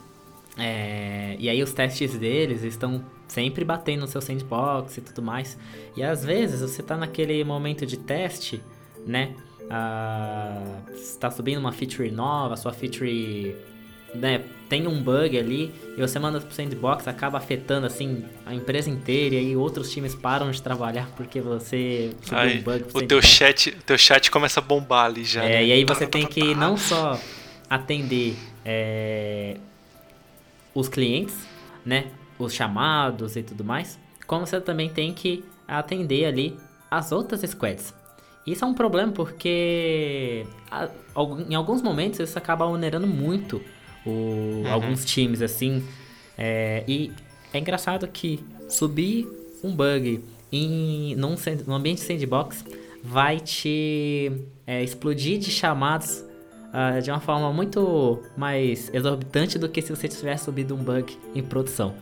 é, 0.58 1.36
e 1.40 1.50
aí 1.50 1.62
os 1.64 1.74
testes 1.74 2.18
deles 2.18 2.64
estão 2.64 3.04
sempre 3.28 3.66
batendo 3.66 4.02
no 4.02 4.08
seu 4.08 4.22
sandbox 4.22 4.98
e 4.98 5.02
tudo 5.02 5.22
mais. 5.22 5.58
E 5.96 6.04
às 6.04 6.24
vezes 6.24 6.62
você 6.62 6.82
está 6.82 6.96
naquele 6.96 7.44
momento 7.44 7.86
de 7.86 7.98
teste, 7.98 8.62
né? 9.06 9.34
Ah, 9.70 10.82
está 10.94 11.32
subindo 11.32 11.58
uma 11.58 11.72
feature 11.72 12.12
nova, 12.12 12.56
sua 12.56 12.74
feature 12.74 13.56
né, 14.14 14.42
tem 14.70 14.86
um 14.88 15.02
bug 15.02 15.38
ali 15.38 15.74
e 15.98 16.02
você 16.02 16.20
manda 16.20 16.40
pro 16.40 16.54
sandbox, 16.54 17.08
acaba 17.08 17.38
afetando 17.38 17.88
assim 17.88 18.24
a 18.46 18.54
empresa 18.54 18.90
inteira 18.90 19.36
e 19.36 19.38
aí 19.40 19.56
outros 19.56 19.92
times 19.92 20.14
param 20.14 20.52
de 20.52 20.62
trabalhar 20.62 21.10
porque 21.16 21.42
você 21.42 22.12
subiu 22.22 22.38
Aí, 22.38 22.60
um 22.60 22.62
bug 22.62 22.84
pro 22.84 23.04
o 23.04 23.08
teu 23.08 23.22
chat, 23.22 23.70
o 23.70 23.84
teu 23.84 23.98
chat 23.98 24.30
começa 24.30 24.60
a 24.60 24.64
bombar 24.64 25.06
ali 25.06 25.24
já. 25.24 25.44
É, 25.44 25.48
né? 25.48 25.66
e 25.66 25.72
aí 25.72 25.86
você 25.86 26.06
tem 26.06 26.28
que 26.28 26.54
não 26.54 26.78
só 26.78 27.20
atender 27.70 28.36
é, 28.66 29.58
os 30.74 30.88
clientes, 30.90 31.36
né? 31.86 32.08
Os 32.40 32.54
chamados 32.54 33.36
e 33.36 33.44
tudo 33.44 33.64
mais, 33.64 34.00
como 34.26 34.46
você 34.46 34.60
também 34.60 34.90
tem 34.90 35.14
que 35.14 35.44
atender 35.68 36.26
ali 36.26 36.58
as 36.90 37.12
outras 37.12 37.42
squads. 37.42 37.94
Isso 38.46 38.66
é 38.66 38.68
um 38.68 38.74
problema 38.74 39.12
porque 39.12 40.46
a- 40.70 40.90
em 41.50 41.56
alguns 41.56 41.82
momentos 41.82 42.20
isso 42.20 42.38
acaba 42.38 42.66
onerando 42.66 43.08
muito 43.08 43.62
o- 44.06 44.64
alguns 44.70 45.06
times 45.06 45.42
assim. 45.42 45.84
É, 46.38 46.84
e 46.88 47.12
é 47.54 47.60
engraçado 47.60 48.08
que 48.08 48.44
subir 48.68 49.28
um 49.64 49.74
bug 49.74 50.24
em 50.52 51.16
num, 51.16 51.36
num 51.66 51.74
ambiente 51.76 52.02
sandbox 52.02 52.66
vai 53.04 53.40
te 53.40 54.32
é, 54.68 54.84
explodir 54.84 55.38
de 55.40 55.52
chamados 55.52 56.24
ah, 56.74 57.00
de 57.00 57.12
uma 57.12 57.20
forma 57.20 57.54
muito 57.54 58.22
mais 58.36 58.90
exorbitante 58.94 59.60
do 59.60 59.70
que 59.70 59.82
se 59.82 59.96
você 59.96 60.08
tivesse 60.08 60.46
subido 60.46 60.74
um 60.76 60.84
bug 60.84 61.16
em 61.36 61.44
produção. 61.44 61.94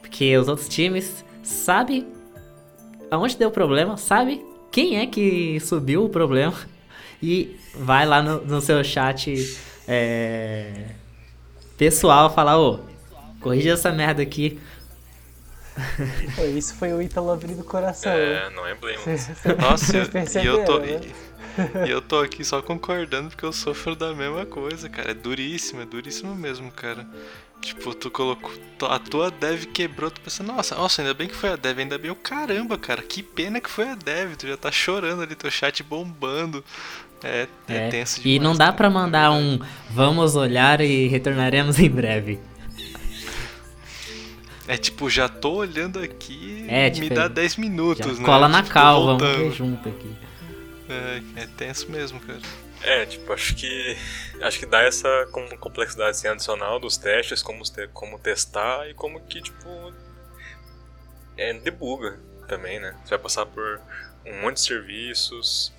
Porque 0.00 0.36
os 0.38 0.48
outros 0.48 0.68
times 0.68 1.22
sabem 1.42 2.06
aonde 3.10 3.36
deu 3.36 3.48
o 3.50 3.52
problema, 3.52 3.96
sabe 3.98 4.42
quem 4.72 4.98
é 4.98 5.06
que 5.06 5.60
subiu 5.60 6.04
o 6.04 6.08
problema 6.08 6.54
e 7.22 7.56
vai 7.74 8.06
lá 8.06 8.22
no, 8.22 8.40
no 8.44 8.60
seu 8.60 8.82
chat 8.82 9.58
é, 9.86 10.86
pessoal 11.76 12.32
falar, 12.32 12.58
ô, 12.58 12.80
corrija 13.40 13.72
essa 13.72 13.92
merda 13.92 14.22
aqui. 14.22 14.58
Isso 16.56 16.74
foi 16.74 16.92
o 16.92 17.00
Ítalo 17.00 17.30
abrindo 17.30 17.60
o 17.60 17.64
coração. 17.64 18.12
É, 18.12 18.50
não 18.50 18.66
é 18.66 18.74
blame. 18.76 18.98
Nossa, 19.60 19.96
eu- 19.96 20.42
e 20.42 20.46
eu 20.46 20.64
tô. 20.64 20.78
né? 20.78 21.00
E, 21.02 21.29
e 21.86 21.90
eu 21.90 22.00
tô 22.00 22.20
aqui 22.20 22.44
só 22.44 22.60
concordando 22.62 23.28
porque 23.30 23.44
eu 23.44 23.52
sofro 23.52 23.94
da 23.94 24.14
mesma 24.14 24.46
coisa, 24.46 24.88
cara. 24.88 25.10
É 25.10 25.14
duríssimo, 25.14 25.82
é 25.82 25.86
duríssimo 25.86 26.34
mesmo, 26.34 26.70
cara. 26.70 27.06
Tipo, 27.60 27.94
tu 27.94 28.10
colocou. 28.10 28.50
A 28.88 28.98
tua 28.98 29.30
dev 29.30 29.66
quebrou, 29.66 30.10
tu 30.10 30.20
pensa, 30.20 30.42
nossa, 30.42 30.74
nossa, 30.74 31.02
ainda 31.02 31.12
bem 31.12 31.28
que 31.28 31.34
foi 31.36 31.50
a 31.50 31.56
dev, 31.56 31.78
ainda 31.78 31.98
bem 31.98 32.10
o 32.10 32.16
caramba, 32.16 32.78
cara. 32.78 33.02
Que 33.02 33.22
pena 33.22 33.60
que 33.60 33.68
foi 33.68 33.88
a 33.88 33.94
dev, 33.94 34.34
tu 34.36 34.46
já 34.48 34.56
tá 34.56 34.72
chorando 34.72 35.22
ali, 35.22 35.34
teu 35.34 35.50
chat 35.50 35.82
bombando. 35.82 36.64
É, 37.22 37.46
é, 37.68 37.88
É, 37.88 37.88
tenso 37.90 38.20
e 38.24 38.38
demais, 38.38 38.42
não 38.42 38.56
dá 38.56 38.72
pra 38.72 38.88
mandar 38.88 39.30
um 39.30 39.58
vamos 39.90 40.36
olhar 40.36 40.80
e 40.80 41.06
retornaremos 41.08 41.78
em 41.78 41.90
breve. 41.90 42.40
É 44.66 44.76
tipo, 44.76 45.10
já 45.10 45.28
tô 45.28 45.54
olhando 45.56 45.98
aqui, 45.98 46.64
É, 46.68 46.84
me 46.84 46.90
tipo, 46.92 47.14
dá 47.14 47.28
10 47.28 47.54
Já 47.54 47.60
minutos, 47.60 48.18
né? 48.18 48.24
cola 48.24 48.48
na 48.48 48.62
Tipo, 48.62 48.74
cal, 48.74 49.04
vamos 49.04 49.22
ver 49.36 49.50
junto 49.52 49.88
aqui. 49.88 50.16
É, 50.92 51.42
é 51.42 51.46
tenso 51.46 51.90
mesmo, 51.90 52.20
cara. 52.20 52.40
É, 52.82 53.04
tipo, 53.04 53.32
acho 53.32 53.54
que 53.56 53.96
acho 54.40 54.58
que 54.58 54.66
dá 54.66 54.82
essa 54.82 55.28
com- 55.30 55.48
complexidade 55.58 56.10
assim, 56.10 56.28
adicional 56.28 56.78
dos 56.80 56.96
testes, 56.96 57.42
como, 57.42 57.62
como 57.92 58.18
testar 58.18 58.88
e 58.88 58.94
como 58.94 59.20
que, 59.26 59.42
tipo, 59.42 59.92
é, 61.36 61.52
debuga 61.54 62.18
também, 62.48 62.80
né? 62.80 62.96
Você 63.04 63.10
vai 63.10 63.18
passar 63.18 63.46
por 63.46 63.80
um 64.24 64.40
monte 64.42 64.56
de 64.56 64.62
serviços, 64.62 65.72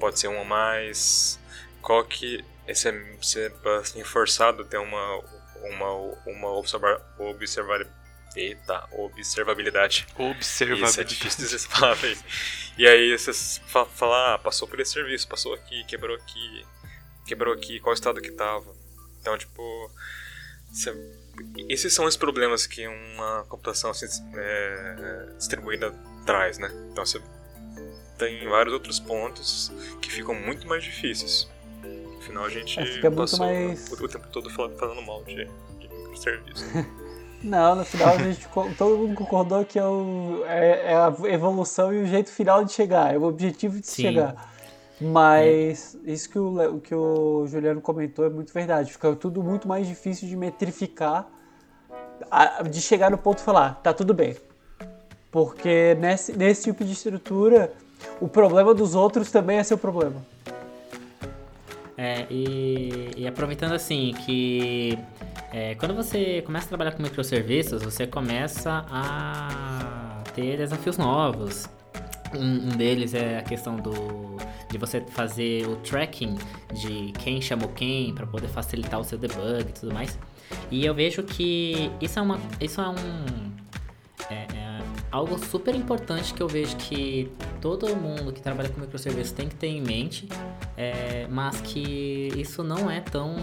pode 0.00 0.18
ser 0.18 0.28
um 0.28 0.40
a 0.40 0.44
mais, 0.44 1.38
qual 1.80 2.04
que 2.04 2.44
esse 2.66 2.88
é, 2.88 2.92
é 3.96 4.04
forçado 4.04 4.64
ter 4.64 4.78
uma 4.78 5.22
uma 5.62 5.90
uma 6.26 6.48
observar, 6.52 7.00
observar 7.18 7.86
eita, 8.36 8.86
observabilidade 8.92 10.06
isso, 10.08 10.22
é 10.22 10.30
Observabilidade. 10.30 11.04
difícil 11.08 11.40
dizer 11.44 11.56
essa 11.56 11.68
palavra 11.68 12.08
aí. 12.08 12.18
E 12.76 12.86
aí 12.86 13.16
você 13.18 13.32
fa- 13.66 13.86
fala, 13.86 14.34
ah, 14.34 14.38
passou 14.38 14.68
por 14.68 14.78
esse 14.80 14.92
serviço, 14.92 15.26
passou 15.28 15.54
aqui, 15.54 15.82
quebrou 15.84 16.16
aqui, 16.16 16.66
quebrou 17.26 17.52
aqui, 17.54 17.80
qual 17.80 17.92
estado 17.94 18.20
que 18.20 18.30
tava. 18.30 18.72
Então, 19.20 19.36
tipo, 19.36 19.90
você- 20.70 20.94
esses 21.68 21.92
são 21.92 22.04
os 22.04 22.16
problemas 22.16 22.66
que 22.66 22.86
uma 22.86 23.44
computação 23.48 23.90
assim, 23.90 24.06
é, 24.36 25.28
distribuída 25.36 25.92
traz, 26.26 26.58
né? 26.58 26.70
Então 26.92 27.04
você 27.04 27.20
tem 28.18 28.46
vários 28.48 28.72
outros 28.74 28.98
pontos 29.00 29.72
que 30.02 30.10
ficam 30.10 30.34
muito 30.34 30.66
mais 30.66 30.82
difíceis. 30.84 31.48
Afinal, 32.20 32.44
a 32.44 32.50
gente 32.50 32.78
É, 32.78 33.10
passou 33.10 33.38
mais- 33.40 33.90
o, 33.92 34.08
tempo 34.08 34.26
todo 34.28 34.50
falando, 34.50 34.76
mal 35.02 35.22
de, 35.24 35.44
de 35.78 35.88
microserviço. 35.88 36.64
Não, 37.42 37.76
no 37.76 37.84
final 37.84 38.08
a 38.08 38.18
gente, 38.18 38.48
todo 38.76 38.98
mundo 38.98 39.14
concordou 39.14 39.64
que 39.64 39.78
é, 39.78 39.84
o, 39.84 40.42
é, 40.46 40.92
é 40.92 40.96
a 40.96 41.14
evolução 41.32 41.92
e 41.92 42.02
o 42.02 42.06
jeito 42.06 42.30
final 42.30 42.64
de 42.64 42.72
chegar, 42.72 43.14
é 43.14 43.18
o 43.18 43.22
objetivo 43.22 43.80
de 43.80 43.86
Sim. 43.86 44.02
chegar. 44.02 44.34
Mas 45.00 45.96
isso 46.04 46.28
que 46.28 46.38
o, 46.38 46.80
que 46.80 46.94
o 46.94 47.46
Juliano 47.46 47.80
comentou 47.80 48.24
é 48.24 48.28
muito 48.28 48.52
verdade. 48.52 48.92
Fica 48.92 49.14
tudo 49.14 49.42
muito 49.42 49.68
mais 49.68 49.86
difícil 49.86 50.28
de 50.28 50.36
metrificar, 50.36 51.28
de 52.68 52.80
chegar 52.80 53.10
no 53.10 53.18
ponto 53.18 53.38
e 53.38 53.42
falar, 53.42 53.80
tá 53.82 53.92
tudo 53.92 54.12
bem. 54.12 54.36
Porque 55.30 55.96
nesse, 56.00 56.36
nesse 56.36 56.64
tipo 56.64 56.84
de 56.84 56.92
estrutura, 56.92 57.72
o 58.20 58.26
problema 58.26 58.74
dos 58.74 58.96
outros 58.96 59.30
também 59.30 59.58
é 59.58 59.62
seu 59.62 59.78
problema. 59.78 60.20
É, 62.00 62.28
e, 62.30 63.10
e 63.16 63.26
aproveitando 63.26 63.72
assim 63.72 64.14
que 64.24 64.96
é, 65.52 65.74
quando 65.74 65.94
você 65.94 66.40
começa 66.42 66.66
a 66.66 66.68
trabalhar 66.68 66.92
com 66.92 67.02
microserviços, 67.02 67.82
você 67.82 68.06
começa 68.06 68.86
a 68.88 70.22
ter 70.32 70.56
desafios 70.58 70.96
novos. 70.96 71.68
Um, 72.32 72.68
deles 72.76 73.14
é 73.14 73.38
a 73.38 73.42
questão 73.42 73.76
do 73.76 74.38
de 74.70 74.76
você 74.76 75.00
fazer 75.00 75.66
o 75.66 75.76
tracking 75.76 76.36
de 76.74 77.10
quem 77.18 77.40
chamou 77.40 77.70
quem 77.70 78.14
para 78.14 78.26
poder 78.26 78.48
facilitar 78.48 79.00
o 79.00 79.04
seu 79.04 79.18
debug 79.18 79.62
e 79.62 79.72
tudo 79.72 79.92
mais. 79.92 80.16
E 80.70 80.84
eu 80.84 80.94
vejo 80.94 81.24
que 81.24 81.90
isso 82.00 82.18
é 82.18 82.22
uma 82.22 82.38
isso 82.60 82.80
é 82.80 82.88
um 82.88 82.94
é, 84.30 84.46
é 84.54 84.57
algo 85.10 85.38
super 85.38 85.74
importante 85.74 86.34
que 86.34 86.42
eu 86.42 86.48
vejo 86.48 86.76
que 86.76 87.30
todo 87.60 87.94
mundo 87.96 88.32
que 88.32 88.40
trabalha 88.40 88.68
com 88.68 88.80
microserviços 88.80 89.32
tem 89.32 89.48
que 89.48 89.54
ter 89.54 89.68
em 89.68 89.82
mente, 89.82 90.28
é, 90.76 91.26
mas 91.28 91.60
que 91.60 92.28
isso 92.36 92.62
não 92.62 92.90
é 92.90 93.00
tão, 93.00 93.36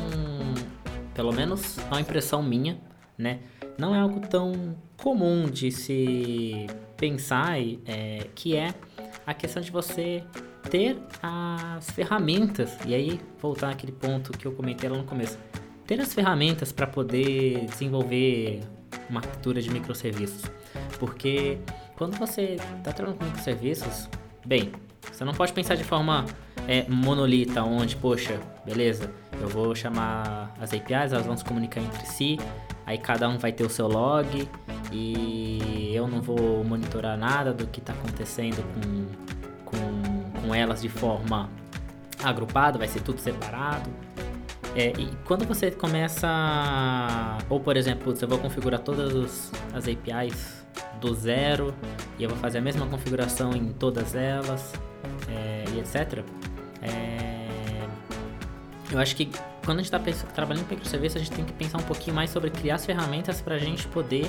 pelo 1.13 1.33
menos 1.33 1.77
a 1.89 1.99
impressão 1.99 2.43
minha, 2.43 2.79
né? 3.17 3.39
Não 3.77 3.93
é 3.93 3.99
algo 3.99 4.19
tão 4.27 4.75
comum 4.95 5.49
de 5.49 5.71
se 5.71 6.67
pensar, 6.95 7.59
é, 7.85 8.27
que 8.33 8.55
é 8.55 8.73
a 9.25 9.33
questão 9.33 9.61
de 9.61 9.71
você 9.71 10.23
ter 10.69 10.97
as 11.21 11.89
ferramentas, 11.91 12.77
e 12.85 12.95
aí 12.95 13.19
voltar 13.41 13.71
àquele 13.71 13.91
ponto 13.91 14.31
que 14.37 14.45
eu 14.45 14.51
comentei 14.51 14.89
lá 14.89 14.97
no 14.97 15.03
começo, 15.03 15.37
ter 15.85 15.99
as 15.99 16.13
ferramentas 16.13 16.71
para 16.71 16.87
poder 16.87 17.65
desenvolver 17.65 18.61
uma 19.09 19.19
arquitetura 19.19 19.61
de 19.61 19.69
microserviços. 19.69 20.49
Porque 20.99 21.57
quando 21.95 22.17
você 22.17 22.57
está 22.77 22.91
trabalhando 22.91 23.19
com 23.19 23.25
microserviços, 23.25 24.09
bem, 24.45 24.71
você 25.11 25.23
não 25.23 25.33
pode 25.33 25.53
pensar 25.53 25.75
de 25.75 25.83
forma 25.83 26.25
é, 26.67 26.85
monolita, 26.89 27.63
onde, 27.63 27.95
poxa, 27.95 28.39
beleza, 28.65 29.11
eu 29.39 29.47
vou 29.47 29.75
chamar 29.75 30.53
as 30.59 30.73
APIs, 30.73 31.13
elas 31.13 31.25
vão 31.25 31.37
se 31.37 31.43
comunicar 31.43 31.81
entre 31.81 32.05
si, 32.05 32.39
aí 32.85 32.97
cada 32.97 33.29
um 33.29 33.37
vai 33.37 33.51
ter 33.51 33.63
o 33.63 33.69
seu 33.69 33.87
log 33.87 34.49
e 34.91 35.91
eu 35.93 36.07
não 36.07 36.21
vou 36.21 36.63
monitorar 36.63 37.17
nada 37.17 37.53
do 37.53 37.67
que 37.67 37.79
está 37.79 37.93
acontecendo 37.93 38.63
com, 38.73 39.77
com, 39.77 40.41
com 40.41 40.55
elas 40.55 40.81
de 40.81 40.89
forma 40.89 41.49
agrupada, 42.23 42.77
vai 42.77 42.87
ser 42.87 43.01
tudo 43.01 43.19
separado. 43.19 43.89
É, 44.75 44.91
e 44.99 45.09
quando 45.23 45.45
você 45.45 45.71
começa. 45.71 46.27
Ou 47.49 47.61
por 47.61 47.77
exemplo, 47.77 48.13
eu 48.19 48.27
vou 48.27 48.37
configurar 48.37 48.81
todas 48.81 49.49
as 49.73 49.87
APIs 49.87 50.64
do 50.99 51.13
zero 51.13 51.73
e 52.17 52.23
eu 52.23 52.29
vou 52.29 52.37
fazer 52.37 52.59
a 52.59 52.61
mesma 52.61 52.85
configuração 52.87 53.55
em 53.55 53.73
todas 53.73 54.15
elas 54.15 54.73
é, 55.29 55.65
e 55.73 55.79
etc. 55.79 56.23
É, 56.81 57.47
eu 58.91 58.99
acho 58.99 59.15
que 59.15 59.29
quando 59.65 59.79
a 59.79 59.83
gente 59.83 59.93
está 59.93 60.27
trabalhando 60.27 60.65
em 60.65 60.69
microserviços, 60.69 61.17
a 61.17 61.19
gente 61.19 61.31
tem 61.31 61.43
que 61.43 61.53
pensar 61.53 61.79
um 61.79 61.83
pouquinho 61.83 62.15
mais 62.15 62.29
sobre 62.29 62.49
criar 62.51 62.75
as 62.75 62.85
ferramentas 62.85 63.41
para 63.41 63.55
a 63.55 63.57
gente 63.57 63.87
poder, 63.87 64.25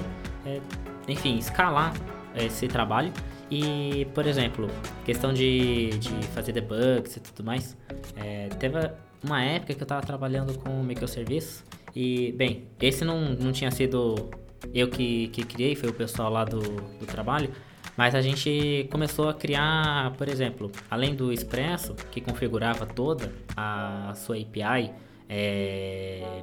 é, 0.47 0.61
enfim, 1.07 1.37
escalar 1.37 1.93
esse 2.35 2.69
trabalho 2.69 3.13
E, 3.51 4.07
por 4.15 4.27
exemplo, 4.27 4.69
questão 5.05 5.33
de, 5.33 5.91
de 5.99 6.11
fazer 6.35 6.53
debugs 6.53 7.17
e 7.17 7.21
tudo 7.21 7.45
mais, 7.45 7.77
é, 8.17 8.49
teve 8.59 8.77
uma 9.23 9.43
época 9.43 9.75
que 9.75 9.81
eu 9.81 9.85
estava 9.85 10.05
trabalhando 10.05 10.59
com 10.59 10.83
microserviços 10.83 11.65
e, 11.95 12.33
bem, 12.33 12.65
esse 12.81 13.05
não, 13.05 13.21
não 13.21 13.53
tinha 13.53 13.71
sido 13.71 14.29
eu 14.75 14.89
que, 14.89 15.29
que 15.29 15.45
criei, 15.45 15.75
foi 15.75 15.91
o 15.91 15.93
pessoal 15.93 16.31
lá 16.31 16.45
do, 16.45 16.61
do 16.61 17.07
trabalho, 17.07 17.51
mas 17.97 18.15
a 18.15 18.21
gente 18.21 18.87
começou 18.91 19.29
a 19.29 19.35
criar, 19.35 20.13
por 20.19 20.29
exemplo, 20.29 20.71
além 20.91 21.15
do 21.15 21.33
Expresso, 21.33 21.95
que 22.11 22.21
configurava 22.21 22.85
toda 22.87 23.33
a 23.57 24.13
sua 24.15 24.37
API, 24.37 24.93
é, 25.29 26.43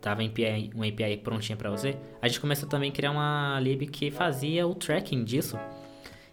tava 0.00 0.22
API, 0.22 0.70
uma 0.74 0.86
API 0.86 1.16
prontinha 1.16 1.56
para 1.56 1.70
você, 1.70 1.96
a 2.20 2.28
gente 2.28 2.40
começou 2.40 2.68
também 2.68 2.90
a 2.90 2.92
criar 2.92 3.10
uma 3.12 3.58
lib 3.60 3.86
que 3.86 4.10
fazia 4.10 4.66
o 4.66 4.74
tracking 4.74 5.24
disso. 5.24 5.58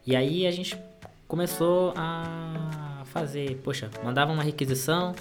E 0.06 0.16
aí 0.16 0.46
a 0.46 0.52
gente 0.52 0.78
começou 1.28 1.94
a 1.96 3.04
fazer, 3.06 3.58
poxa, 3.64 3.90
mandava 4.04 4.32
uma 4.32 4.44
requisição 4.44 5.16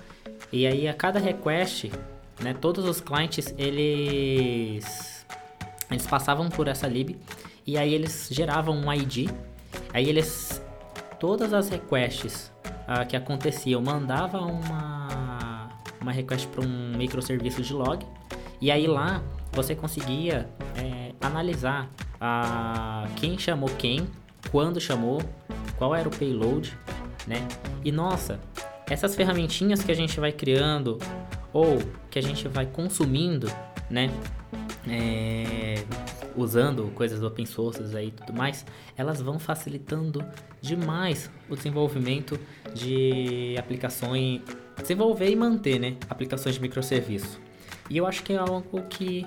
e 0.52 0.66
aí 0.66 0.86
a 0.88 0.94
cada 0.94 1.18
request, 1.18 1.90
né, 2.40 2.54
todos 2.54 2.84
os 2.84 3.00
clientes 3.00 3.54
eles 3.56 5.15
eles 5.90 6.06
passavam 6.06 6.48
por 6.48 6.68
essa 6.68 6.86
lib 6.86 7.16
e 7.66 7.78
aí 7.78 7.92
eles 7.94 8.28
geravam 8.30 8.76
um 8.76 8.92
ID. 8.92 9.30
Aí 9.92 10.08
eles 10.08 10.62
todas 11.18 11.52
as 11.52 11.68
requests 11.68 12.52
uh, 12.64 13.06
que 13.08 13.16
aconteciam 13.16 13.80
mandava 13.82 14.38
uma 14.38 15.68
uma 16.00 16.12
request 16.12 16.46
para 16.48 16.64
um 16.64 16.96
microserviço 16.96 17.62
de 17.62 17.72
log 17.72 18.06
e 18.60 18.70
aí 18.70 18.86
lá 18.86 19.22
você 19.52 19.74
conseguia 19.74 20.48
é, 20.76 21.12
analisar 21.20 21.90
uh, 22.16 23.12
quem 23.16 23.38
chamou 23.38 23.68
quem, 23.78 24.06
quando 24.50 24.80
chamou, 24.80 25.20
qual 25.78 25.94
era 25.94 26.08
o 26.08 26.16
payload, 26.16 26.76
né? 27.26 27.36
E 27.84 27.90
nossa, 27.90 28.38
essas 28.88 29.14
ferramentinhas 29.14 29.82
que 29.82 29.90
a 29.90 29.94
gente 29.94 30.20
vai 30.20 30.32
criando 30.32 30.98
ou 31.56 31.78
que 32.10 32.18
a 32.18 32.22
gente 32.22 32.46
vai 32.48 32.66
consumindo, 32.66 33.50
né? 33.88 34.10
É, 34.86 35.82
usando 36.36 36.92
coisas 36.94 37.22
open 37.22 37.46
sources 37.46 37.94
aí 37.94 38.08
e 38.08 38.10
tudo 38.10 38.34
mais, 38.34 38.66
elas 38.94 39.22
vão 39.22 39.38
facilitando 39.38 40.22
demais 40.60 41.30
o 41.48 41.56
desenvolvimento 41.56 42.38
de 42.74 43.56
aplicações, 43.58 44.42
desenvolver 44.78 45.30
e 45.30 45.34
manter, 45.34 45.80
né, 45.80 45.96
aplicações 46.10 46.56
de 46.56 46.60
microserviço. 46.60 47.40
E 47.88 47.96
eu 47.96 48.06
acho 48.06 48.22
que 48.22 48.34
é 48.34 48.36
algo 48.36 48.82
que 48.82 49.24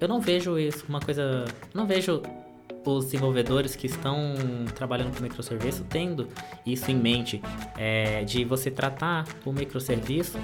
eu 0.00 0.06
não 0.06 0.20
vejo 0.20 0.56
isso, 0.56 0.84
uma 0.88 1.00
coisa, 1.00 1.46
não 1.74 1.84
vejo 1.84 2.22
os 2.84 3.06
desenvolvedores 3.06 3.74
que 3.74 3.88
estão 3.88 4.36
trabalhando 4.76 5.16
com 5.16 5.22
microserviço 5.22 5.84
tendo 5.88 6.28
isso 6.64 6.88
em 6.90 6.94
mente, 6.94 7.42
é, 7.76 8.22
de 8.22 8.44
você 8.44 8.70
tratar 8.70 9.26
o 9.44 9.52
microserviço 9.52 10.38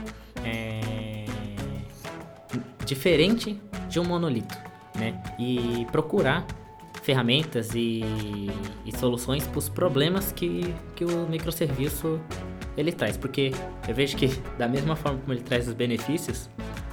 é, 0.44 1.11
diferente 2.84 3.60
de 3.88 4.00
um 4.00 4.04
monolito 4.04 4.72
né? 4.94 5.20
E 5.38 5.86
procurar 5.90 6.46
ferramentas 7.02 7.74
e, 7.74 8.02
e 8.84 8.96
soluções 8.96 9.46
para 9.46 9.58
os 9.58 9.68
problemas 9.68 10.30
que, 10.32 10.74
que 10.94 11.04
o 11.04 11.28
microserviço 11.28 12.20
ele 12.76 12.92
traz, 12.92 13.16
porque 13.16 13.52
eu 13.88 13.94
vejo 13.94 14.16
que 14.16 14.28
da 14.56 14.68
mesma 14.68 14.94
forma 14.94 15.18
como 15.18 15.32
ele 15.32 15.42
traz 15.42 15.68
os 15.68 15.74
benefícios, 15.74 16.48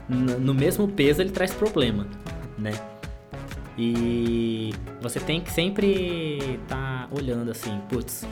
no, 0.07 0.53
mesmo 0.53 0.88
peso 0.88 1.22
ele 1.22 1.30
traz 1.30 1.53
problema, 1.53 2.07
né? 2.57 2.72
E 3.77 4.73
você 4.99 5.19
tem 5.19 5.40
que 5.40 5.52
sempre 5.52 6.38
estar 6.64 7.07
tá 7.07 7.10
olhando 7.11 7.52
assim, 7.52 7.80
putz, 7.88 8.27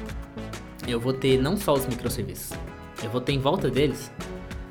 eu 0.87 0.99
vou 0.99 1.13
ter 1.13 1.39
não 1.39 1.55
só 1.55 1.73
os 1.73 1.85
microserviços, 1.85 2.57
eu 3.03 3.09
vou 3.09 3.21
ter 3.21 3.33
em 3.33 3.39
volta 3.39 3.69
deles 3.69 4.11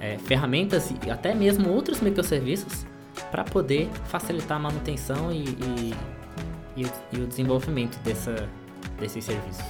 é, 0.07 0.19
ferramentas 0.19 0.93
e 1.05 1.11
até 1.11 1.35
mesmo 1.35 1.69
outros 1.71 2.01
microserviços 2.01 2.87
para 3.31 3.43
poder 3.45 3.89
facilitar 4.07 4.57
a 4.57 4.61
manutenção 4.61 5.33
e, 5.33 5.45
e, 5.45 5.95
e, 6.77 6.85
o, 6.85 6.91
e 7.13 7.21
o, 7.21 7.27
desenvolvimento 7.27 7.99
dessa, 8.01 8.49
desses 9.01 9.25
serviços. 9.25 9.65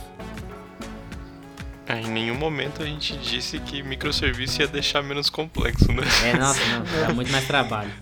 É, 1.88 2.00
em 2.00 2.10
nenhum 2.10 2.34
momento 2.34 2.82
a 2.82 2.84
gente 2.84 3.16
disse 3.18 3.60
que 3.60 3.80
microserviço 3.82 4.60
ia 4.60 4.66
deixar 4.66 5.02
menos 5.02 5.30
complexo, 5.30 5.92
né? 5.92 6.02
É, 6.24 6.36
nossa, 6.36 6.60
não, 6.66 6.84
dá 7.06 7.14
muito 7.14 7.30
mais 7.30 7.46
trabalho. 7.46 7.92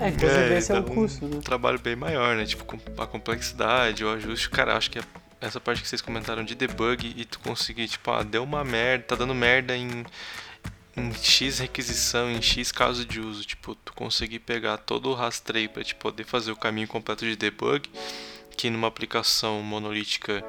É, 0.00 0.08
inclusive 0.08 0.54
é, 0.54 0.58
esse 0.58 0.72
é 0.72 0.76
o 0.76 0.78
então, 0.78 0.94
custo, 0.94 1.26
né? 1.26 1.36
Um 1.36 1.40
trabalho 1.40 1.78
bem 1.78 1.94
maior, 1.94 2.34
né? 2.34 2.46
Tipo, 2.46 2.64
a 2.96 3.06
complexidade, 3.06 4.02
o 4.02 4.10
ajuste, 4.10 4.48
cara, 4.48 4.74
acho 4.74 4.90
que 4.90 4.98
essa 5.38 5.60
parte 5.60 5.82
que 5.82 5.88
vocês 5.88 6.00
comentaram 6.00 6.42
de 6.42 6.54
debug 6.54 7.12
e 7.14 7.26
tu 7.26 7.38
conseguir, 7.40 7.86
tipo, 7.88 8.10
ah, 8.10 8.22
deu 8.22 8.42
uma 8.42 8.64
merda, 8.64 9.04
tá 9.08 9.16
dando 9.16 9.34
merda 9.34 9.76
em 9.76 10.02
em 10.96 11.12
X 11.12 11.58
requisição, 11.58 12.30
em 12.30 12.40
X 12.40 12.70
caso 12.70 13.04
de 13.04 13.20
uso, 13.20 13.44
tipo, 13.44 13.74
tu 13.74 13.92
conseguir 13.92 14.38
pegar 14.40 14.78
todo 14.78 15.10
o 15.10 15.14
rastreio 15.14 15.68
para 15.68 15.84
te 15.84 15.94
poder 15.94 16.24
fazer 16.24 16.52
o 16.52 16.56
caminho 16.56 16.86
completo 16.86 17.24
de 17.24 17.36
debug, 17.36 17.88
que 18.56 18.70
numa 18.70 18.88
aplicação 18.88 19.60
monolítica 19.62 20.44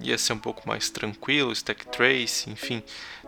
ia 0.00 0.18
ser 0.18 0.34
um 0.34 0.38
pouco 0.38 0.68
mais 0.68 0.90
tranquilo, 0.90 1.52
stack 1.52 1.86
trace, 1.86 2.50
enfim, 2.50 2.82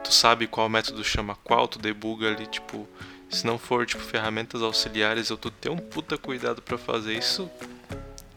tu 0.05 0.13
sabe 0.13 0.47
qual 0.47 0.69
método 0.69 1.03
chama 1.03 1.35
qual, 1.37 1.67
tu 1.67 1.79
debuga 1.79 2.29
ali, 2.29 2.47
tipo, 2.47 2.87
se 3.31 3.47
não 3.47 3.59
for 3.59 3.87
tipo 3.87 4.03
ferramentas 4.03 4.63
auxiliares, 4.63 5.31
eu 5.31 5.37
tu 5.37 5.51
ter 5.51 5.71
um 5.71 5.79
puta 5.79 6.19
cuidado 6.19 6.61
para 6.61 6.77
fazer 6.77 7.17
isso, 7.17 7.51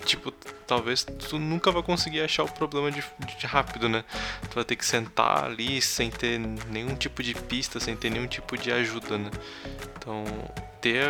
tipo, 0.06 0.32
talvez 0.68 1.04
tu 1.04 1.40
nunca 1.40 1.72
vai 1.72 1.84
conseguir 1.84 2.22
achar 2.22 2.44
o 2.44 2.52
problema 2.52 2.92
de, 2.92 3.04
de, 3.38 3.46
rápido, 3.46 3.90
né? 3.90 4.04
Tu 4.50 4.56
vai 4.56 4.64
ter 4.64 4.76
que 4.76 4.86
sentar 4.86 5.46
ali 5.46 5.82
sem 5.82 6.10
ter 6.10 6.40
nenhum 6.40 6.96
tipo 6.96 7.22
de 7.24 7.34
pista, 7.34 7.80
sem 7.80 7.96
ter 7.96 8.10
nenhum 8.10 8.28
tipo 8.28 8.58
de 8.58 8.72
ajuda, 8.72 9.18
né? 9.18 9.32
Então, 9.98 10.24
ter 10.80 11.08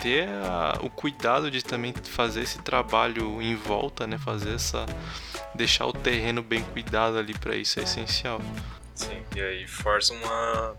ter 0.00 0.28
a, 0.28 0.78
o 0.82 0.90
cuidado 0.90 1.50
de 1.50 1.62
também 1.62 1.92
fazer 1.92 2.42
esse 2.42 2.58
trabalho 2.62 3.40
em 3.40 3.54
volta, 3.54 4.06
né? 4.06 4.18
Fazer 4.18 4.54
essa 4.54 4.86
deixar 5.54 5.86
o 5.86 5.92
terreno 5.92 6.42
bem 6.42 6.62
cuidado 6.64 7.18
ali 7.18 7.34
para 7.34 7.56
isso 7.56 7.78
é 7.78 7.84
essencial. 7.84 8.40
Sim, 8.94 9.22
e 9.34 9.40
aí 9.40 9.66
força 9.66 10.12
uma 10.14 10.76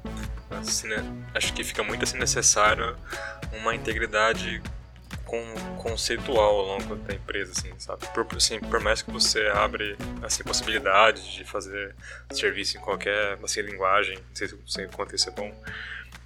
assim, 0.52 0.88
né? 0.88 1.04
acho 1.34 1.54
que 1.54 1.64
fica 1.64 1.84
muito 1.84 2.04
assim 2.04 2.18
necessário 2.18 2.96
uma 3.54 3.76
integridade 3.76 4.62
conceitual 5.78 6.60
ao 6.60 6.66
longo 6.66 6.96
da 6.96 7.14
empresa, 7.14 7.52
assim, 7.52 7.72
sabe? 7.78 8.08
Por, 8.14 8.28
assim, 8.36 8.60
por 8.60 8.80
mais 8.80 9.02
que 9.02 9.12
você 9.12 9.48
abre 9.48 9.98
assim, 10.24 10.44
possibilidades 10.44 11.26
de 11.26 11.44
fazer 11.44 11.96
serviço 12.32 12.78
em 12.78 12.82
qualquer 12.82 13.38
assim, 13.44 13.62
linguagem, 13.62 14.18
não 14.18 14.36
sei 14.36 14.48
se 14.48 14.88
quanto 14.96 15.16
isso 15.16 15.30
é 15.30 15.32
bom, 15.32 15.54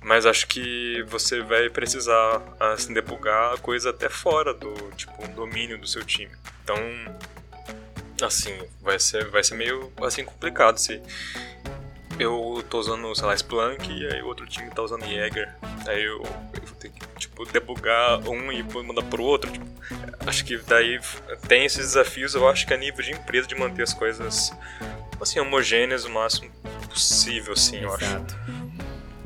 mas 0.02 0.26
acho 0.26 0.48
que 0.48 1.04
você 1.08 1.42
vai 1.42 1.70
precisar 1.70 2.42
assim, 2.60 2.94
debugar 2.94 3.54
a 3.54 3.58
coisa 3.58 3.90
até 3.90 4.10
fora 4.10 4.54
do 4.54 4.74
tipo 4.96 5.28
domínio 5.30 5.78
do 5.78 5.88
seu 5.88 6.04
time. 6.04 6.32
Então, 6.64 6.78
assim, 8.22 8.58
vai 8.82 9.00
ser, 9.00 9.26
vai 9.30 9.44
ser 9.44 9.56
meio 9.56 9.92
assim 10.02 10.24
complicado 10.24 10.78
se 10.78 11.02
eu 12.20 12.64
tô 12.70 12.80
usando, 12.80 13.16
sei 13.16 13.26
lá, 13.26 13.34
Splunk 13.34 13.90
e 13.90 14.06
aí 14.08 14.22
o 14.22 14.28
outro 14.28 14.46
time 14.46 14.70
tá 14.72 14.82
usando 14.82 15.06
Jaeger. 15.06 15.54
Aí 15.88 16.04
eu, 16.04 16.22
eu 16.54 16.76
ter 16.80 16.90
que, 16.90 17.00
tipo, 17.45 17.52
debugar 17.52 18.20
um 18.28 18.52
e 18.52 18.64
mandar 18.64 19.03
pro 19.03 19.24
outro. 19.24 19.52
Tipo, 19.52 19.66
acho 20.26 20.45
que 20.45 20.57
daí 20.57 20.99
tem 21.48 21.66
esses 21.66 21.88
desafios, 21.88 22.36
eu 22.36 22.48
acho 22.48 22.66
que 22.68 22.74
a 22.74 22.78
nível 22.78 23.03
de 23.03 23.11
empresa, 23.11 23.48
de 23.48 23.56
manter 23.56 23.84
as 23.84 23.94
coisas, 23.94 24.53
assim, 25.20 25.40
homogêneas 25.40 26.06
o 26.06 26.10
máximo 26.10 26.52
possível, 26.90 27.53
assim, 27.53 27.78
Exato. 27.78 28.03
eu 28.03 28.10
acho. 28.10 28.70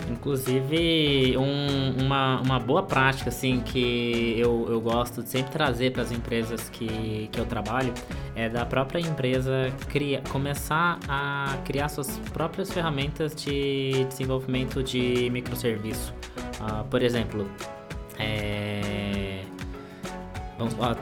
Inclusive, 0.10 1.38
um, 1.38 2.04
uma, 2.04 2.42
uma 2.42 2.60
boa 2.60 2.84
prática 2.84 3.30
assim 3.30 3.62
que 3.62 4.36
eu, 4.38 4.68
eu 4.70 4.80
gosto 4.80 5.24
de 5.24 5.30
sempre 5.30 5.52
trazer 5.52 5.92
para 5.92 6.04
as 6.04 6.12
empresas 6.12 6.70
que, 6.70 7.30
que 7.32 7.40
eu 7.40 7.46
trabalho 7.46 7.94
é 8.36 8.50
da 8.50 8.66
própria 8.66 9.00
empresa 9.00 9.74
cria, 9.90 10.22
começar 10.30 11.00
a 11.08 11.58
criar 11.66 11.90
suas 11.90 12.18
próprias 12.32 12.72
ferramentas 12.72 13.34
de 13.34 14.06
desenvolvimento 14.06 14.84
de 14.84 15.30
microserviço. 15.30 16.14
Uh, 16.60 16.84
por 16.86 17.02
exemplo, 17.02 17.50
é, 18.20 19.44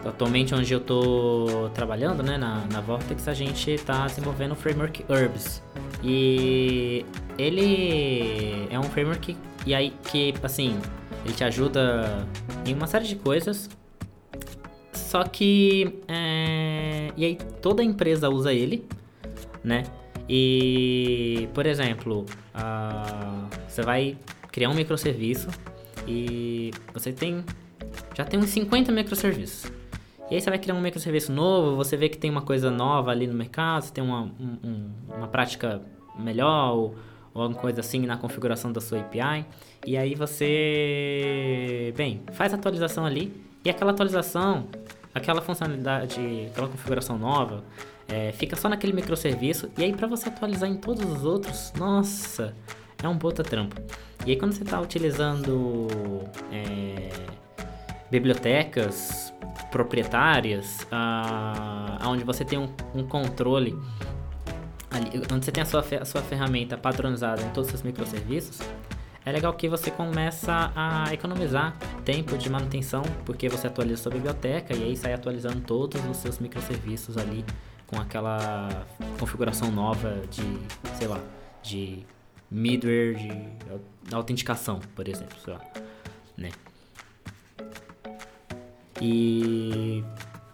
atualmente 0.06 0.56
onde 0.56 0.74
eu 0.74 0.80
estou 0.80 1.70
trabalhando, 1.70 2.24
né, 2.24 2.38
na, 2.38 2.66
na 2.72 2.82
Vortex, 2.82 3.28
a 3.28 3.34
gente 3.34 3.72
está 3.72 4.06
desenvolvendo 4.08 4.54
o 4.54 4.56
framework 4.56 5.06
Herbs. 5.10 5.62
E 6.04 7.06
ele 7.38 8.68
é 8.70 8.80
um 8.80 8.84
framework 8.84 9.36
e 9.66 9.76
aí 9.76 9.94
que 10.10 10.34
assim, 10.42 10.80
ele 11.24 11.34
te 11.34 11.44
ajuda 11.44 12.26
em 12.66 12.74
uma 12.74 12.88
série 12.88 13.06
de 13.06 13.16
coisas. 13.16 13.70
Só 14.94 15.24
que 15.24 16.00
é, 16.08 17.12
e 17.18 17.26
aí 17.26 17.38
toda 17.62 17.84
empresa 17.84 18.30
usa 18.30 18.54
ele, 18.54 18.86
né? 19.64 19.84
E 20.28 21.50
por 21.54 21.66
exemplo, 21.66 22.26
uh, 22.56 23.48
você 23.68 23.82
vai 23.82 24.18
criar 24.52 24.70
um 24.70 24.74
microserviço 24.74 25.50
e 26.08 26.72
você 26.94 27.12
tem 27.12 27.44
já 28.16 28.24
tem 28.24 28.40
uns 28.40 28.50
50 28.50 28.92
microserviços. 28.92 29.72
E 30.30 30.36
aí 30.36 30.42
você 30.42 30.50
vai 30.50 30.60
criar 30.60 30.76
um 30.76 30.82
microserviço 30.82 31.32
novo, 31.32 31.76
você 31.76 31.98
vê 31.98 32.08
que 32.08 32.18
tem 32.18 32.32
uma 32.32 32.42
coisa 32.42 32.72
nova 32.72 33.12
ali 33.12 33.28
no 33.28 33.34
mercado, 33.34 33.84
você 33.84 33.92
tem 33.92 34.04
uma, 34.04 34.22
um, 34.22 34.90
uma 35.10 35.28
prática 35.28 35.82
melhor 36.18 36.74
ou, 36.74 36.96
ou 37.34 37.42
alguma 37.42 37.60
coisa 37.60 37.82
assim 37.82 38.06
na 38.06 38.16
configuração 38.16 38.72
da 38.72 38.80
sua 38.80 39.00
API. 39.00 39.46
E 39.86 39.98
aí 39.98 40.16
você, 40.16 41.94
bem, 41.98 42.22
faz 42.32 42.54
a 42.54 42.56
atualização 42.56 43.06
ali 43.06 43.34
e 43.66 43.70
aquela 43.70 43.92
atualização, 43.92 44.68
aquela 45.14 45.42
funcionalidade, 45.42 46.22
aquela 46.50 46.70
configuração 46.70 47.18
nova, 47.18 47.64
é, 48.08 48.32
fica 48.32 48.56
só 48.56 48.70
naquele 48.70 48.94
microserviço. 48.94 49.70
E 49.78 49.84
aí 49.84 49.92
para 49.92 50.08
você 50.08 50.30
atualizar 50.30 50.70
em 50.70 50.78
todos 50.78 51.04
os 51.04 51.26
outros, 51.26 51.74
nossa, 51.78 52.56
é 53.04 53.08
um 53.08 53.18
puta 53.18 53.44
trampo. 53.44 53.76
E 54.26 54.32
aí 54.32 54.36
quando 54.38 54.54
você 54.54 54.64
está 54.64 54.80
utilizando 54.80 55.88
é, 56.52 57.10
bibliotecas 58.10 59.34
proprietárias, 59.72 60.86
ah, 60.92 61.98
onde 62.06 62.24
você 62.24 62.44
tem 62.44 62.60
um, 62.60 62.70
um 62.94 63.04
controle, 63.04 63.78
ali, 64.92 65.10
onde 65.32 65.46
você 65.46 65.52
tem 65.52 65.64
a 65.64 65.66
sua, 65.66 65.84
a 66.00 66.06
sua 66.06 66.22
ferramenta 66.22 66.78
padronizada 66.78 67.42
em 67.42 67.50
todos 67.50 67.68
os 67.68 67.72
seus 67.72 67.82
microserviços, 67.82 68.60
é 69.24 69.32
legal 69.32 69.54
que 69.54 69.70
você 69.70 69.90
começa 69.92 70.72
a 70.76 71.14
economizar 71.14 71.76
tempo 72.04 72.38
de 72.38 72.50
manutenção, 72.50 73.04
porque 73.24 73.48
você 73.48 73.68
atualiza 73.68 74.04
sua 74.04 74.12
biblioteca 74.12 74.76
e 74.76 74.84
aí 74.84 74.98
sai 74.98 75.14
atualizando 75.14 75.62
todos 75.62 76.04
os 76.10 76.18
seus 76.18 76.40
microserviços 76.40 77.18
ali 77.18 77.46
com 77.86 78.00
aquela 78.00 78.86
configuração 79.20 79.72
nova 79.72 80.24
de, 80.32 80.60
sei 80.98 81.08
lá, 81.08 81.20
de 81.62 82.04
middleware, 82.52 83.16
de 84.04 84.14
autenticação, 84.14 84.80
por 84.94 85.08
exemplo, 85.08 85.38
sei 85.40 85.54
lá, 85.54 85.62
né? 86.38 86.50
E 89.02 90.04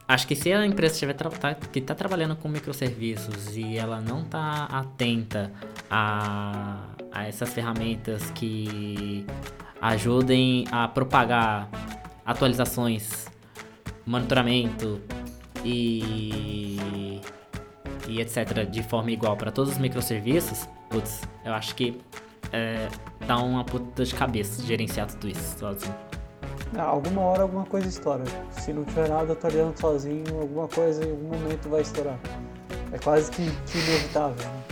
acho 0.07 0.27
que 0.27 0.35
se 0.35 0.53
a 0.53 0.65
empresa 0.65 0.93
estiver 0.93 1.13
tá, 1.13 1.55
que 1.55 1.79
está 1.79 1.95
trabalhando 1.95 2.35
com 2.35 2.47
microserviços 2.47 3.57
e 3.57 3.77
ela 3.77 3.99
não 3.99 4.21
está 4.21 4.65
atenta 4.65 5.51
a, 5.89 6.85
a 7.11 7.27
essas 7.27 7.51
ferramentas 7.53 8.29
que 8.31 9.25
ajudem 9.81 10.65
a 10.71 10.87
propagar 10.87 11.69
atualizações, 12.25 13.27
monitoramento 14.05 15.01
e, 15.65 17.19
e 18.07 18.21
etc. 18.21 18.65
de 18.69 18.83
forma 18.83 19.11
igual 19.11 19.35
para 19.35 19.51
todos 19.51 19.73
os 19.73 19.77
microserviços, 19.77 20.67
putz, 20.89 21.21
eu 21.45 21.53
acho 21.53 21.75
que 21.75 21.99
é, 22.51 22.87
dá 23.25 23.37
uma 23.37 23.63
puta 23.63 24.03
de 24.03 24.13
cabeça 24.13 24.63
gerenciar 24.63 25.07
tudo 25.07 25.29
isso 25.29 25.59
sozinho. 25.59 25.95
Ah, 26.75 26.83
alguma 26.83 27.21
hora 27.21 27.43
alguma 27.43 27.65
coisa 27.65 27.87
estoura. 27.87 28.23
Se 28.51 28.73
não 28.73 28.83
tiver 28.83 29.09
nada 29.09 29.33
atualizando 29.33 29.79
sozinho, 29.79 30.41
alguma 30.41 30.67
coisa 30.67 31.05
em 31.05 31.11
algum 31.11 31.37
momento 31.37 31.69
vai 31.69 31.81
estourar. 31.81 32.19
É 32.91 32.97
quase 32.97 33.31
que, 33.31 33.49
que 33.65 33.77
inevitável. 33.77 34.45
Né? 34.45 34.66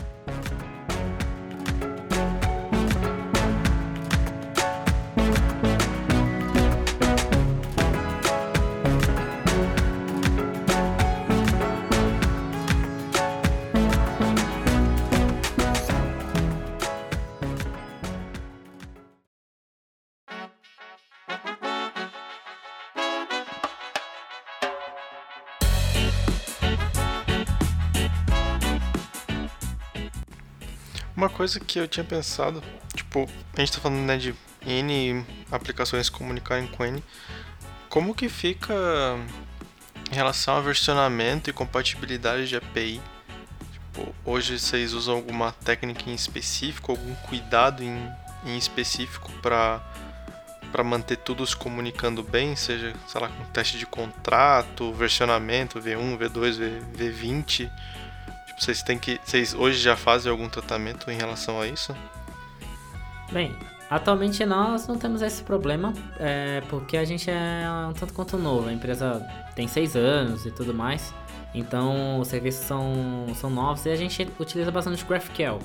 Coisa 31.46 31.60
que 31.60 31.78
eu 31.78 31.88
tinha 31.88 32.04
pensado, 32.04 32.64
tipo, 32.96 33.30
a 33.56 33.60
gente 33.60 33.72
tá 33.72 33.80
falando 33.80 34.00
né, 34.00 34.18
de 34.18 34.34
N 34.66 35.24
aplicações 35.52 36.10
comunicarem 36.10 36.66
com 36.66 36.84
N, 36.84 37.04
como 37.88 38.16
que 38.16 38.28
fica 38.28 38.74
em 40.12 40.16
relação 40.16 40.56
ao 40.56 40.64
versionamento 40.64 41.48
e 41.48 41.54
compatibilidade 41.54 42.48
de 42.48 42.56
API? 42.56 43.00
Tipo, 43.72 44.16
hoje 44.26 44.58
vocês 44.58 44.94
usam 44.94 45.14
alguma 45.14 45.52
técnica 45.52 46.10
em 46.10 46.16
específico, 46.16 46.92
algum 46.92 47.14
cuidado 47.28 47.84
em, 47.84 48.12
em 48.44 48.58
específico 48.58 49.32
para 49.44 49.84
para 50.72 50.84
manter 50.84 51.18
tudo 51.18 51.46
se 51.48 51.56
comunicando 51.56 52.22
bem, 52.22 52.54
seja, 52.54 52.94
sei 53.08 53.22
lá, 53.22 53.30
com 53.30 53.46
teste 53.46 53.78
de 53.78 53.86
contrato, 53.86 54.92
versionamento, 54.92 55.80
V1, 55.80 56.18
V2, 56.18 56.58
v, 56.58 56.82
V20? 57.14 57.72
Vocês 58.58 58.82
têm 58.82 58.98
que. 58.98 59.20
Vocês 59.24 59.54
hoje 59.54 59.80
já 59.80 59.96
fazem 59.96 60.32
algum 60.32 60.48
tratamento 60.50 61.12
em 61.12 61.16
relação 61.16 61.60
a 61.60 61.68
isso? 61.68 61.96
Bem, 63.32 63.56
atualmente 63.90 64.46
nós 64.46 64.88
não 64.88 64.98
temos 64.98 65.22
esse 65.22 65.44
problema, 65.44 65.94
é, 66.20 66.62
porque 66.70 66.96
a 66.96 67.04
gente 67.04 67.30
é 67.30 67.66
um 67.90 67.94
tanto 67.94 68.14
quanto 68.14 68.38
novo. 68.38 68.70
A 68.70 68.74
empresa 68.74 69.26
tem 69.56 69.68
seis 69.68 69.96
anos 69.96 70.46
e 70.46 70.52
tudo 70.52 70.74
mais. 70.74 71.14
Então 71.54 72.20
os 72.20 72.28
serviços 72.28 72.66
são, 72.66 73.28
são 73.36 73.50
novos 73.50 73.86
e 73.86 73.90
a 73.90 73.96
gente 73.96 74.28
utiliza 74.40 74.72
bastante 74.72 75.06
GraphQL, 75.06 75.60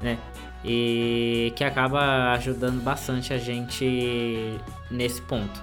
né? 0.00 0.18
E 0.64 1.52
que 1.54 1.62
acaba 1.62 2.32
ajudando 2.32 2.82
bastante 2.82 3.32
a 3.32 3.38
gente 3.38 4.58
nesse 4.90 5.20
ponto. 5.22 5.62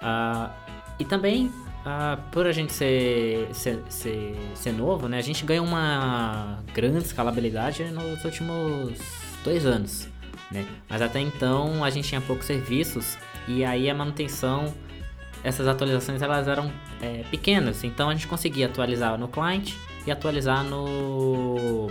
Uh, 0.00 0.50
e 0.98 1.04
também 1.04 1.52
ah, 1.84 2.18
por 2.32 2.46
a 2.46 2.52
gente 2.52 2.72
ser, 2.72 3.48
ser, 3.52 3.82
ser, 3.90 4.34
ser, 4.54 4.72
novo, 4.72 5.06
né, 5.06 5.18
a 5.18 5.22
gente 5.22 5.44
ganha 5.44 5.62
uma 5.62 6.58
grande 6.72 6.98
escalabilidade 6.98 7.84
nos 7.84 8.24
últimos 8.24 8.98
dois 9.44 9.66
anos. 9.66 10.08
Né? 10.50 10.66
Mas 10.88 11.02
até 11.02 11.20
então 11.20 11.84
a 11.84 11.90
gente 11.90 12.08
tinha 12.08 12.20
poucos 12.20 12.46
serviços 12.46 13.18
e 13.46 13.64
aí 13.64 13.90
a 13.90 13.94
manutenção, 13.94 14.72
essas 15.42 15.68
atualizações 15.68 16.22
elas 16.22 16.48
eram 16.48 16.72
é, 17.02 17.22
pequenas, 17.30 17.84
então 17.84 18.08
a 18.08 18.14
gente 18.14 18.26
conseguia 18.26 18.66
atualizar 18.66 19.18
no 19.18 19.28
client 19.28 19.74
e 20.06 20.10
atualizar 20.10 20.64
no, 20.64 21.88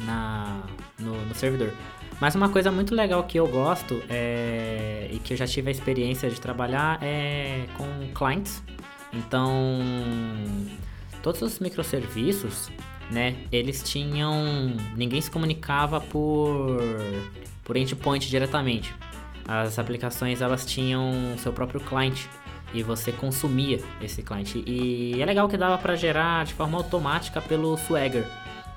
na, 0.00 0.62
no, 0.98 1.14
no 1.26 1.34
servidor. 1.34 1.72
Mas 2.18 2.34
uma 2.34 2.48
coisa 2.48 2.72
muito 2.72 2.94
legal 2.94 3.22
que 3.24 3.38
eu 3.38 3.46
gosto 3.46 4.02
é, 4.08 5.06
e 5.12 5.18
que 5.18 5.34
eu 5.34 5.36
já 5.36 5.46
tive 5.46 5.68
a 5.68 5.70
experiência 5.70 6.30
de 6.30 6.40
trabalhar 6.40 6.98
é 7.02 7.66
com 7.76 7.86
clients 8.14 8.62
então, 9.16 9.80
todos 11.22 11.42
os 11.42 11.58
microserviços, 11.58 12.70
né, 13.10 13.36
eles 13.50 13.82
tinham, 13.82 14.76
ninguém 14.96 15.20
se 15.20 15.30
comunicava 15.30 16.00
por 16.00 16.80
por 17.66 17.76
endpoint 17.76 18.30
diretamente. 18.30 18.94
As 19.46 19.78
aplicações 19.78 20.40
elas 20.40 20.64
tinham 20.64 21.12
seu 21.38 21.52
próprio 21.52 21.80
cliente 21.80 22.30
e 22.72 22.82
você 22.82 23.12
consumia 23.12 23.80
esse 24.00 24.22
cliente. 24.22 24.62
E 24.66 25.20
é 25.20 25.26
legal 25.26 25.48
que 25.48 25.56
dava 25.56 25.76
para 25.76 25.94
gerar 25.96 26.44
de 26.44 26.54
forma 26.54 26.78
automática 26.78 27.40
pelo 27.40 27.76
Swagger, 27.76 28.24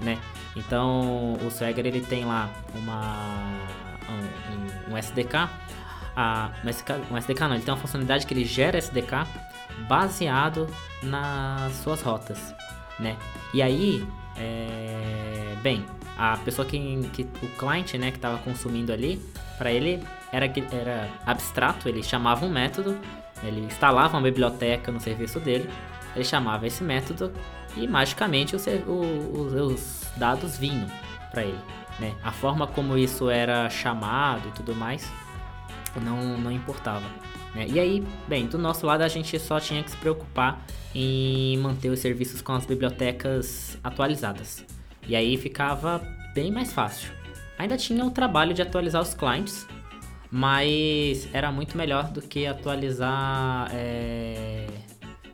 né? 0.02 0.18
Então, 0.56 1.34
o 1.46 1.52
Swagger 1.52 1.86
ele 1.86 2.02
tem 2.02 2.26
lá 2.26 2.50
uma 2.74 3.16
um, 4.90 4.94
um, 4.94 4.98
SDK, 4.98 5.50
a, 6.16 6.52
um 6.64 6.70
SDK, 6.70 6.94
um 7.12 7.18
SDK 7.18 7.42
não, 7.42 7.54
ele 7.54 7.64
tem 7.64 7.74
uma 7.74 7.80
funcionalidade 7.80 8.26
que 8.26 8.34
ele 8.34 8.46
gera 8.46 8.78
SDK 8.78 9.28
baseado 9.88 10.68
nas 11.04 11.74
suas 11.76 12.02
rotas, 12.02 12.54
né? 13.00 13.18
E 13.54 13.62
aí, 13.62 14.06
é... 14.38 15.56
bem, 15.62 15.86
a 16.18 16.38
pessoa 16.38 16.68
que, 16.68 17.10
que 17.14 17.24
o 17.42 17.48
cliente, 17.58 17.98
né, 17.98 18.12
que 18.12 18.18
estava 18.18 18.38
consumindo 18.40 18.92
ali, 18.92 19.22
para 19.58 19.72
ele 19.72 20.04
era 20.32 20.46
era 20.46 21.10
abstrato, 21.26 21.88
ele 21.88 22.04
chamava 22.04 22.46
um 22.46 22.50
método, 22.50 22.98
ele 23.44 23.62
instalava 23.62 24.18
uma 24.18 24.24
biblioteca 24.24 24.92
no 24.92 25.00
serviço 25.00 25.40
dele, 25.40 25.70
ele 26.16 26.26
chamava 26.26 26.68
esse 26.68 26.84
método 26.84 27.32
e 27.76 27.88
magicamente 27.88 28.56
os, 28.56 28.66
os, 28.68 29.54
os 29.54 30.12
dados 30.18 30.58
vinham 30.58 30.88
para 31.32 31.44
ele, 31.44 31.60
né? 32.00 32.14
A 32.24 32.32
forma 32.32 32.68
como 32.68 32.98
isso 32.98 33.30
era 33.30 33.70
chamado 33.70 34.48
e 34.50 34.52
tudo 34.52 34.76
mais 34.76 35.10
não 36.02 36.38
não 36.38 36.52
importava. 36.52 37.06
Né? 37.54 37.68
E 37.70 37.80
aí, 37.80 38.04
bem, 38.28 38.48
do 38.48 38.58
nosso 38.58 38.86
lado 38.86 39.02
a 39.02 39.08
gente 39.08 39.38
só 39.40 39.60
tinha 39.60 39.84
que 39.84 39.92
se 39.92 39.98
preocupar 39.98 40.66
em 40.94 41.58
manter 41.58 41.90
os 41.90 42.00
serviços 42.00 42.42
com 42.42 42.54
as 42.54 42.66
bibliotecas 42.66 43.78
atualizadas. 43.84 44.66
E 45.08 45.16
aí 45.16 45.38
ficava 45.38 46.02
bem 46.34 46.52
mais 46.52 46.72
fácil. 46.72 47.12
Ainda 47.58 47.78
tinha 47.78 48.06
o 48.06 48.12
trabalho 48.12 48.54
de 48.54 48.62
atualizar 48.62 49.02
os 49.02 49.14
clients, 49.14 49.68
mas 50.32 51.28
era 51.34 51.52
muito 51.52 51.78
melhor 51.78 52.10
do 52.12 52.22
que 52.22 52.46
atualizar, 52.46 53.70
é, 53.74 54.68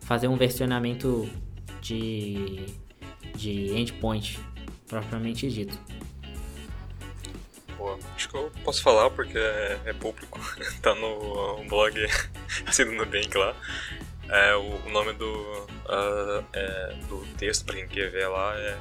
fazer 0.01 0.27
um 0.27 0.35
versionamento 0.35 1.29
de, 1.81 2.65
de 3.35 3.77
endpoint 3.77 4.39
propriamente 4.87 5.49
dito. 5.49 5.77
Acho 8.16 8.30
que 8.30 8.36
eu 8.36 8.52
posso 8.64 8.82
falar 8.82 9.10
porque 9.10 9.38
é, 9.38 9.80
é 9.86 9.94
público, 9.94 10.40
tá 10.82 10.94
no 10.95 11.64
blog 11.70 11.95
assim 12.68 12.86
do 12.86 12.91
Nubank 12.91 13.38
lá. 13.38 13.56
É, 14.28 14.56
o, 14.56 14.62
o 14.62 14.90
nome 14.90 15.14
do, 15.14 15.32
uh, 15.32 16.44
é, 16.52 16.95
do 17.07 17.26
texto, 17.38 17.66
para 17.66 17.76
quem 17.76 17.88
quer 17.88 18.10
ver 18.10 18.28
lá, 18.28 18.57
é 18.57 18.78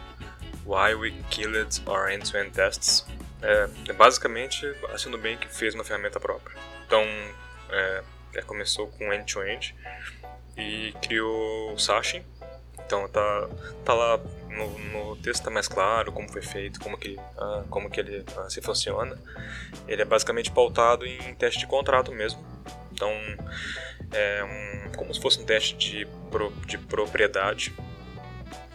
Why 0.64 0.94
We 0.94 1.10
Killed 1.30 1.82
Our 1.86 2.10
End-to-End 2.10 2.50
Tests. 2.52 3.06
É, 3.42 3.68
é 3.88 3.92
basicamente 3.92 4.66
a 4.66 5.08
Nubank 5.08 5.46
fez 5.48 5.74
uma 5.74 5.84
ferramenta 5.84 6.18
própria. 6.18 6.56
Então, 6.86 7.02
é, 7.70 8.02
é 8.36 8.42
começou 8.42 8.88
com 8.88 9.12
end-to-end 9.12 9.74
e 10.56 10.94
criou 11.02 11.74
o 11.74 11.78
Sashin. 11.78 12.24
Então 12.86 13.08
tá, 13.08 13.48
tá 13.84 13.94
lá 13.94 14.20
no, 14.48 14.78
no 14.78 15.16
texto 15.16 15.42
tá 15.42 15.50
mais 15.50 15.68
claro 15.68 16.12
como 16.12 16.30
foi 16.30 16.42
feito, 16.42 16.80
como 16.80 16.96
que, 16.96 17.16
uh, 17.16 17.66
como 17.68 17.90
que 17.90 18.00
ele 18.00 18.20
uh, 18.36 18.50
se 18.50 18.60
funciona. 18.60 19.16
Ele 19.88 20.02
é 20.02 20.04
basicamente 20.04 20.50
pautado 20.50 21.04
em 21.06 21.34
teste 21.34 21.60
de 21.60 21.66
contrato 21.66 22.12
mesmo. 22.12 22.44
Então 22.92 23.10
é 24.12 24.44
um, 24.44 24.92
como 24.92 25.12
se 25.12 25.20
fosse 25.20 25.40
um 25.40 25.44
teste 25.44 25.76
de, 25.76 26.06
pro, 26.30 26.50
de 26.66 26.78
propriedade 26.78 27.74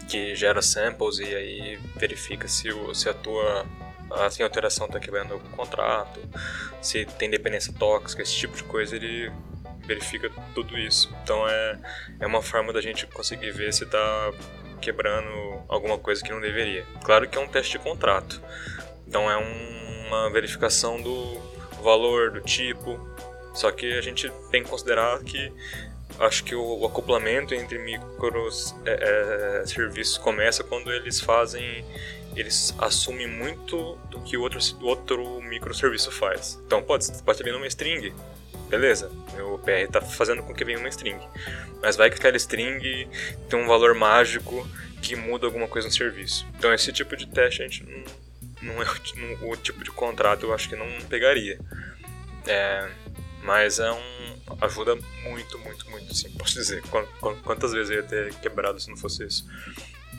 que 0.10 0.36
gera 0.36 0.61
samples 0.61 1.19
e 1.19 1.36
aí 1.36 1.80
verifica 1.95 2.48
se, 2.48 2.72
o, 2.72 2.94
se 2.95 3.07
a 3.07 3.14
tua 3.14 3.65
assim, 4.26 4.41
a 4.41 4.45
alteração 4.48 4.88
está 4.88 4.99
quebrando 4.99 5.36
o 5.36 5.40
contrato, 5.56 6.19
se 6.81 7.06
tem 7.06 7.30
dependência 7.30 7.72
tóxica, 7.72 8.23
esse 8.23 8.36
tipo 8.36 8.56
de 8.56 8.64
coisa, 8.64 8.95
ele 8.95 9.31
verifica 9.90 10.30
tudo 10.53 10.78
isso. 10.78 11.11
Então 11.24 11.48
é, 11.49 11.80
é 12.20 12.28
uma 12.28 12.44
forma 12.44 12.72
da 12.72 12.80
gente 12.80 13.07
conseguir 13.07 13.52
ver 13.52 13.74
se 13.74 13.84
está 13.84 14.32
quebrando 14.80 15.64
alguma 15.68 15.98
coisa 15.98 16.24
que 16.24 16.32
não 16.32 16.40
deveria. 16.40 16.86
Claro 17.03 17.28
que 17.28 17.38
é 17.38 17.41
um 17.41 17.48
teste 17.48 17.78
de 17.78 17.80
contrato, 17.80 18.40
então 19.07 19.30
é 19.30 19.38
um, 19.38 20.07
uma 20.07 20.30
verificação 20.30 21.02
do 21.02 21.40
valor, 21.82 22.32
do 22.32 22.41
tipo, 22.41 22.99
só 23.56 23.72
que 23.72 23.98
a 23.98 24.02
gente 24.02 24.32
tem 24.52 24.64
que 24.64 24.70
considerar 24.70 25.20
que 25.24 25.52
acho 26.20 26.44
que 26.44 26.53
o, 26.53 26.80
o 26.80 26.86
acoplamento 26.86 27.56
entre 27.56 27.80
micros 27.80 28.76
é, 28.86 29.61
é, 29.61 29.66
serviços 29.66 30.18
começa 30.18 30.64
quando 30.64 30.91
eles 30.91 31.20
fazem 31.20 31.84
eles 32.36 32.76
assumem 32.78 33.28
muito 33.28 33.98
do 34.10 34.22
que 34.22 34.38
o 34.38 34.41
outro, 34.41 34.60
outro 34.82 35.41
microserviço 35.41 36.11
faz. 36.11 36.61
Então 36.66 36.82
pode, 36.82 37.11
pode 37.24 37.44
ter 37.44 37.56
uma 37.56 37.68
string, 37.68 38.14
beleza, 38.70 39.12
meu 39.36 39.58
PR 39.60 39.86
está 39.86 40.02
fazendo 40.02 40.44
com 40.44 40.54
que 40.54 40.64
venha 40.64 40.80
uma 40.80 40.90
string. 40.90 41.20
Mas 41.82 41.96
vai 41.96 42.10
que 42.10 42.18
aquela 42.18 42.38
string 42.38 43.08
tem 43.50 43.60
um 43.60 43.68
valor 43.68 43.96
mágico 43.96 44.68
que 45.02 45.16
muda 45.16 45.48
alguma 45.48 45.68
coisa 45.68 45.88
no 45.88 45.94
serviço. 45.94 46.46
Então 46.58 46.74
esse 46.74 46.91
tipo 46.94 47.16
de 47.16 47.28
teste 47.28 47.62
a 47.62 47.68
gente 47.68 47.84
não, 47.84 48.74
não 48.74 48.82
é 48.82 48.86
o, 49.41 49.52
o 49.52 49.58
tipo 49.58 49.84
de 49.84 49.91
contrato 49.91 50.46
eu 50.46 50.54
acho 50.54 50.70
que 50.70 50.76
não 50.76 50.88
pegaria. 51.10 51.60
É, 52.48 52.90
mas 53.44 53.80
é 53.80 53.91
um. 53.91 54.38
ajuda 54.62 54.96
muito, 55.24 55.58
muito, 55.60 55.90
muito, 55.90 56.14
sim, 56.14 56.30
posso 56.32 56.54
dizer. 56.54 56.84
Quantas 57.44 57.72
vezes 57.72 57.90
eu 57.90 57.98
ia 57.98 58.04
ter 58.04 58.34
quebrado 58.36 58.80
se 58.80 58.90
não 58.90 58.98
fosse 58.98 59.24
isso? 59.26 59.46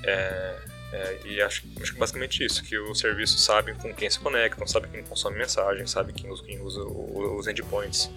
É, 0.03 0.57
é, 0.93 1.21
e 1.25 1.41
acho, 1.41 1.63
acho 1.81 1.93
que 1.93 1.99
basicamente 1.99 2.45
isso, 2.45 2.63
que 2.65 2.77
os 2.79 2.99
serviços 2.99 3.45
sabem 3.45 3.75
com 3.77 3.95
quem 3.95 4.11
se 4.11 4.19
conectam, 4.19 4.67
sabem 4.67 4.91
quem 4.91 5.05
consome 5.05 5.39
mensagem, 5.39 5.87
sabem 5.87 6.15
quem 6.15 6.31
usa, 6.31 6.43
quem 6.45 6.61
usa 6.61 6.83
os 6.83 7.47
endpoints. 7.47 8.11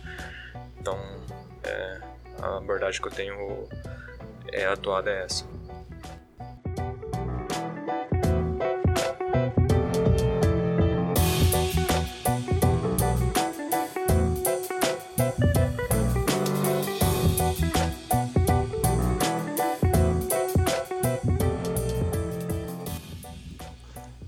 Então, 0.80 0.98
é, 1.64 2.02
a 2.42 2.58
abordagem 2.58 3.02
que 3.02 3.08
eu 3.08 3.12
tenho 3.12 3.70
é 4.52 4.66
atuada 4.66 5.12
é 5.12 5.24
essa. 5.24 5.46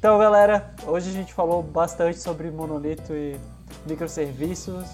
Então, 0.06 0.20
galera, 0.20 0.72
hoje 0.86 1.10
a 1.10 1.12
gente 1.12 1.34
falou 1.34 1.64
bastante 1.64 2.20
sobre 2.20 2.52
monolito 2.52 3.12
e 3.12 3.40
microserviços, 3.88 4.86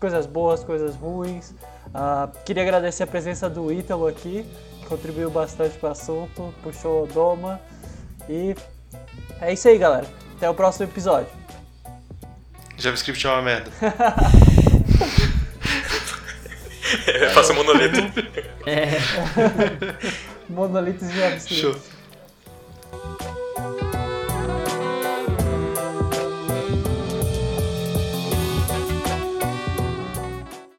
coisas 0.00 0.26
boas, 0.26 0.64
coisas 0.64 0.96
ruins. 0.96 1.50
Uh, 1.50 2.36
queria 2.44 2.64
agradecer 2.64 3.04
a 3.04 3.06
presença 3.06 3.48
do 3.48 3.72
Ítalo 3.72 4.08
aqui, 4.08 4.44
que 4.80 4.86
contribuiu 4.86 5.30
bastante 5.30 5.78
para 5.78 5.90
o 5.90 5.92
assunto, 5.92 6.52
puxou 6.64 7.04
o 7.04 7.06
Doma. 7.06 7.60
E 8.28 8.56
é 9.40 9.52
isso 9.52 9.68
aí, 9.68 9.78
galera. 9.78 10.08
Até 10.36 10.50
o 10.50 10.54
próximo 10.54 10.86
episódio. 10.86 11.28
JavaScript 12.76 13.24
é 13.24 13.30
uma 13.30 13.42
merda. 13.42 13.70
Faça 17.32 17.54
monolito. 17.54 18.00
É. 18.66 18.98
Monolitos 20.50 21.06
de 21.08 21.16
JavaScript. 21.16 21.54
Show. 21.54 21.95